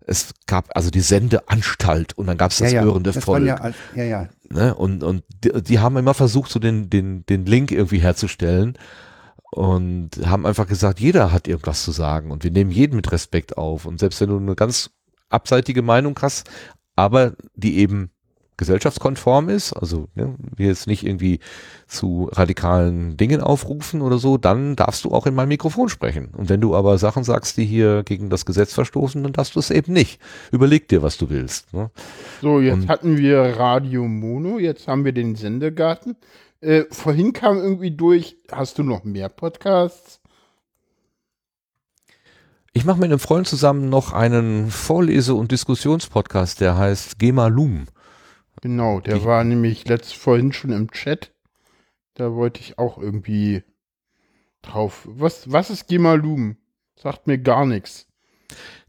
Es 0.08 0.34
gab 0.48 0.76
also 0.76 0.92
die 0.92 1.02
Sendeanstalt 1.02 2.18
und 2.18 2.28
dann 2.28 2.38
gab 2.38 2.52
es 2.52 2.58
das 2.58 2.74
hörende 2.74 3.12
das 3.12 3.24
Volk. 3.24 3.46
ja, 3.46 3.72
ja, 3.96 4.04
ja. 4.04 4.30
Ne? 4.50 4.76
Und, 4.76 5.04
und 5.04 5.24
die, 5.44 5.62
die 5.62 5.80
haben 5.80 5.98
immer 5.98 6.14
versucht, 6.14 6.52
so 6.52 6.60
den, 6.60 6.90
den, 6.90 7.26
den 7.26 7.46
Link 7.46 7.72
irgendwie 7.72 8.00
herzustellen 8.00 8.78
und 9.52 10.12
haben 10.26 10.46
einfach 10.46 10.68
gesagt, 10.68 11.00
jeder 11.00 11.32
hat 11.32 11.48
irgendwas 11.48 11.84
zu 11.84 11.92
sagen 11.92 12.32
und 12.32 12.44
wir 12.44 12.52
nehmen 12.52 12.72
jeden 12.72 12.96
mit 12.96 13.12
Respekt 13.12 13.58
auf. 13.58 13.86
Und 13.86 14.00
selbst 14.00 14.22
wenn 14.22 14.30
du 14.30 14.38
eine 14.38 14.56
ganz 14.56 14.92
abseitige 15.30 15.82
Meinung 15.82 16.18
hast, 16.22 16.50
aber 16.96 17.34
die 17.56 17.78
eben 17.78 18.12
gesellschaftskonform 18.58 19.50
ist, 19.50 19.74
also 19.74 20.08
ne, 20.16 20.36
wir 20.56 20.68
jetzt 20.68 20.88
nicht 20.88 21.06
irgendwie 21.06 21.40
zu 21.88 22.30
radikalen 22.32 23.18
Dingen 23.18 23.42
aufrufen 23.42 24.02
oder 24.02 24.18
so, 24.18 24.38
dann 24.38 24.76
darfst 24.76 25.04
du 25.06 25.12
auch 25.12 25.26
in 25.28 25.36
mein 25.36 25.48
Mikrofon 25.48 25.90
sprechen. 25.90 26.30
Und 26.36 26.50
wenn 26.50 26.62
du 26.62 26.76
aber 26.76 26.98
Sachen 26.98 27.24
sagst, 27.24 27.58
die 27.58 27.66
hier 27.66 28.04
gegen 28.04 28.30
das 28.30 28.46
Gesetz 28.46 28.74
verstoßen, 28.74 29.22
dann 29.24 29.34
darfst 29.34 29.56
du 29.56 29.60
es 29.60 29.72
eben 29.72 29.94
nicht. 29.94 30.20
Überleg 30.52 30.88
dir, 30.88 31.02
was 31.04 31.18
du 31.18 31.30
willst. 31.30 31.74
Ne? 31.74 31.92
So, 32.42 32.60
jetzt 32.62 32.74
Und- 32.84 32.90
hatten 32.90 33.18
wir 33.18 33.40
Radio 33.58 34.08
Mono, 34.08 34.58
jetzt 34.60 34.88
haben 34.88 35.06
wir 35.06 35.12
den 35.12 35.36
Sendegarten. 35.36 36.16
Äh, 36.62 36.86
vorhin 36.90 37.34
kam 37.34 37.58
irgendwie 37.58 37.92
durch, 37.92 38.38
hast 38.52 38.78
du 38.78 38.84
noch 38.84 39.04
mehr 39.04 39.30
Podcasts? 39.30 40.22
Ich 42.74 42.84
mache 42.84 43.00
mit 43.00 43.06
einem 43.06 43.20
Freund 43.20 43.48
zusammen 43.48 43.90
noch 43.90 44.12
einen 44.12 44.70
Vorlese- 44.70 45.36
und 45.36 45.52
Diskussionspodcast, 45.52 46.60
der 46.60 46.78
heißt 46.78 47.20
Gema 47.20 47.48
Lum. 47.48 47.86
Genau, 48.62 49.00
der 49.00 49.20
Die- 49.20 49.26
war 49.26 49.44
nämlich 49.44 49.88
letzt 49.88 50.16
vorhin 50.16 50.54
schon 50.54 50.72
im 50.72 50.92
Chat. 50.92 51.32
Da 52.16 52.34
wollte 52.34 52.60
ich 52.62 52.78
auch 52.80 52.98
irgendwie 52.98 53.64
drauf. 54.62 55.02
Was, 55.06 55.52
was 55.52 55.70
ist 55.70 55.88
Gemalum? 55.88 56.58
Sagt 56.96 57.28
mir 57.28 57.38
gar 57.38 57.66
nichts. 57.66 58.08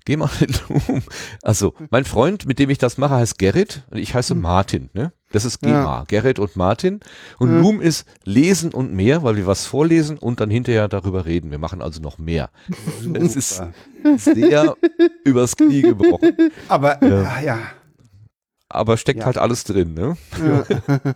Gema 0.04 0.30
Lum. 0.68 1.02
Also, 1.42 1.74
mein 1.90 2.04
Freund, 2.04 2.46
mit 2.46 2.60
dem 2.60 2.70
ich 2.70 2.78
das 2.78 2.96
mache, 2.96 3.14
heißt 3.16 3.38
Gerrit 3.40 3.82
und 3.90 3.98
ich 3.98 4.14
heiße 4.14 4.36
Martin. 4.36 4.88
Ne? 4.92 5.12
Das 5.32 5.44
ist 5.44 5.58
Gema, 5.60 5.72
Ja. 5.98 6.04
Gerrit 6.06 6.38
und 6.38 6.54
Martin. 6.54 7.00
Und 7.40 7.50
Ja. 7.52 7.60
Lum 7.60 7.80
ist 7.80 8.06
Lesen 8.22 8.72
und 8.72 8.92
mehr, 8.94 9.24
weil 9.24 9.34
wir 9.36 9.48
was 9.48 9.66
vorlesen 9.66 10.16
und 10.18 10.38
dann 10.38 10.48
hinterher 10.50 10.86
darüber 10.86 11.26
reden. 11.26 11.50
Wir 11.50 11.58
machen 11.58 11.82
also 11.82 12.00
noch 12.00 12.18
mehr. 12.18 12.50
Es 13.14 13.34
ist 13.34 13.56
Super. 13.56 13.72
sehr 14.16 14.76
übers 15.24 15.56
Knie 15.56 15.82
gebrochen, 15.82 16.36
Aber, 16.68 17.04
ja, 17.04 17.40
ja. 17.40 17.58
Aber 18.76 18.96
steckt 18.96 19.20
Ja. 19.20 19.26
halt 19.26 19.38
alles 19.38 19.64
drin. 19.64 19.94
Ne? 19.94 20.16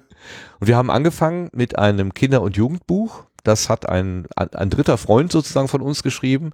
Und 0.61 0.67
wir 0.67 0.77
haben 0.77 0.91
angefangen 0.91 1.51
mit 1.55 1.79
einem 1.79 2.15
Kinder- 2.15 2.43
und 2.43 2.57
Jugendbuch. 2.57 3.25
Das 3.45 3.69
hat 3.71 3.89
ein, 3.89 4.27
ein, 4.37 4.53
ein 4.53 4.69
dritter 4.71 4.99
Freund 4.99 5.33
sozusagen 5.33 5.69
von 5.69 5.81
uns 5.81 6.03
geschrieben 6.03 6.53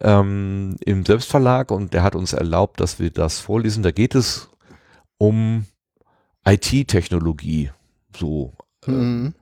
ähm, 0.00 0.76
im 0.84 1.04
Selbstverlag 1.04 1.72
und 1.72 1.92
der 1.92 2.04
hat 2.04 2.14
uns 2.14 2.32
erlaubt, 2.32 2.78
dass 2.78 3.00
wir 3.00 3.10
das 3.10 3.40
vorlesen. 3.40 3.82
Da 3.82 3.90
geht 3.90 4.14
es 4.14 4.48
um 5.18 5.66
IT-Technologie. 6.46 7.70
So 8.16 8.52
Mhm. 8.86 9.34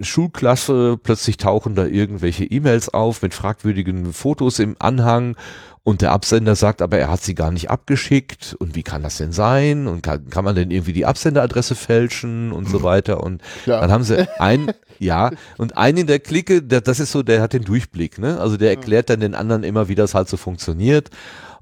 Schulklasse, 0.00 0.98
plötzlich 1.02 1.36
tauchen 1.38 1.74
da 1.74 1.86
irgendwelche 1.86 2.44
E-Mails 2.44 2.88
auf 2.94 3.22
mit 3.22 3.34
fragwürdigen 3.34 4.12
Fotos 4.12 4.58
im 4.60 4.76
Anhang 4.78 5.36
und 5.84 6.00
der 6.00 6.12
Absender 6.12 6.54
sagt, 6.54 6.80
aber 6.80 6.98
er 6.98 7.10
hat 7.10 7.22
sie 7.22 7.34
gar 7.34 7.50
nicht 7.50 7.68
abgeschickt 7.70 8.54
und 8.58 8.76
wie 8.76 8.84
kann 8.84 9.02
das 9.02 9.16
denn 9.16 9.32
sein 9.32 9.88
und 9.88 10.02
kann, 10.02 10.28
kann 10.30 10.44
man 10.44 10.54
denn 10.54 10.70
irgendwie 10.70 10.92
die 10.92 11.06
Absenderadresse 11.06 11.74
fälschen 11.74 12.52
und 12.52 12.68
so 12.68 12.82
weiter 12.84 13.22
und 13.22 13.42
Ja. 13.66 13.80
dann 13.80 13.90
haben 13.90 14.04
sie 14.04 14.28
ein, 14.38 14.72
ja, 15.00 15.30
und 15.58 15.76
einen 15.76 15.98
in 15.98 16.06
der 16.06 16.20
Clique, 16.20 16.62
der, 16.62 16.80
das 16.82 17.00
ist 17.00 17.10
so, 17.10 17.22
der 17.24 17.42
hat 17.42 17.52
den 17.52 17.64
Durchblick, 17.64 18.18
ne? 18.18 18.38
Also 18.40 18.56
der 18.56 18.70
erklärt 18.70 19.10
dann 19.10 19.20
den 19.20 19.34
anderen 19.34 19.64
immer, 19.64 19.88
wie 19.88 19.96
das 19.96 20.14
halt 20.14 20.28
so 20.28 20.36
funktioniert. 20.36 21.10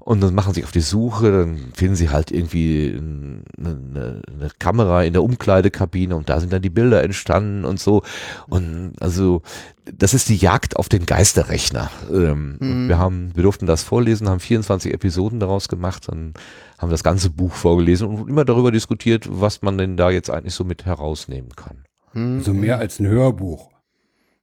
Und 0.03 0.21
dann 0.21 0.33
machen 0.33 0.51
sie 0.53 0.55
sich 0.61 0.65
auf 0.65 0.71
die 0.71 0.81
Suche, 0.81 1.31
dann 1.31 1.71
finden 1.75 1.95
sie 1.95 2.09
halt 2.09 2.31
irgendwie 2.31 2.91
eine, 2.97 3.43
eine, 3.59 4.21
eine 4.27 4.49
Kamera 4.57 5.03
in 5.03 5.13
der 5.13 5.23
Umkleidekabine 5.23 6.15
und 6.15 6.27
da 6.27 6.39
sind 6.39 6.51
dann 6.51 6.63
die 6.63 6.71
Bilder 6.71 7.03
entstanden 7.03 7.65
und 7.65 7.79
so. 7.79 8.01
Und 8.49 8.93
also 8.99 9.43
das 9.85 10.13
ist 10.13 10.29
die 10.29 10.37
Jagd 10.37 10.75
auf 10.77 10.89
den 10.89 11.05
Geisterrechner. 11.05 11.91
Ähm, 12.11 12.57
Mhm. 12.59 12.87
wir 12.89 12.97
haben, 12.97 13.31
wir 13.35 13.43
durften 13.43 13.67
das 13.67 13.83
vorlesen, 13.83 14.27
haben 14.27 14.39
24 14.39 14.93
Episoden 14.93 15.39
daraus 15.39 15.67
gemacht 15.67 16.09
und 16.09 16.33
haben 16.79 16.89
das 16.91 17.03
ganze 17.03 17.29
Buch 17.29 17.53
vorgelesen 17.53 18.07
und 18.07 18.27
immer 18.27 18.45
darüber 18.45 18.71
diskutiert, 18.71 19.27
was 19.29 19.61
man 19.61 19.77
denn 19.77 19.97
da 19.97 20.09
jetzt 20.09 20.29
eigentlich 20.31 20.55
so 20.55 20.63
mit 20.63 20.85
herausnehmen 20.85 21.55
kann. 21.55 21.83
Mhm. 22.13 22.41
So 22.41 22.53
mehr 22.53 22.79
als 22.79 22.99
ein 22.99 23.07
Hörbuch. 23.07 23.70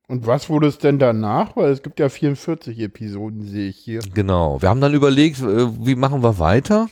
Und 0.09 0.27
was 0.27 0.49
wurde 0.49 0.67
es 0.67 0.79
denn 0.79 0.99
danach? 0.99 1.55
Weil 1.55 1.71
es 1.71 1.83
gibt 1.83 2.01
ja 2.01 2.09
44 2.09 2.79
Episoden, 2.81 3.43
sehe 3.43 3.69
ich 3.69 3.77
hier. 3.77 4.01
Genau. 4.15 4.61
Wir 4.61 4.71
haben 4.71 4.81
dann 4.81 4.95
überlegt, 4.95 5.41
äh, 5.41 5.87
wie 5.87 5.95
machen 5.95 6.23
wir 6.23 6.39
weiter? 6.39 6.89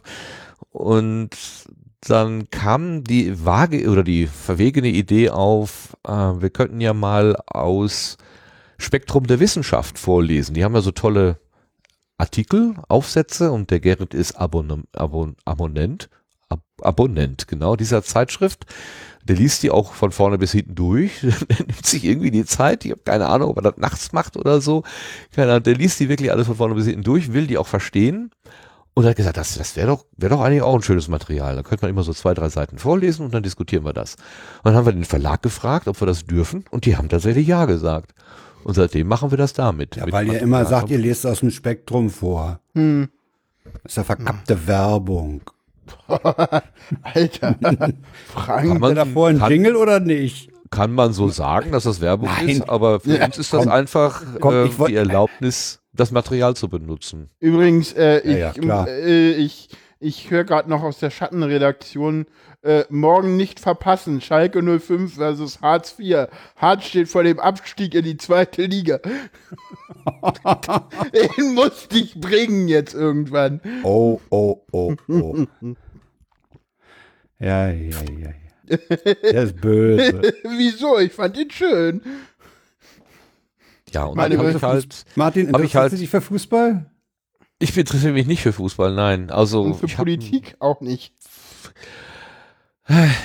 Und 0.71 1.31
dann 2.01 2.51
kam 2.51 3.05
die 3.05 3.45
vage 3.45 3.89
oder 3.91 4.05
die 4.05 4.27
verwegene 4.27 4.89
Idee 4.89 5.31
auf, 5.31 5.97
äh, 6.07 6.11
wir 6.13 6.51
könnten 6.51 6.81
ja 6.83 6.93
mal 6.93 7.37
aus 7.47 8.19
Spektrum 8.77 9.27
der 9.27 9.41
Wissenschaft 9.41 9.99
vorlesen. 9.99 10.55
Die 10.55 10.63
haben 10.63 10.75
ja 10.75 10.83
so 10.83 10.91
tolle 10.91 11.41
Artikel, 12.19 12.75
Aufsätze 12.89 13.51
und 13.51 13.71
der 13.71 13.81
Gerrit 13.81 14.13
ist 14.13 14.35
Abonne 14.35 14.85
Abon 14.93 15.37
Abonnent, 15.47 16.11
Ab 16.51 16.61
Abonnent, 16.83 17.49
genau, 17.49 17.77
dieser 17.77 18.03
Zeitschrift. 18.03 18.67
Der 19.29 19.37
liest 19.37 19.63
die 19.63 19.71
auch 19.71 19.93
von 19.93 20.13
vorne 20.13 20.39
bis 20.39 20.53
hinten 20.53 20.75
durch. 20.75 21.21
der 21.23 21.59
nimmt 21.59 21.87
sich 21.87 22.05
irgendwie 22.05 22.31
die 22.31 22.45
Zeit. 22.45 22.85
Ich 22.85 22.93
habe 22.93 23.03
keine 23.05 23.27
Ahnung, 23.27 23.51
ob 23.51 23.57
er 23.57 23.63
das 23.63 23.77
nachts 23.77 24.13
macht 24.13 24.37
oder 24.37 24.61
so. 24.61 24.83
Keine 25.35 25.53
Ahnung, 25.53 25.65
der 25.65 25.75
liest 25.75 26.01
die 26.01 26.09
wirklich 26.09 26.31
alles 26.31 26.47
von 26.47 26.57
vorne 26.57 26.75
bis 26.75 26.87
hinten 26.87 27.03
durch, 27.03 27.33
will 27.33 27.47
die 27.47 27.59
auch 27.59 27.67
verstehen. 27.67 28.31
Und 28.95 29.05
er 29.05 29.11
hat 29.11 29.17
gesagt, 29.17 29.37
das, 29.37 29.57
das 29.57 29.77
wäre 29.77 29.89
doch, 29.89 30.07
wäre 30.17 30.35
doch 30.35 30.41
eigentlich 30.41 30.63
auch 30.63 30.75
ein 30.75 30.83
schönes 30.83 31.09
Material. 31.09 31.55
Da 31.55 31.63
könnte 31.63 31.85
man 31.85 31.91
immer 31.91 32.03
so 32.03 32.15
zwei, 32.15 32.33
drei 32.33 32.49
Seiten 32.49 32.79
vorlesen 32.79 33.27
und 33.27 33.35
dann 33.35 33.43
diskutieren 33.43 33.85
wir 33.85 33.93
das. 33.93 34.15
Und 34.63 34.71
dann 34.71 34.75
haben 34.75 34.87
wir 34.87 34.93
den 34.93 35.05
Verlag 35.05 35.43
gefragt, 35.43 35.87
ob 35.87 36.01
wir 36.01 36.07
das 36.07 36.25
dürfen 36.25 36.65
und 36.71 36.87
die 36.87 36.97
haben 36.97 37.11
tatsächlich 37.11 37.47
Ja 37.47 37.67
gesagt. 37.67 38.15
Und 38.65 38.75
seitdem 38.75 39.07
machen 39.07 39.31
wir 39.31 39.39
das 39.39 39.53
damit. 39.53 39.97
Ja, 39.97 40.11
weil 40.11 40.27
ihr 40.29 40.41
immer 40.41 40.65
sagt, 40.65 40.91
ihr 40.91 40.99
lest 40.99 41.27
aus 41.27 41.41
dem 41.41 41.51
Spektrum 41.51 42.09
vor. 42.09 42.61
Hm. 42.75 43.09
Das 43.83 43.93
ist 43.93 43.97
ja 43.97 44.05
verkappte 44.05 44.67
Werbung. 44.67 45.43
Alter, 47.03 47.57
Frank, 48.27 48.83
Hat 48.83 48.89
er 48.91 48.95
davor 48.95 49.29
ein 49.29 49.39
kann- 49.39 49.51
Jingle 49.53 49.77
oder 49.77 50.01
nicht? 50.01 50.51
kann 50.71 50.93
man 50.93 51.13
so 51.13 51.29
sagen, 51.29 51.71
dass 51.71 51.85
das 51.85 52.01
Werbung 52.01 52.29
Nein. 52.29 52.49
ist, 52.49 52.69
aber 52.69 52.99
für 53.01 53.17
Ja, 53.19 53.27
uns 53.27 53.39
ist 53.39 53.53
das 53.53 53.63
komm, 53.63 53.73
einfach 53.73 54.23
komm, 54.41 54.53
äh, 54.55 54.69
die 54.89 54.97
Erlaubnis, 54.97 55.81
das 55.93 56.11
Material 56.11 56.55
zu 56.57 56.69
benutzen. 56.69 57.31
übrigens, 57.39 57.93
äh, 57.93 58.19
ich, 58.19 58.37
Ja, 58.37 58.53
ja, 58.61 58.85
äh, 58.87 59.31
ich, 59.33 59.69
ich 59.99 60.31
höre 60.31 60.45
gerade 60.45 60.69
noch 60.69 60.83
aus 60.83 60.99
der 60.99 61.11
Schattenredaktion, 61.11 62.27
äh, 62.63 62.85
morgen 62.91 63.37
nicht 63.37 63.61
verpassen, 63.61 64.21
Schalke 64.21 64.63
05 64.63 65.15
versus 65.15 65.61
Hartz 65.63 65.97
IV. 65.99 66.27
Hartz 66.57 66.85
steht 66.87 67.09
vor 67.09 67.23
dem 67.23 67.39
Abstieg 67.41 67.95
in 67.95 68.05
die 68.05 68.17
zweite 68.17 68.67
Liga. 68.67 68.99
Den 71.39 71.55
musste 71.55 71.99
ich 71.99 72.21
bringen 72.21 72.69
jetzt 72.69 72.95
irgendwann. 72.95 73.61
Oh, 73.85 74.21
oh, 74.31 74.63
oh, 74.73 74.95
oh. 75.09 75.47
ja, 77.39 77.69
ja, 77.71 78.03
ja, 78.19 78.31
ja. 78.31 78.77
Der 79.23 79.43
ist 79.45 79.61
böse. 79.61 80.35
Wieso? 80.43 80.99
Ich 80.99 81.13
fand 81.13 81.39
ihn 81.39 81.51
schön. 81.51 82.03
Ja, 83.93 84.05
und 84.05 84.17
Meine 84.17 84.37
dann 84.37 84.47
habe 84.47 84.57
ich 84.57 84.63
halt, 84.63 85.05
Martin, 85.15 85.47
interessierst 85.47 85.75
halt- 85.77 85.93
du 85.93 85.97
dich 85.97 86.11
für 86.11 86.21
Fußball? 86.21 86.91
Ich 87.59 87.77
interessiere 87.77 88.13
mich 88.13 88.27
nicht 88.27 88.43
für 88.43 88.53
Fußball, 88.53 88.95
nein. 88.95 89.31
Also 89.31 89.63
Und 89.63 89.75
für 89.77 89.87
ich 89.87 89.93
hab- 89.93 89.99
Politik 89.99 90.57
auch 90.59 90.81
nicht. 90.81 91.13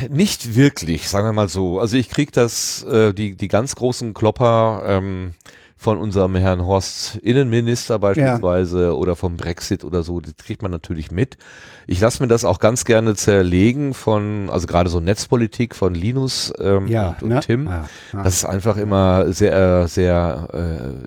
Nicht 0.10 0.56
wirklich, 0.56 1.08
sagen 1.08 1.28
wir 1.28 1.34
mal 1.34 1.48
so. 1.50 1.80
Also 1.80 1.96
ich 1.96 2.10
krieg 2.10 2.32
das, 2.32 2.82
äh, 2.84 3.14
die, 3.14 3.36
die 3.36 3.48
ganz 3.48 3.76
großen 3.76 4.16
Klopper 4.16 4.82
ähm, 4.88 5.36
von 5.82 5.98
unserem 5.98 6.36
Herrn 6.36 6.64
Horst 6.64 7.16
Innenminister 7.24 7.98
beispielsweise 7.98 8.96
oder 8.96 9.16
vom 9.16 9.36
Brexit 9.36 9.84
oder 9.84 10.04
so, 10.04 10.20
die 10.22 10.32
kriegt 10.36 10.62
man 10.62 10.70
natürlich 10.70 11.10
mit. 11.10 11.38
Ich 11.88 12.00
lasse 12.00 12.22
mir 12.22 12.28
das 12.28 12.46
auch 12.46 12.60
ganz 12.60 12.86
gerne 12.86 13.16
zerlegen 13.16 13.96
von, 13.96 14.52
also 14.52 14.68
gerade 14.68 14.92
so 14.92 15.00
Netzpolitik 15.00 15.74
von 15.76 15.96
Linus 15.96 16.54
ähm, 16.60 16.86
Ja, 16.86 17.10
und, 17.10 17.24
und 17.24 17.30
ne? 17.30 17.40
Tim. 17.40 17.68
Ah. 17.68 17.90
Das 18.12 18.36
ist 18.36 18.46
einfach 18.46 18.78
immer 18.78 19.34
sehr, 19.34 19.88
sehr 19.88 20.50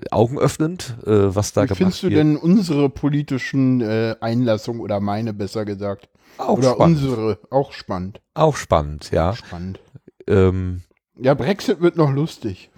äh, 0.03 0.07
augenöffnend, 0.13 0.97
äh, 1.05 1.09
was 1.33 1.53
da 1.53 1.61
Wie 1.63 1.67
gemacht 1.67 1.77
findest 1.77 2.03
du 2.03 2.09
wird. 2.09 2.19
denn 2.19 2.35
unsere 2.35 2.89
politischen 2.89 3.79
äh, 3.79 4.17
Einlassungen 4.19 4.81
oder 4.81 4.99
meine 4.99 5.33
besser 5.33 5.63
gesagt? 5.63 6.09
Auch 6.37 6.57
oder 6.57 6.73
spannend. 6.73 6.97
unsere? 7.01 7.39
Auch 7.49 7.71
spannend. 7.71 8.19
Auch 8.33 8.57
spannend, 8.57 9.09
ja. 9.11 9.33
Spannend. 9.35 9.79
Ähm, 10.27 10.81
Ja, 11.17 11.33
Brexit 11.33 11.79
wird 11.79 11.95
noch 11.95 12.11
lustig. 12.11 12.71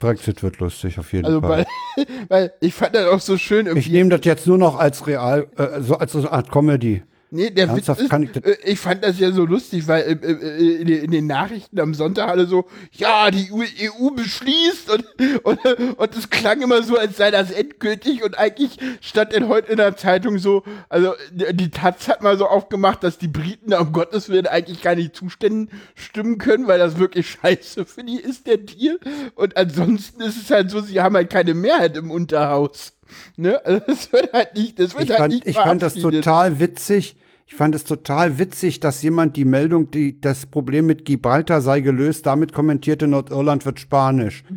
Brexit 0.00 0.42
wird 0.42 0.58
lustig, 0.58 0.98
auf 0.98 1.12
jeden 1.12 1.26
Also, 1.26 1.40
Fall. 1.40 1.64
weil, 1.96 2.06
weil 2.28 2.52
ich 2.60 2.74
fand 2.74 2.96
das 2.96 3.06
auch 3.06 3.20
so 3.20 3.36
schön. 3.38 3.66
Ich 3.66 3.70
irgendwie- 3.70 3.92
nehme 3.92 4.10
das 4.10 4.20
jetzt 4.24 4.46
nur 4.48 4.58
noch 4.58 4.76
als 4.78 5.06
real, 5.06 5.46
äh, 5.56 5.80
so 5.80 5.96
als 5.96 6.10
so 6.12 6.18
eine 6.18 6.32
Art 6.32 6.50
Comedy. 6.50 7.02
Nee, 7.32 7.50
der 7.50 7.68
Witz 7.76 7.86
ist, 7.88 8.12
ich 8.12 8.44
äh, 8.44 8.56
ich 8.64 8.78
fand 8.80 9.04
das 9.04 9.18
ja 9.20 9.30
so 9.30 9.44
lustig, 9.44 9.86
weil 9.86 10.02
äh, 10.02 10.32
äh, 10.32 10.80
in, 10.80 11.10
den- 11.10 11.26
Nachrichten 11.26 11.78
am 11.78 11.94
Sonntag 11.94 12.28
alle 12.28 12.46
so, 12.46 12.64
ja, 12.92 13.30
die 13.30 13.52
EU, 13.52 13.62
EU 13.62 14.10
beschließt 14.10 14.90
und, 14.90 15.04
und, 15.44 15.58
und 15.96 16.16
es 16.16 16.30
klang 16.30 16.60
immer 16.60 16.82
so, 16.82 16.96
als 16.98 17.16
sei 17.16 17.30
das 17.30 17.50
endgültig 17.52 18.24
und 18.24 18.36
eigentlich 18.36 18.78
stand 19.00 19.32
denn 19.32 19.46
heute 19.48 19.70
in 19.70 19.76
der 19.76 19.96
Zeitung 19.96 20.38
so, 20.38 20.64
also 20.88 21.14
die 21.30 21.70
Taz 21.70 22.08
hat 22.08 22.22
mal 22.22 22.36
so 22.36 22.46
aufgemacht, 22.46 23.04
dass 23.04 23.18
die 23.18 23.28
Briten 23.28 23.70
da 23.70 23.80
um 23.80 23.92
Gottes 23.92 24.28
Willen 24.28 24.46
eigentlich 24.48 24.82
gar 24.82 24.96
nicht 24.96 25.14
zustimmen 25.14 25.70
stimmen 25.94 26.38
können, 26.38 26.66
weil 26.66 26.78
das 26.80 26.98
wirklich 26.98 27.30
scheiße 27.42 27.84
für 27.86 28.02
die 28.02 28.18
ist, 28.18 28.46
der 28.48 28.56
Deal. 28.58 28.98
Und 29.36 29.56
ansonsten 29.56 30.20
ist 30.22 30.36
es 30.42 30.50
halt 30.50 30.70
so, 30.70 30.80
sie 30.80 31.00
haben 31.00 31.14
halt 31.14 31.30
keine 31.30 31.54
Mehrheit 31.54 31.96
im 31.96 32.10
Unterhaus. 32.10 32.92
Ne? 33.36 33.64
Also 33.64 33.80
das 33.86 34.12
wird 34.12 34.32
halt 34.32 34.54
nicht, 34.56 34.78
das 34.78 34.94
wird 34.94 35.04
Ich 35.04 35.10
halt 35.10 35.18
fand, 35.18 35.34
nicht 35.34 35.46
ich 35.46 35.56
fand 35.56 35.82
das 35.82 35.94
total 35.94 36.58
witzig. 36.60 37.16
Ich 37.50 37.56
fand 37.56 37.74
es 37.74 37.82
total 37.84 38.38
witzig, 38.38 38.78
dass 38.78 39.02
jemand 39.02 39.36
die 39.36 39.44
Meldung, 39.44 39.90
die 39.90 40.20
das 40.20 40.46
Problem 40.46 40.86
mit 40.86 41.04
Gibraltar 41.04 41.60
sei 41.60 41.80
gelöst, 41.80 42.24
damit 42.24 42.52
kommentierte, 42.52 43.08
Nordirland 43.08 43.66
wird 43.66 43.80
Spanisch. 43.80 44.44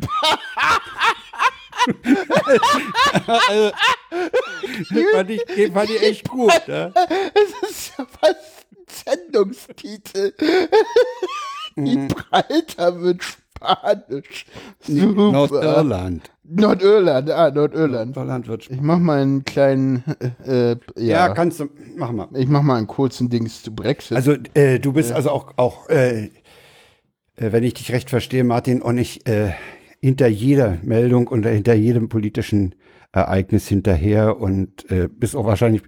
den, 4.90 5.06
fand 5.12 5.30
ich, 5.30 5.72
fand 5.72 5.90
ich 5.90 6.02
echt 6.02 6.28
gut. 6.28 6.52
Ne? 6.68 6.92
Es 7.34 7.68
ist 7.68 7.92
ja 7.98 8.06
fast 8.06 8.66
ein 8.70 8.86
Sendungstitel. 8.86 10.32
Gibraltar 11.74 13.00
wird 13.00 13.24
Spanisch. 13.24 14.46
Super. 14.80 15.32
Nordirland. 15.32 16.30
Nordirland, 16.46 17.30
ah, 17.30 17.50
Nordirland. 17.50 18.16
Nordirland 18.16 18.48
wird. 18.48 18.70
Ich 18.70 18.80
mach 18.80 18.98
mal 18.98 19.22
einen 19.22 19.44
kleinen, 19.44 20.04
äh, 20.46 20.72
äh, 20.72 20.76
Ja, 20.96 21.26
ja, 21.26 21.34
kannst 21.34 21.60
du, 21.60 21.68
mach 21.96 22.12
mal. 22.12 22.28
ich 22.34 22.46
mach 22.48 22.62
mal 22.62 22.76
einen 22.76 22.86
kurzen 22.86 23.30
Dings 23.30 23.62
zu 23.62 23.74
Brexit. 23.74 24.16
Also 24.16 24.36
äh, 24.52 24.78
du 24.78 24.92
bist 24.92 25.12
also 25.12 25.30
auch, 25.30 25.54
auch 25.56 25.88
äh, 25.88 26.24
äh, 26.24 26.30
wenn 27.36 27.64
ich 27.64 27.74
dich 27.74 27.92
recht 27.92 28.10
verstehe, 28.10 28.44
Martin, 28.44 28.82
und 28.82 28.98
ich 28.98 29.22
hinter 30.00 30.26
jeder 30.26 30.76
Meldung 30.82 31.28
und 31.28 31.46
hinter 31.46 31.74
jedem 31.74 32.10
politischen 32.10 32.74
Ereignis 33.10 33.66
hinterher 33.66 34.38
und 34.38 34.84
bist 35.18 35.34
auch 35.34 35.46
wahrscheinlich 35.46 35.82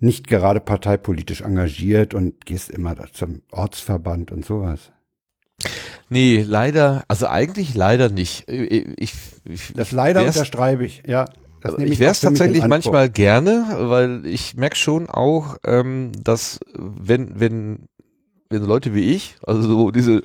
nicht 0.00 0.26
gerade 0.26 0.60
parteipolitisch 0.60 1.40
engagiert 1.40 2.12
und 2.12 2.44
gehst 2.44 2.68
immer 2.68 2.94
da 2.94 3.06
zum 3.10 3.40
Ortsverband 3.50 4.32
und 4.32 4.44
sowas. 4.44 4.92
Nee, 6.08 6.44
leider, 6.46 7.04
also 7.08 7.26
eigentlich 7.26 7.74
leider 7.74 8.08
nicht. 8.08 8.48
Ich, 8.48 8.86
ich, 8.96 9.12
ich, 9.44 9.72
Das 9.74 9.92
leider 9.92 10.24
unterschreibe 10.24 10.86
ich, 10.86 11.02
ja. 11.06 11.26
Das 11.60 11.76
nehme 11.76 11.90
ich 11.90 11.98
wäre 11.98 12.12
es 12.12 12.20
tatsächlich 12.20 12.64
manchmal 12.66 13.10
gerne, 13.10 13.66
weil 13.80 14.24
ich 14.24 14.54
merke 14.54 14.76
schon 14.76 15.08
auch, 15.08 15.56
ähm, 15.64 16.12
dass 16.22 16.60
wenn, 16.74 17.40
wenn, 17.40 17.88
wenn 18.48 18.62
Leute 18.62 18.94
wie 18.94 19.12
ich, 19.12 19.36
also 19.42 19.62
so 19.62 19.90
diese 19.90 20.22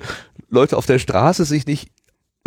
Leute 0.48 0.76
auf 0.76 0.86
der 0.86 1.00
Straße 1.00 1.44
sich 1.44 1.66
nicht 1.66 1.90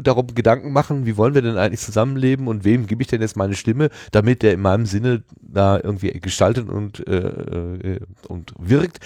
darum 0.04 0.28
Gedanken 0.36 0.72
machen, 0.74 1.06
wie 1.08 1.18
wollen 1.18 1.34
wir 1.34 1.42
denn 1.42 1.58
eigentlich 1.58 1.80
zusammenleben 1.82 2.48
und 2.48 2.64
wem 2.64 2.86
gebe 2.86 3.02
ich 3.02 3.08
denn 3.08 3.22
jetzt 3.22 3.36
meine 3.36 3.56
Stimme, 3.56 3.90
damit 4.12 4.44
der 4.44 4.54
in 4.54 4.62
meinem 4.62 4.86
Sinne 4.86 5.24
da 5.42 5.80
irgendwie 5.82 6.12
gestaltet 6.20 6.70
und, 6.70 7.06
äh, 7.08 7.16
äh, 7.16 8.00
und 8.28 8.54
wirkt, 8.60 9.00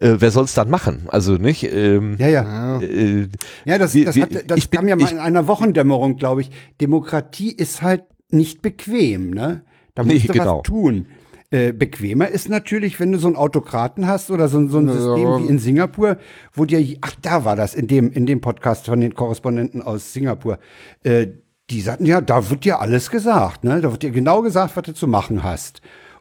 äh, 0.00 0.16
wer 0.18 0.30
soll 0.32 0.44
es 0.44 0.54
dann 0.54 0.68
machen? 0.68 1.04
Also 1.08 1.34
nicht, 1.34 1.62
ähm, 1.72 2.16
Ja, 2.18 2.26
ja. 2.28 2.42
ja. 2.42 2.80
äh, 2.82 3.28
Ja, 3.64 3.78
das, 3.78 3.92
das, 3.92 4.16
wir- 4.16 4.22
hat, 4.24 4.50
das 4.50 4.58
ich 4.58 4.68
bin- 4.68 4.78
kam 4.80 4.88
ja 4.88 4.96
mal 4.96 5.04
ich- 5.04 5.12
in 5.12 5.18
einer 5.18 5.46
Wochendämmerung, 5.46 6.16
glaube 6.16 6.40
ich. 6.40 6.50
Demokratie 6.80 7.52
ist 7.52 7.82
halt 7.82 8.02
nicht 8.30 8.62
bequem, 8.62 9.30
ne? 9.30 9.62
Da 9.94 10.02
Nee, 10.02 10.14
musst 10.14 10.28
du 10.28 10.32
genau. 10.32 10.58
was 10.58 10.62
tun. 10.64 11.06
Äh, 11.52 11.72
bequemer 11.72 12.28
ist 12.28 12.48
natürlich, 12.48 12.98
wenn 12.98 13.12
du 13.12 13.18
so 13.18 13.26
einen 13.28 13.36
Autokraten 13.36 14.06
hast 14.06 14.30
oder 14.30 14.48
so, 14.48 14.58
ein- 14.58 14.68
so 14.70 14.78
ein 14.78 14.88
Ja. 14.88 14.94
System 14.94 15.38
wie 15.38 15.46
in 15.48 15.58
Singapur, 15.58 16.16
wo 16.54 16.64
dir, 16.64 16.82
ach, 17.02 17.14
da 17.20 17.44
war 17.44 17.56
das, 17.56 17.74
in 17.74 17.86
dem, 17.86 18.10
in 18.10 18.24
dem 18.26 18.40
Podcast 18.40 18.86
von 18.86 19.00
den 19.00 19.14
Korrespondenten 19.14 19.82
aus 19.82 20.12
Singapur. 20.14 20.58
Äh, 21.04 21.26
die 21.70 21.80
sagten, 21.82 22.06
ja, 22.06 22.20
da 22.20 22.50
wird 22.50 22.64
dir 22.64 22.80
alles 22.80 23.10
gesagt, 23.10 23.64
ne? 23.64 23.80
Da 23.80 23.90
wird 23.92 24.02
dir 24.02 24.10
genau 24.10 24.42
gesagt, 24.42 24.76
was 24.76 24.82
du 24.84 24.94
zu 24.94 25.06
machen 25.06 25.42
hast. 25.42 25.80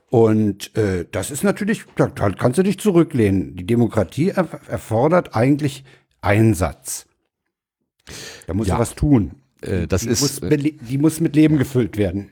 Und 0.10 0.76
äh, 0.78 1.06
das 1.10 1.32
ist 1.32 1.44
natürlich, 1.46 1.86
da, 1.96 2.08
da 2.08 2.30
kannst 2.32 2.60
du 2.60 2.64
dich 2.64 2.78
zurücklehnen. 2.78 3.56
Die 3.56 3.66
Demokratie 3.66 4.30
er, 4.30 4.48
erfordert 4.68 5.34
eigentlich 5.36 5.86
Einsatz. 6.20 7.06
Da 8.48 8.54
muss 8.54 8.68
Ja. 8.68 8.78
was 8.78 8.96
tun. 8.96 9.32
Äh, 9.62 9.88
das 9.88 10.02
die, 10.02 10.10
ist, 10.10 10.22
muss, 10.22 10.40
äh, 10.40 10.58
die 10.58 10.98
muss 10.98 11.22
mit 11.22 11.36
Leben 11.36 11.58
gefüllt 11.58 11.98
werden. 11.98 12.30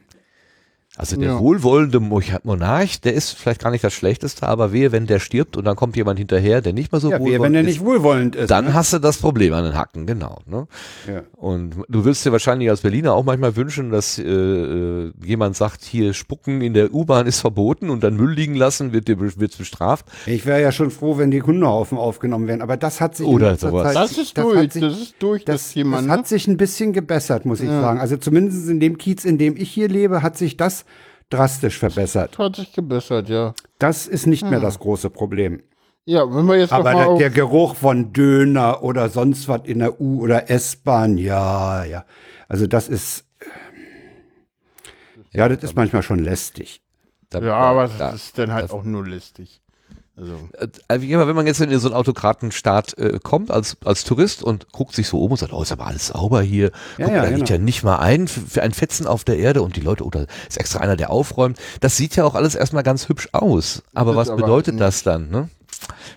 Also 1.02 1.16
der 1.16 1.30
Ja. 1.30 1.40
wohlwollende 1.40 2.02
Mo- 2.02 2.20
Monarch, 2.44 3.00
der 3.00 3.14
ist 3.14 3.32
vielleicht 3.32 3.62
gar 3.62 3.72
nicht 3.72 3.86
das 3.86 3.94
Schlechteste, 3.94 4.46
aber 4.50 4.74
wehe, 4.74 4.92
wenn 4.92 5.08
der 5.08 5.20
stirbt 5.20 5.56
und 5.56 5.64
dann 5.64 5.78
kommt 5.78 5.96
jemand 5.96 6.20
hinterher, 6.20 6.60
der 6.62 6.74
nicht 6.74 6.92
mehr 6.92 7.00
so 7.00 7.10
Ja, 7.10 7.20
wohlwollend 7.22 7.34
wehe, 7.40 7.42
wenn 7.42 7.56
er 7.56 7.62
ist, 7.62 7.68
nicht 7.68 7.80
wohlwollend 7.86 8.36
ist. 8.36 8.52
dann 8.52 8.66
ne? 8.66 8.74
hast 8.74 8.92
du 8.92 9.00
das 9.00 9.18
Problem 9.18 9.54
an 9.54 9.64
den 9.64 9.76
Hacken, 9.76 10.06
genau. 10.06 10.40
Ne? 10.46 10.68
Ja. 11.08 11.22
Und 11.38 11.76
du 11.88 12.04
würdest 12.04 12.26
dir 12.26 12.34
wahrscheinlich 12.34 12.70
als 12.70 12.82
Berliner 12.82 13.14
auch 13.14 13.24
manchmal 13.24 13.56
wünschen, 13.56 13.92
dass 13.92 14.20
äh, 14.20 14.24
äh, 14.24 15.14
jemand 15.24 15.56
sagt, 15.56 15.84
hier 15.86 16.14
Spucken 16.14 16.60
in 16.62 16.74
der 16.74 16.94
U-Bahn 16.94 17.28
ist 17.28 17.40
verboten 17.40 17.90
und 17.90 18.04
dann 18.04 18.18
Müll 18.18 18.34
liegen 18.34 18.56
lassen, 18.56 18.92
wird 18.92 19.08
dir 19.08 19.22
wird's 19.22 19.56
bestraft. 19.56 20.06
Ich 20.26 20.46
wäre 20.46 20.62
ja 20.62 20.74
schon 20.74 20.92
froh, 20.92 21.18
wenn 21.18 21.32
die 21.32 21.42
Hundehaufen 21.42 21.98
aufgenommen 21.98 22.48
werden. 22.50 22.62
Aber 22.62 22.76
das 22.76 23.00
hat 23.00 23.16
sich 23.16 23.26
Oder 23.26 23.56
sowas. 23.56 23.94
Zeit- 23.94 23.96
das 23.96 24.18
ist 24.18 24.38
hat 24.38 24.44
durch, 24.44 24.74
sich- 24.74 24.82
das 24.82 25.00
ist 25.00 25.16
durch, 25.20 25.46
das, 25.46 25.64
Das, 25.64 25.72
Thema. 25.76 25.96
das 25.98 26.06
ne? 26.08 26.12
hat 26.12 26.28
sich 26.28 26.46
ein 26.50 26.58
bisschen 26.58 26.92
gebessert, 26.92 27.46
muss 27.46 27.62
ich 27.62 27.70
sagen. 27.70 28.02
Also 28.02 28.18
zumindest 28.18 28.68
in 28.68 28.82
dem 28.82 28.98
Kiez, 28.98 29.24
in 29.24 29.38
dem 29.38 29.56
ich 29.56 29.70
hier 29.72 29.88
lebe, 29.88 30.22
hat 30.22 30.38
sich 30.38 30.58
das 30.58 30.84
drastisch 31.30 31.78
verbessert. 31.78 32.38
hat 32.38 32.56
sich 32.56 32.74
gebessert, 32.74 33.30
ja. 33.30 33.54
Das 33.78 34.08
ist 34.08 34.26
nicht 34.28 34.50
mehr 34.50 34.60
das 34.60 34.80
große 34.80 35.10
Problem. 35.10 35.62
Ja, 36.06 36.24
wenn 36.34 36.46
wir 36.48 36.58
jetzt 36.58 36.74
Aber 36.74 36.92
mal 36.94 37.06
der, 37.10 37.18
der 37.18 37.30
Geruch 37.30 37.76
von 37.76 38.12
Döner 38.14 38.82
oder 38.82 39.10
sonst 39.10 39.48
was 39.48 39.62
in 39.66 39.80
der 39.80 40.02
U- 40.02 40.22
oder 40.24 40.50
S-Bahn, 40.50 41.18
ja, 41.18 41.84
ja. 41.86 42.06
Also 42.48 42.66
das 42.66 42.88
ist, 42.90 43.26
ja, 45.32 45.48
das 45.48 45.64
ist 45.64 45.76
manchmal 45.76 46.02
schon 46.02 46.20
lästig. 46.20 46.82
Dann, 47.30 47.44
Ja, 47.46 47.56
aber 47.58 47.88
das 47.88 48.16
ist 48.16 48.38
dann 48.40 48.52
halt 48.52 48.64
das- 48.66 48.72
auch 48.72 48.84
nur 48.84 49.06
listig. 49.06 49.62
Also, 50.20 50.38
Also 50.88 51.02
wie 51.02 51.12
immer, 51.12 51.28
wenn 51.28 51.36
man 51.36 51.48
jetzt 51.48 51.62
in 51.62 51.80
so 51.80 51.88
einen 51.88 51.96
Autokratenstaat 51.96 52.98
äh, 52.98 53.20
kommt 53.22 53.52
als, 53.52 53.78
als 53.86 54.04
Tourist 54.04 54.44
und 54.44 54.72
guckt 54.72 54.94
sich 54.94 55.08
so 55.08 55.24
um 55.24 55.32
und 55.32 55.38
sagt, 55.38 55.54
oh, 55.54 55.62
ist 55.62 55.72
aber 55.72 55.88
alles 55.88 56.08
sauber 56.08 56.42
hier. 56.42 56.72
Ja, 56.98 57.06
Guck, 57.06 57.16
ja, 57.16 57.22
da 57.24 57.30
liegt 57.30 57.48
genau. 57.48 57.60
ja 57.60 57.64
nicht 57.64 57.84
mal 57.84 57.98
ein 57.98 58.28
für, 58.28 58.62
ein 58.62 58.74
Fetzen 58.74 59.08
auf 59.08 59.24
der 59.24 59.38
Erde 59.38 59.62
und 59.62 59.76
die 59.76 59.82
Leute, 59.82 60.04
oder 60.04 60.26
ist 60.48 60.58
extra 60.58 60.80
einer, 60.80 60.96
der 60.96 61.10
aufräumt. 61.10 61.58
Das 61.80 61.96
sieht 61.96 62.16
ja 62.16 62.26
auch 62.26 62.36
alles 62.36 62.56
erstmal 62.56 62.84
ganz 62.84 63.08
hübsch 63.08 63.30
aus. 63.32 63.84
Aber 63.94 64.16
was 64.16 64.30
aber 64.30 64.42
bedeutet 64.42 64.76
nicht. 64.76 64.82
das 64.82 65.04
dann, 65.04 65.30
ne? 65.30 65.50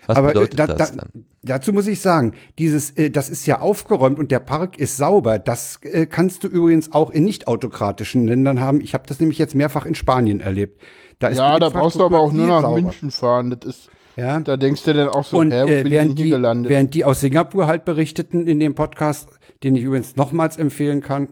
Was 0.07 0.17
Aber 0.17 0.31
äh, 0.31 0.33
bedeutet 0.33 0.59
da, 0.59 0.67
das 0.67 0.91
da, 0.91 0.97
dann? 0.97 1.25
dazu 1.43 1.73
muss 1.73 1.87
ich 1.87 2.01
sagen, 2.01 2.33
dieses, 2.59 2.91
äh, 2.93 3.11
das 3.11 3.29
ist 3.29 3.47
ja 3.47 3.61
aufgeräumt 3.61 4.19
und 4.19 4.31
der 4.31 4.41
Park 4.41 4.79
ist 4.79 4.97
sauber. 4.97 5.39
Das 5.39 5.79
äh, 5.83 6.07
kannst 6.07 6.45
du 6.45 6.49
übrigens 6.49 6.93
auch 6.93 7.11
in 7.11 7.25
nicht 7.25 7.47
autokratischen 7.47 8.27
Ländern 8.27 8.61
haben. 8.61 8.81
Ich 8.81 8.95
habe 8.95 9.05
das 9.07 9.21
nämlich 9.21 9.39
jetzt 9.39 9.55
mehrfach 9.55 9.87
in 9.87 9.95
Spanien 9.95 10.41
erlebt. 10.41 10.81
Da 11.19 11.29
ist 11.29 11.39
ja, 11.39 11.55
die 11.55 11.61
da 11.61 11.69
brauchst 11.69 11.97
du 11.99 12.05
aber 12.05 12.21
auch 12.21 12.33
nur 12.33 12.47
nach 12.47 12.63
sauber. 12.63 12.81
München 12.81 13.11
fahren. 13.11 13.51
Das 13.51 13.69
ist, 13.69 13.91
Ja. 14.17 14.41
da 14.41 14.57
denkst 14.57 14.83
du 14.85 14.93
dann 14.95 15.09
auch 15.09 15.25
so, 15.25 15.39
Und 15.39 15.53
hä, 15.53 15.63
wo 15.65 15.69
äh, 15.69 15.69
bin 15.69 15.77
ich 15.77 15.83
denn 15.83 15.91
während, 15.93 16.17
hier 16.19 16.25
die, 16.25 16.31
gelandet? 16.31 16.71
während 16.71 16.95
die 16.95 17.05
aus 17.05 17.21
Singapur 17.21 17.67
halt 17.67 17.85
berichteten 17.85 18.47
in 18.47 18.59
dem 18.61 18.75
Podcast, 18.75 19.31
den 19.63 19.77
ich 19.77 19.83
übrigens 19.83 20.17
nochmals 20.17 20.57
empfehlen 20.57 21.01
kann, 21.01 21.29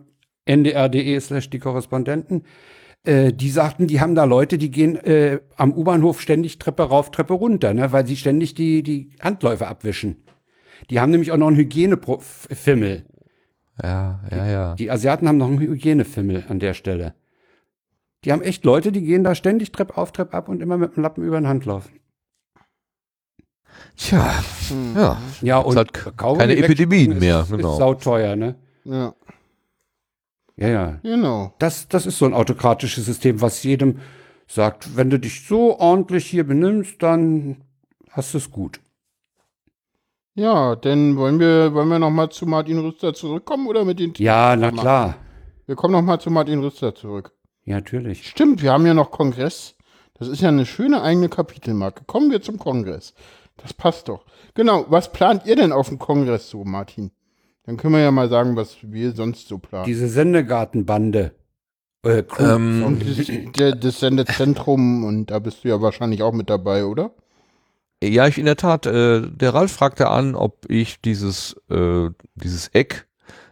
ndr.de 0.47 1.19
slash 1.21 1.51
die 1.51 1.59
Korrespondenten, 1.59 2.45
äh, 3.05 3.33
die 3.33 3.51
sagten, 3.51 3.87
die 3.87 4.01
haben 4.01 4.15
da 4.15 4.25
Leute, 4.25 4.59
die 4.59 4.71
gehen 4.71 4.97
äh, 4.97 5.41
am 5.57 5.73
U-Bahnhof 5.73 6.21
ständig 6.21 6.59
Treppe 6.59 6.83
rauf, 6.85 7.11
Treppe 7.11 7.35
runter, 7.35 7.75
ne, 7.75 7.93
weil 7.93 8.07
sie 8.07 8.17
ständig 8.17 8.55
die, 8.55 8.83
die 8.83 9.11
Handläufe 9.21 9.67
abwischen. 9.69 10.17
Die 10.91 11.01
haben 11.01 11.11
nämlich 11.11 11.31
auch 11.33 11.37
noch 11.37 11.49
einen 11.49 11.57
Hygienefimmel. 11.57 13.05
Ja, 13.83 14.21
ja, 14.31 14.47
ja. 14.51 14.75
Die 14.75 14.91
Asiaten 14.91 15.27
haben 15.29 15.39
noch 15.39 15.49
einen 15.49 15.61
Hygienefimmel 15.61 16.45
an 16.49 16.59
der 16.59 16.75
Stelle. 16.75 17.15
Die 18.25 18.33
haben 18.33 18.43
echt 18.43 18.65
Leute, 18.65 18.93
die 18.93 19.03
gehen 19.03 19.25
da 19.25 19.35
ständig 19.35 19.73
Treppe 19.73 19.97
auf, 19.97 20.13
Treppe 20.13 20.35
ab 20.35 20.49
und 20.49 20.61
immer 20.61 20.77
mit 20.77 20.97
dem 20.97 21.03
Lappen 21.03 21.25
über 21.25 21.41
den 21.41 21.49
Hand 21.49 21.65
laufen. 21.65 21.99
Tja, 23.97 24.35
Hm. 24.69 24.95
ja. 24.97 25.19
Ja, 25.41 25.59
und 25.59 25.77
halt 25.77 25.93
keine 25.93 26.57
Epidemien 26.57 27.13
ist, 27.13 27.21
mehr, 27.21 27.41
Ist 27.41 27.51
genau. 27.51 27.77
sauteuer, 27.77 28.37
ne? 28.37 28.57
Ja, 28.85 29.15
Ja, 30.57 30.69
ja. 30.69 30.99
genau. 31.03 31.55
Das, 31.59 31.89
das 31.89 32.07
ist 32.07 32.19
so 32.19 32.27
ein 32.27 32.35
autokratisches 32.35 33.07
System, 33.07 33.41
was 33.41 33.63
jedem 33.63 34.01
sagt, 34.47 34.97
wenn 34.97 35.11
du 35.11 35.19
dich 35.19 35.47
so 35.47 35.79
ordentlich 35.79 36.27
hier 36.27 36.45
benimmst, 36.45 37.03
dann 37.03 37.63
hast 38.11 38.35
du 38.35 38.39
es 38.39 38.51
gut. 38.51 38.81
Ja, 40.35 40.77
denn 40.77 41.17
wollen 41.17 41.39
wir, 41.39 41.73
wollen 41.75 41.89
wir 41.89 41.99
nochmal 41.99 42.31
zu 42.31 42.47
Martin 42.47 42.79
Rüster 42.79 43.15
zurückkommen 43.15 43.67
oder 43.67 43.85
mit 43.85 43.99
den 43.99 44.13
Ja, 44.17 44.57
na 44.57 44.71
klar. 44.71 45.17
Wir 45.67 45.77
kommen 45.77 45.93
nochmal 45.93 46.21
zu 46.21 46.31
Martin 46.31 46.61
Rüster 46.61 46.95
zurück. 46.95 47.33
Ja, 47.65 47.77
natürlich. 47.77 48.27
Stimmt, 48.27 48.63
wir 48.63 48.73
haben 48.73 48.87
ja 48.87 48.95
noch 48.95 49.11
Kongress. 49.11 49.75
Das 50.15 50.29
ist 50.29 50.43
ja 50.43 50.49
eine 50.49 50.67
schöne 50.67 51.03
eigene 51.03 51.29
Kapitelmarke. 51.29 52.05
Kommen 52.07 52.31
wir 52.31 52.43
zum 52.43 52.59
Kongress. 52.59 53.15
Das 53.57 53.75
passt 53.75 54.09
doch. 54.09 54.25
Genau, 54.55 54.87
was 54.89 55.13
plant 55.13 55.47
ihr 55.47 55.57
denn 55.57 55.73
auf 55.73 55.89
dem 55.89 55.99
Kongress 55.99 56.51
so, 56.51 56.65
Martin? 56.65 57.11
Dann 57.65 57.77
können 57.77 57.95
wir 57.95 58.01
ja 58.01 58.11
mal 58.11 58.29
sagen, 58.29 58.57
was 58.57 58.79
wir 58.83 59.13
sonst 59.13 59.49
so 59.49 59.59
planen. 59.59 59.85
Diese 59.85 60.09
Sendegartenbande. 60.09 61.33
Äh. 62.05 62.25
Ähm, 62.39 62.83
Und 62.85 63.03
das, 63.07 63.27
der, 63.57 63.73
das 63.77 64.01
Sendezentrum, 64.01 65.05
und 65.05 65.27
da 65.27 65.39
bist 65.39 65.65
du 65.65 65.69
ja 65.69 65.81
wahrscheinlich 65.83 66.23
auch 66.23 66.33
mit 66.33 66.49
dabei, 66.49 66.85
oder? 66.85 67.13
Ja, 68.03 68.27
ich 68.27 68.39
in 68.39 68.47
der 68.47 68.57
Tat. 68.57 68.87
Äh, 68.87 69.23
der 69.31 69.55
Ralf 69.55 69.73
fragte 69.73 70.09
an, 70.09 70.35
ob 70.35 70.71
ich 70.71 71.01
dieses 71.03 71.55
äh, 71.69 72.09
dieses 72.35 72.69
Eck, 72.69 73.07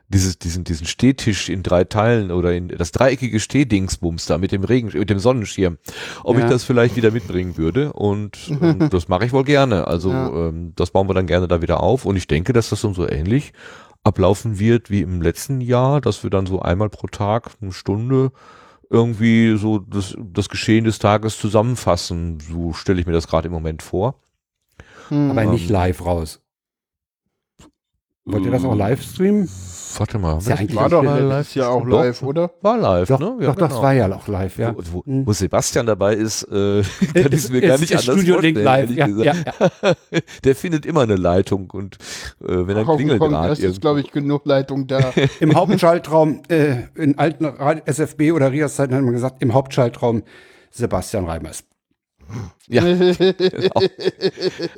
dieses 0.09 0.39
diesen 0.39 0.65
diesen 0.65 0.87
Stehtisch 0.87 1.49
in 1.49 1.63
drei 1.63 1.85
Teilen 1.85 2.31
oder 2.31 2.55
in 2.55 2.69
das 2.69 2.93
dreieckige 2.93 3.41
Stehdingsbums 3.41 4.27
da 4.27 4.39
mit 4.39 4.53
dem 4.53 4.65
Regen 4.65 4.91
mit 4.99 5.11
dem 5.11 5.19
Sonnenschirm, 5.19 5.79
ob 6.25 6.39
Ja. 6.39 6.45
ich 6.45 6.51
das 6.51 6.65
vielleicht 6.65 6.97
wieder 6.97 7.11
mitbringen 7.11 7.57
würde. 7.57 7.93
Und 7.93 8.39
ähm, 8.63 8.89
das 8.91 9.09
mache 9.09 9.27
ich 9.27 9.33
wohl 9.33 9.45
gerne. 9.45 9.87
Also 9.87 10.11
Ja. 10.11 10.49
ähm, 10.49 10.73
das 10.77 10.91
bauen 10.91 11.09
wir 11.09 11.15
dann 11.15 11.27
gerne 11.27 11.47
da 11.49 11.61
wieder 11.63 11.81
auf. 11.83 12.05
Und 12.07 12.17
ich 12.17 12.27
denke, 12.27 12.53
dass 12.53 12.71
das 12.71 12.81
dann 12.81 12.95
so 12.95 13.09
ähnlich 13.09 13.53
ablaufen 14.05 14.59
wird 14.59 14.91
wie 14.91 15.03
im 15.03 15.21
letzten 15.21 15.61
Jahr, 15.61 16.01
dass 16.01 16.23
wir 16.23 16.31
dann 16.31 16.47
so 16.47 16.61
einmal 16.63 16.89
pro 16.89 17.09
Tag 17.09 17.51
eine 17.61 17.73
Stunde 17.73 18.33
irgendwie 18.91 19.59
so 19.59 19.79
das, 19.81 20.17
das 20.19 20.49
Geschehen 20.49 20.85
des 20.85 20.99
Tages 20.99 21.39
zusammenfassen. 21.39 22.39
So 22.41 22.73
stelle 22.73 23.01
ich 23.01 23.07
mir 23.07 23.13
das 23.13 23.29
gerade 23.29 23.49
im 23.49 23.53
Moment 23.53 23.83
vor. 23.83 24.15
Hm. 25.09 25.31
aber 25.31 25.45
nicht 25.47 25.69
live 25.71 26.05
raus. 26.05 26.41
Wollt 28.33 28.45
ihr 28.45 28.51
das 28.51 28.65
auch 28.65 28.75
live 28.75 29.03
streamen? 29.03 29.49
Warte 29.97 30.19
mal, 30.19 30.37
Ist 30.39 30.47
ja 30.49 30.55
eigentlich 30.57 30.77
war 30.77 30.89
doch 30.91 31.03
mal 31.03 31.21
letztes 31.25 31.55
Jahr 31.55 31.71
auch 31.71 31.81
Doch, 31.83 31.89
live, 32.05 32.23
oder? 32.23 32.51
War 32.61 32.77
live, 32.79 33.09
Doch, 33.09 33.19
ne? 33.19 33.37
doch 33.41 33.57
das 33.57 33.69
genau. 33.71 33.83
war 33.83 33.95
ja 33.95 34.13
auch 34.15 34.29
live, 34.29 34.59
ja. 34.59 34.75
Wo, 34.77 34.83
wo, 34.93 35.05
Hm. 35.05 35.27
wo 35.27 35.33
Sebastian 35.33 35.87
dabei 35.87 36.15
ist, 36.15 36.43
äh, 36.45 36.83
kann 37.15 37.33
ich 37.33 37.49
mir 37.49 37.63
gar 37.63 37.75
Ist- 37.75 37.81
nicht 37.81 37.91
ist 37.93 38.01
anders 38.01 38.15
Studio 38.21 38.35
vorstellen, 38.35 38.65
live, 38.65 38.91
ja, 38.91 39.07
ja, 39.09 39.33
ja. 39.83 39.95
Der 40.45 40.55
findet 40.55 40.85
immer 40.87 41.01
eine 41.01 41.17
Leitung 41.17 41.71
und 41.71 41.97
äh, 42.43 42.67
wenn 42.67 42.77
er 42.77 42.85
klingelt 42.85 43.19
gerade 43.19 43.53
ist, 43.55 43.61
irgendwo. 43.61 43.81
glaube 43.81 44.01
ich, 44.01 44.13
genug 44.13 44.45
Leitung 44.45 44.87
da. 44.87 45.01
Im 45.41 45.55
Hauptschaltraum, 45.57 46.43
äh, 46.49 46.83
in 46.95 47.19
alten 47.19 47.47
SFB 47.87 48.33
oder 48.33 48.53
Rias 48.53 48.77
Zeiten 48.77 48.95
hat 48.95 49.03
man 49.03 49.15
gesagt, 49.15 49.43
im 49.43 49.55
Hauptschaltraum 49.55 50.23
Sebastian 50.71 51.25
Reimers. 51.25 51.65
Ja, 52.69 52.83
genau. 52.83 53.81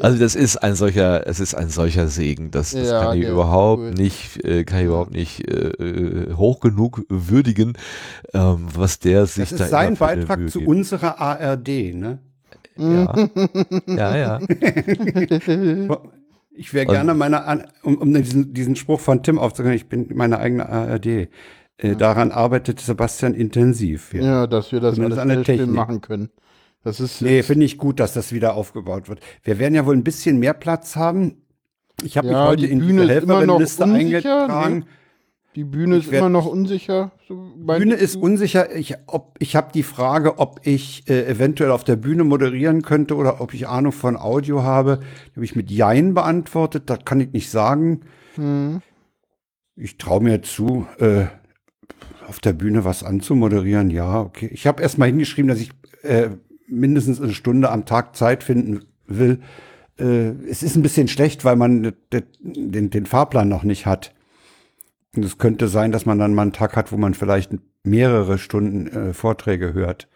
Also 0.00 0.18
das 0.18 0.34
ist 0.36 0.56
ein 0.58 0.74
solcher, 0.74 1.26
es 1.26 1.40
ist 1.40 1.54
ein 1.54 1.68
solcher 1.68 2.06
Segen, 2.08 2.50
das, 2.50 2.70
das 2.70 2.88
Ja, 2.88 3.02
kann 3.04 3.18
ich 3.18 3.24
ist 3.24 3.30
überhaupt 3.30 3.82
cool. 3.82 3.90
nicht, 3.92 4.44
äh, 4.44 4.64
kann 4.64 4.80
ich 4.80 4.86
überhaupt 4.86 5.12
nicht 5.12 5.48
äh, 5.48 5.68
äh, 5.68 6.34
hoch 6.34 6.60
genug 6.60 7.02
würdigen, 7.08 7.72
ähm, 8.32 8.66
was 8.74 8.98
der 9.00 9.26
sich 9.26 9.50
Das 9.50 9.58
da 9.58 9.64
ist 9.64 9.70
sein 9.70 9.96
Beitrag 9.96 10.38
Mühe 10.38 10.48
zu 10.48 10.58
gibt. 10.60 10.68
unserer 10.70 11.20
ARD, 11.20 11.68
ne? 11.94 12.18
Ja, 12.76 13.14
ja, 13.86 14.16
ja. 14.16 14.38
Ich 16.52 16.74
wäre 16.74 16.86
Also- 16.88 16.96
gerne 16.96 17.14
meine, 17.14 17.44
An- 17.44 17.64
um, 17.82 17.96
um 17.98 18.12
diesen, 18.12 18.52
diesen 18.52 18.76
Spruch 18.76 19.00
von 19.00 19.22
Tim 19.22 19.38
aufzugreifen, 19.38 19.76
ich 19.76 19.88
bin 19.88 20.08
meine 20.14 20.38
eigene 20.38 20.68
ARD. 20.68 21.06
Äh, 21.78 21.96
daran 21.96 22.32
arbeitet 22.32 22.80
Sebastian 22.80 23.32
intensiv. 23.34 24.12
Ja. 24.12 24.22
ja, 24.22 24.46
dass 24.46 24.70
wir 24.70 24.80
das 24.80 24.96
Zumindest 24.96 25.20
alles 25.20 25.30
an 25.30 25.36
der 25.36 25.44
Technik. 25.44 25.74
machen 25.74 26.00
können. 26.02 26.28
Das 26.82 27.00
ist 27.00 27.20
Nee, 27.20 27.42
finde 27.42 27.66
ich 27.66 27.76
gut, 27.78 28.00
dass 28.00 28.14
das 28.14 28.32
wieder 28.32 28.54
aufgebaut 28.54 29.08
wird. 29.08 29.20
Wir 29.42 29.58
werden 29.58 29.74
ja 29.74 29.84
wohl 29.84 29.94
ein 29.96 30.04
bisschen 30.04 30.38
mehr 30.38 30.54
Platz 30.54 30.96
haben. 30.96 31.42
Ich 32.02 32.16
habe 32.16 32.28
Ja, 32.28 32.32
mich 32.32 32.48
heute 32.48 32.66
die 32.66 32.72
in 32.72 32.78
Bühne 32.78 33.02
die 33.02 33.08
Helferinnenliste 33.10 33.84
eingetragen. 33.84 34.78
ne? 34.78 34.86
die 35.56 35.64
Bühne 35.64 35.96
Ich 35.98 36.06
ist 36.06 36.12
immer 36.12 36.28
noch 36.30 36.46
unsicher. 36.46 37.12
So 37.28 37.52
Bühne 37.56 37.94
ist 37.96 38.16
unsicher. 38.16 38.74
Ich, 38.74 38.94
ob, 39.06 39.34
ich 39.40 39.56
habe 39.56 39.72
die 39.74 39.82
Frage, 39.82 40.38
ob 40.38 40.60
ich 40.64 41.08
äh, 41.10 41.26
eventuell 41.26 41.70
auf 41.72 41.84
der 41.84 41.96
Bühne 41.96 42.24
moderieren 42.24 42.82
könnte 42.82 43.16
oder 43.16 43.40
ob 43.40 43.52
ich 43.52 43.68
Ahnung 43.68 43.92
von 43.92 44.16
Audio 44.16 44.62
habe. 44.62 45.00
Die 45.30 45.36
habe 45.36 45.44
ich 45.44 45.56
mit 45.56 45.70
Jein 45.70 46.14
beantwortet. 46.14 46.88
Das 46.88 47.00
kann 47.04 47.20
ich 47.20 47.32
nicht 47.32 47.50
sagen. 47.50 48.00
Hm. 48.36 48.80
Ich 49.76 49.98
traue 49.98 50.22
mir 50.22 50.40
zu, 50.42 50.86
äh, 50.98 51.26
auf 52.26 52.38
der 52.38 52.52
Bühne 52.52 52.84
was 52.84 53.02
anzumoderieren. 53.02 53.90
Ja, 53.90 54.20
okay. 54.20 54.48
Ich 54.52 54.66
habe 54.66 54.82
erst 54.82 54.98
mal 54.98 55.06
hingeschrieben, 55.06 55.48
dass 55.48 55.60
ich 55.60 55.70
äh, 56.02 56.30
mindestens 56.70 57.20
eine 57.20 57.32
Stunde 57.32 57.70
am 57.70 57.84
Tag 57.84 58.16
Zeit 58.16 58.42
finden 58.44 58.84
will. 59.06 59.40
Äh, 59.98 60.30
es 60.48 60.62
ist 60.62 60.76
ein 60.76 60.82
bisschen 60.82 61.08
schlecht, 61.08 61.44
weil 61.44 61.56
man 61.56 61.82
de- 62.12 62.22
den, 62.42 62.90
den 62.90 63.06
Fahrplan 63.06 63.48
noch 63.48 63.62
nicht 63.64 63.86
hat. 63.86 64.14
Und 65.16 65.24
es 65.24 65.38
könnte 65.38 65.68
sein, 65.68 65.90
dass 65.92 66.06
man 66.06 66.18
dann 66.18 66.34
mal 66.34 66.42
einen 66.42 66.52
Tag 66.52 66.76
hat, 66.76 66.92
wo 66.92 66.96
man 66.96 67.14
vielleicht 67.14 67.50
mehrere 67.82 68.38
Stunden 68.38 68.86
äh, 68.86 69.12
Vorträge 69.12 69.74
hört. 69.74 70.06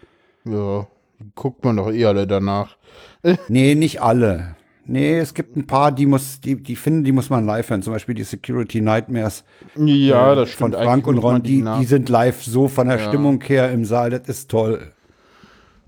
Ja, 0.45 0.87
guckt 1.35 1.65
man 1.65 1.77
doch 1.77 1.91
eh 1.93 2.05
alle 2.07 2.27
danach. 2.27 2.77
Nee, 3.49 3.75
nicht 3.75 4.01
alle. 4.03 4.55
Nee, 4.87 5.17
es 5.19 5.33
gibt 5.33 5.57
ein 5.57 5.67
paar, 5.67 5.91
die 5.93 6.05
muss, 6.05 6.43
die, 6.43 6.63
die 6.63 6.77
finden, 6.77 7.05
die 7.05 7.13
muss 7.13 7.31
man 7.31 7.47
live 7.47 7.71
hören. 7.71 7.81
Zum 7.83 7.95
Beispiel 7.95 8.15
die 8.15 8.23
Security 8.23 8.83
Nightmares 8.83 9.43
Ja, 9.77 10.33
äh, 10.33 10.37
das 10.37 10.51
von 10.51 10.73
stimmt. 10.73 10.85
Frank 10.85 11.07
und 11.07 11.17
Ron. 11.19 11.43
Die, 11.43 11.63
nach- 11.63 11.81
die 11.81 11.87
sind 11.87 12.09
live 12.11 12.43
so 12.45 12.69
von 12.69 12.89
der 12.89 12.99
Ja. 13.01 13.09
Stimmung 13.09 13.43
her 13.43 13.73
im 13.73 13.85
Saal. 13.87 14.11
Das 14.11 14.29
ist 14.29 14.51
toll. 14.51 14.93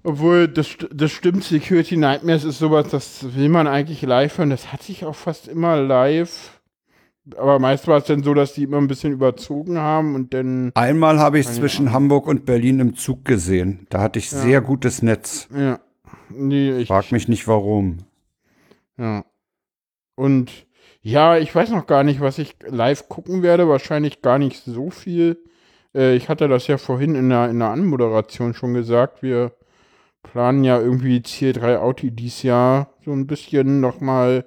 Obwohl, 0.07 0.47
das, 0.47 0.77
das 0.93 1.11
stimmt, 1.11 1.43
Security 1.43 1.97
Nightmares 1.97 2.45
ist 2.45 2.61
sowas, 2.61 2.89
das 2.91 3.35
will 3.35 3.49
man 3.49 3.67
eigentlich 3.67 4.03
live 4.03 4.39
hören. 4.39 4.51
Das 4.51 4.73
hatte 4.73 4.93
ich 4.93 5.05
auch 5.05 5.17
fast 5.17 5.49
immer 5.49 5.81
live. 5.83 6.61
Aber 7.37 7.59
meist 7.59 7.89
war 7.89 7.99
es 7.99 8.05
dann 8.05 8.23
so, 8.23 8.33
dass 8.33 8.55
die 8.55 8.63
immer 8.63 8.77
ein 8.77 8.87
bisschen 8.87 9.13
überzogen 9.13 9.79
haben 9.79 10.15
und 10.15 10.33
dann, 10.33 10.71
Einmal 10.77 11.19
habe 11.19 11.41
ich 11.41 11.49
zwischen 11.49 11.93
Hamburg 11.93 12.29
und 12.29 12.45
Berlin 12.47 12.79
im 12.79 12.95
Zug 12.95 13.25
gesehen. 13.25 13.89
Da 13.91 14.01
hatte 14.01 14.21
ich 14.21 14.31
Ja. 14.31 14.39
sehr 14.39 14.61
gutes 14.61 15.03
Netz. 15.03 15.49
ja. 15.53 15.81
Nee, 16.29 16.79
ich, 16.79 16.87
Frag 16.89 17.11
mich 17.11 17.27
nicht 17.27 17.49
warum. 17.49 17.99
ja. 18.99 19.25
Und 20.15 20.67
ja, 21.03 21.37
ich 21.37 21.53
weiß 21.53 21.71
noch 21.71 21.87
gar 21.87 22.05
nicht, 22.05 22.21
was 22.21 22.39
ich 22.39 22.55
live 22.65 23.09
gucken 23.09 23.43
werde. 23.43 23.69
Wahrscheinlich 23.69 24.23
gar 24.23 24.39
nicht 24.39 24.63
so 24.65 24.91
viel. 24.91 25.37
Äh, 25.97 26.15
ich 26.15 26.29
hatte 26.29 26.47
das 26.49 26.69
ja 26.69 26.79
vorhin 26.79 27.17
in 27.17 27.29
der, 27.29 27.51
in 27.51 27.59
der 27.59 27.71
Anmoderation 27.71 28.55
schon 28.55 28.73
gesagt. 28.75 29.23
Wir 29.25 29.53
planen 30.33 30.65
ja 30.65 30.81
irgendwie 30.81 31.23
Ziel 31.23 31.53
3 31.53 31.79
Audi 31.79 32.11
dieses 32.11 32.43
Jahr 32.43 32.91
so 33.05 33.13
ein 33.13 33.27
bisschen 33.27 33.81
nochmal 33.81 34.47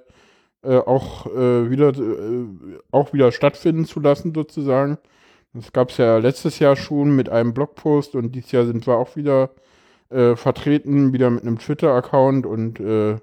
äh, 0.62 0.76
auch 0.76 1.26
äh, 1.26 1.70
wieder 1.70 1.88
äh, 1.88 2.46
auch 2.90 3.12
wieder 3.12 3.32
stattfinden 3.32 3.86
zu 3.86 4.00
lassen 4.00 4.34
sozusagen. 4.34 4.98
Das 5.52 5.72
gab 5.72 5.90
es 5.90 5.96
ja 5.96 6.18
letztes 6.18 6.58
Jahr 6.58 6.76
schon 6.76 7.16
mit 7.16 7.28
einem 7.28 7.54
Blogpost 7.54 8.14
und 8.14 8.32
dieses 8.32 8.52
Jahr 8.52 8.66
sind 8.66 8.86
wir 8.86 8.96
auch 8.96 9.16
wieder 9.16 9.50
äh, 10.10 10.36
vertreten, 10.36 11.12
wieder 11.12 11.30
mit 11.30 11.42
einem 11.42 11.58
Twitter-Account 11.58 12.46
und 12.46 12.78
äh, 12.78 13.16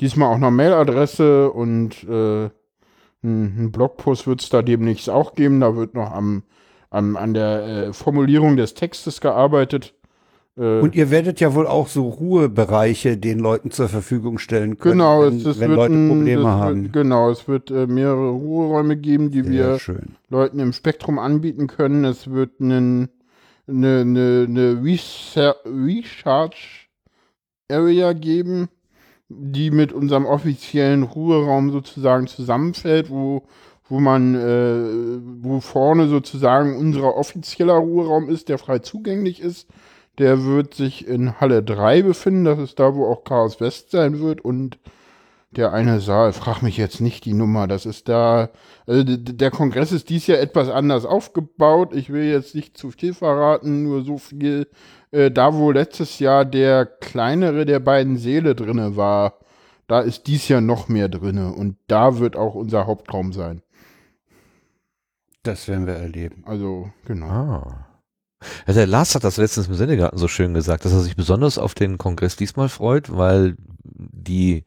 diesmal 0.00 0.34
auch 0.34 0.38
noch 0.38 0.50
Mailadresse 0.50 1.50
und 1.50 2.02
äh, 2.04 2.50
ein 3.22 3.72
Blogpost 3.72 4.26
wird 4.26 4.42
es 4.42 4.48
da 4.50 4.62
demnächst 4.62 5.08
auch 5.08 5.34
geben. 5.34 5.60
Da 5.60 5.76
wird 5.76 5.94
noch 5.94 6.10
am, 6.10 6.42
am 6.90 7.16
an 7.16 7.34
der 7.34 7.66
äh, 7.66 7.92
Formulierung 7.92 8.56
des 8.56 8.74
Textes 8.74 9.20
gearbeitet. 9.20 9.94
Äh, 10.56 10.80
und 10.80 10.94
ihr 10.94 11.10
werdet 11.10 11.40
ja 11.40 11.54
wohl 11.54 11.66
auch 11.66 11.88
so 11.88 12.08
Ruhebereiche 12.08 13.16
den 13.16 13.38
Leuten 13.40 13.70
zur 13.70 13.88
Verfügung 13.88 14.38
stellen 14.38 14.78
können, 14.78 14.98
genau, 14.98 15.22
wenn, 15.22 15.36
es, 15.38 15.44
es 15.46 15.60
wenn 15.60 15.70
wird 15.70 15.78
Leute 15.78 15.94
ein- 15.94 16.08
Probleme 16.08 16.48
haben. 16.48 16.82
Wird, 16.84 16.92
genau, 16.92 17.30
es 17.30 17.48
wird 17.48 17.70
äh, 17.70 17.86
mehrere 17.86 18.30
Ruheräume 18.30 18.96
geben, 18.96 19.30
die 19.30 19.42
Sehr 19.42 19.50
wir 19.72 19.78
schön. 19.78 20.16
Leuten 20.28 20.58
im 20.60 20.72
Spektrum 20.72 21.18
anbieten 21.18 21.66
können. 21.66 22.04
Es 22.04 22.30
wird 22.30 22.60
einen, 22.60 23.08
eine, 23.66 24.00
eine, 24.02 24.46
eine 24.48 24.80
Reser- 24.82 25.56
Recharge 25.64 26.56
Area 27.70 28.12
geben, 28.12 28.68
die 29.28 29.70
mit 29.70 29.92
unserem 29.92 30.26
offiziellen 30.26 31.02
Ruheraum 31.02 31.72
sozusagen 31.72 32.26
zusammenfällt, 32.28 33.10
wo, 33.10 33.42
wo 33.88 33.98
man, 33.98 34.34
äh, 34.36 35.18
wo 35.42 35.60
vorne 35.60 36.06
sozusagen 36.08 36.76
unser 36.76 37.16
offizieller 37.16 37.74
Ruheraum 37.74 38.28
ist, 38.28 38.48
der 38.48 38.58
frei 38.58 38.78
zugänglich 38.80 39.40
ist. 39.40 39.66
Der 40.18 40.44
wird 40.44 40.74
sich 40.74 41.06
in 41.06 41.40
Halle 41.40 41.62
3 41.62 42.02
befinden, 42.02 42.44
das 42.44 42.58
ist 42.58 42.78
da, 42.78 42.94
wo 42.94 43.06
auch 43.06 43.24
Chaos 43.24 43.60
West 43.60 43.90
sein 43.90 44.20
wird 44.20 44.42
und 44.42 44.78
der 45.56 45.72
eine 45.72 46.00
Saal, 46.00 46.32
frag 46.32 46.62
mich 46.62 46.76
jetzt 46.76 47.00
nicht 47.00 47.24
die 47.24 47.32
Nummer, 47.32 47.66
das 47.66 47.86
ist 47.86 48.08
da, 48.08 48.50
also 48.86 49.04
der 49.04 49.50
Kongress 49.50 49.92
ist 49.92 50.08
dies 50.10 50.26
Jahr 50.26 50.38
etwas 50.38 50.68
anders 50.68 51.04
aufgebaut. 51.04 51.94
Ich 51.94 52.12
will 52.12 52.24
jetzt 52.24 52.54
nicht 52.54 52.76
zu 52.76 52.90
viel 52.90 53.14
verraten, 53.14 53.84
nur 53.84 54.02
so 54.02 54.18
viel, 54.18 54.68
äh, 55.10 55.30
da 55.30 55.54
wo 55.54 55.70
letztes 55.70 56.18
Jahr 56.18 56.44
der 56.44 56.86
kleinere 56.86 57.66
der 57.66 57.80
beiden 57.80 58.16
Säle 58.16 58.54
drinne 58.54 58.96
war, 58.96 59.38
da 59.86 60.00
ist 60.00 60.26
dies 60.26 60.48
Jahr 60.48 60.60
noch 60.60 60.88
mehr 60.88 61.08
drinne 61.08 61.52
und 61.52 61.76
da 61.86 62.18
wird 62.18 62.36
auch 62.36 62.54
unser 62.54 62.86
Hauptraum 62.86 63.32
sein. 63.32 63.62
Das 65.42 65.68
werden 65.68 65.86
wir 65.86 65.94
erleben. 65.94 66.42
Also, 66.46 66.90
genau. 67.04 67.26
Ah. 67.26 67.93
Ja, 68.66 68.74
der 68.74 68.86
Lars 68.86 69.14
hat 69.14 69.24
das 69.24 69.36
letztens 69.36 69.68
im 69.68 69.74
Sendegarten 69.74 70.18
so 70.18 70.28
schön 70.28 70.54
gesagt, 70.54 70.84
dass 70.84 70.92
er 70.92 71.00
sich 71.00 71.16
besonders 71.16 71.58
auf 71.58 71.74
den 71.74 71.98
Kongress 71.98 72.36
diesmal 72.36 72.68
freut, 72.68 73.14
weil 73.16 73.56
die 73.84 74.64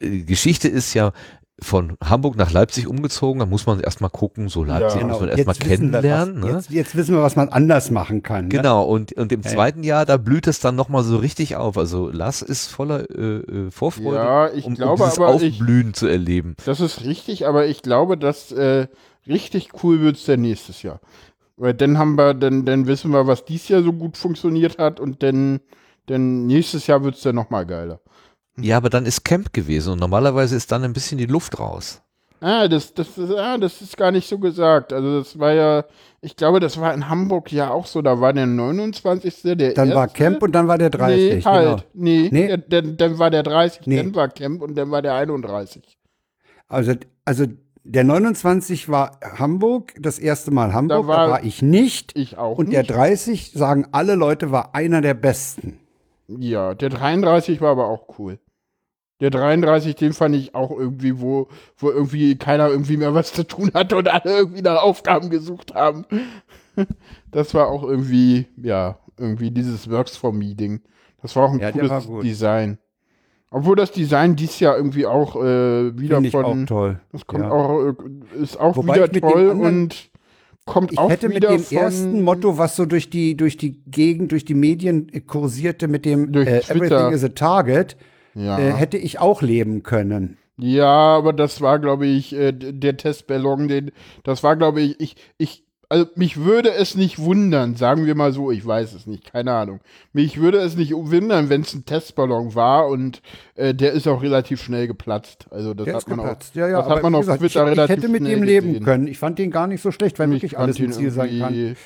äh, 0.00 0.20
Geschichte 0.22 0.68
ist 0.68 0.94
ja 0.94 1.12
von 1.58 1.96
Hamburg 2.04 2.36
nach 2.36 2.50
Leipzig 2.52 2.86
umgezogen, 2.86 3.38
da 3.40 3.46
muss 3.46 3.64
man 3.64 3.80
erstmal 3.80 4.10
gucken, 4.10 4.50
so 4.50 4.62
Leipzig 4.62 5.00
Ja, 5.00 5.06
muss 5.06 5.20
man 5.20 5.30
erstmal 5.30 5.54
kennenlernen. 5.54 6.42
was, 6.42 6.44
ne? 6.50 6.54
jetzt, 6.56 6.70
jetzt 6.70 6.96
wissen 6.96 7.14
wir, 7.14 7.22
was 7.22 7.34
man 7.34 7.48
anders 7.48 7.90
machen 7.90 8.22
kann. 8.22 8.42
Ne? 8.44 8.48
Genau, 8.50 8.84
und, 8.84 9.14
und 9.14 9.32
im 9.32 9.40
ja. 9.40 9.50
zweiten 9.50 9.82
Jahr, 9.82 10.04
da 10.04 10.18
blüht 10.18 10.46
es 10.48 10.60
dann 10.60 10.76
nochmal 10.76 11.02
so 11.02 11.16
richtig 11.16 11.56
auf. 11.56 11.78
Also 11.78 12.10
Lars 12.10 12.42
ist 12.42 12.66
voller 12.66 13.08
äh, 13.08 13.38
äh, 13.38 13.70
Vorfreude, 13.70 14.16
Ja, 14.16 14.52
ich 14.52 14.66
um, 14.66 14.74
glaube 14.74 15.02
um 15.02 15.08
dieses 15.08 15.18
aber, 15.18 15.40
ich- 15.40 15.52
Aufblühen 15.58 15.94
zu 15.94 16.06
erleben. 16.08 16.56
Das 16.66 16.80
ist 16.80 17.04
richtig, 17.04 17.46
aber 17.46 17.64
ich 17.66 17.80
glaube, 17.80 18.18
dass 18.18 18.52
äh, 18.52 18.88
richtig 19.26 19.70
cool 19.82 20.00
wird's 20.00 20.26
dann 20.26 20.42
nächstes 20.42 20.82
Jahr. 20.82 21.00
Weil 21.56 21.74
dann 21.74 21.96
haben 21.98 22.16
wir, 22.16 22.34
dann, 22.34 22.64
dann 22.64 22.86
wissen 22.86 23.10
wir, 23.12 23.26
was 23.26 23.44
dies 23.44 23.68
Jahr 23.68 23.82
so 23.82 23.92
gut 23.92 24.16
funktioniert 24.16 24.78
hat 24.78 25.00
und 25.00 25.22
dann, 25.22 25.60
dann 26.06 26.46
nächstes 26.46 26.86
Jahr 26.86 27.02
wird's 27.02 27.22
dann 27.22 27.34
nochmal 27.34 27.64
geiler. 27.66 28.00
Ja, 28.58 28.76
aber 28.78 28.90
dann 28.90 29.06
ist 29.06 29.24
Camp 29.24 29.52
gewesen 29.52 29.92
und 29.94 30.00
normalerweise 30.00 30.56
ist 30.56 30.70
dann 30.72 30.84
ein 30.84 30.92
bisschen 30.92 31.18
die 31.18 31.26
Luft 31.26 31.58
raus. 31.58 32.02
Ah, 32.40 32.68
das, 32.68 32.92
das, 32.92 33.16
ist- 33.16 33.34
ah, 33.34 33.56
das 33.56 33.80
ist 33.80 33.96
gar 33.96 34.10
nicht 34.12 34.28
so 34.28 34.38
gesagt. 34.38 34.92
Also 34.92 35.18
das 35.20 35.38
war 35.38 35.52
ja, 35.52 35.84
ich 36.20 36.36
glaube, 36.36 36.60
das 36.60 36.78
war 36.78 36.92
in 36.92 37.08
Hamburg 37.08 37.50
ja 37.50 37.70
auch 37.70 37.86
so. 37.86 38.02
Da 38.02 38.20
war 38.20 38.34
der 38.34 38.44
29. 38.46 39.42
der 39.56 39.72
Dann 39.72 39.94
war 39.94 40.04
erste. 40.04 40.18
Camp 40.18 40.42
und 40.42 40.52
dann 40.52 40.68
war 40.68 40.76
der 40.76 40.90
30. 40.90 41.16
Nee, 41.36 41.42
halt. 41.42 41.64
Genau. 41.64 41.82
Nee, 41.94 42.28
Nee. 42.30 42.46
Der, 42.48 42.58
der, 42.58 42.82
dann 42.82 43.18
war 43.18 43.30
der 43.30 43.42
30, 43.42 43.86
Nee. 43.86 43.96
dann 43.96 44.14
war 44.14 44.28
Camp 44.28 44.60
und 44.60 44.74
dann 44.76 44.90
war 44.90 45.00
der 45.00 45.14
31. 45.14 45.96
Also, 46.68 46.92
also 47.24 47.46
der 47.88 48.04
29 48.04 48.88
war 48.88 49.18
Hamburg, 49.38 49.94
das 49.98 50.18
erste 50.18 50.50
Mal 50.50 50.72
Hamburg, 50.74 51.02
da 51.02 51.08
war- 51.08 51.30
war, 51.30 51.44
ich 51.44 51.62
nicht. 51.62 52.16
Ich 52.16 52.36
auch 52.38 52.58
Und 52.58 52.72
der 52.72 52.80
nicht. 52.82 52.90
30, 52.90 53.52
sagen 53.52 53.86
alle 53.92 54.14
Leute, 54.14 54.50
war 54.50 54.74
einer 54.74 55.00
der 55.00 55.14
besten. 55.14 55.78
Ja, 56.28 56.74
der 56.74 56.88
33 56.88 57.60
war 57.60 57.70
aber 57.70 57.86
auch 57.88 58.18
cool. 58.18 58.38
Der 59.20 59.30
33, 59.30 59.94
den 59.94 60.12
fand 60.12 60.34
ich 60.36 60.54
auch 60.54 60.70
irgendwie, 60.70 61.20
wo, 61.20 61.48
wo 61.78 61.90
irgendwie 61.90 62.36
keiner 62.36 62.68
irgendwie 62.68 62.96
mehr 62.98 63.14
was 63.14 63.32
zu 63.32 63.44
tun 63.46 63.70
hatte 63.72 63.96
und 63.96 64.08
alle 64.08 64.36
irgendwie 64.36 64.60
nach 64.62 64.82
Aufgaben 64.82 65.30
gesucht 65.30 65.74
haben. 65.74 66.04
Das 67.30 67.54
war 67.54 67.68
auch 67.68 67.82
irgendwie, 67.84 68.46
ja, 68.58 68.98
irgendwie 69.18 69.50
dieses 69.50 69.90
Works 69.90 70.14
for 70.18 70.30
Me 70.32 70.54
Ding. 70.54 70.82
Das 71.22 71.34
war 71.34 71.44
auch 71.44 71.52
ein 71.52 71.58
Ja, 71.60 71.72
der 71.72 71.88
war 71.88 72.00
cooles 72.00 72.06
gut. 72.06 72.24
Design. 72.24 72.76
Obwohl 73.56 73.74
das 73.74 73.90
Design 73.90 74.36
dies 74.36 74.60
Jahr 74.60 74.76
irgendwie 74.76 75.06
auch 75.06 75.34
äh, 75.36 75.98
wieder 75.98 76.16
Finde 76.16 76.28
ich 76.28 76.34
auch 76.34 76.42
von, 76.42 76.66
toll. 76.66 77.00
das 77.10 77.26
kommt 77.26 77.42
Ja. 77.44 77.50
auch, 77.50 77.86
äh, 77.86 77.94
ist 78.42 78.60
auch 78.60 78.76
Wobei 78.76 78.96
wieder 78.96 79.08
mit 79.10 79.22
toll 79.22 79.50
anderen- 79.50 79.60
und 79.84 80.10
kommt 80.66 80.92
Ich 80.92 80.98
auch 80.98 81.08
hätte 81.08 81.28
mit 81.28 81.36
wieder 81.38 81.48
dem 81.48 81.60
von, 81.60 81.78
ersten 81.78 82.22
Motto, 82.22 82.58
was 82.58 82.76
so 82.76 82.84
durch 82.84 83.08
die, 83.08 83.34
durch 83.34 83.56
die 83.56 83.80
Gegend, 83.86 84.32
durch 84.32 84.44
die 84.44 84.52
Medien 84.54 85.10
kursierte, 85.26 85.88
mit 85.88 86.04
dem 86.04 86.32
Durch 86.32 86.46
äh. 86.46 86.58
Everything 86.68 87.12
is 87.12 87.24
a 87.24 87.28
Target, 87.30 87.96
ja. 88.34 88.58
äh, 88.58 88.72
hätte 88.72 88.98
ich 88.98 89.20
auch 89.20 89.40
leben 89.40 89.82
können. 89.82 90.36
Ja, 90.58 90.86
aber 90.88 91.32
das 91.32 91.60
war, 91.62 91.78
glaube 91.78 92.06
ich, 92.06 92.34
äh, 92.34 92.52
der 92.52 92.96
Testballon, 92.98 93.68
den, 93.68 93.90
das 94.22 94.42
war, 94.42 94.56
glaube 94.56 94.82
ich, 94.82 95.00
ich, 95.00 95.16
ich, 95.38 95.64
also 95.88 96.06
mich 96.16 96.36
würde 96.44 96.72
es 96.72 96.94
nicht 96.96 97.18
wundern, 97.18 97.76
sagen 97.76 98.06
wir 98.06 98.14
mal 98.14 98.32
so, 98.32 98.50
ich 98.50 98.66
weiß 98.66 98.92
es 98.94 99.06
nicht, 99.06 99.30
keine 99.32 99.52
Ahnung. 99.52 99.80
Mich 100.12 100.40
würde 100.40 100.58
es 100.58 100.76
nicht 100.76 100.92
wundern, 100.92 101.48
wenn 101.48 101.60
es 101.62 101.74
ein 101.74 101.84
Testballon 101.84 102.54
war 102.54 102.88
und 102.88 103.22
äh, 103.54 103.74
der 103.74 103.92
ist 103.92 104.08
auch 104.08 104.22
relativ 104.22 104.62
schnell 104.62 104.86
geplatzt. 104.86 105.46
Also 105.50 105.74
das 105.74 105.84
Der 105.84 105.94
hat 105.94 106.08
man 106.08 106.18
geplatzt. 106.18 106.52
auch, 106.52 106.56
Ja, 106.56 106.68
ja, 106.68 106.78
das 106.82 106.88
hat 106.90 107.02
man 107.02 107.14
auf 107.14 107.20
gesagt, 107.20 107.40
Twitter 107.40 107.64
ich, 107.66 107.72
ich 107.72 107.78
relativ 107.78 107.96
hätte 107.96 108.08
mit 108.08 108.22
ihm 108.26 108.42
leben 108.42 108.66
gesehen. 108.68 108.84
können. 108.84 109.06
Ich 109.06 109.18
fand 109.18 109.38
den 109.38 109.50
gar 109.50 109.66
nicht 109.66 109.80
so 109.82 109.92
schlecht, 109.92 110.18
weil 110.18 110.28
Ich 110.28 110.34
wirklich 110.42 110.58
alles 110.58 110.78
ein 110.80 110.92
Ziel 110.92 111.10
sein 111.10 111.38
kann. 111.38 111.76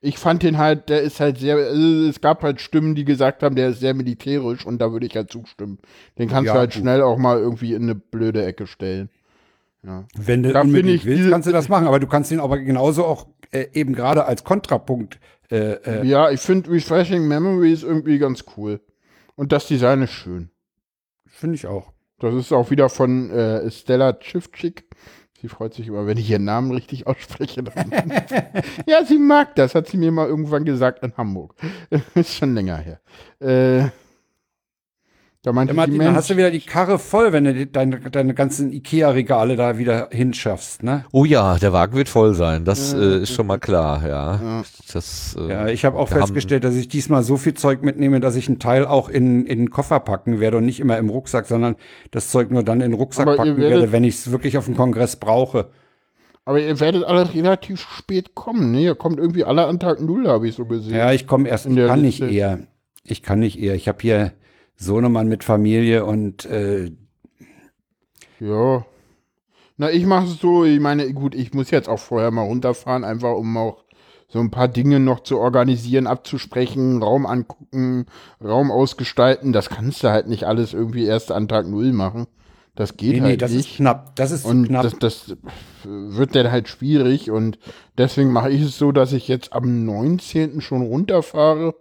Ich 0.00 0.16
fand 0.18 0.44
den 0.44 0.58
halt, 0.58 0.88
der 0.90 1.02
ist 1.02 1.18
halt 1.18 1.38
sehr, 1.38 1.56
also 1.56 2.08
es 2.08 2.20
gab 2.20 2.42
halt 2.44 2.60
Stimmen, 2.60 2.94
die 2.94 3.04
gesagt 3.04 3.42
haben, 3.42 3.56
der 3.56 3.70
ist 3.70 3.80
sehr 3.80 3.94
militärisch 3.94 4.64
und 4.64 4.78
da 4.78 4.92
würde 4.92 5.06
ich 5.06 5.16
halt 5.16 5.30
zustimmen. 5.32 5.78
Den 6.18 6.28
kannst 6.28 6.46
Ja, 6.46 6.52
du 6.52 6.58
halt 6.60 6.72
gut. 6.72 6.80
schnell 6.82 7.02
auch 7.02 7.18
mal 7.18 7.38
irgendwie 7.38 7.74
in 7.74 7.82
eine 7.82 7.96
blöde 7.96 8.44
Ecke 8.44 8.68
stellen. 8.68 9.10
Wenn 10.16 10.42
du 10.42 10.60
unbedingt 10.60 10.96
ich 10.96 11.04
willst, 11.06 11.30
kannst 11.30 11.48
du 11.48 11.52
das 11.52 11.68
machen, 11.68 11.86
aber 11.86 12.00
du 12.00 12.06
kannst 12.06 12.30
ihn 12.30 12.40
aber 12.40 12.58
genauso 12.58 13.04
auch 13.04 13.26
äh, 13.50 13.66
eben 13.72 13.94
gerade 13.94 14.24
als 14.24 14.44
Kontrapunkt 14.44 15.18
äh, 15.50 15.72
äh, 15.72 16.06
Ja, 16.06 16.30
ich 16.30 16.40
finde 16.40 16.70
Refreshing 16.70 17.26
Memories 17.26 17.82
irgendwie 17.82 18.18
ganz 18.18 18.44
cool. 18.56 18.80
Und 19.36 19.52
das 19.52 19.66
Design 19.66 20.02
ist 20.02 20.12
schön. 20.12 20.50
finde 21.26 21.56
ich 21.56 21.66
auch. 21.66 21.92
Das 22.18 22.34
ist 22.34 22.52
auch 22.52 22.70
wieder 22.70 22.88
von 22.88 23.30
äh, 23.30 23.70
Stella 23.70 24.12
Chivchik. 24.14 24.84
Sie 25.40 25.46
freut 25.46 25.72
sich 25.72 25.86
immer, 25.86 26.04
wenn 26.06 26.18
ich 26.18 26.28
ihren 26.28 26.44
Namen 26.44 26.72
richtig 26.72 27.06
ausspreche. 27.06 27.62
Ja, 28.86 29.04
sie 29.04 29.18
mag 29.18 29.54
das, 29.54 29.74
hat 29.74 29.86
sie 29.86 29.96
mir 29.96 30.10
mal 30.10 30.26
irgendwann 30.26 30.64
gesagt 30.64 31.04
in 31.04 31.16
Hamburg. 31.16 31.54
ist 32.14 32.34
schon 32.34 32.54
länger 32.54 32.78
her. 32.78 33.00
Äh, 33.38 33.90
da 35.42 35.52
meinte 35.52 35.72
Ja, 35.72 35.76
Martin, 35.76 35.96
dann 35.98 36.06
Mensch, 36.08 36.16
hast 36.16 36.30
du 36.30 36.36
wieder 36.36 36.50
die 36.50 36.60
Karre 36.60 36.98
voll, 36.98 37.32
wenn 37.32 37.44
du 37.44 37.66
deine, 37.66 38.00
deine 38.00 38.34
ganzen 38.34 38.72
Ikea-Regale 38.72 39.54
da 39.56 39.78
wieder 39.78 40.08
hinschaffst, 40.10 40.82
ne? 40.82 41.04
Oh 41.12 41.24
ja, 41.24 41.58
der 41.58 41.72
Wagen 41.72 41.94
wird 41.96 42.08
voll 42.08 42.34
sein, 42.34 42.64
das 42.64 42.92
Ja, 42.92 42.98
äh, 42.98 43.22
ist 43.22 43.32
schon 43.32 43.46
mal 43.46 43.58
klar, 43.58 44.02
ja. 44.06 44.40
Ja. 44.42 44.62
Das, 44.92 45.36
äh, 45.38 45.48
Ja, 45.48 45.68
ich 45.68 45.84
habe 45.84 45.96
auch 45.96 46.08
festgestellt, 46.08 46.64
dass 46.64 46.74
ich 46.74 46.88
diesmal 46.88 47.22
so 47.22 47.36
viel 47.36 47.54
Zeug 47.54 47.82
mitnehme, 47.82 48.18
dass 48.20 48.34
ich 48.36 48.48
einen 48.48 48.58
Teil 48.58 48.84
auch 48.84 49.08
in, 49.08 49.46
in 49.46 49.58
den 49.58 49.70
Koffer 49.70 50.00
packen 50.00 50.40
werde 50.40 50.56
und 50.56 50.66
nicht 50.66 50.80
immer 50.80 50.98
im 50.98 51.08
Rucksack, 51.08 51.46
sondern 51.46 51.76
das 52.10 52.30
Zeug 52.30 52.50
nur 52.50 52.64
dann 52.64 52.80
in 52.80 52.90
den 52.90 52.98
Rucksack 52.98 53.26
packen 53.26 53.56
werdet- 53.58 53.70
werde, 53.70 53.92
wenn 53.92 54.04
ich 54.04 54.16
es 54.16 54.30
wirklich 54.32 54.58
auf 54.58 54.64
dem 54.64 54.76
Kongress 54.76 55.16
brauche. 55.16 55.68
aber 56.44 56.60
ihr 56.60 56.80
werdet 56.80 57.04
alle 57.04 57.32
relativ 57.32 57.80
spät 57.80 58.34
kommen. 58.34 58.72
Ne? 58.72 58.80
Ihr 58.80 58.94
kommt 58.96 59.18
irgendwie 59.18 59.44
alle 59.44 59.66
an 59.66 59.78
Tag 59.78 60.00
Null, 60.00 60.26
habe 60.26 60.48
ich 60.48 60.54
so 60.56 60.64
gesehen. 60.64 60.96
Ja, 60.96 61.12
ich 61.12 61.26
komme 61.26 61.48
erst, 61.48 61.66
In 61.66 61.72
ich 61.72 61.76
der 61.76 61.86
kann 61.88 62.00
nicht 62.02 62.18
Liste. 62.20 62.34
eher. 62.34 62.58
Ich 63.04 63.22
kann 63.22 63.38
nicht 63.38 63.58
eher. 63.60 63.74
Ich 63.74 63.86
habe 63.86 63.98
hier 64.00 64.32
Sohnemann 64.78 65.28
mit 65.28 65.44
Familie 65.44 66.04
und 66.04 66.44
äh, 66.46 66.90
Ja. 68.40 68.84
Na, 69.76 69.90
ich 69.90 70.06
mache 70.06 70.26
es 70.26 70.38
so, 70.40 70.64
ich 70.64 70.80
meine, 70.80 71.12
gut, 71.12 71.34
ich 71.34 71.52
muss 71.52 71.70
jetzt 71.70 71.88
auch 71.88 71.98
vorher 72.00 72.30
mal 72.30 72.42
runterfahren, 72.42 73.04
einfach 73.04 73.34
um 73.34 73.56
auch 73.56 73.84
so 74.28 74.40
ein 74.40 74.50
paar 74.50 74.68
Dinge 74.68 75.00
noch 75.00 75.20
zu 75.20 75.38
organisieren, 75.38 76.06
abzusprechen, 76.06 77.02
Raum 77.02 77.26
angucken, 77.26 78.06
Raum 78.42 78.70
ausgestalten. 78.70 79.52
Das 79.52 79.70
kannst 79.70 80.02
du 80.04 80.08
halt 80.10 80.28
nicht 80.28 80.44
alles 80.44 80.74
irgendwie 80.74 81.04
erst 81.04 81.32
an 81.32 81.48
Tag 81.48 81.66
Null 81.66 81.92
machen. 81.92 82.26
Das 82.74 82.96
geht 82.96 83.14
nee, 83.14 83.20
halt 83.20 83.30
nee, 83.32 83.36
das 83.38 83.52
nicht. 83.52 83.70
ist 83.70 83.76
knapp. 83.76 84.14
Das 84.16 84.30
ist 84.30 84.44
Und 84.44 84.66
knapp. 84.68 84.82
das, 84.82 84.98
das 84.98 85.36
wird 85.84 86.34
dann 86.36 86.50
halt 86.52 86.68
schwierig 86.68 87.30
und 87.30 87.58
deswegen 87.96 88.30
mache 88.32 88.50
ich 88.50 88.62
es 88.62 88.78
so, 88.78 88.92
dass 88.92 89.12
ich 89.12 89.26
jetzt 89.28 89.52
am 89.52 89.84
19. 89.84 90.60
schon 90.60 90.82
runterfahre 90.82 91.74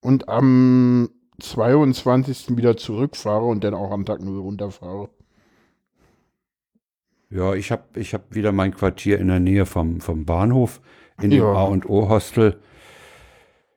und 0.00 0.28
am 0.28 1.10
22. 1.40 2.56
wieder 2.56 2.76
zurückfahre 2.76 3.44
und 3.44 3.62
dann 3.62 3.74
auch 3.74 3.90
am 3.90 4.04
Tag 4.04 4.20
Null 4.20 4.40
runterfahre. 4.40 5.08
Ja, 7.30 7.54
ich 7.54 7.70
habe 7.70 7.82
ich 7.94 8.14
hab 8.14 8.34
wieder 8.34 8.52
mein 8.52 8.74
Quartier 8.74 9.18
in 9.18 9.28
der 9.28 9.40
Nähe 9.40 9.66
vom, 9.66 10.00
vom 10.00 10.24
Bahnhof 10.24 10.80
in 11.20 11.30
dem 11.30 11.40
Ja. 11.40 11.52
A 11.52 11.64
und 11.64 11.88
O 11.88 12.08
Hostel. 12.08 12.58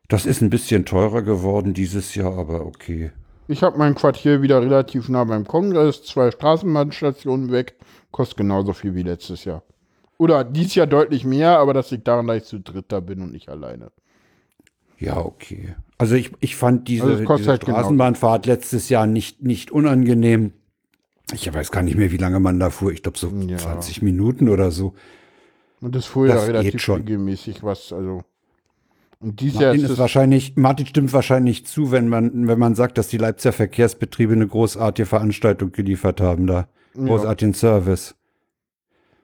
Das 0.07 0.25
ist 0.25 0.41
ein 0.41 0.49
bisschen 0.49 0.85
teurer 0.85 1.21
geworden 1.21 1.73
dieses 1.73 2.15
Jahr, 2.15 2.37
aber 2.37 2.65
okay. 2.65 3.11
Ich 3.47 3.63
habe 3.63 3.77
mein 3.77 3.95
Quartier 3.95 4.41
wieder 4.41 4.61
relativ 4.61 5.09
nah 5.09 5.23
beim 5.25 5.45
Kongress, 5.45 6.03
zwei 6.03 6.31
Straßenbahnstationen 6.31 7.51
weg, 7.51 7.75
kostet 8.11 8.37
genauso 8.37 8.73
viel 8.73 8.95
wie 8.95 9.03
letztes 9.03 9.45
Jahr. 9.45 9.63
Oder 10.17 10.43
dieses 10.43 10.75
Jahr 10.75 10.87
deutlich 10.87 11.25
mehr, 11.25 11.59
aber 11.59 11.73
das 11.73 11.91
liegt 11.91 12.07
daran, 12.07 12.27
dass 12.27 12.37
ich 12.37 12.43
zu 12.43 12.59
dritt 12.59 12.85
da 12.89 12.99
bin 12.99 13.21
und 13.21 13.31
nicht 13.31 13.49
alleine. 13.49 13.91
Ja, 14.97 15.17
okay. 15.17 15.75
Also 16.01 16.15
ich, 16.15 16.31
ich 16.39 16.55
fand 16.55 16.87
diese, 16.87 17.03
Also 17.05 17.35
diese 17.37 17.49
halt 17.49 17.65
genau- 17.65 17.77
Straßenbahnfahrt 17.77 18.45
letztes 18.45 18.89
Jahr 18.89 19.07
nicht, 19.07 19.41
nicht 19.43 19.71
unangenehm. 19.71 20.51
Ich 21.33 21.51
weiß 21.53 21.71
gar 21.71 21.81
nicht 21.83 21.97
mehr, 21.97 22.11
wie 22.11 22.17
lange 22.17 22.39
man 22.39 22.59
da 22.59 22.69
fuhr. 22.69 22.91
Ich 22.91 23.03
glaube 23.03 23.17
so 23.17 23.29
Ja. 23.47 23.57
20 23.57 24.01
Minuten 24.01 24.49
oder 24.49 24.71
so. 24.71 24.93
Und 25.79 25.95
das 25.95 26.05
fuhr 26.05 26.27
ja 26.27 26.35
Das 26.35 26.45
geht 26.47 26.55
relativ 26.55 26.89
regelmäßig 26.89 27.63
was, 27.63 27.93
also. 27.93 28.23
Und 29.19 29.39
dieses 29.39 29.59
Martin 29.61 29.83
ist 29.85 29.91
ist 29.91 29.97
wahrscheinlich, 29.99 30.55
Martin 30.55 30.87
stimmt 30.87 31.13
wahrscheinlich 31.13 31.65
zu, 31.65 31.91
wenn 31.91 32.07
man, 32.09 32.47
wenn 32.47 32.57
man 32.59 32.73
sagt, 32.75 32.97
dass 32.97 33.07
die 33.07 33.17
Leipziger 33.17 33.53
Verkehrsbetriebe 33.53 34.33
eine 34.33 34.47
großartige 34.47 35.05
Veranstaltung 35.05 35.71
geliefert 35.71 36.19
haben 36.21 36.47
da. 36.47 36.67
Großartigen 36.95 37.53
Service. 37.53 38.15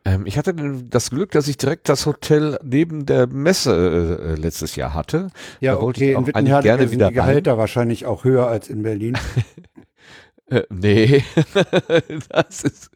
Ähm, 0.07 0.25
ich 0.25 0.37
hatte 0.37 0.53
das 0.89 1.09
Glück, 1.09 1.31
dass 1.31 1.47
ich 1.47 1.57
direkt 1.57 1.89
das 1.89 2.05
Hotel 2.05 2.57
neben 2.63 3.05
der 3.05 3.27
Messe 3.27 4.19
äh, 4.21 4.39
letztes 4.39 4.75
Jahr 4.75 4.93
hatte. 4.93 5.27
Ja, 5.59 5.75
Da 5.75 5.81
wollte 5.81 5.99
okay, 5.99 6.11
ich 6.11 6.15
auch 6.15 6.21
in 6.21 6.27
Wittenherde 6.27 6.63
gerne 6.63 6.81
sind 6.83 6.91
wieder 6.91 7.07
die 7.09 7.15
Gehälter 7.15 7.57
wahrscheinlich 7.57 8.05
auch 8.05 8.23
höher 8.23 8.47
als 8.47 8.69
in 8.69 8.83
Berlin. 8.83 9.17
Äh, 10.49 10.63
nee, 10.69 11.25
das 12.29 12.63
ist, 12.63 12.89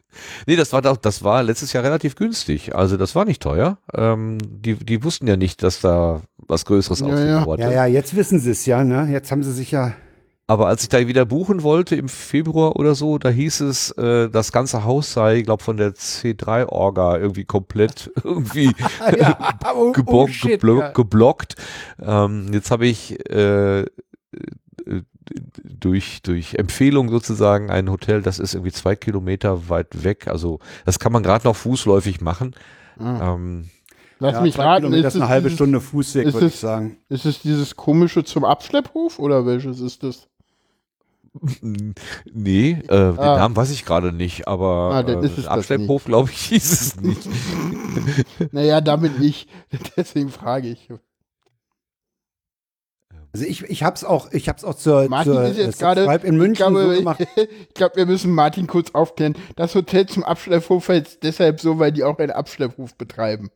nee, 0.46 0.56
das 0.56 0.72
war 0.72 0.80
doch, 0.80 0.96
das 0.96 1.22
war 1.22 1.42
letztes 1.42 1.74
Jahr 1.74 1.84
relativ 1.84 2.16
günstig. 2.16 2.74
Also 2.74 2.96
das 2.96 3.14
war 3.14 3.26
nicht 3.26 3.42
teuer. 3.42 3.76
Ähm, 3.92 4.38
die, 4.42 4.76
die 4.76 5.04
wussten 5.04 5.26
ja 5.26 5.36
nicht, 5.36 5.62
dass 5.62 5.82
da 5.82 6.22
was 6.38 6.64
Größeres 6.64 7.00
Ja, 7.00 7.44
auf 7.44 7.58
ja. 7.58 7.70
ja, 7.70 7.70
ja, 7.70 7.84
jetzt 7.84 8.16
wissen 8.16 8.40
sie 8.40 8.52
es 8.52 8.64
ja, 8.64 8.84
ne? 8.84 9.06
Jetzt 9.12 9.30
haben 9.30 9.42
sie 9.42 9.52
sich 9.52 9.70
ja. 9.70 9.92
Aber 10.52 10.66
als 10.66 10.82
ich 10.82 10.90
da 10.90 11.06
wieder 11.08 11.24
buchen 11.24 11.62
wollte 11.62 11.96
im 11.96 12.10
Februar 12.10 12.76
oder 12.76 12.94
so, 12.94 13.16
da 13.16 13.30
hieß 13.30 13.60
es, 13.62 13.90
äh, 13.92 14.28
das 14.28 14.52
ganze 14.52 14.84
Haus 14.84 15.14
sei, 15.14 15.40
glaube 15.40 15.62
von 15.62 15.78
der 15.78 15.94
C3-Orga 15.94 17.16
irgendwie 17.16 17.46
komplett 17.46 18.10
irgendwie 18.22 18.70
ja, 19.18 19.38
oh, 19.74 19.92
gebo 19.92 20.24
oh, 20.24 20.26
shit, 20.26 20.60
geblo 20.60 20.80
ja. 20.80 20.90
geblockt. 20.90 21.54
Ähm, 22.02 22.52
jetzt 22.52 22.70
habe 22.70 22.86
ich 22.86 23.18
äh, 23.30 23.80
äh, 23.80 23.86
durch, 25.64 26.20
durch 26.20 26.56
Empfehlung 26.56 27.08
sozusagen 27.08 27.70
ein 27.70 27.90
Hotel, 27.90 28.20
das 28.20 28.38
ist 28.38 28.52
irgendwie 28.52 28.72
zwei 28.72 28.94
Kilometer 28.94 29.70
weit 29.70 30.04
weg. 30.04 30.28
Also 30.28 30.58
das 30.84 30.98
kann 30.98 31.12
man 31.12 31.22
gerade 31.22 31.46
noch 31.46 31.56
fußläufig 31.56 32.20
machen. 32.20 32.54
Ah. 32.98 33.36
Ähm, 33.36 33.70
Lass 34.22 34.34
Ja, 34.34 34.40
mich 34.42 34.56
raten, 34.56 34.84
Kilometer 34.84 35.08
ist 35.08 35.14
ist 35.14 35.16
eine 35.16 35.24
es 35.24 35.30
halbe 35.30 35.48
dieses, 35.48 35.56
Stunde 35.56 35.80
Fußweg, 35.80 36.32
würde 36.32 36.46
ich 36.46 36.54
es- 36.54 36.60
sagen. 36.60 36.98
Ist 37.08 37.24
es 37.24 37.40
dieses 37.40 37.74
komische 37.74 38.22
zum 38.22 38.44
Abschlepphof 38.44 39.18
oder 39.18 39.46
welches 39.46 39.80
ist 39.80 40.04
das? 40.04 40.28
nee, 41.62 42.70
äh, 42.72 42.76
den 42.88 43.18
Ah. 43.18 43.36
Namen 43.38 43.56
weiß 43.56 43.70
ich 43.70 43.84
gerade 43.84 44.12
nicht, 44.12 44.46
aber 44.48 44.90
Ah, 44.92 45.02
dann 45.02 45.22
äh, 45.22 45.26
ist 45.26 45.32
es 45.38 45.44
das 45.44 45.46
Abschlepphof, 45.46 46.04
glaube 46.04 46.30
ich, 46.30 46.38
hieß 46.46 46.72
es 46.72 47.00
nicht. 47.00 47.28
Naja, 48.52 48.80
damit 48.80 49.18
nicht. 49.18 49.48
Deswegen 49.96 50.30
frage 50.30 50.68
ich. 50.68 50.88
Also 53.34 53.46
ich, 53.46 53.62
ich 53.62 53.82
hab's 53.82 54.04
auch, 54.04 54.30
ich 54.32 54.48
hab's 54.50 54.62
auch 54.62 54.74
zur, 54.74 55.08
Martin 55.08 55.32
zur 55.32 55.44
ist 55.44 55.56
jetzt 55.56 55.78
zur 55.78 55.94
gerade. 55.94 56.26
In 56.26 56.36
München 56.36 56.52
ich 56.52 56.58
glaube, 56.58 56.82
so 56.82 56.98
gemacht. 56.98 57.26
ich 57.36 57.74
glaube, 57.74 57.96
wir 57.96 58.04
müssen 58.06 58.34
Martin 58.34 58.66
kurz 58.66 58.90
aufklären. 58.90 59.34
Das 59.56 59.74
Hotel 59.74 60.06
zum 60.06 60.22
Abschlepphof 60.22 60.88
heißt 60.90 61.22
deshalb 61.22 61.60
so, 61.60 61.78
weil 61.78 61.92
die 61.92 62.04
auch 62.04 62.18
einen 62.18 62.30
Abschlepphof 62.32 62.94
betreiben. 62.96 63.50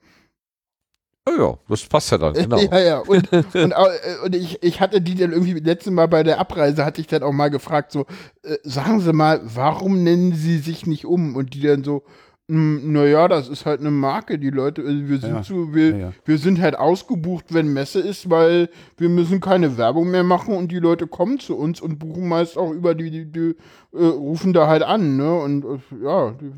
Ja, 1.28 1.34
ja, 1.36 1.58
das 1.68 1.84
passt 1.86 2.10
ja 2.12 2.18
dann, 2.18 2.34
genau. 2.34 2.58
Ja, 2.58 2.78
ja. 2.78 2.98
Und, 3.00 3.32
und, 3.32 3.54
äh, 3.54 3.70
und 4.24 4.34
ich, 4.36 4.62
ich 4.62 4.80
hatte 4.80 5.00
die 5.00 5.14
dann 5.16 5.32
irgendwie 5.32 5.54
letztes 5.54 5.92
Mal 5.92 6.06
bei 6.06 6.22
der 6.22 6.38
Abreise, 6.38 6.84
hatte 6.84 7.00
ich 7.00 7.06
dann 7.08 7.22
auch 7.22 7.32
mal 7.32 7.50
gefragt, 7.50 7.92
so, 7.92 8.06
äh, 8.42 8.56
sagen 8.62 9.00
Sie 9.00 9.12
mal, 9.12 9.40
warum 9.42 10.02
nennen 10.04 10.34
Sie 10.34 10.58
sich 10.58 10.86
nicht 10.86 11.04
um? 11.04 11.34
Und 11.36 11.54
die 11.54 11.62
dann 11.62 11.82
so, 11.82 12.04
"Hm, 12.48 12.92
naja, 12.92 13.26
das 13.26 13.48
ist 13.48 13.66
halt 13.66 13.80
eine 13.80 13.90
Marke, 13.90 14.38
die 14.38 14.50
Leute, 14.50 14.82
also 14.82 15.08
wir 15.08 15.18
sind 15.18 15.34
Ja, 15.34 15.42
so, 15.42 15.74
wir, 15.74 15.90
ja, 15.90 15.96
ja. 15.96 16.12
wir 16.24 16.38
sind 16.38 16.60
halt 16.60 16.76
ausgebucht, 16.78 17.46
wenn 17.52 17.72
Messe 17.72 17.98
ist, 17.98 18.30
weil 18.30 18.68
wir 18.96 19.08
müssen 19.08 19.40
keine 19.40 19.76
Werbung 19.76 20.08
mehr 20.12 20.22
machen 20.22 20.54
und 20.56 20.70
die 20.70 20.78
Leute 20.78 21.08
kommen 21.08 21.40
zu 21.40 21.56
uns 21.56 21.80
und 21.80 21.98
buchen 21.98 22.28
meist 22.28 22.56
auch 22.56 22.70
über 22.70 22.94
die, 22.94 23.10
die, 23.10 23.24
die 23.32 23.56
äh, 23.92 24.04
rufen 24.06 24.52
da 24.52 24.68
halt 24.68 24.84
an, 24.84 25.16
ne? 25.16 25.34
Und 25.40 25.64
äh, 25.64 26.04
ja, 26.04 26.30
die, 26.40 26.52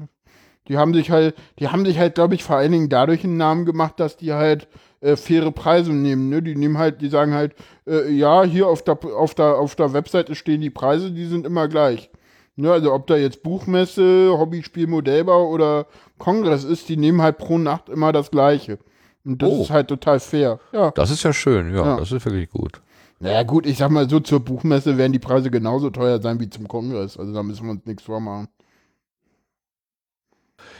die 0.68 0.76
haben 0.78 0.94
sich 0.94 1.10
halt, 1.10 1.34
die 1.58 1.68
haben 1.68 1.84
sich 1.84 1.98
halt, 1.98 2.14
glaube 2.14 2.34
ich, 2.34 2.44
vor 2.44 2.56
allen 2.56 2.72
Dingen 2.72 2.88
dadurch 2.88 3.24
einen 3.24 3.36
Namen 3.36 3.64
gemacht, 3.64 3.94
dass 3.98 4.16
die 4.16 4.32
halt 4.32 4.68
äh, 5.00 5.16
faire 5.16 5.52
Preise 5.52 5.92
nehmen, 5.92 6.28
ne? 6.28 6.42
Die 6.42 6.54
nehmen 6.56 6.78
halt, 6.78 7.00
die 7.00 7.08
sagen 7.08 7.34
halt, 7.34 7.54
äh, 7.86 8.10
ja, 8.10 8.42
hier 8.44 8.66
auf 8.68 8.82
der, 8.82 8.98
auf 9.16 9.34
der, 9.34 9.58
auf 9.58 9.74
der 9.76 9.92
Webseite 9.92 10.34
stehen 10.34 10.60
die 10.60 10.70
Preise, 10.70 11.10
die 11.12 11.24
sind 11.26 11.46
immer 11.46 11.68
gleich. 11.68 12.10
Ne, 12.56 12.72
also 12.72 12.92
ob 12.92 13.06
da 13.06 13.16
jetzt 13.16 13.44
Buchmesse, 13.44 14.36
Hobbyspiel, 14.36 14.88
Modellbau 14.88 15.48
oder 15.48 15.86
Kongress 16.18 16.64
ist, 16.64 16.88
die 16.88 16.96
nehmen 16.96 17.22
halt 17.22 17.38
pro 17.38 17.56
Nacht 17.56 17.88
immer 17.88 18.10
das 18.12 18.32
gleiche. 18.32 18.78
Und 19.24 19.40
das 19.42 19.48
Oh. 19.50 19.62
ist 19.62 19.70
halt 19.70 19.86
total 19.86 20.18
fair. 20.18 20.58
Ja. 20.72 20.90
Das 20.90 21.12
ist 21.12 21.22
ja 21.22 21.32
schön, 21.32 21.72
ja, 21.72 21.84
Ja. 21.84 21.96
das 21.98 22.10
ist 22.10 22.24
wirklich 22.24 22.50
gut. 22.50 22.80
Naja, 23.20 23.44
gut, 23.44 23.64
ich 23.64 23.78
sag 23.78 23.90
mal 23.92 24.10
so, 24.10 24.18
zur 24.18 24.40
Buchmesse 24.40 24.98
werden 24.98 25.12
die 25.12 25.18
Preise 25.20 25.50
genauso 25.52 25.90
teuer 25.90 26.20
sein 26.20 26.40
wie 26.40 26.50
zum 26.50 26.66
Kongress. 26.66 27.16
Also 27.16 27.32
da 27.32 27.44
müssen 27.44 27.64
wir 27.64 27.70
uns 27.70 27.86
nichts 27.86 28.02
vormachen. 28.02 28.48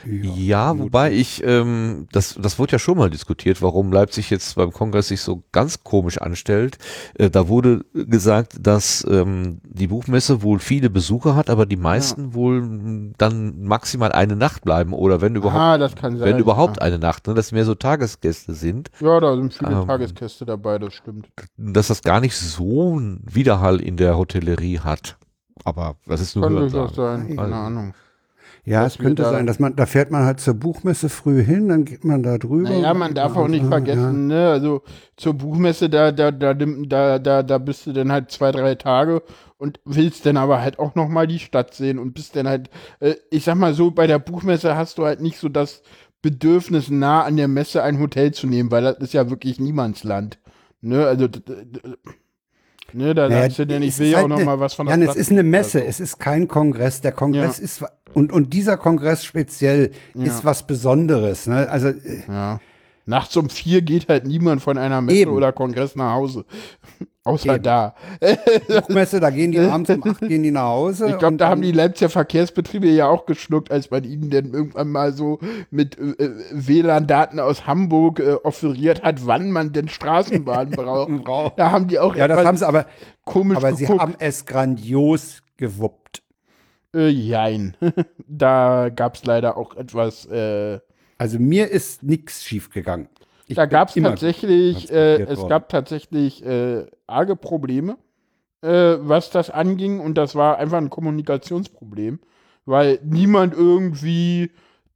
Ja, 0.05 0.77
wobei 0.77 1.11
ich, 1.11 1.43
ähm, 1.45 2.07
das, 2.11 2.37
das 2.41 2.57
wurde 2.59 2.73
ja 2.73 2.79
schon 2.79 2.97
mal 2.97 3.09
diskutiert, 3.09 3.61
warum 3.61 3.91
Leipzig 3.91 4.29
jetzt 4.29 4.55
beim 4.55 4.71
Kongress 4.71 5.09
sich 5.09 5.21
so 5.21 5.43
ganz 5.51 5.83
komisch 5.83 6.19
anstellt. 6.19 6.77
Äh, 7.15 7.29
da 7.29 7.47
wurde 7.47 7.85
gesagt, 7.93 8.57
dass 8.65 9.05
ähm, 9.09 9.59
die 9.63 9.87
Buchmesse 9.87 10.41
wohl 10.41 10.59
viele 10.59 10.89
Besucher 10.89 11.35
hat, 11.35 11.49
aber 11.49 11.65
die 11.65 11.75
meisten 11.77 12.33
wohl 12.33 12.59
m, 12.59 13.13
dann 13.17 13.61
maximal 13.63 14.11
eine 14.11 14.35
Nacht 14.35 14.63
bleiben 14.63 14.93
oder 14.93 15.21
wenn 15.21 15.35
überhaupt, 15.35 15.59
ah, 15.61 15.77
das 15.77 15.95
kann 15.95 16.17
sein. 16.17 16.27
wenn 16.29 16.39
überhaupt 16.39 16.77
ja. 16.77 16.83
eine 16.83 16.99
Nacht, 16.99 17.27
ne, 17.27 17.33
dass 17.33 17.51
mehr 17.51 17.65
so 17.65 17.75
Tagesgäste 17.75 18.53
sind, 18.53 18.89
Ja, 18.99 19.19
da 19.19 19.35
sind 19.35 19.53
viele 19.53 19.71
Ähm, 19.71 19.87
Tagesgäste 19.87 20.45
dabei, 20.45 20.79
das 20.79 20.93
stimmt. 20.93 21.27
dass 21.57 21.87
das 21.87 22.01
gar 22.01 22.19
nicht 22.21 22.35
so 22.35 22.93
einen 22.97 23.21
Widerhall 23.29 23.79
in 23.81 23.97
der 23.97 24.17
Hotellerie 24.17 24.79
hat. 24.79 25.17
Aber 25.65 25.95
das 26.05 26.21
ist 26.21 26.35
nur 26.37 26.45
Kann 26.45 26.55
durchaus 26.55 26.95
sein, 26.95 27.23
Also- 27.23 27.35
keine 27.35 27.55
Ahnung. 27.55 27.93
Ja, 28.69 28.85
es 28.85 28.97
könnte 28.97 29.23
da- 29.23 29.31
sein, 29.31 29.47
dass 29.47 29.59
man, 29.59 29.75
da 29.75 29.85
fährt 29.85 30.11
man 30.11 30.25
halt 30.25 30.39
zur 30.39 30.53
Buchmesse 30.53 31.09
früh 31.09 31.43
hin, 31.43 31.69
dann 31.69 31.85
geht 31.85 32.03
man 32.03 32.21
da 32.21 32.37
drüber. 32.37 32.69
Naja, 32.69 32.93
man 32.93 33.13
darf 33.13 33.35
auch 33.35 33.47
nicht 33.47 33.63
Ja, 33.63 33.67
vergessen, 33.69 34.27
ne, 34.27 34.49
also 34.49 34.83
zur 35.17 35.33
Buchmesse, 35.33 35.89
da, 35.89 36.11
da, 36.11 36.31
da, 36.31 36.53
da, 36.53 37.19
da, 37.19 37.43
da 37.43 37.57
bist 37.57 37.87
du 37.87 37.93
dann 37.93 38.11
halt 38.11 38.31
zwei, 38.31 38.51
drei 38.51 38.75
Tage 38.75 39.23
und 39.57 39.79
willst 39.85 40.25
dann 40.25 40.37
aber 40.37 40.61
halt 40.61 40.77
auch 40.77 40.93
nochmal 40.95 41.25
die 41.25 41.39
Stadt 41.39 41.73
sehen 41.73 41.97
und 41.97 42.13
bist 42.13 42.35
dann 42.35 42.47
halt, 42.47 42.69
äh, 42.99 43.15
ich 43.31 43.43
sag 43.43 43.55
mal 43.55 43.73
so, 43.73 43.91
bei 43.91 44.05
der 44.07 44.19
Buchmesse 44.19 44.75
hast 44.75 44.97
du 44.99 45.05
halt 45.05 45.19
nicht 45.19 45.39
so 45.39 45.49
das 45.49 45.81
Bedürfnis, 46.21 46.89
nah 46.89 47.23
an 47.23 47.37
der 47.37 47.47
Messe 47.47 47.81
ein 47.81 47.99
Hotel 47.99 48.33
zu 48.33 48.45
nehmen, 48.45 48.71
weil 48.71 48.83
das 48.83 48.97
ist 48.99 49.13
ja 49.13 49.29
wirklich 49.29 49.59
Niemandsland. 49.59 50.37
Ne, 50.81 51.05
also, 51.07 51.27
ne, 52.93 53.13
da 53.15 53.29
Naja, 53.29 53.41
sagst 53.43 53.59
du 53.59 53.65
denn, 53.67 53.81
ich 53.83 53.97
will 53.99 54.07
ist 54.07 54.11
ja 54.11 54.17
auch 54.17 54.21
halt 54.21 54.29
noch 54.29 54.35
eine- 54.37 54.45
mal 54.45 54.59
was 54.59 54.73
von 54.73 54.85
der 54.87 54.97
Jan, 54.97 55.07
es 55.07 55.15
ist 55.15 55.31
eine 55.31 55.43
Messe, 55.43 55.79
also. 55.79 55.89
es 55.89 55.99
ist 55.99 56.19
kein 56.19 56.47
Kongress. 56.47 57.01
Der 57.01 57.11
Kongress 57.11 57.57
Ja. 57.57 57.63
ist, 57.63 57.83
und, 58.13 58.31
und 58.31 58.53
dieser 58.53 58.77
Kongress 58.77 59.23
speziell 59.23 59.91
Ja. 60.15 60.23
ist 60.25 60.43
was 60.45 60.65
Besonderes. 60.65 61.47
Ne? 61.47 61.69
Also, 61.69 61.89
äh, 61.89 61.95
Ja. 62.27 62.59
Nachts 63.05 63.35
um 63.37 63.49
vier 63.49 63.81
geht 63.81 64.07
halt 64.07 64.27
niemand 64.27 64.61
von 64.61 64.77
einer 64.77 65.01
Messe 65.01 65.17
Eben. 65.19 65.31
oder 65.31 65.51
Kongress 65.51 65.95
nach 65.95 66.13
Hause. 66.13 66.45
Außer 67.29 67.55
Eben. 67.55 67.63
da. 67.63 67.95
Buchmesse, 68.67 69.19
da 69.19 69.29
gehen 69.29 69.51
die 69.51 69.59
abends 69.59 69.89
um 69.89 70.03
acht 70.03 70.19
gehen 70.21 70.43
die 70.43 70.51
nach 70.51 70.63
Hause. 70.69 71.09
Ich 71.09 71.17
glaube, 71.17 71.37
da 71.37 71.49
haben 71.49 71.61
die 71.61 71.71
Leipziger 71.71 72.09
Verkehrsbetriebe 72.09 72.87
ja 72.87 73.07
auch 73.07 73.25
geschluckt, 73.25 73.71
als 73.71 73.91
man 73.91 74.03
ihnen 74.03 74.29
dann 74.29 74.53
irgendwann 74.53 74.89
mal 74.89 75.13
so 75.13 75.39
mit 75.71 75.97
äh, 75.97 76.29
WLAN-Daten 76.51 77.39
aus 77.39 77.67
Hamburg 77.67 78.19
äh, 78.19 78.33
offeriert 78.43 79.03
hat, 79.03 79.25
wann 79.27 79.51
man 79.51 79.71
denn 79.73 79.89
Straßenbahn 79.89 80.71
braucht. 80.71 81.57
Da 81.59 81.71
haben 81.71 81.87
die 81.87 81.99
auch 81.99 82.15
Ja, 82.15 82.27
das 82.27 82.45
haben 82.45 82.57
sie 82.57 82.67
aber, 82.67 82.85
komisch 83.25 83.57
aber 83.57 83.73
sie 83.73 83.85
geguckt. 83.85 84.01
haben 84.01 84.15
es 84.19 84.45
grandios 84.45 85.41
gewuppt. 85.57 86.23
äh, 86.95 87.07
jein. 87.09 87.75
da 88.27 88.89
gab 88.89 89.15
es 89.15 89.25
leider 89.25 89.57
auch 89.57 89.75
etwas. 89.75 90.25
Äh, 90.25 90.79
Also 91.17 91.37
mir 91.37 91.69
ist 91.69 92.01
nichts 92.03 92.43
schiefgegangen. 92.45 93.09
Ich 93.49 93.55
da 93.55 93.65
gab 93.65 93.89
es 93.89 93.95
tatsächlich, 93.95 94.89
äh, 94.91 95.21
es 95.23 95.39
worden. 95.39 95.49
gab 95.49 95.69
tatsächlich 95.69 96.45
äh, 96.45 96.85
arge 97.07 97.35
Probleme, 97.35 97.97
äh, 98.61 98.95
was 98.99 99.29
das 99.31 99.49
anging. 99.49 99.99
Und 99.99 100.17
das 100.17 100.35
war 100.35 100.57
einfach 100.57 100.77
ein 100.77 100.89
Kommunikationsproblem, 100.89 102.19
weil 102.65 102.99
niemand 103.03 103.53
irgendwie 103.53 104.51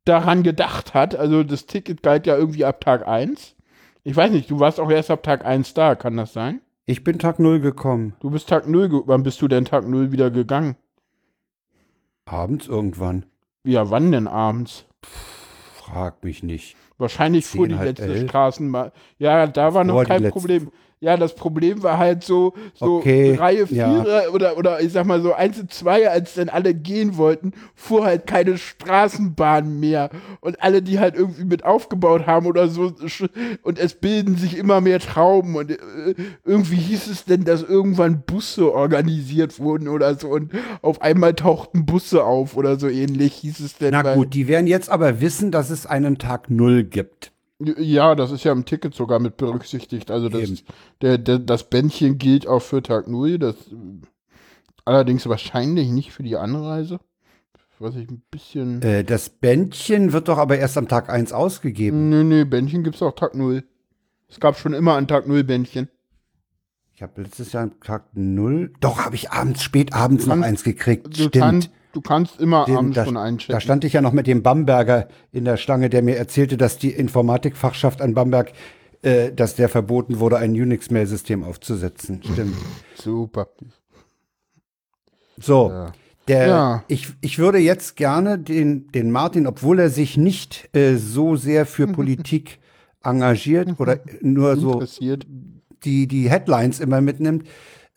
daran 0.06 0.44
gedacht 0.44 0.94
hat. 0.94 1.16
Also 1.16 1.44
das 1.44 1.66
Ticket 1.66 2.04
galt 2.04 2.28
ja 2.28 2.38
irgendwie 2.38 2.66
ab 2.66 2.80
Tag 2.82 3.08
1. 3.08 3.56
Ich 4.04 4.16
weiß 4.16 4.32
nicht, 4.32 4.50
du 4.52 4.60
warst 4.60 4.80
auch 4.80 4.92
erst 4.92 5.10
ab 5.12 5.24
Tag 5.24 5.46
1 5.46 5.74
da, 5.74 5.96
kann 5.96 6.18
das 6.18 6.34
sein? 6.34 6.62
Ich 6.86 7.04
bin 7.06 7.18
Tag 7.20 7.40
null 7.40 7.60
gekommen. 7.62 8.14
Du 8.20 8.30
bist 8.30 8.50
Tag 8.50 8.68
0, 8.68 8.90
ge- 8.90 9.02
wann 9.06 9.24
bist 9.24 9.42
du 9.42 9.48
denn 9.48 9.64
Tag 9.66 9.88
0 9.88 10.12
wieder 10.12 10.30
gegangen? 10.30 10.76
Abends 12.26 12.68
irgendwann. 12.68 13.26
Ja, 13.64 13.90
wann 13.90 14.12
denn 14.12 14.28
abends? 14.28 14.86
Frag 15.74 16.24
mich 16.24 16.44
nicht. 16.44 16.76
Wahrscheinlich 16.98 17.46
fuhr 17.46 17.68
die 17.68 17.74
letzte 17.74 18.04
elf. 18.04 18.30
Straßenbahn. 18.30 18.92
Ja, 19.18 19.48
da 19.48 19.74
war 19.74 19.84
noch 19.84 20.04
kein. 20.04 20.30
Problem. 20.30 20.72
Ja, 21.04 21.18
das 21.18 21.36
Problem 21.36 21.84
war 21.84 21.98
halt 21.98 22.24
so, 22.24 22.54
so 22.76 23.00
Okay, 23.00 23.36
Reihe 23.36 23.68
ja. 23.70 24.04
4 24.04 24.34
oder, 24.34 24.58
oder 24.58 24.80
ich 24.80 24.94
sag 24.94 25.06
mal 25.06 25.22
so 25.22 25.34
1 25.34 25.60
und 25.60 25.74
2, 25.74 26.10
als 26.10 26.36
dann 26.36 26.48
alle 26.48 26.74
gehen 26.74 27.18
wollten, 27.18 27.52
fuhr 27.76 28.06
halt 28.06 28.26
keine 28.26 28.58
Straßenbahn 28.58 29.82
mehr. 29.82 30.10
Und 30.40 30.64
alle, 30.64 30.82
die 30.82 31.00
halt 31.00 31.16
irgendwie 31.16 31.44
mit 31.44 31.66
aufgebaut 31.66 32.26
haben 32.26 32.46
oder 32.46 32.70
so, 32.70 32.94
und 33.64 33.80
es 33.80 33.96
bilden 33.96 34.38
sich 34.38 34.58
immer 34.58 34.80
mehr 34.80 35.02
Trauben. 35.02 35.58
Und 35.58 35.72
äh, 35.72 35.76
irgendwie 36.46 36.78
hieß 36.78 37.08
es 37.08 37.26
denn, 37.26 37.44
dass 37.44 37.64
irgendwann 37.64 38.22
Busse 38.22 38.74
organisiert 38.74 39.60
wurden 39.60 39.90
oder 39.90 40.16
so. 40.16 40.30
Und 40.30 40.54
auf 40.82 41.02
einmal 41.02 41.34
tauchten 41.34 41.86
Busse 41.86 42.24
auf 42.24 42.56
oder 42.56 42.80
so 42.80 42.88
ähnlich 42.88 43.34
hieß 43.34 43.60
es 43.60 43.78
denn. 43.78 43.92
Na 43.92 44.16
gut, 44.16 44.34
die 44.34 44.48
werden 44.48 44.68
jetzt 44.68 44.90
aber 44.90 45.20
wissen, 45.20 45.52
dass 45.52 45.70
es 45.70 45.86
einen 45.86 46.18
Tag 46.18 46.50
Null 46.50 46.86
gibt. 46.86 47.33
Ja, 47.78 48.16
das 48.16 48.32
ist 48.32 48.44
ja 48.44 48.52
im 48.52 48.66
Ticket 48.66 48.94
sogar 48.94 49.20
mit 49.20 49.38
berücksichtigt. 49.38 50.12
Also 50.12 50.30
das, 50.30 50.64
der, 51.02 51.18
der, 51.18 51.40
das 51.40 51.70
Bändchen 51.70 52.18
gilt 52.18 52.48
auch 52.48 52.62
für 52.62 52.82
Tag 52.82 53.08
0. 53.08 53.40
Das, 53.40 53.56
allerdings 54.86 55.28
wahrscheinlich 55.28 55.90
nicht 55.90 56.12
für 56.12 56.24
die 56.24 56.36
Anreise. 56.36 57.00
Was 57.80 57.96
ich 57.96 58.10
ein 58.10 58.22
bisschen. 58.32 58.82
Äh, 58.82 59.04
das 59.04 59.30
Bändchen 59.30 60.14
wird 60.14 60.28
doch 60.28 60.38
aber 60.38 60.58
erst 60.58 60.78
am 60.78 60.88
Tag 60.88 61.10
1 61.10 61.34
ausgegeben. 61.34 62.10
Nö, 62.10 62.24
nö, 62.24 62.46
Bändchen 62.46 62.84
gibt's 62.84 63.02
auch 63.02 63.16
Tag 63.16 63.36
0. 63.36 63.64
Es 64.30 64.40
gab 64.40 64.58
schon 64.58 64.74
immer 64.74 64.96
an 64.96 65.08
Tag 65.08 65.28
0 65.28 65.44
Bändchen. 65.44 65.90
Ich 66.96 67.02
habe 67.02 67.24
letztes 67.24 67.52
Jahr 67.52 67.64
am 67.64 67.80
Tag 67.82 68.06
0. 68.14 68.72
Doch, 68.80 69.04
habe 69.04 69.16
ich 69.16 69.32
abends, 69.32 69.64
spät 69.64 69.94
abends 69.94 70.28
noch 70.28 70.40
eins 70.42 70.64
gekriegt. 70.64 71.16
Stimmt. 71.16 71.34
kannst, 71.34 71.72
du 71.94 72.02
kannst 72.02 72.40
immer 72.42 72.64
Stimmt, 72.64 72.78
abends 72.78 72.96
da, 72.96 73.06
schon 73.06 73.16
da 73.16 73.24
einchecken. 73.24 73.62
stand 73.62 73.84
ich 73.86 73.94
ja 73.94 74.02
noch 74.02 74.12
mit 74.12 74.28
dem 74.28 74.44
Bamberger 74.44 75.08
in 75.32 75.46
der 75.46 75.58
Schlange, 75.58 75.90
der 75.90 76.02
mir 76.02 76.18
erzählte, 76.18 76.58
dass 76.58 76.78
die 76.78 76.92
Informatikfachschaft 76.92 78.02
an 78.02 78.14
Bamberg, 78.14 78.52
äh, 79.02 79.32
dass 79.32 79.56
der 79.56 79.70
verboten 79.70 80.20
wurde, 80.20 80.38
ein 80.38 80.52
Unix-Mail-System 80.52 81.44
aufzusetzen. 81.44 82.22
Stimmt. 82.24 82.56
Super. 82.96 83.48
So, 85.40 85.70
Ja. 85.70 85.92
der, 86.28 86.48
Ja. 86.48 86.84
ich, 86.88 87.08
ich 87.22 87.40
würde 87.40 87.58
jetzt 87.58 87.96
gerne 87.96 88.38
den, 88.40 88.88
den 88.92 89.12
Martin, 89.12 89.48
obwohl 89.48 89.80
er 89.80 89.90
sich 89.90 90.18
nicht 90.18 90.70
äh, 90.76 90.96
so 90.96 91.36
sehr 91.36 91.66
für 91.66 91.88
Politik 92.00 92.60
engagiert 93.04 93.80
oder 93.80 94.00
nur 94.22 94.56
so 94.56 94.82
die, 95.84 96.08
die 96.08 96.30
Headlines 96.30 96.80
immer 96.80 97.02
mitnimmt, 97.02 97.46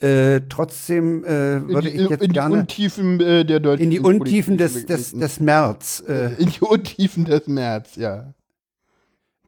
äh, 0.01 0.43
trotzdem 0.49 1.25
äh, 1.25 1.67
würde 1.69 1.89
ich 1.89 2.09
jetzt 2.11 2.23
in 2.23 2.29
die 2.29 2.35
gerne 2.35 2.61
Untiefen 2.61 3.21
äh, 3.21 3.45
der 3.45 3.61
deutschen 3.61 3.85
in 3.85 3.91
die 3.91 4.01
Untiefen 4.01 4.59
des, 4.59 4.85
des, 4.87 5.13
des 5.13 5.41
März 5.41 6.05
äh, 6.07 6.35
in 6.35 6.51
die 6.51 6.61
Untiefen 6.61 7.25
des 7.25 7.47
März, 7.47 7.97
ja. 7.97 8.35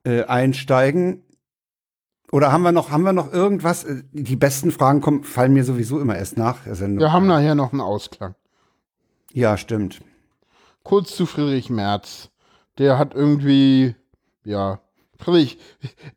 äh, 0.05 0.25
einsteigen. 0.25 1.23
Oder 2.31 2.53
haben 2.53 2.63
wir 2.63 2.73
noch, 2.73 2.91
haben 2.91 3.05
wir 3.05 3.13
noch 3.13 3.33
irgendwas? 3.33 3.85
Äh, 3.85 4.03
Die 4.13 4.37
besten 4.37 4.71
Fragen 4.71 5.01
kommen, 5.01 5.25
fallen 5.25 5.53
mir 5.53 5.65
sowieso 5.65 6.01
immer 6.01 6.17
erst 6.17 6.37
nach 6.39 6.65
der 6.65 6.75
Sendung. 6.75 7.01
Wir 7.01 7.13
haben 7.13 7.27
nachher 7.27 7.55
noch 7.55 7.73
einen 7.73 7.81
Ausklang. 7.81 8.35
Ja, 9.33 9.57
stimmt. 9.59 10.01
kurz 10.83 11.15
zu 11.15 11.27
Friedrich 11.27 11.69
Merz. 11.69 12.31
Der 12.79 12.97
hat 12.99 13.15
irgendwie, 13.15 13.95
ja, 14.45 14.81
Friedrich, 15.21 15.59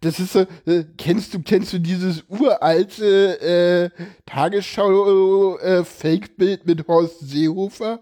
das 0.01 0.19
ist 0.19 0.33
so, 0.33 0.41
äh, 0.65 0.83
kennst 0.97 1.33
du, 1.33 1.41
kennst 1.41 1.73
du 1.73 1.79
dieses 1.79 2.23
uralte 2.29 3.41
äh, 3.41 3.89
Tagesschau-Fake-Bild 4.27 6.67
mit 6.67 6.87
Horst 6.87 7.19
Seehofer? 7.21 8.01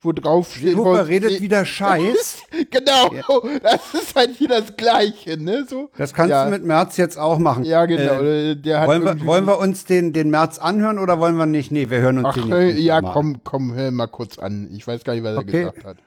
Wo 0.00 0.12
drauf 0.12 0.52
steht, 0.54 0.70
Seehofer 0.70 0.90
Horst 0.98 1.08
redet 1.08 1.30
See- 1.32 1.40
wieder 1.42 1.64
Scheiß. 1.64 2.42
Genau, 2.70 3.10
das 3.62 3.94
ist 3.94 4.14
halt 4.16 4.36
hier 4.36 4.48
das 4.48 4.76
Gleiche, 4.76 5.36
ne? 5.42 5.64
So. 5.68 5.90
Das 5.96 6.12
kannst 6.14 6.30
ja, 6.30 6.44
du 6.44 6.50
mit 6.50 6.64
März 6.64 6.96
jetzt 6.96 7.18
auch 7.18 7.38
machen. 7.38 7.64
Ja, 7.64 7.86
genau. 7.86 8.20
Äh, 8.22 8.50
äh, 8.52 8.56
der 8.56 8.80
hat 8.80 8.88
wollen, 8.88 9.04
wir, 9.04 9.26
wollen 9.26 9.44
wir 9.46 9.58
uns 9.58 9.84
den, 9.84 10.12
den 10.12 10.30
März 10.30 10.58
anhören 10.58 10.98
oder 10.98 11.18
wollen 11.20 11.36
wir 11.36 11.46
nicht? 11.46 11.70
Nee, 11.72 11.90
wir 11.90 11.98
hören 11.98 12.18
uns 12.18 12.28
Ach, 12.30 12.34
den 12.34 12.52
äh, 12.52 12.68
jetzt 12.68 12.80
ja, 12.80 13.00
mal 13.00 13.08
an. 13.08 13.14
komm, 13.14 13.40
komm, 13.44 13.74
hör 13.74 13.90
mal 13.90 14.06
kurz 14.06 14.38
an. 14.38 14.68
Ich 14.72 14.86
weiß 14.86 15.04
gar 15.04 15.14
nicht, 15.14 15.24
was 15.24 15.34
er 15.34 15.38
Okay. 15.40 15.60
gesagt 15.64 15.84
hat. 15.84 15.98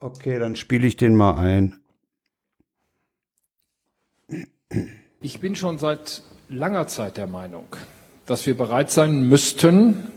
Okay, 0.00 0.38
dann 0.38 0.56
spiele 0.56 0.86
ich 0.86 0.96
den 0.96 1.14
mal 1.16 1.36
ein. 1.38 1.80
Ich 5.20 5.40
bin 5.40 5.54
schon 5.54 5.78
seit 5.78 6.22
langer 6.48 6.88
Zeit 6.88 7.16
der 7.16 7.26
Meinung, 7.26 7.66
dass 8.26 8.46
wir 8.46 8.56
bereit 8.56 8.90
sein 8.90 9.28
müssten, 9.28 10.10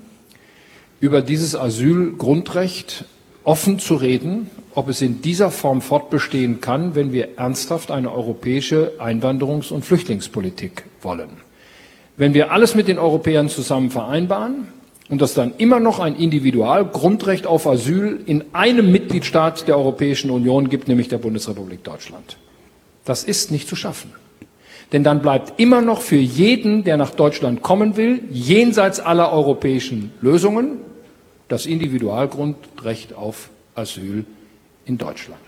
über 0.99 1.21
dieses 1.21 1.55
Asylgrundrecht 1.55 3.05
offen 3.43 3.79
zu 3.79 3.95
reden, 3.95 4.49
ob 4.75 4.89
es 4.89 5.01
in 5.01 5.21
dieser 5.21 5.51
Form 5.51 5.81
fortbestehen 5.81 6.61
kann, 6.61 6.95
wenn 6.95 7.13
wir 7.13 7.37
ernsthaft 7.37 7.91
eine 7.91 8.11
europäische 8.11 8.93
Einwanderungs- 8.99 9.71
und 9.71 9.85
Flüchtlingspolitik 9.85 10.83
wollen. 11.01 11.29
Wenn 12.17 12.33
wir 12.33 12.51
alles 12.51 12.75
mit 12.75 12.87
den 12.87 12.99
Europäern 12.99 13.49
zusammen 13.49 13.91
vereinbaren 13.91 14.67
und 15.09 15.21
es 15.21 15.35
dann 15.35 15.53
immer 15.57 15.79
noch 15.79 15.99
ein 15.99 16.15
Individualgrundrecht 16.15 17.47
auf 17.47 17.65
Asyl 17.65 18.19
in 18.25 18.43
einem 18.53 18.91
Mitgliedstaat 18.91 19.67
der 19.67 19.77
Europäischen 19.77 20.31
Union 20.31 20.69
gibt, 20.69 20.87
nämlich 20.87 21.07
der 21.07 21.19
Bundesrepublik 21.19 21.83
Deutschland. 21.83 22.37
Das 23.05 23.23
ist 23.23 23.51
nicht 23.51 23.67
zu 23.67 23.75
schaffen. 23.75 24.11
Denn 24.91 25.03
dann 25.03 25.21
bleibt 25.21 25.59
immer 25.59 25.81
noch 25.81 26.01
für 26.01 26.17
jeden, 26.17 26.83
der 26.83 26.97
nach 26.97 27.11
Deutschland 27.11 27.61
kommen 27.61 27.95
will, 27.95 28.23
jenseits 28.31 28.99
aller 28.99 29.31
europäischen 29.31 30.11
Lösungen, 30.21 30.79
das 31.47 31.65
Individualgrundrecht 31.65 33.13
auf 33.13 33.49
Asyl 33.75 34.25
in 34.85 34.97
Deutschland. 34.97 35.39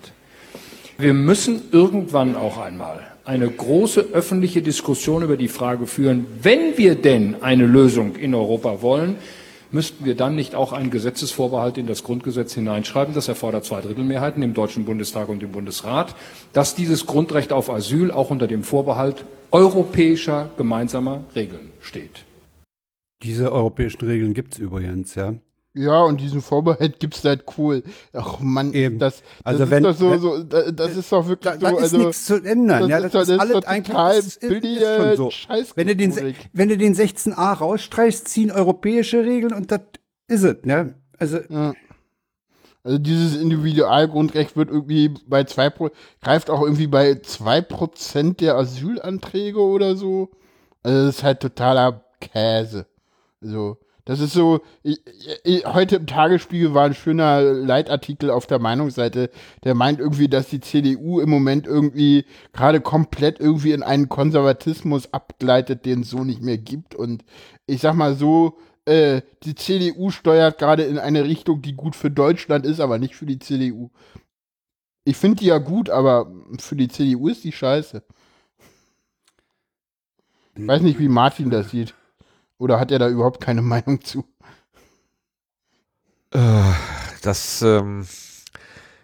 Wir 0.97 1.13
müssen 1.13 1.63
irgendwann 1.71 2.35
auch 2.35 2.59
einmal 2.59 2.99
eine 3.25 3.49
große 3.49 4.09
öffentliche 4.13 4.61
Diskussion 4.61 5.23
über 5.23 5.37
die 5.37 5.47
Frage 5.47 5.87
führen, 5.87 6.25
wenn 6.41 6.77
wir 6.77 6.95
denn 6.95 7.41
eine 7.41 7.65
Lösung 7.65 8.15
in 8.15 8.35
Europa 8.35 8.81
wollen, 8.81 9.15
müssten 9.71 10.05
wir 10.05 10.15
dann 10.15 10.35
nicht 10.35 10.55
auch 10.55 10.73
einen 10.73 10.91
Gesetzesvorbehalt 10.91 11.77
in 11.77 11.87
das 11.87 12.03
Grundgesetz 12.03 12.53
hineinschreiben, 12.53 13.13
das 13.13 13.27
erfordert 13.27 13.65
Zweidrittelmehrheiten 13.65 14.43
im 14.43 14.53
Deutschen 14.53 14.85
Bundestag 14.85 15.29
und 15.29 15.43
im 15.43 15.51
Bundesrat, 15.51 16.15
dass 16.53 16.75
dieses 16.75 17.05
Grundrecht 17.05 17.53
auf 17.53 17.69
Asyl 17.69 18.11
auch 18.11 18.29
unter 18.29 18.47
dem 18.47 18.63
Vorbehalt 18.63 19.25
europäischer 19.51 20.49
gemeinsamer 20.57 21.23
Regeln 21.35 21.71
steht. 21.81 22.25
Diese 23.23 23.51
europäischen 23.51 24.05
Regeln 24.05 24.33
gibt's 24.33 24.57
übrigens, 24.57 25.15
ja. 25.15 25.35
Ja, 25.73 26.01
und 26.03 26.19
diesen 26.19 26.41
Vorbehalt 26.41 26.99
gibt's 26.99 27.23
halt 27.23 27.45
cool. 27.57 27.81
Ach 28.11 28.39
Mann, 28.41 28.73
Eben. 28.73 28.99
das, 28.99 29.21
das 29.21 29.45
Also 29.45 29.63
ist 29.63 29.69
wenn- 29.71 29.83
doch 29.83 29.95
so, 29.95 30.17
so 30.17 30.43
da- 30.43 30.69
das 30.71 30.97
ist 30.97 31.09
doch 31.11 31.25
wirklich 31.27 31.53
Da, 31.53 31.57
da 31.57 31.69
so, 31.69 31.77
ist 31.77 31.83
also, 31.83 31.97
nichts 31.99 32.25
zu 32.25 32.43
ändern. 32.43 32.89
ja, 32.89 32.99
das 32.99 33.13
ist, 33.29 33.31
doch 33.31 33.39
alles 33.39 33.53
total 33.65 34.17
ist, 34.17 34.27
ist, 34.27 34.43
ist 34.43 34.49
billige 34.49 34.95
schon 34.97 35.15
so. 35.15 35.29
Scheiß 35.31 35.77
Wenn 35.77 35.87
du, 35.87 35.95
den, 35.95 36.35
wenn 36.51 36.67
du 36.69 36.77
den 36.77 36.93
16a 36.93 37.53
rausstreichst, 37.53 38.27
ziehen 38.27 38.51
europäische 38.51 39.23
Regeln 39.23 39.53
und 39.53 39.71
das 39.71 39.79
ist 40.27 40.43
es. 40.43 40.57
Ne? 40.65 40.95
Also 41.17 41.39
Also 42.83 42.97
dieses 42.97 43.37
Individualgrundrecht 43.39 44.57
wird 44.57 44.69
irgendwie 44.69 45.13
bei 45.27 45.43
zwei 45.43 45.69
Pro 45.69 45.89
greift 46.21 46.49
auch 46.49 46.63
irgendwie 46.63 46.87
bei 46.87 47.15
zwei 47.21 47.61
Prozent 47.61 48.41
der 48.41 48.55
Asylanträge 48.55 49.59
oder 49.61 49.95
so. 49.95 50.31
Also 50.83 51.05
das 51.05 51.15
ist 51.17 51.23
halt 51.23 51.39
totaler 51.41 52.03
Käse. 52.19 52.87
Also 53.41 53.77
das 54.11 54.19
ist 54.19 54.33
so. 54.33 54.59
Ich, 54.83 54.99
ich, 55.45 55.65
heute 55.65 55.95
im 55.95 56.05
Tagesspiegel 56.05 56.73
war 56.73 56.83
ein 56.83 56.93
schöner 56.93 57.41
Leitartikel 57.41 58.29
auf 58.29 58.45
der 58.45 58.59
Meinungsseite, 58.59 59.29
der 59.63 59.73
meint 59.73 60.01
irgendwie, 60.01 60.27
dass 60.27 60.49
die 60.49 60.59
CDU 60.59 61.21
im 61.21 61.29
Moment 61.29 61.65
irgendwie 61.65 62.25
gerade 62.51 62.81
komplett 62.81 63.39
irgendwie 63.39 63.71
in 63.71 63.83
einen 63.83 64.09
Konservatismus 64.09 65.13
abgleitet, 65.13 65.85
den 65.85 66.01
es 66.01 66.09
so 66.09 66.25
nicht 66.25 66.41
mehr 66.41 66.57
gibt. 66.57 66.93
Und 66.93 67.23
ich 67.67 67.79
sag 67.79 67.95
mal 67.95 68.15
so, 68.15 68.57
äh, 68.83 69.21
die 69.43 69.55
CDU 69.55 70.09
steuert 70.09 70.57
gerade 70.57 70.83
in 70.83 70.99
eine 70.99 71.23
Richtung, 71.23 71.61
die 71.61 71.73
gut 71.73 71.95
für 71.95 72.11
Deutschland 72.11 72.65
ist, 72.65 72.81
aber 72.81 72.97
nicht 72.97 73.15
für 73.15 73.25
die 73.25 73.39
CDU. 73.39 73.91
Ich 75.05 75.15
finde 75.15 75.37
die 75.37 75.45
ja 75.45 75.59
gut, 75.59 75.89
aber 75.89 76.29
für 76.59 76.75
die 76.75 76.89
CDU 76.89 77.29
ist 77.29 77.45
die 77.45 77.53
scheiße. 77.53 78.03
Ich 80.55 80.67
weiß 80.67 80.81
nicht, 80.81 80.99
wie 80.99 81.07
Martin 81.07 81.49
das 81.49 81.71
sieht. 81.71 81.93
Oder 82.61 82.79
hat 82.79 82.91
er 82.91 82.99
da 82.99 83.09
überhaupt 83.09 83.41
keine 83.41 83.61
Meinung 83.73 84.01
zu? 84.03 84.25
Äh, 86.33 86.63
Das, 87.21 87.61
ähm, 87.61 88.07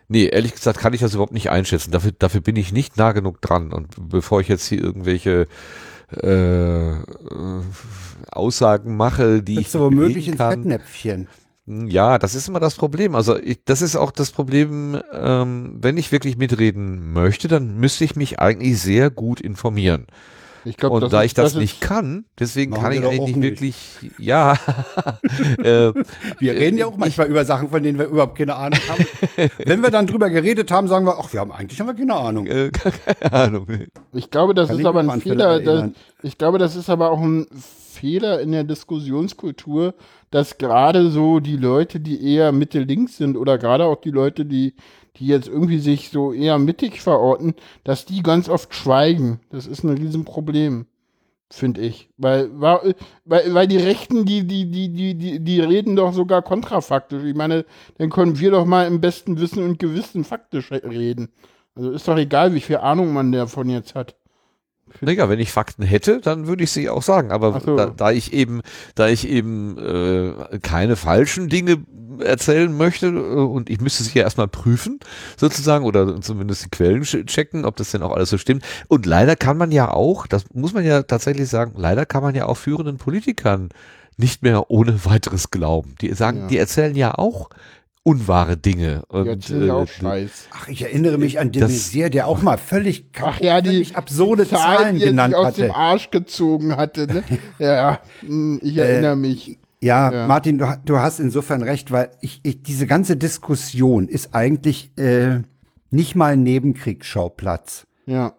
nee, 0.07 0.25
ehrlich 0.27 0.53
gesagt 0.55 0.79
kann 0.79 0.93
ich 0.93 1.01
das 1.01 1.13
überhaupt 1.13 1.33
nicht 1.33 1.49
einschätzen. 1.49 1.91
Dafür, 1.91 2.11
dafür 2.17 2.41
bin 2.41 2.55
ich 2.55 2.71
nicht 2.71 2.97
nah 2.97 3.11
genug 3.11 3.41
dran. 3.41 3.73
Und 3.73 3.95
bevor 4.09 4.41
ich 4.41 4.47
jetzt 4.47 4.67
hier 4.67 4.81
irgendwelche 4.81 5.47
äh, 6.23 6.91
äh, 7.01 7.63
Aussagen 8.31 8.97
mache, 8.97 9.43
die 9.43 9.55
das 9.55 9.61
ich 9.61 9.67
ist 9.67 9.75
aber 9.75 9.91
möglich 9.91 10.27
ins 10.27 10.43
Fettnäpfchen. 10.45 11.27
Ja, 11.65 12.17
das 12.17 12.33
ist 12.33 12.47
immer 12.47 12.61
das 12.61 12.75
Problem. 12.75 13.13
Also 13.15 13.37
ich, 13.37 13.63
das 13.65 13.81
ist 13.81 13.97
auch 13.97 14.11
das 14.11 14.31
Problem, 14.31 15.01
ähm, 15.11 15.77
wenn 15.81 15.97
ich 15.97 16.13
wirklich 16.13 16.37
mitreden 16.37 17.11
möchte, 17.11 17.49
dann 17.49 17.77
müsste 17.77 18.05
ich 18.05 18.15
mich 18.15 18.39
eigentlich 18.39 18.81
sehr 18.81 19.09
gut 19.09 19.41
informieren. 19.41 20.07
Ich 20.67 20.75
glaub, 20.77 20.91
und 20.91 21.01
das 21.01 21.11
da 21.11 21.19
ist- 21.21 21.25
ich 21.27 21.33
das, 21.33 21.53
das 21.53 21.61
nicht 21.61 21.79
kann, 21.81 22.25
deswegen 22.39 22.73
kann 22.73 22.91
wir 22.91 22.99
ich 22.99 23.05
eigentlich 23.05 23.21
auch 23.21 23.27
nicht 23.27 23.41
wirklich, 23.41 23.75
ja, 24.17 24.53
äh, 25.59 25.93
Wir 26.39 26.53
reden 26.53 26.77
ja 26.77 26.87
auch 26.87 26.97
manchmal 26.97 27.27
über 27.27 27.45
Sachen, 27.45 27.69
von 27.69 27.81
denen 27.81 27.97
wir 27.99 28.07
überhaupt 28.07 28.37
keine 28.37 28.55
Ahnung 28.55 28.79
haben. 28.89 29.05
Wenn 29.65 29.81
wir 29.81 29.91
dann 29.91 30.07
drüber 30.07 30.29
geredet 30.29 30.69
haben, 30.71 30.87
sagen 30.87 31.05
wir, 31.05 31.17
ach, 31.19 31.31
wir 31.31 31.39
haben 31.39 31.51
eigentlich 31.51 31.79
haben 31.79 31.87
wir 31.87 31.93
keine 31.95 32.15
Ahnung. 32.15 32.47
äh, 32.47 32.69
keine 33.21 33.33
Ahnung. 33.33 33.67
Ich 34.13 34.29
glaube, 34.29 34.53
das 34.53 34.67
Kann 34.67 34.75
ist 34.77 34.81
ich 34.81 34.87
aber 34.87 34.99
ein 34.99 35.21
Fehler. 35.21 35.59
Das, 35.61 35.89
ich 36.23 36.37
glaube, 36.37 36.57
das 36.57 36.75
ist 36.75 36.89
aber 36.89 37.11
auch 37.11 37.21
ein 37.21 37.47
Fehler 37.93 38.41
in 38.41 38.51
der 38.51 38.63
Diskussionskultur, 38.63 39.93
dass 40.31 40.57
gerade 40.57 41.09
so 41.09 41.39
die 41.39 41.55
Leute, 41.57 41.99
die 41.99 42.33
eher 42.33 42.51
Mitte-Links 42.51 43.17
sind 43.17 43.37
oder 43.37 43.57
gerade 43.57 43.85
auch 43.85 44.01
die 44.01 44.11
Leute, 44.11 44.45
die, 44.45 44.75
die 45.19 45.27
jetzt 45.27 45.47
irgendwie 45.47 45.79
sich 45.79 46.09
so 46.09 46.33
eher 46.33 46.57
mittig 46.59 47.01
verorten, 47.01 47.55
dass 47.83 48.05
die 48.05 48.23
ganz 48.23 48.49
oft 48.49 48.73
schweigen. 48.73 49.39
Das 49.49 49.67
ist 49.67 49.83
ein 49.83 49.97
Riesenproblem, 49.97 50.85
finde 51.49 51.81
ich. 51.81 52.09
Weil, 52.17 52.49
weil, 52.59 52.95
weil, 53.25 53.67
die 53.67 53.77
Rechten, 53.77 54.25
die, 54.25 54.45
die, 54.45 54.69
die, 54.69 54.89
die, 54.89 55.15
die, 55.15 55.39
die 55.39 55.59
reden 55.61 55.95
doch 55.95 56.13
sogar 56.13 56.41
kontrafaktisch. 56.41 57.23
Ich 57.23 57.35
meine, 57.35 57.65
dann 57.97 58.09
können 58.09 58.39
wir 58.39 58.51
doch 58.51 58.65
mal 58.65 58.87
im 58.87 59.01
besten 59.01 59.39
Wissen 59.39 59.63
und 59.63 59.79
Gewissen 59.79 60.23
faktisch 60.23 60.71
reden. 60.71 61.29
Also 61.75 61.91
ist 61.91 62.07
doch 62.07 62.17
egal, 62.17 62.53
wie 62.53 62.61
viel 62.61 62.77
Ahnung 62.77 63.13
man 63.13 63.31
davon 63.31 63.69
jetzt 63.69 63.95
hat. 63.95 64.15
Naja, 65.01 65.29
wenn 65.29 65.39
ich 65.39 65.51
Fakten 65.51 65.83
hätte, 65.83 66.21
dann 66.21 66.47
würde 66.47 66.63
ich 66.63 66.71
sie 66.71 66.89
auch 66.89 67.03
sagen. 67.03 67.31
Aber 67.31 67.59
so. 67.59 67.75
da, 67.75 67.87
da 67.87 68.11
ich 68.11 68.33
eben, 68.33 68.61
da 68.95 69.07
ich 69.07 69.27
eben 69.27 69.77
äh, 69.77 70.59
keine 70.59 70.95
falschen 70.95 71.49
Dinge 71.49 71.77
erzählen 72.19 72.75
möchte 72.75 73.07
äh, 73.07 73.11
und 73.11 73.69
ich 73.69 73.79
müsste 73.79 74.03
sie 74.03 74.17
ja 74.17 74.23
erstmal 74.23 74.47
prüfen, 74.47 74.99
sozusagen, 75.37 75.85
oder 75.85 76.19
zumindest 76.21 76.65
die 76.65 76.69
Quellen 76.69 77.03
ch- 77.03 77.25
checken, 77.27 77.63
ob 77.65 77.75
das 77.75 77.91
denn 77.91 78.01
auch 78.01 78.11
alles 78.11 78.29
so 78.31 78.37
stimmt. 78.37 78.63
Und 78.87 79.05
leider 79.05 79.35
kann 79.35 79.57
man 79.57 79.71
ja 79.71 79.91
auch, 79.91 80.25
das 80.25 80.45
muss 80.53 80.73
man 80.73 80.83
ja 80.85 81.03
tatsächlich 81.03 81.47
sagen, 81.49 81.73
leider 81.77 82.05
kann 82.05 82.23
man 82.23 82.33
ja 82.33 82.47
auch 82.47 82.57
führenden 82.57 82.97
Politikern 82.97 83.69
nicht 84.19 84.41
mehr 84.41 84.71
ohne 84.71 85.05
weiteres 85.05 85.51
glauben. 85.51 85.93
Die 86.01 86.11
sagen, 86.13 86.39
Ja. 86.41 86.47
die 86.47 86.57
erzählen 86.57 86.95
ja 86.95 87.13
auch 87.15 87.49
unwahre 88.07 88.57
Dinge. 88.57 89.03
Die 89.11 89.15
Und, 89.15 89.49
ja 89.49 89.73
auch 89.73 89.83
äh, 89.83 89.87
Scheiß. 89.87 90.47
Ach, 90.51 90.67
ich 90.67 90.81
erinnere 90.83 91.17
mich 91.17 91.39
an 91.39 91.51
den 91.51 91.61
Das- 91.61 91.71
Messier, 91.71 92.09
der 92.09 92.27
auch 92.27 92.41
mal 92.41 92.57
völlig, 92.57 93.05
Ach 93.21 93.39
ja, 93.41 93.61
die 93.61 93.69
völlig 93.69 93.95
absurde 93.97 94.47
Zahlen 94.47 94.95
die 94.95 95.01
er 95.01 95.05
sich 95.05 95.09
genannt 95.09 95.35
aus 95.35 95.45
hatte. 95.47 95.61
dem 95.63 95.71
Arsch 95.71 96.09
gezogen 96.11 96.75
hatte. 96.77 97.07
Ne? 97.07 97.23
ja, 97.59 97.99
hm, 98.21 98.59
ich 98.63 98.77
erinnere 98.77 99.15
mich. 99.15 99.59
Ja, 99.81 100.11
Ja. 100.11 100.27
Martin, 100.27 100.57
du, 100.57 100.67
ha- 100.67 100.81
du 100.83 100.97
hast 100.99 101.19
insofern 101.19 101.61
recht, 101.61 101.91
weil 101.91 102.09
ich, 102.21 102.39
ich, 102.43 102.63
diese 102.63 102.87
ganze 102.87 103.15
Diskussion 103.17 104.07
ist 104.07 104.33
eigentlich 104.33 104.91
äh, 104.97 105.41
nicht 105.91 106.15
mal 106.15 106.33
ein 106.33 106.43
Nebenkriegsschauplatz. 106.43 107.85
Ja, 108.05 108.33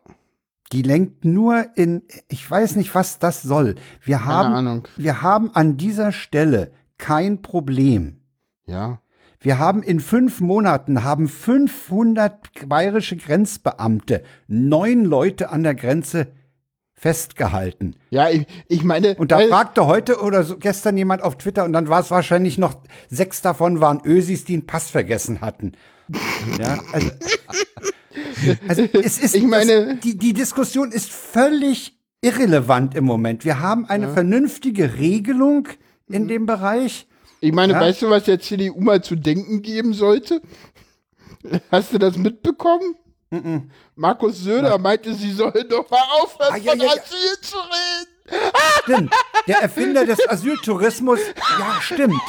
Die 0.72 0.82
lenkt 0.82 1.24
nur 1.24 1.66
in, 1.76 2.02
ich 2.28 2.50
weiß 2.50 2.76
nicht, 2.76 2.94
was 2.94 3.18
das 3.18 3.42
soll. 3.42 3.76
Wir 4.02 4.24
haben, 4.24 4.52
Ahnung. 4.54 4.88
wir 4.96 5.22
haben 5.22 5.50
an 5.54 5.76
dieser 5.76 6.10
Stelle 6.12 6.72
kein 6.98 7.40
Problem. 7.42 8.16
ja. 8.66 9.00
Wir 9.48 9.58
haben 9.58 9.82
in 9.82 9.98
fünf 9.98 10.42
Monaten 10.42 11.04
haben 11.04 11.26
500 11.26 12.68
bayerische 12.68 13.16
Grenzbeamte 13.16 14.22
neun 14.46 15.06
Leute 15.06 15.48
an 15.48 15.62
der 15.62 15.74
Grenze 15.74 16.26
festgehalten. 16.92 17.96
Ja, 18.10 18.28
ich, 18.28 18.46
ich 18.68 18.84
meine, 18.84 19.14
Und 19.14 19.32
da 19.32 19.38
fragte 19.40 19.86
heute 19.86 20.20
oder 20.20 20.42
so 20.44 20.58
gestern 20.58 20.98
jemand 20.98 21.22
auf 21.22 21.38
Twitter 21.38 21.64
und 21.64 21.72
dann 21.72 21.88
war 21.88 22.00
es 22.00 22.10
wahrscheinlich 22.10 22.58
noch 22.58 22.74
sechs 23.08 23.40
davon 23.40 23.80
waren 23.80 24.02
Ösis, 24.04 24.44
die 24.44 24.52
einen 24.52 24.66
Pass 24.66 24.90
vergessen 24.90 25.40
hatten. 25.40 25.72
Ja, 26.60 26.80
also, 26.92 27.10
also 28.68 28.82
es 29.02 29.18
ist 29.18 29.34
Ich 29.34 29.44
meine- 29.44 29.94
das, 29.94 30.00
die, 30.00 30.18
die 30.18 30.34
Diskussion 30.34 30.92
ist 30.92 31.10
völlig 31.10 31.98
irrelevant 32.20 32.94
im 32.94 33.04
Moment. 33.04 33.46
Wir 33.46 33.60
haben 33.60 33.86
eine 33.86 34.10
vernünftige 34.12 34.98
Regelung 34.98 35.68
in 36.06 36.28
dem 36.28 36.44
Bereich. 36.44 37.06
Ich 37.40 37.52
meine, 37.52 37.72
Ja. 37.74 37.80
weißt 37.80 38.02
du, 38.02 38.10
was 38.10 38.24
der 38.24 38.40
CDU 38.40 38.80
mal 38.80 39.02
zu 39.02 39.14
denken 39.16 39.62
geben 39.62 39.94
sollte? 39.94 40.40
Hast 41.70 41.92
du 41.92 41.98
das 41.98 42.16
mitbekommen? 42.16 42.96
Markus 43.94 44.38
Söder 44.42 44.78
meinte, 44.78 45.12
sie 45.14 45.32
sollen 45.32 45.68
doch 45.68 45.88
mal 45.90 46.02
aufhören, 46.22 46.54
Ah, 46.54 46.56
ja, 46.56 46.72
von 46.72 46.80
ja. 46.80 46.88
Asyl 46.88 47.40
zu 47.42 47.56
reden. 47.56 48.17
Stimmt. 48.82 49.14
Der 49.46 49.58
Erfinder 49.62 50.04
des 50.04 50.28
Asyltourismus, 50.28 51.20
ja, 51.58 51.80
stimmt. 51.80 52.20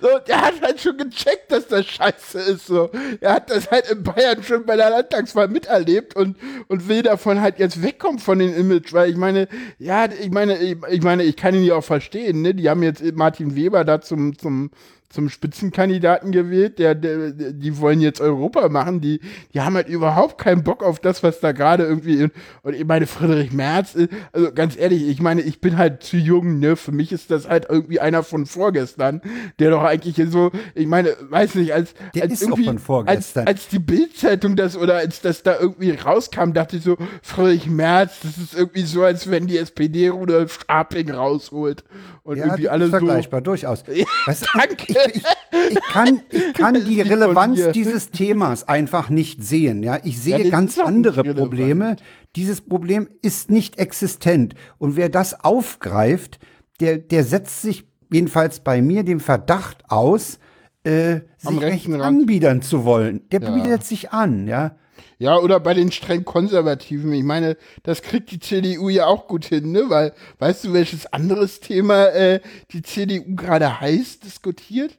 So, 0.00 0.08
der 0.26 0.40
hat 0.40 0.60
halt 0.62 0.80
schon 0.80 0.96
gecheckt, 0.96 1.50
dass 1.50 1.66
das 1.66 1.86
scheiße 1.86 2.38
ist. 2.40 2.66
So. 2.66 2.90
Er 3.20 3.34
hat 3.34 3.50
das 3.50 3.70
halt 3.70 3.90
in 3.90 4.02
Bayern 4.02 4.42
schon 4.42 4.64
bei 4.64 4.76
der 4.76 4.90
Landtagswahl 4.90 5.48
miterlebt 5.48 6.14
und, 6.16 6.36
und 6.68 6.88
will 6.88 7.02
davon 7.02 7.40
halt 7.40 7.58
jetzt 7.58 7.82
wegkommen 7.82 8.18
von 8.18 8.38
dem 8.38 8.54
Image, 8.54 8.92
weil 8.92 9.10
ich 9.10 9.16
meine, 9.16 9.48
ja, 9.78 10.06
ich 10.06 10.30
meine, 10.30 10.58
ich, 10.58 10.76
ich 10.88 11.02
meine, 11.02 11.24
ich 11.24 11.36
kann 11.36 11.54
ihn 11.54 11.64
ja 11.64 11.76
auch 11.76 11.84
verstehen, 11.84 12.42
ne? 12.42 12.54
Die 12.54 12.68
haben 12.68 12.82
jetzt 12.82 13.02
Martin 13.14 13.56
Weber 13.56 13.84
da 13.84 14.00
zum, 14.00 14.38
zum, 14.38 14.70
zum 15.10 15.28
Spitzenkandidaten 15.28 16.30
gewählt, 16.30 16.78
der, 16.78 16.94
der, 16.94 17.32
die 17.32 17.78
wollen 17.78 18.00
jetzt 18.00 18.20
Europa 18.20 18.68
machen, 18.68 19.00
die, 19.00 19.20
die 19.52 19.60
haben 19.60 19.74
halt 19.74 19.88
überhaupt 19.88 20.38
keinen 20.38 20.62
Bock 20.62 20.84
auf 20.84 21.00
das, 21.00 21.24
was 21.24 21.40
da 21.40 21.50
gerade 21.50 21.82
irgendwie, 21.82 22.20
in, 22.20 22.30
und 22.62 22.74
ich 22.74 22.86
meine, 22.86 23.08
Friedrich 23.08 23.52
Merz, 23.52 23.96
also 24.32 24.52
ganz 24.52 24.76
ehrlich, 24.76 25.08
ich 25.08 25.20
meine, 25.20 25.42
ich 25.42 25.60
bin 25.60 25.76
halt 25.76 26.04
zu 26.04 26.16
jung, 26.16 26.60
ne, 26.60 26.76
für 26.76 26.92
mich 26.92 27.10
ist 27.10 27.30
das 27.32 27.48
halt 27.48 27.66
irgendwie 27.68 27.98
einer 27.98 28.22
von 28.22 28.46
vorgestern, 28.46 29.20
der 29.58 29.70
doch 29.70 29.82
eigentlich 29.82 30.16
so, 30.30 30.52
ich 30.76 30.86
meine, 30.86 31.16
weiß 31.28 31.56
nicht, 31.56 31.74
als, 31.74 31.92
Der 32.14 32.22
als 32.22 32.40
irgendwie. 32.40 32.68
Als, 33.06 33.36
als 33.36 33.68
die 33.68 33.80
Bildzeitung 33.80 34.54
das 34.54 34.76
oder 34.76 34.94
als 34.94 35.20
das 35.20 35.42
da 35.42 35.58
irgendwie 35.58 35.90
rauskam, 35.90 36.52
dachte 36.52 36.76
ich 36.76 36.84
so, 36.84 36.96
Friedrich 37.22 37.66
Merz, 37.66 38.20
das 38.22 38.38
ist 38.38 38.54
irgendwie 38.56 38.82
so, 38.82 39.02
als 39.02 39.28
wenn 39.28 39.48
die 39.48 39.58
SPD 39.58 40.08
Rudolf 40.08 40.60
Scharping 40.60 41.10
rausholt 41.10 41.82
und 42.22 42.36
Ja, 42.36 42.44
irgendwie 42.44 42.64
das 42.64 42.72
alle 42.72 42.84
ist 42.84 42.90
so, 42.92 42.98
vergleichbar, 42.98 43.40
durchaus. 43.40 43.84
Weißt 44.26 44.42
du, 44.42 44.46
danke. 44.54 44.84
Ich, 44.86 44.96
ich, 45.12 45.22
ich, 45.70 45.82
kann, 45.92 46.20
ich 46.30 46.52
kann 46.54 46.74
die 46.84 47.00
Relevanz 47.00 47.72
dieses 47.72 48.10
Themas 48.10 48.66
einfach 48.66 49.10
nicht 49.10 49.42
sehen. 49.42 49.82
Ja, 49.82 49.98
ich 50.02 50.20
sehe 50.20 50.38
ist 50.38 50.50
ganz 50.50 50.78
andere. 50.78 51.22
Probleme. 51.34 51.96
Dieses 52.36 52.60
Problem 52.60 53.08
ist 53.22 53.50
nicht 53.50 53.78
existent. 53.78 54.54
Und 54.78 54.96
wer 54.96 55.08
das 55.08 55.44
aufgreift, 55.44 56.38
der, 56.80 56.98
der 56.98 57.24
setzt 57.24 57.62
sich 57.62 57.86
jedenfalls 58.12 58.60
bei 58.60 58.82
mir 58.82 59.04
dem 59.04 59.20
Verdacht 59.20 59.84
aus, 59.88 60.38
äh, 60.84 61.20
Am 61.44 61.54
sich 61.54 61.62
recht 61.62 61.92
anbiedern 61.92 62.62
zu 62.62 62.84
wollen. 62.84 63.28
Der 63.30 63.40
bietet 63.40 63.84
sich 63.84 64.12
an, 64.12 64.46
ja. 64.46 64.76
Ja, 65.20 65.36
oder 65.36 65.60
bei 65.60 65.74
den 65.74 65.92
streng 65.92 66.24
Konservativen. 66.24 67.12
Ich 67.12 67.22
meine, 67.22 67.58
das 67.82 68.00
kriegt 68.00 68.30
die 68.30 68.40
CDU 68.40 68.88
ja 68.88 69.04
auch 69.04 69.28
gut 69.28 69.44
hin, 69.44 69.70
ne? 69.70 69.90
Weil, 69.90 70.14
weißt 70.38 70.64
du, 70.64 70.72
welches 70.72 71.04
anderes 71.12 71.60
Thema 71.60 72.06
äh, 72.06 72.40
die 72.70 72.80
CDU 72.80 73.36
gerade 73.36 73.80
heiß 73.82 74.20
diskutiert? 74.20 74.98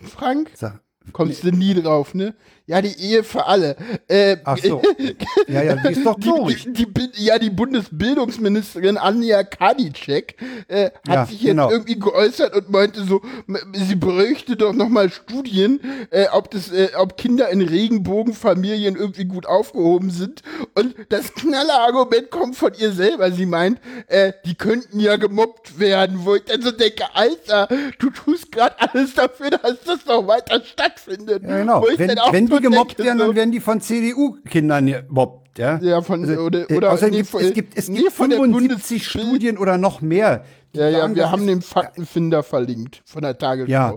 Frank? 0.00 0.52
Sag, 0.54 0.80
Kommst 1.10 1.42
du 1.42 1.50
nie 1.50 1.74
drauf, 1.74 2.14
ne? 2.14 2.36
Ja, 2.68 2.82
die 2.82 2.94
Ehe 3.00 3.24
für 3.24 3.46
alle. 3.46 3.76
Äh, 4.08 4.36
Ach 4.44 4.58
so. 4.58 4.82
Ja, 5.48 5.62
ja, 5.62 5.76
die 5.76 5.92
ist 5.94 6.04
doch 6.04 6.16
die, 6.20 6.28
durch. 6.28 6.64
die, 6.64 6.72
die, 6.74 6.84
Bi- 6.86 7.08
ja, 7.16 7.38
die 7.38 7.48
Bundesbildungsministerin 7.48 8.98
Anja 8.98 9.42
Karliczek 9.42 10.36
äh, 10.68 10.84
hat 10.86 10.92
Ja, 11.08 11.24
sich 11.26 11.40
jetzt 11.40 11.50
genau. 11.52 11.70
irgendwie 11.70 11.98
geäußert 11.98 12.54
und 12.54 12.70
meinte 12.70 13.04
so, 13.04 13.22
sie 13.72 13.94
bräuchte 13.94 14.56
doch 14.56 14.74
noch 14.74 14.90
mal 14.90 15.10
Studien, 15.10 15.80
äh, 16.10 16.26
ob 16.32 16.50
das, 16.50 16.70
äh, 16.70 16.88
ob 16.98 17.16
Kinder 17.16 17.48
in 17.48 17.62
Regenbogenfamilien 17.62 18.96
irgendwie 18.96 19.24
gut 19.24 19.46
aufgehoben 19.46 20.10
sind. 20.10 20.42
Und 20.74 20.94
das 21.08 21.32
knalle 21.34 21.72
Argument 21.72 22.30
kommt 22.30 22.56
von 22.56 22.72
ihr 22.78 22.92
selber. 22.92 23.32
Sie 23.32 23.46
meint, 23.46 23.80
äh, 24.08 24.32
die 24.44 24.54
könnten 24.54 25.00
ja 25.00 25.16
gemobbt 25.16 25.78
werden, 25.78 26.20
wo 26.24 26.34
ich 26.34 26.44
dann 26.44 26.60
so 26.62 26.70
denke, 26.70 27.04
Alter, 27.14 27.68
du 27.98 28.10
tust 28.10 28.52
gerade 28.52 28.76
alles 28.80 29.14
dafür, 29.14 29.50
dass 29.50 29.80
das 29.86 30.04
noch 30.06 30.26
weiter 30.26 30.62
stattfindet. 30.64 31.42
Ja, 31.44 31.58
genau. 31.58 31.80
Wo 31.82 31.88
ich 31.88 31.98
Wenn, 31.98 32.08
dann 32.08 32.18
auch 32.18 32.32
wenn 32.32 32.48
die 32.58 32.68
gemobbt 32.68 32.98
werden, 32.98 33.18
dann 33.18 33.34
werden 33.34 33.52
die 33.52 33.60
von 33.60 33.80
CDU-Kindern 33.80 34.86
gemobbt, 34.86 35.58
ja. 35.58 35.78
Ja, 35.82 36.02
von, 36.02 36.24
Also, 36.28 36.42
oder, 36.42 36.70
äh, 36.70 36.76
oder 36.76 36.92
außerdem 36.92 37.14
nee, 37.32 37.38
es 37.40 37.52
gibt, 37.54 37.76
es 37.78 37.88
nee, 37.88 37.98
gibt 37.98 38.12
von 38.12 38.30
der 38.30 38.38
75 38.38 39.02
Bundesbild- 39.02 39.02
Studien 39.24 39.58
oder 39.58 39.78
noch 39.78 40.00
mehr. 40.00 40.44
Ja, 40.74 40.88
ja, 40.88 41.14
wir 41.14 41.30
haben 41.30 41.46
den 41.46 41.62
Faktenfinder 41.62 42.42
verlinkt 42.42 43.02
von 43.06 43.22
der 43.22 43.36
Tagesschau. 43.38 43.70
Ja. 43.72 43.94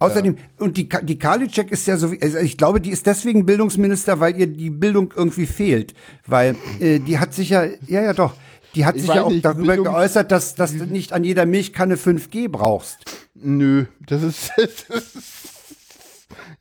Außerdem, 0.00 0.36
und 0.58 0.76
die, 0.76 0.88
die 1.02 1.18
Karliczek 1.18 1.70
ist 1.70 1.86
ja 1.86 1.96
so, 1.96 2.12
also 2.20 2.38
ich 2.38 2.58
glaube, 2.58 2.80
die 2.80 2.90
ist 2.90 3.06
deswegen 3.06 3.46
Bildungsminister, 3.46 4.20
weil 4.20 4.36
ihr 4.36 4.46
die 4.46 4.68
Bildung 4.70 5.14
irgendwie 5.16 5.46
fehlt. 5.46 5.94
Weil 6.26 6.56
äh, 6.80 6.98
die 6.98 7.18
hat 7.18 7.32
sich 7.32 7.50
ja, 7.50 7.64
ja, 7.86 8.02
ja 8.02 8.12
doch, 8.12 8.34
die 8.74 8.84
hat 8.84 8.96
Ich 8.96 9.02
sich 9.02 9.14
ja 9.14 9.22
auch 9.22 9.30
nicht, 9.30 9.44
darüber 9.44 9.68
Bildung- 9.74 9.84
geäußert, 9.86 10.30
dass, 10.32 10.54
dass 10.56 10.76
du 10.76 10.84
nicht 10.84 11.12
an 11.12 11.24
jeder 11.24 11.46
Milchkanne 11.46 11.94
5G 11.96 12.48
brauchst. 12.50 12.98
Nö, 13.34 13.84
das 14.06 14.22
ist, 14.22 14.50
das 14.56 15.14
ist 15.14 15.33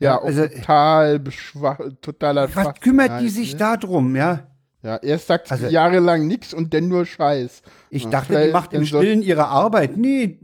ja, 0.03 0.21
also- 0.21 0.47
total 0.47 1.19
beschwach, 1.19 1.79
totaler 2.01 2.43
Was 2.45 2.51
Schwachsinn 2.53 2.81
kümmert 2.81 3.09
die 3.21 3.25
halt, 3.25 3.31
sich 3.31 3.53
ne? 3.53 3.59
darum, 3.59 4.15
ja? 4.15 4.47
Ja, 4.81 4.97
erst 4.97 5.27
sagt 5.27 5.47
sie 5.47 5.53
Also- 5.53 5.67
jahrelang 5.67 6.27
nichts 6.27 6.53
und 6.53 6.73
dann 6.73 6.87
nur 6.89 7.05
Scheiß. 7.05 7.61
Ich 7.89 8.03
Ja, 8.03 8.09
dachte, 8.09 8.45
die 8.47 8.51
macht 8.51 8.73
im 8.73 8.85
Stillen 8.85 9.21
ihre 9.21 9.47
Arbeit. 9.47 9.95
Nee, 9.97 10.39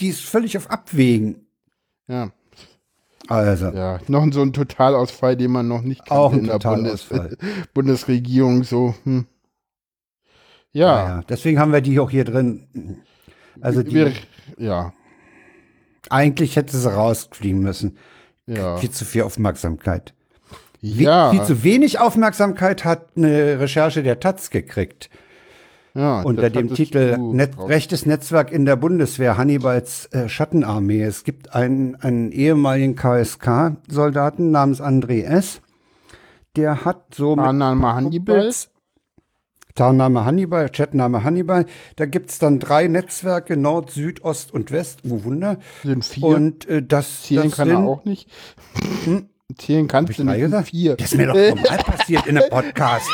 die 0.00 0.08
ist 0.08 0.20
völlig 0.24 0.56
auf 0.56 0.68
Abwägen. 0.70 1.46
Ja, 2.08 2.30
Also. 3.28 3.66
ja, 3.66 3.98
noch 4.08 4.26
so 4.32 4.42
ein 4.42 4.52
Totalausfall, 4.52 5.36
den 5.36 5.52
man 5.52 5.68
noch 5.68 5.82
nicht 5.82 6.00
kannte 6.06 6.12
Auch 6.20 6.32
ein 6.32 6.40
in 6.40 6.46
der 6.46 6.58
Bundes. 6.58 7.06
Bundesregierung, 7.74 8.64
so, 8.64 8.94
hm. 9.04 9.26
Ja, 10.72 10.86
Naja, 11.04 11.20
deswegen 11.28 11.58
haben 11.58 11.72
wir 11.72 11.80
die 11.80 11.98
auch 12.00 12.10
hier 12.10 12.24
drin. 12.24 12.98
Also 13.60 13.82
die, 13.82 13.94
wir, 13.94 14.12
ja, 14.58 14.92
eigentlich 16.10 16.56
hätte 16.56 16.76
sie 16.76 16.92
rausfliegen 16.92 17.60
müssen. 17.60 17.96
Ja. 18.48 18.76
Viel 18.78 18.90
zu 18.90 19.04
viel 19.04 19.22
Aufmerksamkeit. 19.22 20.12
Ja, 20.80 21.30
Viel 21.30 21.42
zu 21.44 21.62
wenig 21.64 21.98
Aufmerksamkeit 22.00 22.84
hat 22.84 23.06
eine 23.16 23.58
Recherche 23.60 24.02
der 24.02 24.20
Taz 24.20 24.50
gekriegt. 24.50 25.10
ja, 25.94 26.22
unter 26.22 26.50
dem 26.50 26.72
Titel 26.72 27.16
Net 27.18 27.56
drauf. 27.56 27.68
Rechtes 27.68 28.06
Netzwerk 28.06 28.52
in 28.52 28.64
der 28.64 28.76
Bundeswehr, 28.76 29.36
Hannibals 29.36 30.06
äh, 30.12 30.28
Schattenarmee. 30.28 31.02
Es 31.02 31.24
gibt 31.24 31.52
einen, 31.54 31.96
einen 31.96 32.30
ehemaligen 32.32 32.94
KSK-Soldaten 32.94 34.50
namens 34.50 34.80
André 34.80 35.22
S., 35.24 35.60
der 36.56 36.84
hat 36.84 37.14
so 37.14 37.36
mit 37.36 37.44
Annahme 37.44 37.94
Hannibal. 37.94 38.36
Kumpels- 38.40 38.68
Tarnname 39.78 40.24
Hannibal, 40.24 40.68
Chatname 40.70 41.22
Hannibal. 41.22 41.64
Da 41.94 42.06
gibt's 42.06 42.40
dann 42.40 42.58
drei 42.58 42.88
Netzwerke, 42.88 43.56
Nord, 43.56 43.92
Süd, 43.92 44.24
Ost 44.24 44.52
und 44.52 44.72
West. 44.72 45.00
Wo 45.04 45.22
Wunder. 45.22 45.58
Sind 45.84 46.04
vier. 46.04 46.26
Und 46.26 46.68
äh, 46.68 46.82
das, 46.82 47.22
Zählen 47.22 47.44
das 47.44 47.56
kann 47.56 47.68
sind, 47.68 47.76
er 47.76 47.84
auch 47.84 48.04
nicht. 48.04 48.28
Zählen 49.56 49.86
kannst 49.86 50.18
du 50.18 50.24
nicht. 50.24 50.66
Vier. 50.66 50.96
Das 50.96 51.12
ist 51.12 51.16
mir 51.16 51.28
doch 51.28 51.34
schon 51.34 51.62
mal 51.62 51.78
passiert 51.78 52.26
in 52.26 52.38
einem 52.38 52.50
Podcast. 52.50 53.08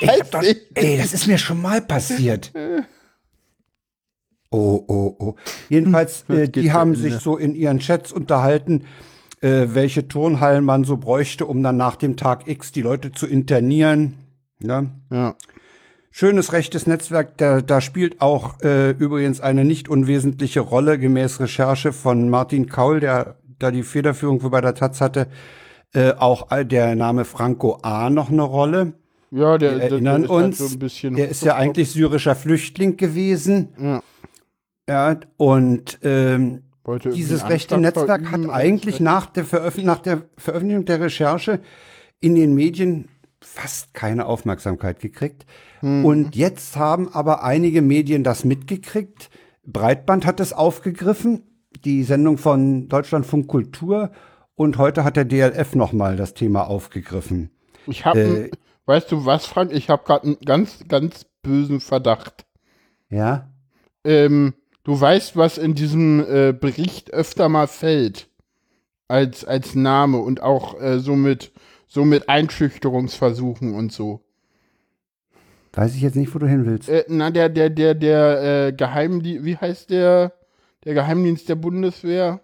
Ich 0.00 0.08
hab 0.08 0.30
doch, 0.32 0.42
ey, 0.42 0.98
das 0.98 1.12
ist 1.12 1.28
mir 1.28 1.38
schon 1.38 1.62
mal 1.62 1.80
passiert. 1.82 2.52
Oh, 4.50 4.82
oh, 4.88 5.16
oh. 5.20 5.34
Jedenfalls, 5.68 6.24
äh, 6.28 6.48
geht 6.48 6.56
die 6.56 6.72
haben 6.72 6.96
sich 6.96 7.14
so 7.14 7.36
in 7.36 7.54
ihren 7.54 7.78
Chats 7.78 8.12
unterhalten, 8.12 8.86
äh, 9.40 9.66
welche 9.68 10.08
Turnhallen 10.08 10.64
man 10.64 10.82
so 10.82 10.96
bräuchte, 10.96 11.46
um 11.46 11.62
dann 11.62 11.76
nach 11.76 11.94
dem 11.94 12.16
Tag 12.16 12.48
X 12.48 12.72
die 12.72 12.82
Leute 12.82 13.12
zu 13.12 13.26
internieren. 13.26 14.14
Ja. 14.60 14.86
Ja. 15.12 15.36
Schönes 16.10 16.52
rechtes 16.52 16.86
Netzwerk, 16.86 17.36
da, 17.36 17.60
da 17.60 17.80
spielt 17.80 18.20
auch 18.20 18.60
äh, 18.62 18.90
übrigens 18.92 19.40
eine 19.40 19.64
nicht 19.64 19.88
unwesentliche 19.88 20.60
Rolle, 20.60 20.98
gemäß 20.98 21.38
Recherche 21.40 21.92
von 21.92 22.28
Martin 22.30 22.66
Kaul, 22.68 23.00
der 23.00 23.36
da 23.58 23.70
die 23.70 23.82
Federführung 23.82 24.38
bei 24.50 24.60
der 24.60 24.74
Taz 24.74 25.00
hatte, 25.00 25.28
äh, 25.92 26.12
auch 26.12 26.50
all- 26.50 26.64
der 26.64 26.94
Name 26.94 27.24
Franco 27.24 27.78
A. 27.82 28.08
noch 28.10 28.30
eine 28.30 28.42
Rolle. 28.42 28.94
Ja, 29.30 29.58
der, 29.58 29.72
Wir 29.72 29.78
der, 29.78 29.90
erinnern 29.90 30.22
der 30.22 30.30
halt 30.30 30.44
uns, 30.44 30.58
so 30.58 30.66
ein 30.66 30.78
bisschen 30.78 31.14
der 31.16 31.28
ist 31.28 31.42
ja 31.44 31.54
eigentlich 31.54 31.90
syrischer 31.90 32.34
Flüchtling 32.34 32.96
gewesen. 32.96 33.68
Ja. 33.78 34.02
Ja, 34.88 35.20
und 35.36 35.98
ähm, 36.02 36.62
dieses 37.14 37.46
rechte 37.46 37.76
Netzwerk 37.76 38.32
hat 38.32 38.48
eigentlich 38.48 39.00
nach 39.00 39.26
der, 39.26 39.44
nach 39.82 39.98
der 39.98 40.22
Veröffentlichung 40.38 40.86
der 40.86 41.00
Recherche 41.02 41.60
in 42.20 42.34
den 42.34 42.54
Medien 42.54 43.08
fast 43.40 43.94
keine 43.94 44.26
Aufmerksamkeit 44.26 45.00
gekriegt. 45.00 45.46
Mhm. 45.82 46.04
Und 46.04 46.36
jetzt 46.36 46.76
haben 46.76 47.08
aber 47.12 47.44
einige 47.44 47.82
Medien 47.82 48.24
das 48.24 48.44
mitgekriegt. 48.44 49.30
Breitband 49.64 50.26
hat 50.26 50.40
es 50.40 50.52
aufgegriffen, 50.52 51.42
die 51.84 52.02
Sendung 52.02 52.38
von 52.38 52.88
Deutschlandfunk 52.88 53.48
Kultur. 53.48 54.10
Und 54.54 54.78
heute 54.78 55.04
hat 55.04 55.16
der 55.16 55.24
DLF 55.24 55.74
nochmal 55.74 56.16
das 56.16 56.34
Thema 56.34 56.66
aufgegriffen. 56.66 57.50
Ich 57.86 58.04
habe, 58.04 58.20
Äh, 58.20 58.50
weißt 58.86 59.12
du 59.12 59.24
was, 59.24 59.46
Frank? 59.46 59.72
Ich 59.72 59.88
habe 59.88 60.04
gerade 60.04 60.26
einen 60.26 60.38
ganz, 60.44 60.84
ganz 60.88 61.26
bösen 61.42 61.80
Verdacht. 61.80 62.44
Ja? 63.08 63.50
Ähm, 64.04 64.54
du 64.82 65.00
weißt, 65.00 65.36
was 65.36 65.58
in 65.58 65.74
diesem 65.74 66.20
äh, 66.20 66.52
Bericht 66.52 67.12
öfter 67.12 67.48
mal 67.48 67.68
fällt 67.68 68.28
als 69.06 69.44
als 69.44 69.74
Name 69.74 70.18
und 70.18 70.42
auch 70.42 70.78
äh, 70.80 70.98
so 70.98 71.14
mit 71.16 71.52
so 71.88 72.04
mit 72.04 72.28
Einschüchterungsversuchen 72.28 73.74
und 73.74 73.92
so. 73.92 74.20
Weiß 75.72 75.94
ich 75.94 76.02
jetzt 76.02 76.16
nicht, 76.16 76.34
wo 76.34 76.38
du 76.38 76.46
hin 76.46 76.66
willst. 76.66 76.88
Äh, 76.88 77.04
na, 77.08 77.30
der 77.30 77.48
der 77.48 77.70
der 77.70 77.94
der 77.94 78.66
äh, 78.68 78.72
Geheimdienst, 78.72 79.44
wie 79.44 79.56
heißt 79.56 79.90
der 79.90 80.32
der 80.84 80.94
Geheimdienst 80.94 81.48
der 81.48 81.56
Bundeswehr? 81.56 82.40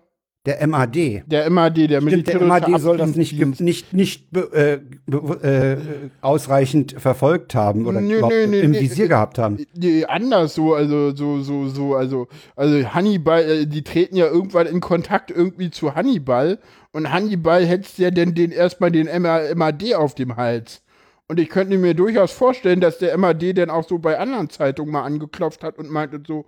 Der 0.47 0.67
MAD. 0.67 1.25
Der 1.27 1.49
MAD, 1.49 1.77
der 1.77 2.03
Stimmt, 2.03 2.29
der 2.29 2.39
militärische 2.39 2.45
MAD 2.45 2.81
soll 2.81 2.99
das 2.99 3.17
nicht, 3.17 3.61
nicht, 3.61 3.95
nicht 3.95 4.27
äh, 4.37 4.75
äh, 4.75 5.77
ausreichend 6.21 6.97
verfolgt 6.99 7.55
haben 7.55 7.87
oder 7.87 8.01
überhaupt 8.01 8.35
nö, 8.35 8.47
nö, 8.49 8.61
im 8.61 8.75
Visier 8.75 9.07
äh, 9.07 9.09
gehabt 9.09 9.39
haben. 9.39 9.65
Nee, 9.75 10.05
anders 10.05 10.55
so, 10.55 10.75
also 10.75 11.17
so, 11.17 11.41
so, 11.41 11.69
so, 11.69 11.95
also, 11.95 12.29
also 12.57 12.93
Hannibal, 12.93 13.43
äh, 13.43 13.67
die 13.67 13.83
treten 13.83 14.17
ja 14.17 14.27
irgendwann 14.27 14.67
in 14.67 14.81
Kontakt 14.81 15.31
irgendwie 15.31 15.71
zu 15.71 15.95
Hannibal 15.95 16.59
und 16.93 17.11
Hannibal 17.11 17.65
hetzt 17.65 17.99
ja 17.99 18.11
denn 18.11 18.35
den 18.35 18.53
erstmal 18.53 18.91
den 18.91 19.07
MA 19.23 19.55
MAD 19.55 19.95
auf 19.95 20.15
dem 20.15 20.37
Hals. 20.37 20.83
Und 21.27 21.41
ich 21.41 21.49
könnte 21.49 21.79
mir 21.79 21.95
durchaus 21.95 22.33
vorstellen, 22.33 22.81
dass 22.81 22.99
der 22.99 23.17
MAD 23.17 23.57
dann 23.57 23.71
auch 23.71 23.89
so 23.89 23.99
bei 23.99 24.19
anderen 24.19 24.51
Zeitungen 24.51 24.93
mal 24.93 25.05
angeklopft 25.05 25.65
hat 25.65 25.79
und 25.79 25.91
meinte 25.91 26.21
so, 26.27 26.45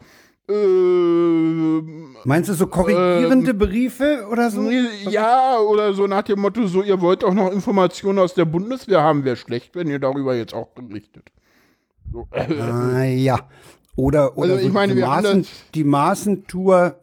ähm, 0.48 2.16
Meinst 2.24 2.48
du 2.48 2.54
so 2.54 2.66
korrigierende 2.66 3.54
Briefe 3.54 4.26
oder 4.30 4.50
so? 4.50 4.68
ja, 5.08 5.58
oder 5.58 5.94
so 5.94 6.06
nach 6.06 6.22
dem 6.22 6.40
Motto, 6.40 6.66
so, 6.66 6.82
ihr 6.82 7.00
wollt 7.00 7.24
auch 7.24 7.34
noch 7.34 7.50
Informationen 7.52 8.18
aus 8.18 8.34
der 8.34 8.44
Bundeswehr 8.44 9.02
haben, 9.02 9.24
wäre 9.24 9.36
schlecht, 9.36 9.74
wenn 9.74 9.88
ihr 9.88 9.98
darüber 9.98 10.34
jetzt 10.34 10.54
auch 10.54 10.68
berichtet. 10.68 11.30
So, 12.12 12.26
äh, 12.32 12.60
Ah, 12.60 13.04
ja. 13.04 13.48
Oder, 13.96 14.36
oder 14.36 14.52
Also 14.54 14.60
ich 14.62 14.68
so 14.68 14.72
meine, 14.74 14.94
die, 14.94 15.00
Maßen, 15.00 15.46
die 15.74 15.84
Maßentour. 15.84 16.96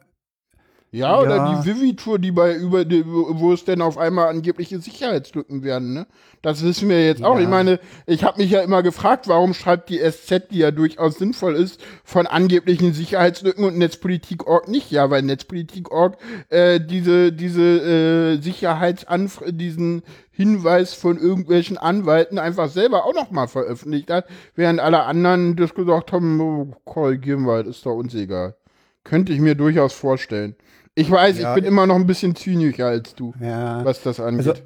Ja, 0.94 1.18
oder 1.20 1.36
Ja. 1.36 1.60
die 1.60 1.68
Vivi-Tour, 1.68 2.20
die 2.20 2.30
bei 2.30 2.54
über 2.54 2.84
die, 2.84 3.04
wo 3.04 3.52
es 3.52 3.64
denn 3.64 3.82
auf 3.82 3.98
einmal 3.98 4.28
angebliche 4.28 4.78
Sicherheitslücken 4.78 5.64
werden, 5.64 5.92
ne? 5.92 6.06
Das 6.40 6.62
wissen 6.62 6.88
wir 6.88 7.04
jetzt 7.04 7.24
auch. 7.24 7.34
Ja. 7.34 7.42
Ich 7.42 7.48
meine, 7.48 7.80
ich 8.06 8.22
habe 8.22 8.40
mich 8.40 8.52
ja 8.52 8.60
immer 8.60 8.84
gefragt, 8.84 9.26
warum 9.26 9.54
schreibt 9.54 9.88
die 9.88 9.98
SZ, 9.98 10.52
die 10.52 10.58
ja 10.58 10.70
durchaus 10.70 11.18
sinnvoll 11.18 11.56
ist, 11.56 11.80
von 12.04 12.28
angeblichen 12.28 12.92
Sicherheitslücken 12.92 13.64
und 13.64 13.76
Netzpolitik.org 13.76 14.68
nicht? 14.68 14.92
Ja, 14.92 15.10
weil 15.10 15.22
Netzpolitik.org 15.22 16.16
äh, 16.50 16.78
diese 16.78 17.32
diese 17.32 18.36
äh, 18.36 18.40
Sicherheitsanf 18.40 19.42
diesen 19.48 20.02
Hinweis 20.30 20.94
von 20.94 21.18
irgendwelchen 21.18 21.76
Anwalten 21.76 22.38
einfach 22.38 22.68
selber 22.68 23.04
auch 23.04 23.14
noch 23.14 23.32
mal 23.32 23.48
veröffentlicht 23.48 24.10
hat, 24.10 24.26
während 24.54 24.78
alle 24.78 25.02
anderen 25.02 25.56
das 25.56 25.74
gesagt 25.74 26.12
haben, 26.12 26.40
oh, 26.40 26.68
korrigieren 26.84 27.42
wir, 27.46 27.66
ist 27.66 27.84
doch 27.84 27.96
uns 27.96 28.14
egal. 28.14 28.54
Könnte 29.02 29.32
ich 29.32 29.40
mir 29.40 29.56
durchaus 29.56 29.92
vorstellen. 29.92 30.54
Ich 30.96 31.10
weiß, 31.10 31.38
Ja. 31.38 31.50
ich 31.50 31.54
bin 31.56 31.64
immer 31.64 31.86
noch 31.86 31.96
ein 31.96 32.06
bisschen 32.06 32.36
zynischer 32.36 32.86
als 32.86 33.14
du, 33.14 33.34
Ja. 33.40 33.84
was 33.84 34.02
das 34.02 34.20
angeht. 34.20 34.46
Also, 34.48 34.60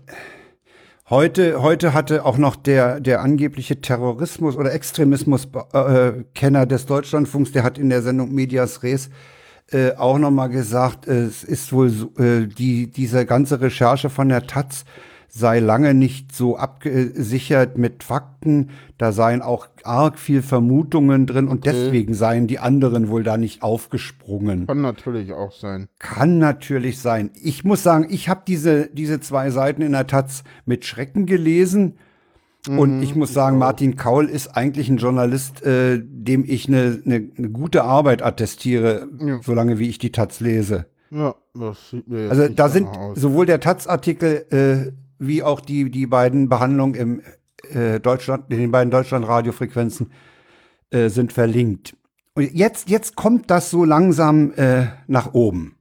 Heute, 1.10 1.62
heute 1.62 1.94
hatte 1.94 2.26
auch 2.26 2.36
noch 2.36 2.54
der, 2.54 3.00
der 3.00 3.22
angebliche 3.22 3.80
Terrorismus- 3.80 4.56
oder 4.58 4.74
Extremismus-Kenner 4.74 6.66
des 6.66 6.84
Deutschlandfunks, 6.84 7.52
der 7.52 7.62
hat 7.62 7.78
in 7.78 7.88
der 7.88 8.02
Sendung 8.02 8.34
Medias 8.34 8.82
Res 8.82 9.08
äh, 9.70 9.92
auch 9.96 10.18
noch 10.18 10.30
mal 10.30 10.48
gesagt, 10.48 11.06
es 11.08 11.44
ist 11.44 11.72
wohl 11.72 11.88
so, 11.88 12.12
äh, 12.18 12.46
die, 12.46 12.90
diese 12.90 13.24
ganze 13.24 13.58
Recherche 13.62 14.10
von 14.10 14.28
der 14.28 14.46
Taz 14.46 14.84
sei 15.28 15.60
lange 15.60 15.94
nicht 15.94 16.34
so 16.34 16.56
abgesichert 16.56 17.78
mit 17.78 18.02
Fakten. 18.02 18.70
Da 18.96 19.12
seien 19.12 19.42
auch 19.42 19.68
arg 19.84 20.18
viel 20.18 20.42
Vermutungen 20.42 21.26
drin 21.26 21.48
und 21.48 21.66
deswegen 21.66 22.14
seien 22.14 22.46
die 22.46 22.58
anderen 22.58 23.08
wohl 23.08 23.22
da 23.22 23.36
nicht 23.36 23.62
aufgesprungen. 23.62 24.66
Kann 24.66 24.80
natürlich 24.80 25.32
auch 25.32 25.52
sein. 25.52 25.88
Kann 25.98 26.38
natürlich 26.38 26.98
sein. 26.98 27.30
Ich 27.40 27.64
muss 27.64 27.82
sagen, 27.82 28.06
ich 28.10 28.28
habe 28.28 28.42
diese, 28.46 28.88
diese 28.92 29.20
zwei 29.20 29.50
Seiten 29.50 29.82
in 29.82 29.92
der 29.92 30.06
Taz 30.06 30.42
mit 30.64 30.84
Schrecken 30.84 31.26
gelesen. 31.26 31.98
Und 32.68 33.02
ich 33.02 33.14
muss 33.14 33.32
sagen, 33.32 33.56
Martin 33.56 33.96
Kaul 33.96 34.26
ist 34.26 34.48
eigentlich 34.48 34.90
ein 34.90 34.98
Journalist, 34.98 35.64
äh, 35.64 36.02
dem 36.04 36.44
ich 36.46 36.68
eine, 36.68 37.00
eine, 37.06 37.30
eine 37.38 37.48
gute 37.50 37.84
Arbeit 37.84 38.22
attestiere, 38.22 39.08
Ja. 39.24 39.38
solange 39.42 39.78
wie 39.78 39.88
ich 39.88 39.98
die 39.98 40.12
Taz 40.12 40.40
lese. 40.40 40.86
Ja, 41.10 41.34
das 41.54 41.88
sieht 41.90 42.08
mir 42.08 42.22
jetzt 42.24 42.30
Also 42.32 42.48
da 42.48 42.68
sind 42.68 42.88
aus. 42.88 43.18
sowohl 43.18 43.46
der 43.46 43.60
Taz-Artikel 43.60 44.44
äh, 44.50 44.92
wie 45.18 45.42
auch 45.42 45.60
die, 45.60 45.90
die 45.90 46.06
beiden 46.06 46.48
Behandlungen 46.48 46.94
im 46.94 47.22
äh, 47.72 48.00
Deutschland, 48.00 48.44
in 48.50 48.58
den 48.58 48.70
beiden 48.70 48.90
Deutschland-Radiofrequenzen 48.90 50.12
äh, 50.90 51.08
sind 51.08 51.32
verlinkt. 51.32 51.96
Und 52.34 52.52
jetzt, 52.54 52.88
jetzt 52.88 53.16
kommt 53.16 53.50
das 53.50 53.70
so 53.70 53.84
langsam 53.84 54.52
äh, 54.54 54.86
nach 55.06 55.34
oben. 55.34 55.74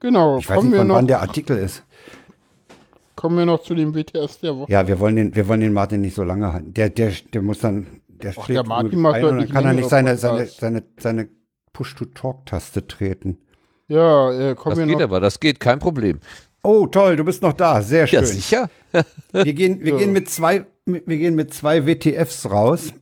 Genau, 0.00 0.38
Ich 0.38 0.48
weiß 0.48 0.62
nicht, 0.62 0.72
wir, 0.72 0.78
von 0.80 0.88
noch, 0.88 0.96
wann 0.96 1.06
der 1.06 1.22
Artikel 1.22 1.56
ist. 1.56 1.82
kommen 3.14 3.38
wir 3.38 3.46
noch 3.46 3.62
zu 3.62 3.74
dem 3.74 3.94
WTS 3.94 4.40
der 4.40 4.56
Woche. 4.58 4.70
Ja, 4.70 4.86
wir 4.86 5.00
wollen 5.00 5.16
den, 5.16 5.34
wir 5.34 5.48
wollen 5.48 5.60
den 5.60 5.72
Martin 5.72 6.02
nicht 6.02 6.14
so 6.14 6.22
lange 6.22 6.52
halten. 6.52 6.74
Der, 6.74 6.90
der, 6.90 7.12
der 7.32 7.40
muss 7.42 7.60
dann, 7.60 7.86
der 8.08 8.32
schlägt 8.32 8.50
der 8.50 8.66
Martin 8.66 9.00
macht 9.00 9.16
ein 9.16 9.24
und 9.24 9.38
dann 9.38 9.48
kann 9.48 9.64
er 9.64 9.72
nicht 9.72 9.88
seine, 9.88 10.16
seine, 10.18 10.46
seine, 10.46 10.82
seine 10.98 11.28
Push-to-Talk-Taste 11.72 12.86
treten. 12.86 13.38
Ja, 13.88 14.30
äh, 14.32 14.54
kommen 14.54 14.72
Das 14.72 14.78
wir 14.78 14.86
geht 14.86 14.96
noch. 14.98 15.04
aber, 15.04 15.20
das 15.20 15.40
geht, 15.40 15.60
kein 15.60 15.78
Problem. 15.78 16.20
Oh, 16.66 16.88
toll, 16.88 17.14
du 17.14 17.24
bist 17.24 17.42
noch 17.42 17.52
da. 17.52 17.80
Sehr 17.80 18.08
schön. 18.08 18.20
Ja, 18.20 18.26
sicher. 18.26 18.70
wir 19.32 19.54
gehen, 19.54 19.84
wir 19.84 19.96
gehen 19.96 20.12
mit 20.12 20.28
zwei, 20.28 20.66
wir 20.84 21.16
gehen 21.16 21.36
mit 21.36 21.54
zwei 21.54 21.86
WTFs 21.86 22.50
raus. 22.50 22.92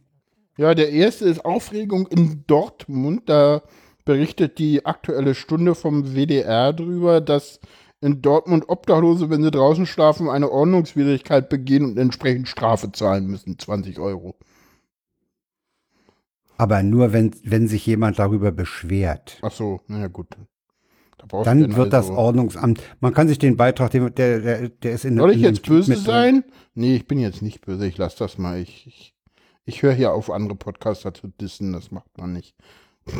Ja, 0.58 0.74
der 0.74 0.90
erste 0.90 1.24
ist 1.24 1.46
Aufregung 1.46 2.06
in 2.08 2.44
Dortmund. 2.46 3.22
Da 3.26 3.62
berichtet 4.04 4.58
die 4.58 4.84
aktuelle 4.84 5.34
Stunde 5.34 5.74
vom 5.74 6.14
WDR 6.14 6.74
drüber, 6.74 7.22
dass 7.22 7.58
in 8.02 8.20
Dortmund 8.20 8.68
Obdachlose, 8.68 9.30
wenn 9.30 9.42
sie 9.42 9.50
draußen 9.50 9.86
schlafen, 9.86 10.28
eine 10.28 10.50
Ordnungswidrigkeit 10.50 11.48
begehen 11.48 11.86
und 11.86 11.98
entsprechend 11.98 12.48
Strafe 12.48 12.92
zahlen 12.92 13.26
müssen, 13.28 13.58
20 13.58 13.98
Euro. 13.98 14.36
Aber 16.58 16.82
nur, 16.82 17.14
wenn, 17.14 17.34
wenn 17.44 17.66
sich 17.66 17.86
jemand 17.86 18.18
darüber 18.18 18.52
beschwert. 18.52 19.38
Ach 19.40 19.50
so, 19.50 19.80
naja 19.88 20.08
gut. 20.08 20.28
Da 21.28 21.42
Dann 21.44 21.76
wird 21.76 21.92
das 21.92 22.06
also- 22.06 22.18
Ordnungsamt. 22.18 22.82
Man 23.00 23.12
kann 23.14 23.28
sich 23.28 23.38
den 23.38 23.56
Beitrag, 23.56 23.90
der, 23.92 24.10
der, 24.10 24.68
der 24.68 24.92
ist 24.92 25.04
in 25.04 25.16
Soll 25.16 25.32
ich 25.32 25.40
jetzt 25.40 25.62
böse 25.66 25.90
mit 25.90 26.00
sein? 26.00 26.44
Nee, 26.74 26.96
ich 26.96 27.06
bin 27.06 27.18
jetzt 27.18 27.42
nicht 27.42 27.60
böse. 27.62 27.86
Ich 27.86 27.96
lasse 27.98 28.18
das 28.18 28.38
mal. 28.38 28.60
Ich, 28.60 28.86
ich, 28.86 29.14
ich 29.64 29.82
höre 29.82 29.92
hier 29.94 30.12
auf, 30.12 30.30
andere 30.30 30.56
Podcaster 30.56 31.14
zu 31.14 31.28
dissen. 31.28 31.72
Das 31.72 31.90
macht 31.90 32.16
man 32.18 32.32
nicht. 32.32 32.54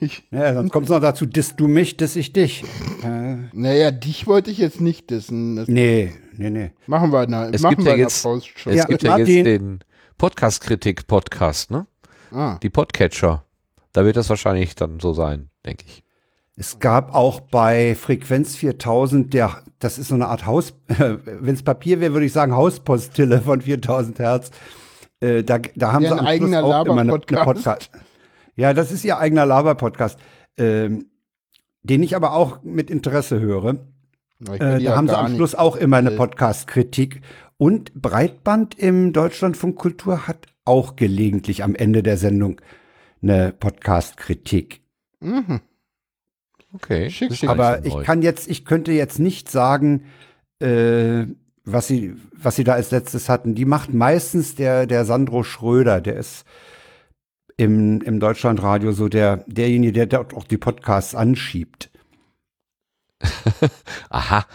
ich, 0.00 0.22
Ja, 0.30 0.54
sonst 0.54 0.70
kommt 0.72 0.84
es 0.86 0.90
noch 0.90 1.00
dazu, 1.00 1.26
disst 1.26 1.58
du 1.60 1.68
mich, 1.68 1.96
diss 1.96 2.16
ich 2.16 2.32
dich. 2.32 2.64
Äh, 3.02 3.36
naja, 3.52 3.90
dich 3.90 4.26
wollte 4.26 4.50
ich 4.50 4.58
jetzt 4.58 4.80
nicht 4.80 5.10
dissen. 5.10 5.56
Das 5.56 5.68
nee, 5.68 6.12
nee, 6.36 6.50
nee. 6.50 6.70
machen 6.86 7.12
wir 7.12 7.26
na, 7.28 7.48
Es 7.50 7.62
machen 7.62 7.76
gibt 7.76 7.84
wir 7.86 7.92
ja 7.92 7.96
der 7.96 8.04
jetzt-. 8.04 8.24
Es 8.24 8.74
Ja, 8.74 8.84
gibt 8.84 9.02
ja 9.02 9.10
Martin- 9.16 9.36
jetzt 9.36 9.46
den 9.46 9.78
Podcast-Kritik-Podcast, 10.18 11.70
ne? 11.70 11.86
Ah, 12.30 12.58
Die 12.62 12.70
Podcatcher. 12.70 13.44
Da 13.92 14.04
wird 14.04 14.16
das 14.16 14.28
wahrscheinlich 14.28 14.74
dann 14.74 15.00
so 15.00 15.12
sein, 15.12 15.50
denke 15.64 15.84
ich. 15.86 16.02
Es 16.56 16.80
gab 16.80 17.14
auch 17.14 17.40
bei 17.40 17.94
Frequenz 17.94 18.56
4000, 18.56 19.32
der, 19.32 19.62
das 19.78 19.96
ist 19.98 20.08
so 20.08 20.16
eine 20.16 20.26
Art 20.26 20.44
Haus, 20.44 20.74
wenn 20.88 21.54
es 21.54 21.62
Papier 21.62 22.00
wäre, 22.00 22.12
würde 22.12 22.26
ich 22.26 22.32
sagen 22.32 22.54
Hauspostille 22.54 23.42
von 23.42 23.60
4000 23.60 24.18
Hertz. 24.18 24.50
Äh, 25.20 25.44
da, 25.44 25.58
da 25.58 25.92
haben 25.92 26.02
Deren 26.02 26.18
sie 26.18 26.20
am 26.20 26.26
eigener 26.26 26.60
Schluss 26.60 26.74
auch 26.74 26.84
immer 26.86 27.00
eine, 27.00 27.12
eine. 27.12 27.44
Podcast. 27.44 27.90
Ja, 28.56 28.74
das 28.74 28.90
ist 28.90 29.04
ihr 29.04 29.18
eigener 29.18 29.46
Laber-Podcast, 29.46 30.18
ähm, 30.56 31.06
den 31.82 32.02
ich 32.02 32.16
aber 32.16 32.32
auch 32.32 32.62
mit 32.64 32.90
Interesse 32.90 33.38
höre. 33.38 33.74
Äh, 34.40 34.58
da 34.58 34.78
ja 34.78 34.96
haben 34.96 35.08
sie 35.08 35.16
am 35.16 35.26
nicht. 35.26 35.36
Schluss 35.36 35.54
auch 35.54 35.76
immer 35.76 35.98
eine 35.98 36.10
Äh, 36.10 36.16
Podcast-Kritik. 36.16 37.20
Und 37.56 37.94
Breitband 37.94 38.76
im 38.78 39.12
Deutschlandfunk 39.12 39.76
Kultur 39.76 40.26
hat 40.26 40.46
auch 40.64 40.96
gelegentlich 40.96 41.62
am 41.64 41.74
Ende 41.74 42.02
der 42.02 42.16
Sendung 42.16 42.60
eine 43.22 43.52
Podcast-Kritik. 43.52 44.80
Mhm. 45.20 45.60
Okay. 46.74 47.10
Schick, 47.10 47.48
Aber 47.48 47.84
ich 47.84 47.98
kann 48.02 48.22
jetzt, 48.22 48.48
ich 48.48 48.64
könnte 48.64 48.92
jetzt 48.92 49.18
nicht 49.18 49.50
sagen, 49.50 50.04
äh, 50.60 51.26
was 51.64 51.86
sie, 51.86 52.14
was 52.32 52.56
sie 52.56 52.64
da 52.64 52.74
als 52.74 52.90
letztes 52.90 53.28
hatten. 53.28 53.54
Die 53.54 53.64
macht 53.64 53.92
meistens 53.92 54.54
der, 54.54 54.86
der 54.86 55.04
Sandro 55.04 55.42
Schröder, 55.42 56.00
der 56.00 56.16
ist 56.16 56.44
im, 57.56 58.00
im 58.02 58.20
Deutschlandradio 58.20 58.92
so 58.92 59.08
der, 59.08 59.38
derjenige, 59.46 59.92
der 59.92 60.06
dort 60.06 60.34
auch 60.34 60.44
die 60.44 60.58
Podcasts 60.58 61.14
anschiebt. 61.14 61.90
Aha. 64.10 64.46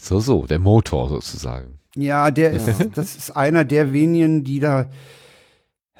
So, 0.00 0.20
so, 0.20 0.46
der 0.46 0.58
Motor 0.58 1.08
sozusagen. 1.08 1.78
Ja, 1.94 2.30
der 2.30 2.50
ist, 2.52 2.68
das 2.94 3.16
ist 3.16 3.30
einer 3.30 3.64
der 3.64 3.92
wenigen, 3.92 4.44
die 4.44 4.60
da 4.60 4.90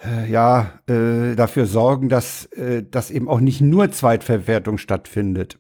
äh, 0.04 0.30
ja 0.30 0.80
äh, 0.86 1.34
dafür 1.34 1.66
sorgen, 1.66 2.08
dass, 2.08 2.46
äh, 2.46 2.82
dass 2.82 3.10
eben 3.10 3.28
auch 3.28 3.40
nicht 3.40 3.60
nur 3.60 3.90
Zweitverwertung 3.90 4.78
stattfindet. 4.78 5.58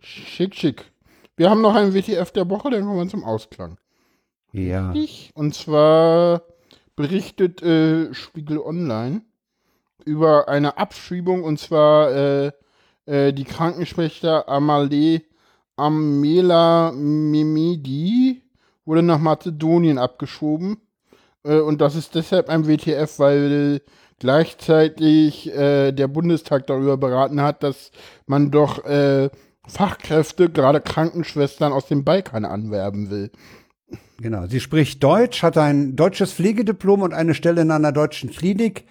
Schick, 0.00 0.54
schick. 0.54 0.90
Wir 1.36 1.50
haben 1.50 1.62
noch 1.62 1.74
ein 1.74 1.94
WTF 1.94 2.30
der 2.32 2.48
Woche, 2.50 2.70
dann 2.70 2.84
kommen 2.84 2.98
wir 2.98 3.08
zum 3.08 3.24
Ausklang. 3.24 3.78
Ja. 4.52 4.92
Und 5.34 5.54
zwar 5.54 6.42
berichtet 6.96 7.62
äh, 7.62 8.12
Spiegel 8.12 8.58
Online 8.58 9.22
über 10.04 10.48
eine 10.48 10.76
Abschiebung 10.76 11.44
und 11.44 11.58
zwar 11.58 12.10
äh, 12.12 12.52
äh, 13.06 13.32
die 13.32 13.44
Krankenschwester 13.44 14.48
Amalee 14.48 15.22
Amela 15.76 16.92
Mimidi 16.92 18.42
wurde 18.84 19.02
nach 19.02 19.18
Mazedonien 19.18 19.98
abgeschoben 19.98 20.78
und 21.42 21.80
das 21.80 21.94
ist 21.94 22.14
deshalb 22.14 22.48
ein 22.48 22.66
WTF, 22.66 23.18
weil 23.18 23.80
gleichzeitig 24.18 25.52
äh, 25.54 25.92
der 25.92 26.08
Bundestag 26.08 26.66
darüber 26.66 26.96
beraten 26.96 27.40
hat, 27.40 27.62
dass 27.62 27.90
man 28.26 28.50
doch 28.50 28.84
äh, 28.84 29.30
Fachkräfte, 29.66 30.50
gerade 30.50 30.80
Krankenschwestern 30.80 31.72
aus 31.72 31.86
dem 31.86 32.04
Balkan 32.04 32.44
anwerben 32.44 33.10
will. 33.10 33.30
Genau. 34.18 34.46
Sie 34.46 34.60
spricht 34.60 35.02
Deutsch, 35.02 35.42
hat 35.42 35.56
ein 35.56 35.96
deutsches 35.96 36.32
Pflegediplom 36.34 37.02
und 37.02 37.14
eine 37.14 37.34
Stelle 37.34 37.62
in 37.62 37.70
einer 37.70 37.92
deutschen 37.92 38.30
Klinik. 38.30 38.84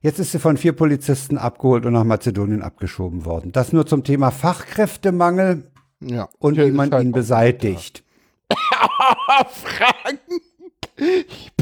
Jetzt 0.00 0.18
ist 0.18 0.32
sie 0.32 0.38
von 0.38 0.56
vier 0.56 0.72
Polizisten 0.72 1.38
abgeholt 1.38 1.86
und 1.86 1.92
nach 1.92 2.04
Mazedonien 2.04 2.62
abgeschoben 2.62 3.24
worden. 3.24 3.52
Das 3.52 3.72
nur 3.72 3.86
zum 3.86 4.04
Thema 4.04 4.30
Fachkräftemangel 4.30 5.70
Ja. 6.00 6.28
und 6.38 6.56
wie 6.58 6.70
man 6.70 6.90
halt 6.90 7.04
ihn 7.04 7.12
beseitigt. 7.12 8.02
Fragen. 9.50 10.18
Ich 10.98 11.52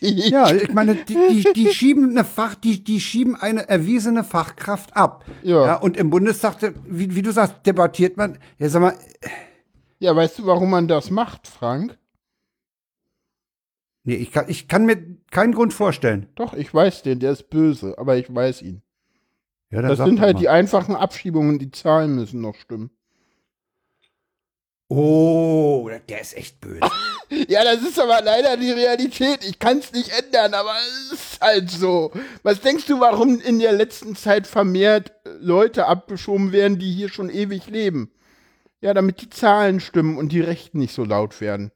dich. 0.00 0.28
Ja, 0.30 0.50
ich 0.52 0.72
meine, 0.72 0.94
die, 0.94 1.14
die, 1.14 1.52
die 1.54 1.68
schieben 1.72 2.10
eine 2.10 2.24
Fach, 2.24 2.54
die, 2.54 2.82
die 2.84 3.00
schieben 3.00 3.36
eine 3.36 3.68
erwiesene 3.68 4.24
Fachkraft 4.24 4.96
ab. 4.96 5.24
Ja. 5.42 5.76
und 5.76 5.96
im 5.96 6.10
Bundestag, 6.10 6.56
wie, 6.86 7.14
wie 7.14 7.22
du 7.22 7.32
sagst, 7.32 7.54
debattiert 7.66 8.16
man. 8.16 8.38
Ja, 8.58 8.68
sag 8.68 8.80
mal, 8.82 8.94
Ja, 9.98 10.14
weißt 10.14 10.38
du, 10.40 10.46
warum 10.46 10.70
man 10.70 10.88
das 10.88 11.10
macht, 11.10 11.46
Frank? 11.48 11.98
nee, 14.04 14.14
ich 14.14 14.30
kann, 14.30 14.44
ich 14.48 14.68
kann 14.68 14.86
mir 14.86 14.98
keinen 15.30 15.52
Grund 15.52 15.72
vorstellen. 15.74 16.28
Doch, 16.36 16.54
ich 16.54 16.72
weiß 16.72 17.02
den, 17.02 17.18
der 17.18 17.32
ist 17.32 17.50
böse, 17.50 17.96
aber 17.98 18.16
ich 18.16 18.32
weiß 18.32 18.62
ihn. 18.62 18.82
Ja, 19.70 19.82
Das 19.82 19.98
sind 19.98 20.20
halt 20.20 20.34
mal. 20.34 20.40
die 20.40 20.48
einfachen 20.48 20.94
Abschiebungen, 20.94 21.58
die 21.58 21.72
Zahlen 21.72 22.14
müssen 22.14 22.40
noch 22.40 22.54
stimmen. 22.54 22.90
Oh, 24.88 25.90
der 26.08 26.20
ist 26.20 26.36
echt 26.36 26.60
böse. 26.60 26.80
Ja, 27.48 27.64
das 27.64 27.82
ist 27.82 27.98
aber 27.98 28.22
leider 28.22 28.56
die 28.56 28.70
Realität. 28.70 29.44
Ich 29.44 29.58
kann 29.58 29.78
es 29.78 29.92
nicht 29.92 30.10
ändern, 30.16 30.54
aber 30.54 30.76
es 30.86 31.12
ist 31.12 31.40
halt 31.40 31.68
so. 31.68 32.12
Was 32.44 32.60
denkst 32.60 32.86
du, 32.86 33.00
warum 33.00 33.40
in 33.40 33.58
der 33.58 33.72
letzten 33.72 34.14
Zeit 34.14 34.46
vermehrt 34.46 35.10
äh, 35.24 35.30
Leute 35.40 35.86
abgeschoben 35.86 36.52
werden, 36.52 36.78
die 36.78 36.92
hier 36.92 37.08
schon 37.08 37.28
ewig 37.28 37.66
leben? 37.66 38.12
Ja, 38.80 38.94
damit 38.94 39.22
die 39.22 39.30
Zahlen 39.30 39.80
stimmen 39.80 40.18
und 40.18 40.30
die 40.30 40.40
Rechten 40.40 40.78
nicht 40.78 40.94
so 40.94 41.02
laut 41.04 41.40
werden. 41.40 41.72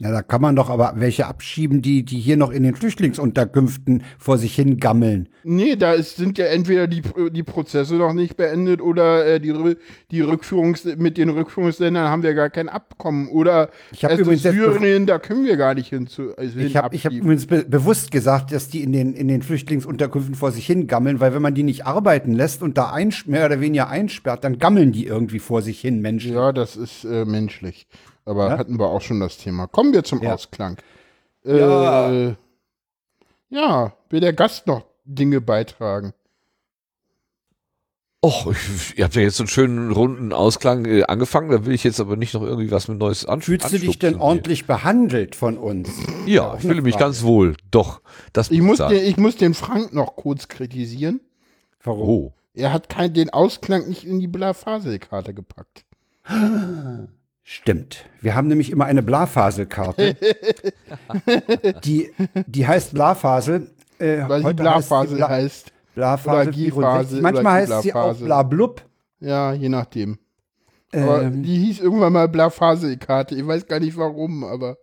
Ja, 0.00 0.10
da 0.10 0.22
kann 0.22 0.40
man 0.40 0.56
doch 0.56 0.70
aber 0.70 0.94
welche 0.96 1.26
abschieben, 1.26 1.82
die, 1.82 2.02
die 2.02 2.18
hier 2.18 2.38
noch 2.38 2.50
in 2.50 2.62
den 2.62 2.74
Flüchtlingsunterkünften 2.74 4.04
vor 4.18 4.38
sich 4.38 4.54
hin 4.54 4.78
gammeln. 4.78 5.28
Nee, 5.44 5.76
da 5.76 5.92
ist, 5.92 6.16
sind 6.16 6.38
ja 6.38 6.46
entweder 6.46 6.86
die, 6.86 7.02
die 7.30 7.42
Prozesse 7.42 7.96
noch 7.96 8.14
nicht 8.14 8.38
beendet 8.38 8.80
oder 8.80 9.26
äh, 9.26 9.38
die, 9.38 9.76
die 10.10 10.22
Rückführungs 10.22 10.86
mit 10.96 11.18
den 11.18 11.28
Rückführungsländern 11.28 12.08
haben 12.08 12.22
wir 12.22 12.32
gar 12.32 12.48
kein 12.48 12.70
Abkommen. 12.70 13.28
Oder 13.28 13.68
Ich 13.92 14.02
hab 14.02 14.12
erst 14.12 14.22
übrigens 14.22 14.42
Syrien, 14.42 15.04
da 15.04 15.18
können 15.18 15.44
wir 15.44 15.58
gar 15.58 15.74
nicht 15.74 15.88
hinzu. 15.88 16.34
Also 16.38 16.58
Ich 16.58 16.74
habe 16.74 16.96
ich 16.96 17.04
hab 17.04 17.10
abschieben. 17.12 17.18
übrigens 17.26 17.46
be 17.46 17.64
bewusst 17.64 18.10
gesagt, 18.10 18.50
dass 18.52 18.68
die 18.68 18.82
in 18.82 18.92
den, 18.92 19.12
in 19.12 19.28
den 19.28 19.42
Flüchtlingsunterkünften 19.42 20.34
vor 20.34 20.52
sich 20.52 20.64
hin 20.64 20.86
gammeln, 20.86 21.20
weil 21.20 21.34
wenn 21.34 21.42
man 21.42 21.54
die 21.54 21.64
nicht 21.64 21.84
arbeiten 21.84 22.32
lässt 22.32 22.62
und 22.62 22.78
da 22.78 22.96
mehr 23.26 23.44
oder 23.44 23.60
weniger 23.60 23.88
einsperrt, 23.90 24.42
dann 24.44 24.58
gammeln 24.58 24.92
die 24.92 25.06
irgendwie 25.06 25.38
vor 25.38 25.60
sich 25.60 25.80
hin, 25.80 26.00
Menschen. 26.00 26.32
Ja, 26.32 26.52
das 26.52 26.76
ist 26.76 27.04
äh, 27.04 27.26
menschlich. 27.26 27.86
Aber 28.24 28.50
Ja? 28.50 28.58
hatten 28.58 28.78
wir 28.78 28.86
auch 28.88 29.00
schon 29.00 29.20
das 29.20 29.36
Thema. 29.38 29.66
Kommen 29.66 29.92
wir 29.92 30.04
zum 30.04 30.22
Ja. 30.22 30.34
Ausklang. 30.34 30.78
Ja. 31.44 32.10
Äh, 32.12 32.34
ja, 33.50 33.92
will 34.10 34.20
der 34.20 34.32
Gast 34.32 34.66
noch 34.66 34.84
Dinge 35.04 35.40
beitragen? 35.40 36.12
Och, 38.24 38.52
ich, 38.52 38.96
ihr 38.96 39.04
habt 39.04 39.16
ja 39.16 39.22
jetzt 39.22 39.36
so 39.38 39.42
einen 39.42 39.48
schönen 39.48 39.90
runden 39.90 40.32
Ausklang 40.32 40.84
äh, 40.84 41.02
angefangen, 41.02 41.50
da 41.50 41.66
will 41.66 41.74
ich 41.74 41.82
jetzt 41.82 41.98
aber 41.98 42.14
nicht 42.14 42.34
noch 42.34 42.42
irgendwie 42.42 42.70
was 42.70 42.86
mit 42.86 42.98
Neues 42.98 43.26
anschließen. 43.26 43.68
Fühlst 43.68 43.82
du 43.82 43.86
dich 43.88 43.98
denn 43.98 44.14
ordentlich 44.20 44.64
behandelt 44.66 45.34
von 45.34 45.58
uns? 45.58 45.90
Ja, 46.24 46.54
ich 46.54 46.60
fühle 46.62 46.82
mich 46.82 46.96
ganz 46.96 47.24
wohl. 47.24 47.56
Doch, 47.72 48.00
das 48.32 48.52
Ich 48.52 48.60
muss 48.60 48.66
muss, 48.68 48.74
ich 48.74 48.78
sagen. 48.78 48.94
den, 48.94 49.04
ich 49.06 49.16
muss 49.16 49.36
den 49.36 49.54
Frank 49.54 49.92
noch 49.92 50.14
kurz 50.14 50.46
kritisieren. 50.46 51.20
Warum? 51.82 52.08
Oh. 52.08 52.32
Er 52.54 52.72
hat 52.72 52.88
kein, 52.88 53.12
den 53.12 53.30
Ausklang 53.30 53.88
nicht 53.88 54.04
in 54.04 54.20
die 54.20 54.28
Blafaselkarte 54.28 55.34
gepackt. 55.34 55.84
Stimmt. 57.44 58.04
Wir 58.20 58.34
haben 58.34 58.46
nämlich 58.48 58.70
immer 58.70 58.84
eine 58.84 59.02
Blafaselkarte. 59.02 60.16
die, 61.84 62.10
die 62.46 62.66
heißt 62.66 62.94
Blafasel. 62.94 63.70
Äh, 63.98 64.22
Weil 64.28 64.44
sie 64.44 64.54
Blafasel 64.54 65.16
Bla 65.16 65.28
heißt. 65.28 65.72
Blafasel 65.94 66.52
Gifasel 66.52 67.06
64. 67.06 67.20
Manchmal 67.20 67.52
heißt 67.62 67.82
sie 67.82 67.92
auch 67.92 68.02
Blafasel. 68.04 68.24
Blablub. 68.26 68.82
Ja, 69.20 69.52
je 69.52 69.68
nachdem. 69.68 70.18
Aber 70.94 71.22
Ähm, 71.22 71.42
die 71.42 71.58
hieß 71.58 71.80
irgendwann 71.80 72.12
mal 72.12 72.28
Blafaselkarte. 72.28 73.34
Ich 73.34 73.46
weiß 73.46 73.66
gar 73.66 73.80
nicht 73.80 73.96
warum, 73.96 74.44
aber 74.44 74.76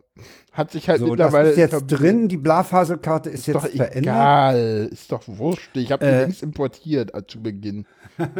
hat 0.51 0.71
sich 0.71 0.89
halt 0.89 0.99
so, 0.99 1.05
das 1.15 1.31
mittlerweile 1.31 1.49
ist 1.51 1.57
jetzt 1.57 1.85
drin. 1.87 2.27
Die 2.27 2.37
Blafaselkarte 2.37 3.29
ist, 3.29 3.47
Ist 3.47 3.55
doch 3.55 3.63
jetzt 3.63 3.77
verändert. 3.77 4.03
egal, 4.03 4.89
ist 4.91 5.11
doch 5.11 5.23
wurscht. 5.27 5.75
Ich 5.77 5.91
habe 5.91 6.05
die 6.05 6.11
Äh. 6.11 6.21
längst 6.23 6.43
importiert 6.43 7.13
äh, 7.15 7.25
zu 7.25 7.41
Beginn. 7.41 7.85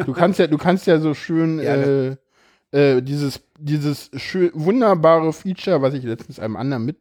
Du 0.05 0.11
kannst 0.13 0.39
ja, 0.39 0.47
du 0.47 0.57
kannst 0.57 0.87
ja 0.87 0.99
so 0.99 1.13
schön 1.13 1.59
Ja, 1.63 1.75
äh, 1.75 2.15
äh, 2.71 3.01
dieses 3.01 3.41
dieses 3.59 4.09
schön, 4.15 4.51
wunderbare 4.53 5.33
Feature, 5.33 5.81
was 5.81 5.93
ich 5.93 6.03
letztens 6.03 6.39
einem 6.39 6.55
anderen 6.55 6.85
mit 6.85 6.97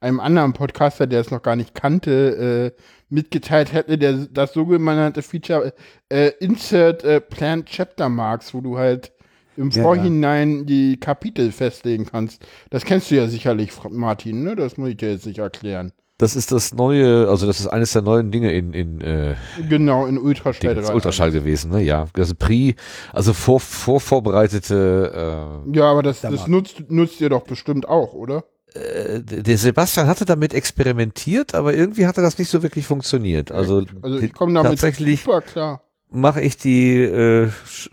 einem 0.00 0.20
anderen 0.20 0.52
Podcaster, 0.52 1.06
der 1.06 1.20
es 1.20 1.30
noch 1.30 1.42
gar 1.42 1.56
nicht 1.56 1.74
kannte, 1.74 2.74
äh, 2.76 2.82
mitgeteilt 3.08 3.72
hätte, 3.72 3.98
der 3.98 4.26
das 4.30 4.52
sogenannte 4.52 5.22
Feature 5.22 5.72
äh, 6.10 6.32
Insert 6.40 7.04
äh, 7.04 7.20
Planned 7.20 7.66
Chapter 7.66 8.08
Marks, 8.08 8.52
wo 8.54 8.60
du 8.60 8.78
halt 8.78 9.12
im 9.56 9.70
Ja, 9.70 9.82
Vorhinein 9.82 10.66
die 10.66 10.98
Kapitel 10.98 11.52
festlegen 11.52 12.06
kannst. 12.06 12.44
Das 12.70 12.84
kennst 12.84 13.10
du 13.10 13.16
ja 13.16 13.28
sicherlich, 13.28 13.72
Martin, 13.90 14.42
ne? 14.44 14.56
Das 14.56 14.76
muss 14.78 14.90
ich 14.90 14.96
dir 14.96 15.12
jetzt 15.12 15.26
nicht 15.26 15.38
erklären. 15.38 15.92
Das 16.18 16.36
ist 16.36 16.52
das 16.52 16.72
neue, 16.74 17.28
also 17.28 17.46
das 17.46 17.58
ist 17.58 17.66
eines 17.66 17.92
der 17.92 18.02
neuen 18.02 18.30
Dinge 18.30 18.52
in, 18.52 18.72
in 18.74 19.00
äh, 19.00 19.34
Genau, 19.68 20.06
in 20.06 20.18
Ultraschall. 20.18 20.74
Ding, 20.74 20.84
Ultraschall 20.84 21.32
gewesen, 21.32 21.72
ne? 21.72 21.80
Ja. 21.82 22.06
Also 22.16 22.34
Pri, 22.34 22.76
also 23.12 23.32
vor, 23.32 23.58
vor 23.60 24.00
vorbereitete 24.00 25.62
Ja, 25.72 25.90
aber 25.90 26.02
das, 26.02 26.20
das 26.20 26.46
nutzt, 26.46 26.84
nutzt 26.90 27.20
ihr 27.20 27.28
doch 27.30 27.42
bestimmt 27.44 27.88
auch, 27.88 28.12
oder? 28.12 28.44
äh, 28.74 29.16
äh, 29.16 29.20
der 29.22 29.58
Sebastian 29.58 30.06
hatte 30.06 30.24
damit 30.24 30.54
experimentiert, 30.54 31.54
aber 31.54 31.74
irgendwie 31.74 32.06
hatte 32.06 32.22
das 32.22 32.38
nicht 32.38 32.48
so 32.50 32.62
wirklich 32.62 32.86
funktioniert. 32.86 33.50
Also, 33.52 33.84
Also 34.02 34.18
ich 34.18 34.32
komme 34.32 34.54
damit 34.54 34.70
tatsächlich 34.72 35.22
super 35.22 35.40
klar. 35.40 35.82
mache 36.10 36.40
ich 36.40 36.56
die, 36.56 36.98
äh, 36.98 37.50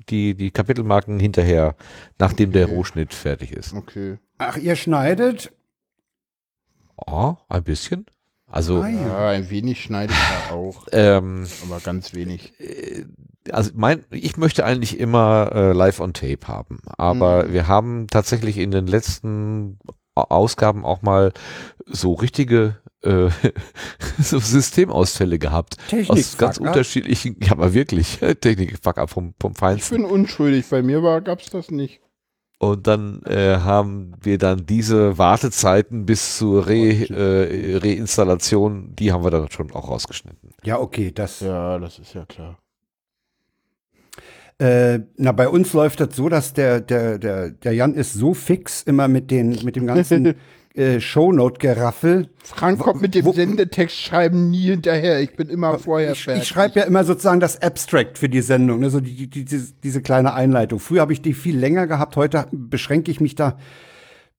die, 0.10 0.36
die 0.36 0.52
Kapitelmarken 0.52 1.20
hinterher, 1.20 1.76
nachdem 2.20 2.52
der 2.52 2.68
Rohschnitt 2.68 3.14
fertig 3.14 3.52
ist. 3.54 3.74
Okay. 3.74 4.18
Ach, 4.38 4.58
ihr 4.58 4.76
schneidet? 4.76 5.52
Oh, 7.08 7.36
ein 7.48 7.64
bisschen. 7.64 8.06
Also, 8.52 8.82
Ah, 8.82 8.88
ja. 8.90 9.08
Ja, 9.08 9.30
ein 9.30 9.50
wenig 9.52 9.82
schneide 9.84 10.12
ich 10.14 10.20
da 10.50 10.56
auch, 10.56 10.88
ähm, 10.92 11.46
aber 11.68 11.80
ganz 11.82 12.14
wenig. 12.16 12.54
also 13.52 13.72
mein, 13.76 14.04
ich 14.10 14.38
möchte 14.38 14.66
eigentlich 14.66 15.00
immer 15.00 15.52
äh, 15.54 15.72
live 15.74 16.00
on 16.00 16.14
tape 16.14 16.48
haben, 16.48 16.80
aber 16.98 17.46
Mhm. 17.46 17.54
wir 17.54 17.68
haben 17.68 18.08
tatsächlich 18.08 18.58
in 18.58 18.72
den 18.72 18.88
letzten 18.88 19.78
Ausgaben 20.16 20.84
auch 20.84 21.02
mal 21.04 21.32
so 21.86 22.14
richtige 22.14 22.78
äh, 23.04 23.30
so 24.20 24.40
Systemausfälle 24.40 25.38
gehabt 25.40 25.76
aus 25.78 25.90
Technik-Fuck 25.90 26.40
ganz 26.40 26.58
unterschiedlichen, 26.58 27.38
ja 27.44 27.52
aber 27.52 27.74
wirklich 27.76 28.18
Technik 28.42 28.78
fuck 28.82 28.98
up 28.98 29.10
vom 29.12 29.36
vom 29.40 29.52
Ich 29.54 29.58
Feinsten. 29.60 29.96
bin 29.98 30.06
unschuldig, 30.06 30.66
bei 30.70 30.82
mir 30.82 31.04
war, 31.04 31.22
gab's 31.22 31.50
das 31.52 31.70
nicht. 31.72 32.02
Und 32.62 32.88
dann 32.88 33.24
äh, 33.24 33.56
haben 33.60 34.12
wir 34.22 34.38
dann 34.38 34.66
diese 34.66 35.18
Wartezeiten 35.18 36.06
bis 36.06 36.38
zur 36.38 36.68
Re, 36.68 37.08
äh, 37.10 37.78
Reinstallation, 37.78 38.94
die 38.98 39.14
haben 39.14 39.24
wir 39.24 39.32
dann 39.32 39.50
schon 39.50 39.72
auch 39.72 39.90
rausgeschnitten. 39.90 40.50
Ja, 40.66 40.78
okay, 40.78 41.12
das. 41.14 41.40
Ja, 41.40 41.80
das 41.80 42.00
ist 42.00 42.14
ja 42.14 42.26
klar. 42.26 42.58
Äh, 44.58 45.00
na, 45.16 45.32
bei 45.32 45.48
uns 45.48 45.72
läuft 45.72 46.02
das 46.02 46.18
so, 46.18 46.28
dass 46.28 46.54
der, 46.54 46.82
der, 46.82 47.18
der, 47.18 47.52
der 47.52 47.74
Jan 47.74 47.94
ist 47.94 48.14
so 48.14 48.34
fix 48.34 48.84
immer 48.84 49.08
mit 49.08 49.32
den, 49.32 49.58
mit 49.64 49.78
dem 49.78 49.88
ganzen 49.88 50.36
äh, 50.76 51.00
Shownote-Geraffel. 51.00 52.30
Frank 52.44 52.80
kommt 52.80 53.02
mit 53.02 53.16
dem 53.16 53.26
wo- 53.26 53.34
Sendetext 53.34 53.98
schreiben 53.98 54.50
nie 54.50 54.64
hinterher. 54.70 55.20
Ich 55.22 55.36
bin 55.36 55.50
immer 55.50 55.80
vorher 55.80 56.12
Ich, 56.12 56.24
fertig. 56.24 56.44
ich 56.44 56.50
schreibe 56.50 56.80
ja 56.80 56.86
immer 56.86 57.04
sozusagen 57.04 57.40
das 57.40 57.62
Abstract 57.62 58.18
für 58.18 58.30
die 58.30 58.42
Sendung, 58.42 58.80
ne, 58.80 58.90
so 58.90 59.00
die, 59.00 59.28
die, 59.28 59.46
diese, 59.46 59.74
diese 59.84 60.02
kleine 60.02 60.34
Einleitung. 60.34 60.80
Früher 60.80 61.02
habe 61.02 61.14
ich 61.14 61.22
die 61.22 61.34
viel 61.34 61.58
länger 61.58 61.88
gehabt, 61.88 62.16
heute 62.16 62.48
beschränke 62.52 63.12
ich 63.12 63.20
mich 63.20 63.36
da 63.36 63.58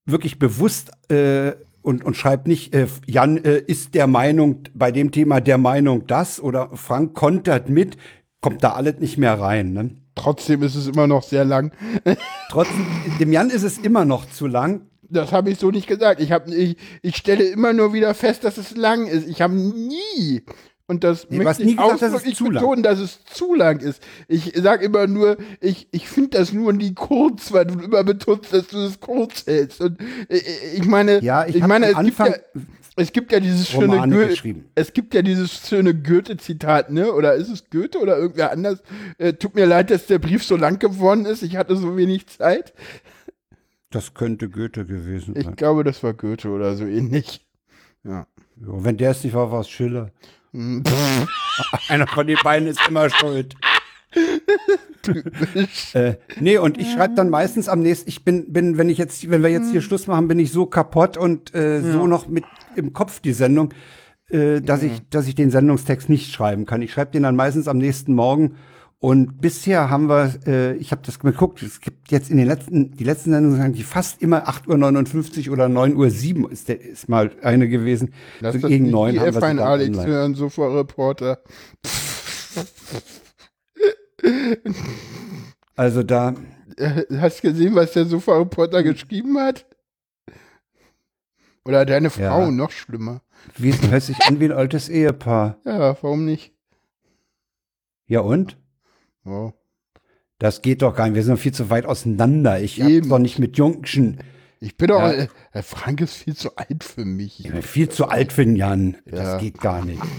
wirklich 0.07 0.39
bewusst 0.39 0.90
äh, 1.11 1.52
und, 1.82 2.05
und 2.05 2.16
schreibe 2.16 2.48
nicht, 2.48 2.74
äh, 2.74 2.86
Jan 3.07 3.36
äh, 3.39 3.59
ist 3.59 3.94
der 3.94 4.07
Meinung, 4.07 4.62
bei 4.74 4.93
dem 4.93 5.12
Thema 5.12 5.40
der 5.40 5.59
Meinung 5.59 6.07
das 6.07 6.40
oder 6.40 6.70
Frank 6.74 7.15
kontert 7.15 7.69
mit, 7.69 7.97
kommt 8.40 8.62
da 8.65 8.73
alles 8.73 8.98
nicht 9.01 9.19
mehr 9.19 9.39
rein. 9.39 9.73
Ne? 9.73 9.90
Trotzdem 10.15 10.62
ist 10.62 10.74
es 10.74 10.86
immer 10.86 11.07
noch 11.07 11.23
sehr 11.23 11.44
lang. 11.44 11.73
Trotzdem, 12.51 12.86
dem 13.19 13.32
Jan 13.32 13.51
ist 13.51 13.62
es 13.62 13.78
immer 13.78 14.05
noch 14.05 14.28
zu 14.31 14.47
lang. 14.47 14.82
Das 15.11 15.32
habe 15.32 15.51
ich 15.51 15.59
so 15.59 15.70
nicht 15.70 15.87
gesagt. 15.87 16.20
Ich, 16.20 16.32
hab, 16.32 16.49
ich, 16.49 16.77
ich 17.03 17.16
stelle 17.16 17.45
immer 17.45 17.73
nur 17.73 17.93
wieder 17.93 18.15
fest, 18.15 18.45
dass 18.45 18.57
es 18.59 18.77
lang 18.77 19.07
ist. 19.07 19.28
Ich 19.28 19.43
habe 19.43 19.55
nie, 19.55 20.43
und 20.87 21.05
das 21.05 21.28
Nee, 21.31 21.39
möchte 21.39 21.62
ich 21.62 21.77
gesagt, 21.77 21.91
dass 21.95 22.03
es 22.03 22.15
ausdrücklich 22.15 22.37
zu 22.37 22.45
lang. 22.51 22.55
betonen, 22.62 22.82
dass 22.82 22.99
es 22.99 23.24
zu 23.24 23.55
lang 23.55 23.81
ist. 23.81 24.03
Ich 24.28 24.53
sage 24.57 24.85
immer 24.87 25.07
nur, 25.07 25.37
ich, 25.61 25.89
ich 25.93 26.09
finde 26.09 26.39
das 26.39 26.53
nur 26.53 26.73
nie 26.73 26.95
kurz, 26.95 27.53
weil 27.53 27.66
du 27.66 27.81
immer 27.81 28.03
betonst, 28.05 28.53
dass 28.53 28.69
du 28.69 28.78
es 28.78 28.99
kurz 29.01 29.47
hältst. 29.47 29.81
Und 29.81 30.01
äh, 30.28 30.41
ich 30.77 30.85
meine, 30.87 31.20
Ja, 31.23 31.47
ich 31.47 31.57
ich 31.57 31.66
meine, 31.66 31.87
es 31.87 31.97
gibt, 31.99 32.19
ja, 32.19 32.24
Anfang 32.27 32.35
es 32.97 33.12
gibt 33.12 33.32
ja 33.32 33.41
dieses 33.41 33.69
schöne 33.69 33.87
Romane 33.95 34.15
Goe- 34.16 34.27
geschrieben. 34.28 34.65
es 34.74 34.93
gibt 34.93 35.15
ja 35.15 35.23
dieses 35.23 35.66
schöne 35.66 35.95
Goethe-Zitat, 35.95 36.91
ne? 36.91 37.12
Oder 37.12 37.35
ist 37.35 37.49
es 37.49 37.70
Goethe 37.70 37.99
oder 37.99 38.19
irgendwer 38.19 38.51
anders? 38.53 38.82
Äh, 39.16 39.32
tut 39.35 39.55
mir 39.55 39.65
leid, 39.66 39.91
dass 39.91 40.07
der 40.07 40.19
Brief 40.19 40.45
so 40.45 40.57
lang 40.57 40.78
geworden 40.81 41.24
ist. 41.24 41.43
Ich 41.43 41.57
hatte 41.57 41.77
so 41.77 41.97
wenig 41.97 42.27
Zeit. 42.27 42.74
Das 43.91 44.15
könnte 44.15 44.49
Goethe 44.49 44.85
gewesen 44.85 45.35
Ich 45.37 45.45
sein. 45.45 45.57
glaube, 45.57 45.85
das 45.85 46.03
war 46.03 46.15
Goethe 46.15 46.49
oder 46.49 46.77
so 46.77 46.85
ähnlich. 46.85 47.47
Ja. 48.05 48.27
Ja, 48.57 48.85
wenn 48.85 48.97
der 48.97 49.11
es 49.11 49.25
nicht 49.25 49.35
war, 49.35 49.51
war 49.51 49.61
es 49.61 49.69
Schiller. 49.69 50.12
Hm. 50.53 50.83
Einer 51.89 52.07
von 52.07 52.27
den 52.27 52.39
beiden 52.43 52.69
ist 52.69 52.81
immer 52.89 53.11
schuld. 53.11 53.55
äh, 55.95 56.15
nee, 56.41 56.59
und 56.59 56.79
ich 56.79 56.93
schreibe 56.93 57.15
dann 57.15 57.31
meistens 57.31 57.69
am 57.69 57.81
nächsten, 57.81 58.09
ich 58.09 58.25
bin, 58.25 58.53
bin, 58.53 58.77
wenn 58.77 58.89
ich 58.89 58.99
jetzt, 58.99 59.31
wenn 59.31 59.43
wir 59.43 59.51
jetzt 59.51 59.71
hier 59.71 59.83
Schluss 59.83 60.07
machen, 60.07 60.29
bin 60.29 60.39
ich 60.39 60.51
so 60.53 60.67
kaputt 60.67 61.17
und 61.17 61.55
äh, 61.55 61.81
so 61.81 62.07
noch 62.07 62.27
mit 62.29 62.45
im 62.77 62.93
Kopf 62.93 63.21
die 63.21 63.33
Sendung, 63.33 63.73
äh, 64.29 64.61
dass 64.61 64.83
ich, 64.83 65.09
dass 65.11 65.29
ich 65.29 65.35
den 65.37 65.51
Sendungstext 65.51 66.09
nicht 66.09 66.33
schreiben 66.33 66.67
kann. 66.67 66.83
Ich 66.83 66.93
schreibe 66.93 67.12
den 67.12 67.23
dann 67.23 67.37
meistens 67.37 67.69
am 67.69 67.79
nächsten 67.79 68.15
Morgen. 68.15 68.57
Und 69.03 69.41
bisher 69.41 69.89
haben 69.89 70.09
wir, 70.11 70.35
äh, 70.47 70.75
ich 70.77 70.93
habe 70.93 71.01
das 71.03 71.19
geguckt, 71.19 71.63
es 71.63 71.81
gibt 71.81 72.11
jetzt 72.13 72.29
in 72.31 72.37
den 72.37 72.47
letzten, 72.47 72.91
die 72.95 73.05
letzten 73.05 73.31
Sendungen 73.31 73.57
sind 73.57 73.65
eigentlich 73.65 73.87
fast 73.87 74.21
immer 74.21 74.47
8.59 74.47 75.47
Uhr 75.49 75.55
oder 75.55 75.65
9.07 75.67 76.43
Uhr 76.43 76.53
ist, 76.53 76.69
der, 76.69 76.83
ist 76.83 77.09
mal 77.09 77.31
eine 77.43 77.67
gewesen. 77.67 78.13
Lass 78.41 78.55
so 78.57 78.61
das 78.61 78.69
gegen 78.69 78.91
neun 78.91 79.13
die 79.15 79.21
haben 79.21 79.33
wir 79.35 79.41
F1 79.41 79.51
sogar 79.53 79.67
Alex 79.71 79.97
online. 79.99 80.13
hören, 80.15 80.35
Sofa-Reporter. 80.35 81.39
Also 85.77 86.03
da, 86.03 86.35
Äh, 86.77 87.05
Hast 87.19 87.43
du 87.43 87.49
gesehen, 87.51 87.75
was 87.75 87.93
der 87.93 88.07
Sofa-Reporter 88.07 88.83
geschrieben 88.83 89.39
hat? 89.39 89.67
Oder 91.65 91.85
deine 91.85 92.11
Frau, 92.11 92.43
Ja. 92.43 92.51
noch 92.51 92.71
schlimmer. 92.71 93.23
wie 93.57 93.73
hört 93.73 94.03
sich 94.03 94.17
an 94.27 94.41
wie 94.41 94.45
ein 94.47 94.53
altes 94.53 94.89
Ehepaar. 94.89 95.57
Ja, 95.65 95.97
warum 96.03 96.25
nicht? 96.27 96.53
Ja 98.07 98.21
und? 98.21 98.57
Oh. 99.25 99.53
Das 100.39 100.63
geht 100.63 100.83
doch 100.83 100.95
gar 100.95 101.07
nicht. 101.07 101.15
Wir 101.17 101.23
sind 101.23 101.35
doch 101.37 101.41
viel 101.43 101.53
zu 101.53 101.69
weit 101.71 101.85
auseinander. 101.87 102.61
Ich 102.61 102.81
Eben. 102.81 103.09
doch 103.09 103.19
nicht 103.19 103.39
mit 103.39 103.57
Jungschen. 103.59 104.19
Ich 104.61 104.77
bin 104.77 104.89
doch, 104.89 105.01
Ja. 105.01 105.27
äh, 105.53 105.63
Frank 105.63 106.01
ist 106.01 106.15
viel 106.15 106.35
zu 106.37 106.57
alt 106.57 106.85
für 106.85 107.05
mich. 107.05 107.45
Ich 107.45 107.51
bin 107.51 107.63
viel 107.63 107.89
zu 107.89 108.09
alt 108.09 108.33
für 108.33 108.45
den 108.45 108.57
Jan. 108.57 108.97
Ja. 109.07 109.17
Das 109.17 109.41
geht 109.41 109.61
gar 109.61 109.85
nicht. 109.85 110.01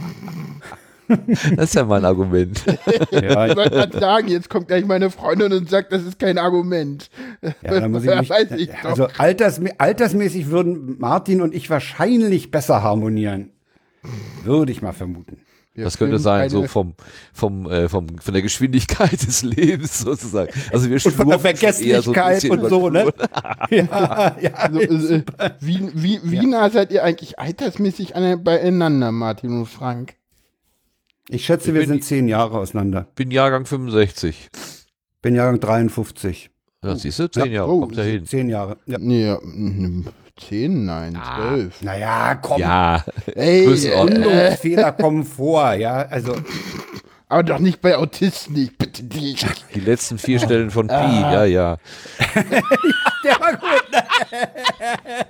Das 1.58 1.66
ist 1.72 1.76
ja 1.76 1.84
mein 1.84 2.06
Argument. 2.06 2.64
Ja, 3.12 3.46
Ich 3.48 3.58
wollte 3.58 3.70
gerade 3.72 4.00
sagen, 4.00 4.28
jetzt 4.30 4.50
kommt 4.50 4.70
gleich 4.70 4.86
meine 4.86 5.10
Freundin 5.10 5.52
und 5.52 5.70
sagt, 5.70 5.92
das 5.92 6.04
ist 6.04 6.18
kein 6.20 6.38
Argument. 6.38 7.10
ja 7.42 7.80
da 7.82 7.90
muss 7.90 8.06
ich 8.06 8.16
mich, 8.20 8.30
Weiß 8.30 8.52
ich 8.52 8.70
doch. 8.82 8.92
also 8.92 9.08
altersmä 9.18 9.72
altersmäßig 9.78 10.48
würden 10.52 10.98
Martin 11.00 11.42
und 11.42 11.54
ich 11.54 11.70
wahrscheinlich 11.70 12.50
besser 12.50 12.82
harmonieren. 12.82 13.50
Würde 14.46 14.72
ich 14.72 14.82
mal 14.82 14.94
vermuten. 14.94 15.42
Wir 15.74 15.86
Das 15.86 15.98
könnte 15.98 16.20
sein, 16.20 16.50
so 16.50 16.68
vom, 16.68 16.96
vom, 17.34 17.66
äh, 17.72 17.88
vom, 17.88 18.08
von 18.20 18.34
der 18.34 18.42
Geschwindigkeit 18.44 19.14
des 19.26 19.42
Lebens 19.42 20.00
sozusagen. 20.00 20.52
Also 20.74 20.90
wir 20.90 20.96
Und 20.96 21.14
von 21.16 21.28
der 21.30 21.38
so 21.38 21.42
Vergesslichkeit 21.44 22.42
bisschen 22.42 22.60
und 22.60 22.70
so, 22.70 22.90
ne? 22.90 23.10
Ja, 23.70 24.36
ja. 24.42 24.54
Also, 24.54 25.14
äh, 25.14 25.24
wie, 25.62 25.90
wie, 25.94 26.20
wie 26.24 26.46
nah 26.46 26.70
seid 26.70 26.92
ihr 26.92 27.04
eigentlich 27.06 27.40
altersmäßig 27.40 28.18
an, 28.18 28.44
beieinander, 28.44 29.14
Martin 29.14 29.52
und 29.60 29.66
Frank? 29.68 30.16
Ich 31.30 31.46
schätze, 31.46 31.74
wir 31.74 31.80
bin- 31.80 31.90
sind 31.90 32.04
zehn 32.04 32.28
Jahre 32.28 32.58
auseinander. 32.58 33.08
Bin 33.16 33.32
Jahrgang 33.32 33.66
65. 33.66 34.50
Bin 35.22 35.36
Jahrgang 35.36 35.62
53. 35.62 36.50
Ja, 36.84 36.96
siehst 36.96 37.20
du, 37.20 37.30
zehn 37.30 37.52
Jahre, 37.54 37.72
oh, 37.72 37.80
kommt 37.82 37.96
ja 37.96 38.04
hin. 38.04 38.26
Zehn 38.26 38.50
Jahre. 38.50 38.76
Ja. 38.88 38.98
Nee, 39.00 39.26
ja, 39.26 39.40
mm, 40.42 40.48
zehn, 40.48 40.86
nein, 40.86 41.22
zwölf. 41.38 41.82
Naja, 41.82 42.36
komm. 42.36 42.60
Ja, 42.62 43.04
Ey, 43.36 43.66
Größenordnung. 43.66 44.30
äh, 44.32 44.56
Fehler 44.58 44.92
kommen 44.92 45.24
vor, 45.26 45.74
ja. 45.74 46.06
Also, 46.10 46.36
aber 47.30 47.44
doch 47.44 47.60
nicht 47.60 47.80
bei 47.82 47.96
Autisten, 47.98 48.56
ich 48.58 48.78
bitte 48.78 49.04
dich. 49.04 49.46
die 49.74 49.80
letzten 49.80 50.18
vier 50.18 50.40
Stellen 50.40 50.70
von 50.72 50.88
Pi, 50.88 50.94
ja, 50.94 51.46
ja. 51.46 51.78
der 53.24 53.40
war 53.40 53.54
gut. 53.58 53.84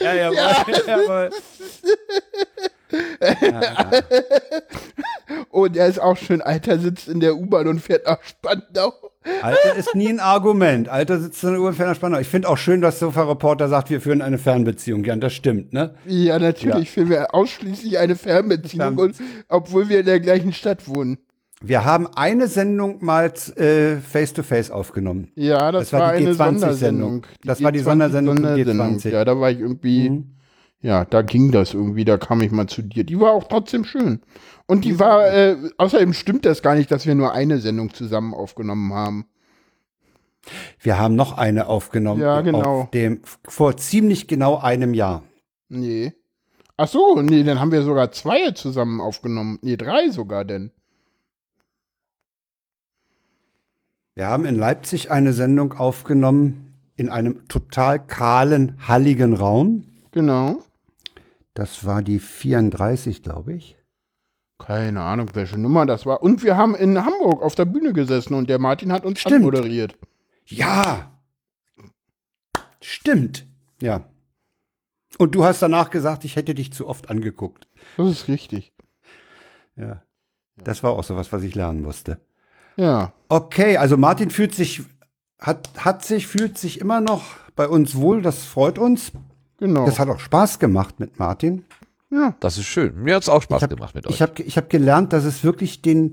Ja, 0.00 0.14
jawohl, 0.14 0.74
jawohl. 0.86 1.30
Und 5.50 5.76
er 5.76 5.86
ist 5.88 5.98
auch 6.00 6.16
schön 6.16 6.40
alter, 6.40 6.78
sitzt 6.78 7.08
in 7.08 7.18
der 7.20 7.36
U-Bahn 7.36 7.66
und 7.68 7.80
fährt 7.80 8.06
nach 8.06 8.18
Spandau. 8.22 8.92
Alter 9.42 9.74
ist 9.76 9.94
nie 9.94 10.08
ein 10.08 10.20
Argument. 10.20 10.88
Alter 10.88 11.18
sitzt 11.20 11.42
in 11.44 11.50
der 11.52 11.60
Uhr 11.60 11.72
ferner 11.72 11.94
Spannung. 11.94 12.20
Ich 12.20 12.28
finde 12.28 12.48
auch 12.48 12.58
schön, 12.58 12.80
dass 12.80 12.98
Sofa-Reporter 12.98 13.68
sagt, 13.68 13.90
wir 13.90 14.00
führen 14.00 14.22
eine 14.22 14.38
Fernbeziehung. 14.38 15.04
Jan, 15.04 15.20
das 15.20 15.32
stimmt, 15.34 15.72
ne? 15.72 15.94
Ja, 16.06 16.38
natürlich 16.38 16.90
führen 16.90 17.10
wir 17.10 17.34
ausschließlich 17.34 17.98
eine 17.98 18.16
Fernbeziehung, 18.16 18.96
und, 18.98 19.16
obwohl 19.48 19.88
wir 19.88 20.00
in 20.00 20.06
der 20.06 20.20
gleichen 20.20 20.52
Stadt 20.52 20.88
wohnen. 20.88 21.18
Wir 21.60 21.84
haben 21.84 22.06
eine 22.14 22.46
Sendung 22.46 23.04
mal 23.04 23.32
äh, 23.56 23.96
face-to-face 23.96 24.70
aufgenommen. 24.70 25.32
Ja, 25.34 25.72
das, 25.72 25.90
Das 25.90 25.92
war 25.94 26.00
war, 26.00 26.16
die 26.16 26.26
eine 26.26 26.30
G20-Sendung. 26.34 26.60
Sondersendung. 26.60 27.26
Das 27.44 27.62
war 27.62 27.72
die 27.72 27.78
Sondersendung 27.80 28.36
zu 28.36 28.42
G20. 28.44 29.08
Ja, 29.10 29.24
da 29.24 29.40
war 29.40 29.50
ich 29.50 29.58
irgendwie, 29.58 30.10
Mhm. 30.10 30.34
Ja, 30.80 31.04
da 31.04 31.22
ging 31.22 31.50
das 31.50 31.74
irgendwie, 31.74 32.04
da 32.04 32.18
kam 32.18 32.40
ich 32.40 32.52
mal 32.52 32.68
zu 32.68 32.82
dir. 32.82 33.04
Die 33.04 33.18
war 33.18 33.32
auch 33.32 33.48
trotzdem 33.48 33.84
schön. 33.84 34.20
Und 34.66 34.84
die 34.84 35.00
war, 35.00 35.32
äh, 35.32 35.56
außerdem 35.76 36.12
stimmt 36.12 36.44
das 36.44 36.62
gar 36.62 36.74
nicht, 36.74 36.90
dass 36.90 37.06
wir 37.06 37.14
nur 37.14 37.32
eine 37.32 37.58
Sendung 37.58 37.92
zusammen 37.92 38.34
aufgenommen 38.34 38.92
haben. 38.92 39.26
Wir 40.80 40.98
haben 40.98 41.16
noch 41.16 41.36
eine 41.36 41.66
aufgenommen. 41.66 42.20
Ja, 42.20 42.40
genau. 42.42 42.82
Auf 42.82 42.90
dem, 42.90 43.22
vor 43.46 43.76
ziemlich 43.76 44.28
genau 44.28 44.58
einem 44.58 44.94
Jahr. 44.94 45.24
Nee. 45.68 46.12
Ach 46.76 46.86
so, 46.86 47.20
nee, 47.22 47.42
dann 47.42 47.58
haben 47.58 47.72
wir 47.72 47.82
sogar 47.82 48.12
zwei 48.12 48.52
zusammen 48.52 49.00
aufgenommen. 49.00 49.58
Nee, 49.62 49.76
drei 49.76 50.10
sogar 50.10 50.44
denn. 50.44 50.70
Wir 54.14 54.28
haben 54.28 54.44
in 54.44 54.56
Leipzig 54.56 55.10
eine 55.10 55.32
Sendung 55.32 55.72
aufgenommen 55.72 56.74
in 56.96 57.08
einem 57.08 57.48
total 57.48 58.04
kahlen, 58.04 58.76
halligen 58.86 59.34
Raum. 59.34 59.84
Genau. 60.12 60.62
Das 61.58 61.84
war 61.84 62.02
die 62.02 62.20
34, 62.20 63.24
glaube 63.24 63.52
ich. 63.52 63.76
Keine 64.60 65.02
Ahnung, 65.02 65.30
welche 65.34 65.58
Nummer 65.58 65.86
das 65.86 66.06
war. 66.06 66.22
Und 66.22 66.44
wir 66.44 66.56
haben 66.56 66.76
in 66.76 67.04
Hamburg 67.04 67.42
auf 67.42 67.56
der 67.56 67.64
Bühne 67.64 67.92
gesessen 67.92 68.34
und 68.34 68.48
der 68.48 68.60
Martin 68.60 68.92
hat 68.92 69.04
uns 69.04 69.18
Stimmt. 69.18 69.42
moderiert. 69.42 69.98
Ja. 70.46 71.20
Stimmt. 72.80 73.44
Ja. 73.82 74.04
Und 75.18 75.34
du 75.34 75.42
hast 75.42 75.60
danach 75.60 75.90
gesagt, 75.90 76.24
ich 76.24 76.36
hätte 76.36 76.54
dich 76.54 76.72
zu 76.72 76.86
oft 76.86 77.10
angeguckt. 77.10 77.66
Das 77.96 78.08
ist 78.08 78.28
richtig. 78.28 78.72
Ja. 79.74 80.04
Das 80.62 80.84
war 80.84 80.92
auch 80.92 81.02
so 81.02 81.16
was, 81.16 81.32
was 81.32 81.42
ich 81.42 81.56
lernen 81.56 81.82
musste. 81.82 82.20
Ja. 82.76 83.12
Okay, 83.28 83.78
also 83.78 83.96
Martin 83.96 84.30
fühlt 84.30 84.54
sich, 84.54 84.82
hat, 85.40 85.70
hat 85.76 86.04
sich, 86.04 86.28
fühlt 86.28 86.56
sich 86.56 86.80
immer 86.80 87.00
noch 87.00 87.24
bei 87.56 87.66
uns 87.66 87.96
wohl. 87.96 88.22
Das 88.22 88.44
freut 88.44 88.78
uns. 88.78 89.10
Genau. 89.58 89.86
Das 89.86 89.98
hat 89.98 90.08
auch 90.08 90.20
Spaß 90.20 90.58
gemacht 90.58 91.00
mit 91.00 91.18
Martin. 91.18 91.64
ja. 92.10 92.34
Das 92.40 92.58
ist 92.58 92.66
schön. 92.66 92.94
Mir 93.02 93.16
hat's 93.16 93.28
auch 93.28 93.42
Spaß 93.42 93.62
hab- 93.62 93.70
gemacht 93.70 93.94
mit 93.94 94.06
euch. 94.06 94.14
Ich 94.14 94.22
habe 94.22 94.42
ich 94.42 94.56
hab 94.56 94.70
gelernt, 94.70 95.12
dass 95.12 95.24
es 95.24 95.42
wirklich 95.44 95.82
den 95.82 96.12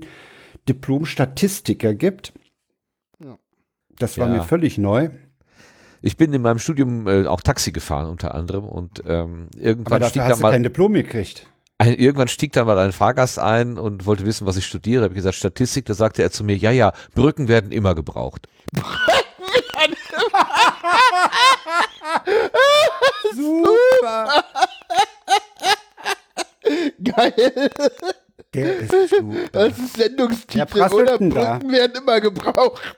Diplom-Statistiker 0.68 1.94
gibt. 1.94 2.32
Ja. 3.22 3.38
Das 3.98 4.18
war 4.18 4.28
Ja. 4.28 4.34
mir 4.34 4.42
völlig 4.42 4.78
neu. 4.78 5.10
Ich 6.02 6.16
bin 6.16 6.32
in 6.32 6.42
meinem 6.42 6.58
Studium 6.58 7.06
äh, 7.08 7.26
auch 7.26 7.40
Taxi 7.40 7.72
gefahren 7.72 8.08
unter 8.08 8.34
anderem 8.34 8.64
und 8.64 9.02
ähm, 9.06 9.48
Aber 9.54 9.62
irgendwann 9.62 10.00
dafür 10.00 10.10
stieg 10.10 10.22
hast 10.22 10.30
dann 10.30 10.38
du 10.38 10.42
mal 10.42 10.50
kein 10.52 10.62
Diplom 10.62 10.92
gekriegt. 10.92 11.46
ein, 11.78 11.94
irgendwann 11.94 12.28
stieg 12.28 12.52
dann 12.52 12.66
mal 12.66 12.78
ein 12.78 12.92
Fahrgast 12.92 13.38
ein 13.38 13.78
und 13.78 14.06
wollte 14.06 14.26
wissen, 14.26 14.46
was 14.46 14.56
ich 14.56 14.66
studiere. 14.66 15.04
Habe 15.04 15.14
ich 15.14 15.16
gesagt 15.16 15.36
Statistik. 15.36 15.86
Da 15.86 15.94
sagte 15.94 16.22
er 16.22 16.30
zu 16.30 16.44
mir, 16.44 16.56
ja 16.56 16.70
ja, 16.70 16.92
Brücken 17.14 17.48
werden 17.48 17.72
immer 17.72 17.94
gebraucht. 17.94 18.48
Super. 23.34 24.44
Geil. 27.02 27.70
Der 28.54 28.76
ist 28.78 28.90
super. 29.10 29.34
Das 29.52 29.78
ist 29.78 29.96
Sendungstitel, 29.96 30.64
prasselt 30.66 30.92
oder? 31.02 31.18
denn 31.18 31.30
da? 31.30 31.54
Brücken 31.58 31.72
werden 31.72 32.02
immer 32.02 32.20
gebraucht. 32.20 32.82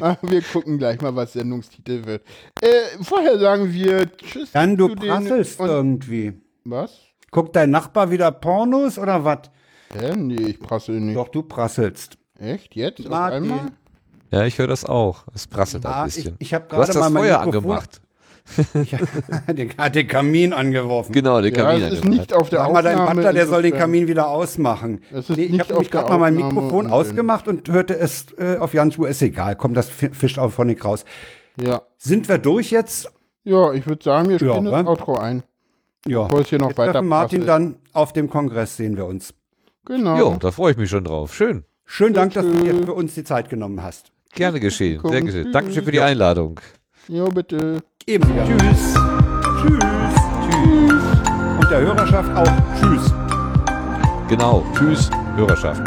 Ah, 0.00 0.16
wir 0.22 0.42
gucken 0.42 0.78
gleich 0.78 1.00
mal, 1.00 1.16
was 1.16 1.32
Sendungstitel 1.32 2.06
wird. 2.06 2.22
Äh, 2.60 3.02
vorher 3.02 3.36
sagen 3.40 3.72
wir 3.72 4.16
Tschüss. 4.16 4.52
Jan, 4.52 4.76
du 4.76 4.94
prasselst 4.94 5.58
irgendwie. 5.58 6.40
Was? 6.64 6.92
Guckt 7.32 7.56
dein 7.56 7.70
Nachbar 7.70 8.08
wieder 8.12 8.30
Pornos 8.30 8.96
oder 8.96 9.24
was? 9.24 9.50
Hä? 9.92 10.14
Nee, 10.14 10.50
ich 10.50 10.60
prassel 10.60 11.00
nicht. 11.00 11.16
Doch, 11.16 11.26
du 11.30 11.42
prasselst. 11.42 12.16
Echt? 12.38 12.76
Jetzt? 12.76 13.00
Auf 13.00 13.08
Martin. 13.08 13.42
einmal? 13.42 13.72
Ja, 14.30 14.44
ich 14.44 14.56
höre 14.58 14.68
das 14.68 14.84
auch. 14.84 15.24
Es 15.34 15.48
prasselt 15.48 15.84
Ah, 15.84 16.02
ein 16.02 16.08
ich- 16.10 16.14
bisschen. 16.14 16.36
ich 16.38 16.54
hab 16.54 16.68
du 16.68 16.76
hast 16.76 16.92
gerade 16.92 17.10
mein 17.12 17.22
Feuer 17.24 17.38
Mikrofon- 17.40 17.42
angemacht. 17.56 18.00
Den, 19.52 19.70
hat 19.76 19.94
den 19.94 20.06
Kamin 20.08 20.52
angeworfen. 20.52 21.12
Genau, 21.12 21.40
der 21.40 21.50
Ja, 21.52 21.56
Kamin. 21.64 21.82
es 21.82 21.92
ist 21.94 22.04
nicht 22.04 22.32
auf 22.32 22.48
der 22.50 22.60
Sag 22.60 22.72
mal 22.72 22.86
Aufnahme. 22.86 23.14
Butler, 23.16 23.32
der 23.32 23.46
soll 23.46 23.62
den 23.62 23.74
Kamin 23.74 24.08
wieder 24.08 24.28
ausmachen. 24.28 25.00
Nee, 25.28 25.44
ich 25.44 25.60
habe 25.60 25.76
auf 25.76 25.90
gerade 25.90 26.08
mal 26.10 26.18
mein 26.18 26.34
Mikrofon 26.34 26.86
und- 26.86 26.92
ausgemacht 26.92 27.48
und 27.48 27.68
hörte 27.70 27.96
es 27.98 28.26
äh, 28.38 28.56
auf 28.58 28.74
Jans 28.74 28.96
Uhr. 28.98 29.08
Ist 29.08 29.22
egal, 29.22 29.56
komm, 29.56 29.74
das 29.74 29.88
fi- 29.88 30.10
fischt 30.12 30.38
auch 30.38 30.50
von 30.50 30.70
raus. 30.80 31.04
Ja. 31.60 31.82
Sind 31.96 32.28
wir 32.28 32.38
durch 32.38 32.70
jetzt? 32.70 33.10
Ja, 33.44 33.72
ich 33.72 33.86
würde 33.86 34.02
sagen, 34.04 34.28
wir 34.28 34.36
Ja, 34.38 34.50
spielen 34.54 34.64
das 34.64 34.72
wa? 34.84 34.90
Outro 34.90 35.16
ein. 35.18 35.42
Ja. 36.06 36.24
Bevor 36.24 36.40
es 36.40 36.48
hier 36.48 36.58
noch 36.58 36.70
Wir 36.70 36.76
weiter 36.78 37.02
Martin 37.02 37.46
dann 37.46 37.76
auf 37.92 38.12
dem 38.12 38.28
Kongress, 38.30 38.76
sehen 38.76 38.96
wir 38.96 39.06
uns. 39.06 39.34
Genau. 39.84 40.16
Jo, 40.18 40.36
da 40.38 40.50
freue 40.50 40.72
ich 40.72 40.76
mich 40.78 40.90
schon 40.90 41.04
drauf. 41.04 41.34
Schön. 41.34 41.64
Schönen 41.84 42.14
Dank, 42.14 42.34
dass 42.34 42.44
du 42.44 42.52
dir 42.52 42.74
für 42.84 42.92
uns 42.92 43.14
die 43.14 43.24
Zeit 43.24 43.48
genommen 43.48 43.82
hast. 43.82 44.12
Gerne 44.34 44.60
geschehen. 44.60 45.00
Sehr 45.02 45.22
geschehen. 45.22 45.52
Dankeschön 45.52 45.84
für 45.84 45.90
die 45.92 46.00
Einladung. 46.00 46.60
Jo, 47.10 47.24
bitte. 47.30 47.82
Eben. 48.06 48.28
Tschüss. 48.44 48.94
Tschüss. 49.62 50.14
Tschüss. 50.44 51.02
Und 51.58 51.70
der 51.70 51.80
Hörerschaft 51.80 52.36
auch 52.36 52.78
Tschüss. 52.78 53.14
Genau. 54.28 54.62
Tschüss, 54.74 55.10
Hörerschaft. 55.34 55.82